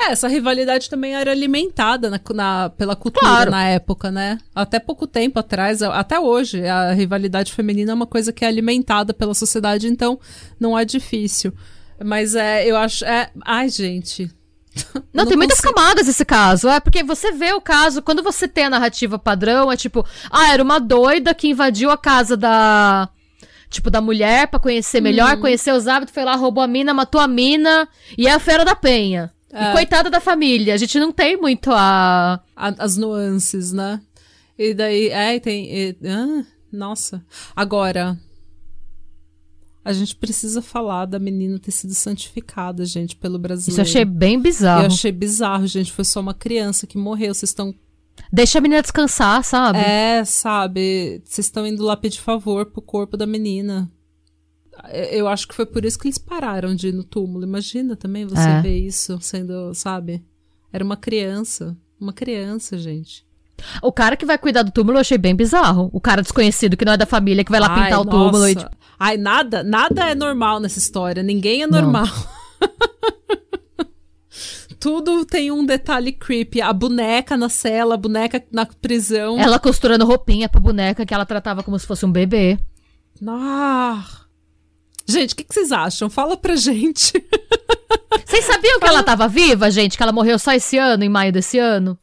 É, 0.00 0.12
essa 0.12 0.26
rivalidade 0.26 0.88
também 0.88 1.14
era 1.14 1.30
alimentada 1.30 2.08
na, 2.10 2.18
na- 2.34 2.70
pela 2.70 2.96
cultura 2.96 3.26
Claro. 3.26 3.50
na 3.50 3.62
época, 3.68 4.10
né? 4.10 4.38
Até 4.54 4.80
pouco 4.80 5.06
tempo 5.06 5.38
atrás, 5.38 5.82
até 5.82 6.18
hoje, 6.18 6.66
a 6.66 6.92
rivalidade 6.94 7.52
feminina 7.52 7.92
é 7.92 7.94
uma 7.94 8.06
coisa 8.06 8.32
que 8.32 8.42
é 8.44 8.48
alimentada 8.48 9.12
pela 9.12 9.34
sociedade, 9.34 9.86
então 9.86 10.18
não 10.58 10.76
é 10.76 10.84
difícil. 10.86 11.52
Mas 12.04 12.34
é, 12.34 12.66
eu 12.68 12.76
acho. 12.76 13.04
É, 13.04 13.30
ai, 13.44 13.68
gente. 13.68 14.30
Não, 14.94 15.02
Não 15.12 15.26
tem 15.26 15.36
muitas 15.36 15.60
consigo- 15.60 15.74
camadas 15.74 16.08
esse 16.08 16.24
caso. 16.24 16.68
É 16.68 16.80
porque 16.80 17.02
você 17.02 17.30
vê 17.32 17.52
o 17.52 17.60
caso, 17.60 18.00
quando 18.00 18.22
você 18.22 18.48
tem 18.48 18.64
a 18.64 18.70
narrativa 18.70 19.18
padrão, 19.18 19.70
é 19.70 19.76
tipo, 19.76 20.04
ah, 20.30 20.50
era 20.52 20.62
uma 20.62 20.80
doida 20.80 21.34
que 21.34 21.48
invadiu 21.48 21.90
a 21.90 21.98
casa 21.98 22.36
da. 22.36 23.08
Tipo, 23.68 23.90
da 23.90 24.00
mulher 24.02 24.48
pra 24.48 24.60
conhecer 24.60 25.00
melhor, 25.00 25.38
conhecer 25.40 25.72
os 25.72 25.86
hábitos, 25.88 26.12
foi 26.12 26.24
lá, 26.24 26.36
roubou 26.36 26.62
a 26.62 26.66
mina, 26.66 26.92
matou 26.92 27.18
a 27.20 27.26
mina, 27.28 27.88
e 28.18 28.26
é 28.26 28.32
a 28.32 28.38
fera 28.38 28.64
da 28.66 28.74
penha. 28.74 29.32
É. 29.50 29.70
E 29.70 29.72
coitada 29.72 30.08
da 30.10 30.20
família. 30.20 30.74
A 30.74 30.76
gente 30.78 30.98
não 31.00 31.10
tem 31.12 31.36
muito 31.36 31.70
a. 31.72 32.40
a- 32.56 32.74
as 32.78 32.96
nuances, 32.96 33.72
né? 33.72 34.00
E 34.58 34.72
daí, 34.74 35.08
é, 35.08 35.34
e 35.36 35.40
tem. 35.40 35.64
e- 35.74 35.96
ah, 36.06 36.44
nossa. 36.72 37.22
Agora. 37.56 38.16
A 39.84 39.92
gente 39.92 40.14
precisa 40.14 40.62
falar 40.62 41.06
da 41.06 41.18
menina 41.18 41.58
ter 41.58 41.72
sido 41.72 41.92
santificada, 41.92 42.84
gente, 42.84 43.16
pelo 43.16 43.38
brasileiro. 43.38 43.82
Isso 43.82 43.96
eu 43.96 44.00
achei 44.00 44.04
bem 44.04 44.34
Eu 44.34 44.40
bizarro. 44.40 44.86
achei 44.86 45.10
bizarro, 45.10 45.66
gente. 45.66 45.90
Foi 45.92 46.04
só 46.04 46.20
uma 46.20 46.34
criança 46.34 46.86
que 46.86 46.96
morreu. 46.96 47.34
Vocês 47.34 47.50
estão. 47.50 47.74
Deixa 48.32 48.58
a 48.58 48.60
menina 48.60 48.80
descansar, 48.82 49.42
sabe? 49.42 49.78
É, 49.78 50.24
sabe? 50.24 51.20
Vocês 51.24 51.46
estão 51.46 51.66
indo 51.66 51.82
lá 51.82 51.96
pedir 51.96 52.20
favor 52.20 52.66
pro 52.66 52.80
corpo 52.80 53.16
da 53.16 53.26
menina. 53.26 53.90
Eu 55.10 55.28
acho 55.28 55.46
que 55.48 55.54
foi 55.54 55.66
por 55.66 55.84
isso 55.84 55.98
que 55.98 56.06
eles 56.06 56.18
pararam 56.18 56.74
de 56.74 56.88
ir 56.88 56.94
no 56.94 57.04
túmulo. 57.04 57.44
Imagina 57.44 57.94
também 57.96 58.24
você 58.26 58.48
É. 58.48 58.60
ver 58.62 58.78
isso 58.78 59.18
sendo, 59.20 59.74
sabe? 59.74 60.22
Era 60.72 60.84
uma 60.84 60.96
criança. 60.96 61.76
Uma 62.00 62.12
criança, 62.12 62.78
gente. 62.78 63.24
O 63.82 63.92
cara 63.92 64.16
que 64.16 64.26
vai 64.26 64.38
cuidar 64.38 64.62
do 64.62 64.72
túmulo 64.72 64.96
eu 64.96 65.00
achei 65.02 65.18
bem 65.18 65.36
bizarro. 65.36 65.88
O 65.92 66.00
cara 66.00 66.22
desconhecido 66.22 66.76
que 66.76 66.84
não 66.84 66.94
é 66.94 66.96
da 66.96 67.06
família, 67.06 67.44
que 67.44 67.50
vai 67.50 67.60
lá 67.60 67.68
Ai, 67.70 67.84
pintar 67.84 68.00
o 68.00 68.04
túmulo 68.04 68.48
e. 68.48 68.54
nossa. 68.54 68.66
tipo, 68.66 68.81
Ai, 69.04 69.16
nada, 69.16 69.64
nada 69.64 70.08
é 70.08 70.14
normal 70.14 70.60
nessa 70.60 70.78
história. 70.78 71.24
Ninguém 71.24 71.64
é 71.64 71.66
normal. 71.66 72.06
Tudo 74.78 75.24
tem 75.24 75.50
um 75.50 75.66
detalhe 75.66 76.12
creepy. 76.12 76.60
A 76.60 76.72
boneca 76.72 77.36
na 77.36 77.48
cela, 77.48 77.94
a 77.94 77.96
boneca 77.96 78.40
na 78.52 78.64
prisão. 78.64 79.40
Ela 79.40 79.58
costurando 79.58 80.06
roupinha 80.06 80.48
pra 80.48 80.60
boneca 80.60 81.04
que 81.04 81.12
ela 81.12 81.26
tratava 81.26 81.64
como 81.64 81.76
se 81.80 81.84
fosse 81.84 82.06
um 82.06 82.12
bebê. 82.12 82.56
Ah. 83.26 84.06
Gente, 85.04 85.32
o 85.32 85.36
que, 85.36 85.42
que 85.42 85.52
vocês 85.52 85.72
acham? 85.72 86.08
Fala 86.08 86.36
pra 86.36 86.54
gente. 86.54 87.12
Vocês 88.24 88.44
sabiam 88.44 88.78
que 88.78 88.86
ela 88.86 89.02
tava 89.02 89.26
viva, 89.26 89.70
gente? 89.70 89.96
Que 89.96 90.02
ela 90.02 90.12
morreu 90.12 90.38
só 90.38 90.52
esse 90.52 90.78
ano, 90.78 91.02
em 91.02 91.08
maio 91.08 91.32
desse 91.32 91.58
ano? 91.58 91.98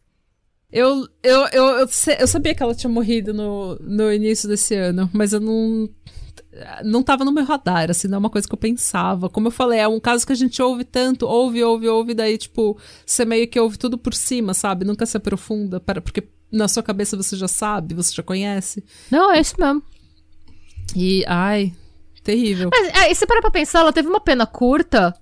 Eu, 0.71 1.07
eu, 1.23 1.47
eu, 1.53 1.65
eu, 1.65 1.89
eu 2.19 2.27
sabia 2.27 2.53
que 2.53 2.61
ela 2.61 2.75
tinha 2.75 2.91
morrido 2.91 3.33
no, 3.33 3.77
no 3.79 4.11
início 4.11 4.49
desse 4.49 4.75
ano, 4.75 5.09
mas 5.13 5.33
eu 5.33 5.39
não. 5.39 5.89
Não 6.83 7.03
tava 7.03 7.23
no 7.23 7.31
meu 7.31 7.45
radar, 7.45 7.91
assim, 7.91 8.07
não 8.07 8.15
é 8.15 8.19
uma 8.19 8.29
coisa 8.29 8.47
que 8.47 8.53
eu 8.53 8.57
pensava. 8.57 9.29
Como 9.29 9.47
eu 9.47 9.51
falei, 9.51 9.79
é 9.79 9.87
um 9.87 9.99
caso 9.99 10.25
que 10.25 10.33
a 10.33 10.35
gente 10.35 10.61
ouve 10.61 10.83
tanto, 10.83 11.27
ouve, 11.27 11.63
ouve, 11.63 11.87
ouve, 11.87 12.13
daí, 12.13 12.37
tipo, 12.37 12.77
você 13.05 13.23
meio 13.23 13.47
que 13.47 13.59
ouve 13.59 13.77
tudo 13.77 13.97
por 13.97 14.13
cima, 14.13 14.53
sabe? 14.53 14.83
Nunca 14.83 15.05
se 15.05 15.15
aprofunda, 15.15 15.79
para, 15.79 16.01
porque 16.01 16.27
na 16.51 16.67
sua 16.67 16.81
cabeça 16.81 17.15
você 17.15 17.35
já 17.35 17.47
sabe, 17.47 17.93
você 17.93 18.13
já 18.13 18.23
conhece. 18.23 18.83
Não, 19.11 19.31
é 19.31 19.39
isso 19.39 19.55
mesmo. 19.59 19.83
E, 20.95 21.23
ai, 21.27 21.71
terrível. 22.23 22.69
Mas 22.71 22.87
é, 22.95 23.11
e 23.11 23.15
se 23.15 23.27
parar 23.27 23.41
pra 23.41 23.51
pensar, 23.51 23.79
ela 23.79 23.93
teve 23.93 24.07
uma 24.07 24.19
pena 24.19 24.47
curta, 24.47 25.13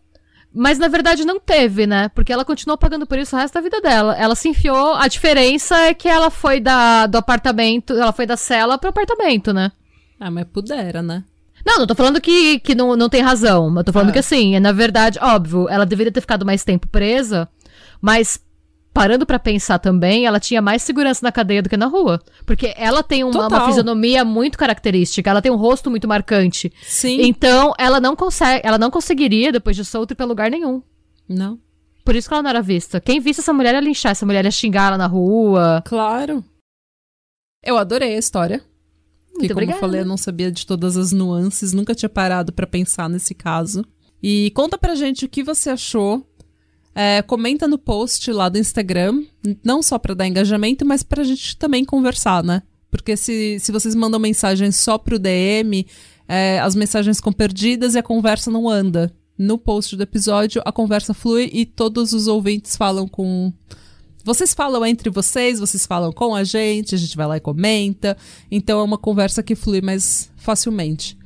mas 0.53 0.79
na 0.79 0.87
verdade 0.87 1.25
não 1.25 1.39
teve, 1.39 1.85
né? 1.85 2.09
Porque 2.09 2.31
ela 2.31 2.45
continuou 2.45 2.77
pagando 2.77 3.05
por 3.05 3.19
isso 3.19 3.35
o 3.35 3.39
resto 3.39 3.55
da 3.55 3.61
vida 3.61 3.81
dela. 3.81 4.15
Ela 4.17 4.33
se 4.33 4.47
enfiou. 4.47 4.93
A 4.93 5.07
diferença 5.07 5.77
é 5.77 5.93
que 5.93 6.07
ela 6.07 6.29
foi 6.29 6.59
da, 6.59 7.05
do 7.05 7.17
apartamento, 7.17 7.93
ela 7.93 8.13
foi 8.13 8.25
da 8.25 8.37
cela 8.37 8.77
pro 8.77 8.89
apartamento, 8.89 9.53
né? 9.53 9.71
Ah, 10.19 10.31
mas 10.31 10.45
pudera, 10.45 11.01
né? 11.01 11.23
Não, 11.65 11.79
não 11.79 11.87
tô 11.87 11.95
falando 11.95 12.21
que, 12.21 12.59
que 12.59 12.73
não, 12.75 12.95
não 12.95 13.09
tem 13.09 13.21
razão. 13.21 13.73
Eu 13.75 13.83
tô 13.83 13.91
falando 13.91 14.09
Ah. 14.09 14.13
que 14.13 14.19
assim, 14.19 14.55
é, 14.55 14.59
na 14.59 14.71
verdade, 14.71 15.19
óbvio, 15.21 15.67
ela 15.69 15.85
deveria 15.85 16.11
ter 16.11 16.21
ficado 16.21 16.45
mais 16.45 16.63
tempo 16.63 16.87
presa, 16.87 17.47
mas 18.01 18.39
parando 18.93 19.25
pra 19.27 19.37
pensar 19.37 19.77
também, 19.77 20.25
ela 20.25 20.39
tinha 20.39 20.59
mais 20.61 20.81
segurança 20.81 21.19
na 21.23 21.31
cadeia 21.31 21.61
do 21.61 21.69
que 21.69 21.77
na 21.77 21.85
rua. 21.85 22.19
Porque 22.45 22.73
ela 22.77 23.03
tem 23.03 23.23
uma, 23.23 23.47
uma 23.47 23.65
fisionomia 23.67 24.25
muito 24.25 24.57
característica, 24.57 25.29
ela 25.29 25.41
tem 25.41 25.51
um 25.51 25.55
rosto 25.55 25.89
muito 25.91 26.07
marcante. 26.07 26.71
Sim. 26.81 27.21
Então, 27.21 27.73
ela 27.77 27.99
não 27.99 28.15
consegue, 28.15 28.61
ela 28.65 28.77
não 28.79 28.89
conseguiria, 28.89 29.51
depois 29.51 29.75
de 29.75 29.85
solta, 29.85 30.13
ir 30.13 30.15
pra 30.15 30.25
lugar 30.25 30.49
nenhum. 30.49 30.81
Não. 31.29 31.59
Por 32.03 32.15
isso 32.15 32.27
que 32.27 32.33
ela 32.33 32.41
não 32.41 32.49
era 32.49 32.61
vista. 32.61 32.99
Quem 33.01 33.19
visse 33.19 33.41
essa 33.41 33.53
mulher 33.53 33.75
ia 33.75 33.81
linchar, 33.81 34.13
essa 34.13 34.25
mulher 34.25 34.45
ia 34.45 34.51
xingar 34.51 34.87
ela 34.87 34.97
na 34.97 35.05
rua. 35.07 35.83
Claro. 35.85 36.43
Eu 37.63 37.77
adorei 37.77 38.15
a 38.15 38.19
história. 38.19 38.63
Que, 39.37 39.43
Muito 39.43 39.53
como 39.53 39.63
obrigada. 39.63 39.77
eu 39.77 39.79
falei, 39.79 40.01
eu 40.01 40.05
não 40.05 40.17
sabia 40.17 40.51
de 40.51 40.65
todas 40.65 40.97
as 40.97 41.11
nuances, 41.11 41.73
nunca 41.73 41.95
tinha 41.95 42.09
parado 42.09 42.51
pra 42.51 42.67
pensar 42.67 43.09
nesse 43.09 43.33
caso. 43.33 43.85
E 44.21 44.51
conta 44.51 44.77
pra 44.77 44.95
gente 44.95 45.25
o 45.25 45.29
que 45.29 45.43
você 45.43 45.69
achou. 45.69 46.25
É, 46.95 47.21
comenta 47.21 47.67
no 47.67 47.77
post 47.77 48.31
lá 48.31 48.49
do 48.49 48.57
Instagram, 48.57 49.23
não 49.63 49.83
só 49.83 49.99
pra 49.99 50.15
dar 50.15 50.27
engajamento, 50.27 50.83
mas 50.83 51.03
pra 51.03 51.23
gente 51.23 51.55
também 51.55 51.85
conversar, 51.85 52.43
né? 52.43 52.63
Porque 52.89 53.15
se, 53.15 53.59
se 53.59 53.71
vocês 53.71 53.93
mandam 53.93 54.19
mensagem 54.19 54.71
só 54.71 54.97
pro 54.97 55.19
DM, 55.19 55.85
é, 56.27 56.59
as 56.59 56.73
mensagens 56.75 57.17
ficam 57.17 57.31
perdidas 57.31 57.93
e 57.93 57.99
a 57.99 58.03
conversa 58.03 58.49
não 58.49 58.67
anda. 58.67 59.13
No 59.37 59.59
post 59.59 59.95
do 59.95 60.01
episódio, 60.01 60.59
a 60.65 60.71
conversa 60.71 61.13
flui 61.13 61.51
e 61.53 61.67
todos 61.67 62.13
os 62.13 62.27
ouvintes 62.27 62.75
falam 62.75 63.07
com 63.07 63.53
vocês 64.27 64.53
falam 64.53 64.85
entre 64.85 65.09
vocês, 65.09 65.57
vocês 65.57 65.85
falam 65.85 66.11
com 66.11 66.35
a 66.35 66.43
gente, 66.43 66.93
a 66.93 66.97
gente 66.97 67.15
vai 67.15 67.25
lá 67.25 67.37
e 67.37 67.39
comenta. 67.39 68.17
Então 68.51 68.77
é 68.81 68.83
uma 68.83 68.97
conversa 68.97 69.41
que 69.41 69.55
flui 69.55 69.79
mais 69.79 70.29
facilmente. 70.35 71.17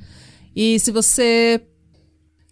E 0.55 0.79
se 0.79 0.91
você 0.91 1.59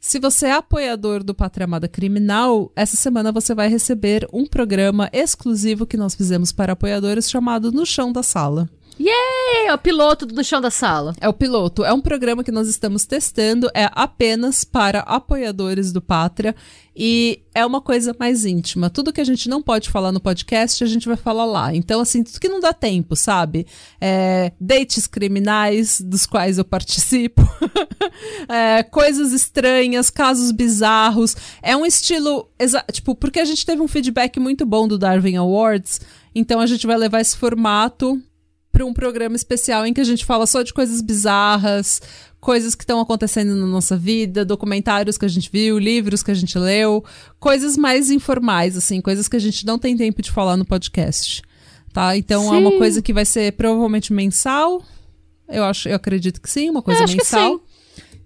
se 0.01 0.17
você 0.17 0.47
é 0.47 0.53
apoiador 0.53 1.23
do 1.23 1.35
Pátria 1.35 1.65
Amada 1.65 1.87
Criminal, 1.87 2.71
essa 2.75 2.97
semana 2.97 3.31
você 3.31 3.53
vai 3.53 3.67
receber 3.67 4.27
um 4.33 4.43
programa 4.43 5.07
exclusivo 5.13 5.85
que 5.85 5.97
nós 5.97 6.15
fizemos 6.15 6.51
para 6.51 6.73
apoiadores 6.73 7.29
chamado 7.29 7.71
No 7.71 7.85
Chão 7.85 8.11
da 8.11 8.23
Sala. 8.23 8.67
É 9.07 9.73
o 9.73 9.77
piloto 9.77 10.25
do 10.25 10.43
chão 10.43 10.59
da 10.59 10.71
sala. 10.71 11.15
É 11.21 11.29
o 11.29 11.33
piloto. 11.33 11.85
É 11.85 11.93
um 11.93 12.01
programa 12.01 12.43
que 12.43 12.51
nós 12.51 12.67
estamos 12.67 13.05
testando, 13.05 13.69
é 13.73 13.89
apenas 13.93 14.63
para 14.63 14.99
apoiadores 15.01 15.91
do 15.93 16.01
Pátria 16.01 16.55
e 16.95 17.43
é 17.53 17.65
uma 17.65 17.79
coisa 17.79 18.15
mais 18.19 18.45
íntima. 18.45 18.89
Tudo 18.89 19.13
que 19.13 19.21
a 19.21 19.25
gente 19.25 19.47
não 19.47 19.61
pode 19.61 19.89
falar 19.89 20.11
no 20.11 20.19
podcast, 20.19 20.83
a 20.83 20.87
gente 20.87 21.07
vai 21.07 21.15
falar 21.15 21.45
lá. 21.45 21.73
Então, 21.73 22.01
assim, 22.01 22.23
tudo 22.23 22.39
que 22.39 22.49
não 22.49 22.59
dá 22.59 22.73
tempo, 22.73 23.15
sabe? 23.15 23.65
É, 24.01 24.51
dates 24.59 25.07
criminais, 25.07 26.01
dos 26.01 26.25
quais 26.25 26.57
eu 26.57 26.65
participo, 26.65 27.41
é, 28.49 28.83
coisas 28.83 29.31
estranhas, 29.31 30.09
casos 30.09 30.51
bizarros. 30.51 31.37
É 31.61 31.77
um 31.77 31.85
estilo. 31.85 32.49
Tipo, 32.91 33.15
porque 33.15 33.39
a 33.39 33.45
gente 33.45 33.65
teve 33.65 33.81
um 33.81 33.87
feedback 33.87 34.39
muito 34.39 34.65
bom 34.65 34.87
do 34.87 34.97
Darwin 34.97 35.37
Awards, 35.37 36.01
então 36.35 36.59
a 36.59 36.65
gente 36.65 36.85
vai 36.85 36.97
levar 36.97 37.21
esse 37.21 37.37
formato 37.37 38.21
para 38.71 38.85
um 38.85 38.93
programa 38.93 39.35
especial 39.35 39.85
em 39.85 39.93
que 39.93 40.01
a 40.01 40.05
gente 40.05 40.25
fala 40.25 40.45
só 40.45 40.61
de 40.61 40.73
coisas 40.73 41.01
bizarras, 41.01 42.01
coisas 42.39 42.75
que 42.75 42.83
estão 42.83 42.99
acontecendo 42.99 43.55
na 43.55 43.65
nossa 43.65 43.97
vida, 43.97 44.45
documentários 44.45 45.17
que 45.17 45.25
a 45.25 45.29
gente 45.29 45.49
viu, 45.51 45.77
livros 45.79 46.23
que 46.23 46.31
a 46.31 46.35
gente 46.35 46.57
leu, 46.57 47.03
coisas 47.39 47.75
mais 47.75 48.09
informais, 48.09 48.77
assim, 48.77 49.01
coisas 49.01 49.27
que 49.27 49.35
a 49.35 49.39
gente 49.39 49.65
não 49.65 49.79
tem 49.79 49.97
tempo 49.97 50.21
de 50.21 50.31
falar 50.31 50.55
no 50.55 50.65
podcast. 50.65 51.41
Tá? 51.91 52.15
Então 52.15 52.43
sim. 52.43 52.55
é 52.55 52.59
uma 52.59 52.77
coisa 52.77 53.01
que 53.01 53.11
vai 53.11 53.25
ser 53.25 53.53
provavelmente 53.53 54.13
mensal. 54.13 54.83
Eu 55.47 55.63
acho, 55.63 55.89
eu 55.89 55.95
acredito 55.95 56.39
que 56.39 56.49
sim, 56.49 56.69
uma 56.69 56.81
coisa 56.81 57.05
mensal. 57.07 57.59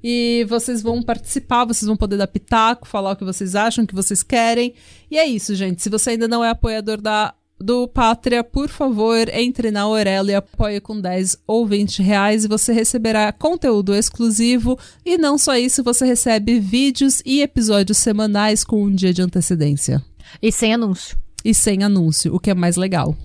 E 0.03 0.45
vocês 0.49 0.82
vão 0.82 1.02
participar, 1.02 1.64
vocês 1.64 1.88
vão 1.88 1.95
poder 1.95 2.18
dar 2.18 2.28
pitaco, 2.28 2.86
falar 2.86 3.11
o 3.11 3.15
que 3.15 3.24
vocês 3.24 3.56
acham, 3.56 3.86
o 3.86 3.88
que 3.88 3.95
vocês 3.95 4.22
querem. 4.22 4.76
E 5.10 5.18
é 5.18 5.26
isso, 5.26 5.56
gente. 5.56 5.82
Se 5.82 5.90
você 5.90 6.11
ainda 6.11 6.28
não 6.28 6.44
é 6.44 6.49
apoiador 6.49 6.99
da 6.99 7.34
do 7.64 7.88
Pátria, 7.88 8.44
por 8.44 8.68
favor, 8.68 9.30
entre 9.30 9.72
na 9.72 9.84
Aurelo 9.84 10.30
e 10.30 10.35
apoie 10.35 10.81
com 10.81 10.99
10 10.99 11.38
ou 11.48 11.65
20 11.65 12.03
reais 12.03 12.44
e 12.44 12.48
você 12.49 12.73
receberá 12.73 13.31
conteúdo 13.31 13.95
exclusivo. 13.95 14.77
E 15.06 15.18
não 15.18 15.38
só 15.38 15.56
isso, 15.56 15.81
você 15.81 16.06
recebe 16.06 16.60
vídeos 16.60 17.22
e 17.26 17.41
episódios 17.41 17.98
semanais 17.98 18.65
com 18.65 18.84
um 18.84 18.94
dia 18.94 19.14
de 19.14 19.22
antecedência. 19.22 20.03
E 20.41 20.52
sem 20.52 20.73
anúncio. 20.73 21.18
E 21.44 21.53
sem 21.53 21.84
anúncio, 21.84 22.35
o 22.35 22.40
que 22.40 22.52
é 22.52 22.53
mais 22.53 22.76
legal. 22.76 23.15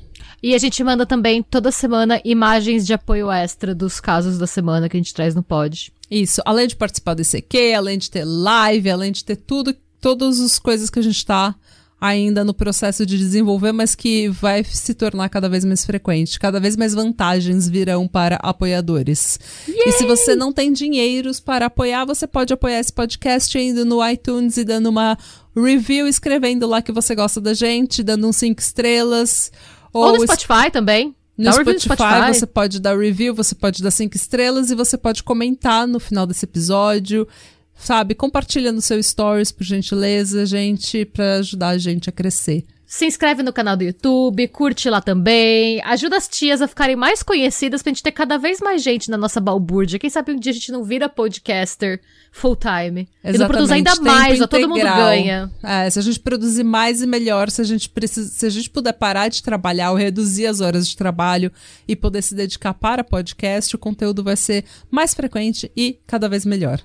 E 0.40 0.54
a 0.54 0.58
gente 0.58 0.84
manda 0.84 1.04
também 1.04 1.42
toda 1.42 1.72
semana 1.72 2.20
imagens 2.24 2.86
de 2.86 2.92
apoio 2.92 3.28
extra 3.32 3.74
dos 3.74 3.98
casos 3.98 4.38
da 4.38 4.46
semana 4.46 4.88
que 4.88 4.96
a 4.96 5.00
gente 5.00 5.12
traz 5.12 5.34
no 5.34 5.42
pod. 5.42 5.92
Isso, 6.08 6.40
além 6.44 6.68
de 6.68 6.76
participar 6.76 7.14
do 7.14 7.22
ICQ, 7.22 7.74
além 7.74 7.98
de 7.98 8.08
ter 8.08 8.24
live, 8.24 8.88
além 8.88 9.10
de 9.10 9.24
ter 9.24 9.34
tudo, 9.34 9.74
todas 10.00 10.38
as 10.38 10.60
coisas 10.60 10.90
que 10.90 11.00
a 11.00 11.02
gente 11.02 11.26
tá 11.26 11.56
ainda 12.00 12.44
no 12.44 12.54
processo 12.54 13.04
de 13.04 13.18
desenvolver, 13.18 13.72
mas 13.72 13.94
que 13.94 14.28
vai 14.28 14.62
se 14.62 14.94
tornar 14.94 15.28
cada 15.28 15.48
vez 15.48 15.64
mais 15.64 15.84
frequente. 15.84 16.38
Cada 16.38 16.60
vez 16.60 16.76
mais 16.76 16.94
vantagens 16.94 17.68
virão 17.68 18.06
para 18.06 18.36
apoiadores. 18.36 19.38
Yay! 19.68 19.88
E 19.88 19.92
se 19.92 20.04
você 20.04 20.36
não 20.36 20.52
tem 20.52 20.72
dinheiros 20.72 21.40
para 21.40 21.66
apoiar, 21.66 22.04
você 22.04 22.26
pode 22.26 22.52
apoiar 22.52 22.78
esse 22.78 22.92
podcast 22.92 23.58
indo 23.58 23.84
no 23.84 24.06
iTunes 24.08 24.56
e 24.56 24.64
dando 24.64 24.86
uma 24.88 25.18
review, 25.56 26.06
escrevendo 26.06 26.66
lá 26.66 26.80
que 26.80 26.92
você 26.92 27.14
gosta 27.14 27.40
da 27.40 27.52
gente, 27.52 28.02
dando 28.02 28.28
uns 28.28 28.36
5 28.36 28.60
estrelas. 28.60 29.50
Ou, 29.92 30.04
ou 30.04 30.18
no 30.18 30.22
Spotify 30.22 30.70
também. 30.72 31.14
No 31.36 31.52
Spotify, 31.52 31.94
Spotify, 31.94 32.34
você 32.34 32.46
pode 32.46 32.80
dar 32.80 32.98
review, 32.98 33.32
você 33.32 33.54
pode 33.54 33.80
dar 33.80 33.92
cinco 33.92 34.16
estrelas 34.16 34.72
e 34.72 34.74
você 34.74 34.98
pode 34.98 35.22
comentar 35.22 35.86
no 35.86 36.00
final 36.00 36.26
desse 36.26 36.44
episódio 36.44 37.28
sabe? 37.78 38.14
Compartilha 38.14 38.72
no 38.72 38.82
seu 38.82 39.02
stories, 39.02 39.52
por 39.52 39.64
gentileza, 39.64 40.44
gente, 40.44 41.04
para 41.04 41.36
ajudar 41.36 41.68
a 41.68 41.78
gente 41.78 42.08
a 42.08 42.12
crescer. 42.12 42.64
Se 42.90 43.04
inscreve 43.04 43.42
no 43.42 43.52
canal 43.52 43.76
do 43.76 43.84
YouTube, 43.84 44.48
curte 44.48 44.88
lá 44.88 45.02
também. 45.02 45.78
Ajuda 45.84 46.16
as 46.16 46.26
tias 46.26 46.62
a 46.62 46.66
ficarem 46.66 46.96
mais 46.96 47.22
conhecidas 47.22 47.82
pra 47.82 47.90
gente 47.90 48.02
ter 48.02 48.12
cada 48.12 48.38
vez 48.38 48.60
mais 48.60 48.82
gente 48.82 49.10
na 49.10 49.18
nossa 49.18 49.38
balbúrdia. 49.38 49.98
Quem 49.98 50.08
sabe 50.08 50.32
um 50.32 50.40
dia 50.40 50.52
a 50.52 50.54
gente 50.54 50.72
não 50.72 50.82
vira 50.82 51.06
podcaster 51.06 52.00
full 52.32 52.56
time. 52.56 53.06
Exatamente. 53.22 53.34
E 53.34 53.38
não 53.38 53.46
produz 53.46 53.70
ainda 53.70 53.94
mais, 53.96 54.40
ó, 54.40 54.46
todo 54.46 54.66
mundo 54.70 54.80
ganha. 54.80 55.50
É, 55.62 55.90
se 55.90 55.98
a 55.98 56.02
gente 56.02 56.18
produzir 56.18 56.64
mais 56.64 57.02
e 57.02 57.06
melhor, 57.06 57.50
se 57.50 57.60
a 57.60 57.64
gente 57.64 57.90
precisa, 57.90 58.30
se 58.30 58.46
a 58.46 58.50
gente 58.50 58.70
puder 58.70 58.94
parar 58.94 59.28
de 59.28 59.42
trabalhar 59.42 59.90
ou 59.90 59.96
reduzir 59.98 60.46
as 60.46 60.62
horas 60.62 60.88
de 60.88 60.96
trabalho 60.96 61.52
e 61.86 61.94
poder 61.94 62.22
se 62.22 62.34
dedicar 62.34 62.72
para 62.72 63.04
podcast, 63.04 63.76
o 63.76 63.78
conteúdo 63.78 64.24
vai 64.24 64.34
ser 64.34 64.64
mais 64.90 65.12
frequente 65.12 65.70
e 65.76 65.98
cada 66.06 66.26
vez 66.26 66.46
melhor. 66.46 66.80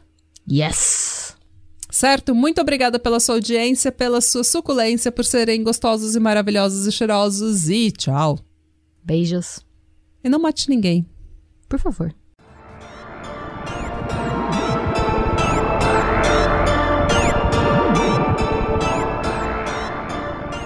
Yes! 0.49 1.35
Certo? 1.89 2.33
Muito 2.33 2.59
obrigada 2.59 2.97
pela 2.97 3.19
sua 3.19 3.35
audiência, 3.35 3.91
pela 3.91 4.19
sua 4.19 4.43
suculência, 4.43 5.11
por 5.11 5.23
serem 5.23 5.63
gostosos 5.63 6.15
e 6.15 6.19
maravilhosos 6.19 6.87
e 6.87 6.91
cheirosos. 6.91 7.69
E 7.69 7.91
tchau. 7.91 8.39
Beijos. 9.03 9.63
E 10.23 10.27
não 10.27 10.39
mate 10.39 10.69
ninguém. 10.69 11.05
Por 11.69 11.79
favor. 11.79 12.13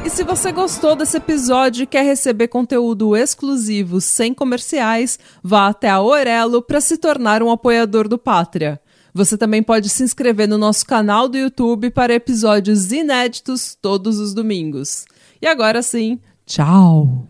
E 0.05 0.09
se 0.09 0.23
você 0.23 0.53
gostou 0.53 0.95
desse 0.95 1.17
episódio 1.17 1.83
e 1.83 1.87
quer 1.87 2.03
receber 2.03 2.47
conteúdo 2.47 3.17
exclusivo 3.17 3.99
sem 3.99 4.33
comerciais, 4.33 5.19
vá 5.43 5.67
até 5.67 5.89
a 5.89 6.01
Orelo 6.01 6.61
para 6.61 6.79
se 6.79 6.97
tornar 6.97 7.43
um 7.43 7.51
apoiador 7.51 8.07
do 8.07 8.17
Pátria. 8.17 8.79
Você 9.17 9.35
também 9.35 9.63
pode 9.63 9.89
se 9.89 10.03
inscrever 10.03 10.47
no 10.47 10.59
nosso 10.59 10.85
canal 10.85 11.27
do 11.27 11.39
YouTube 11.39 11.89
para 11.89 12.13
episódios 12.13 12.91
inéditos 12.91 13.75
todos 13.81 14.19
os 14.19 14.31
domingos. 14.31 15.05
E 15.41 15.47
agora 15.47 15.81
sim, 15.81 16.19
tchau! 16.45 17.27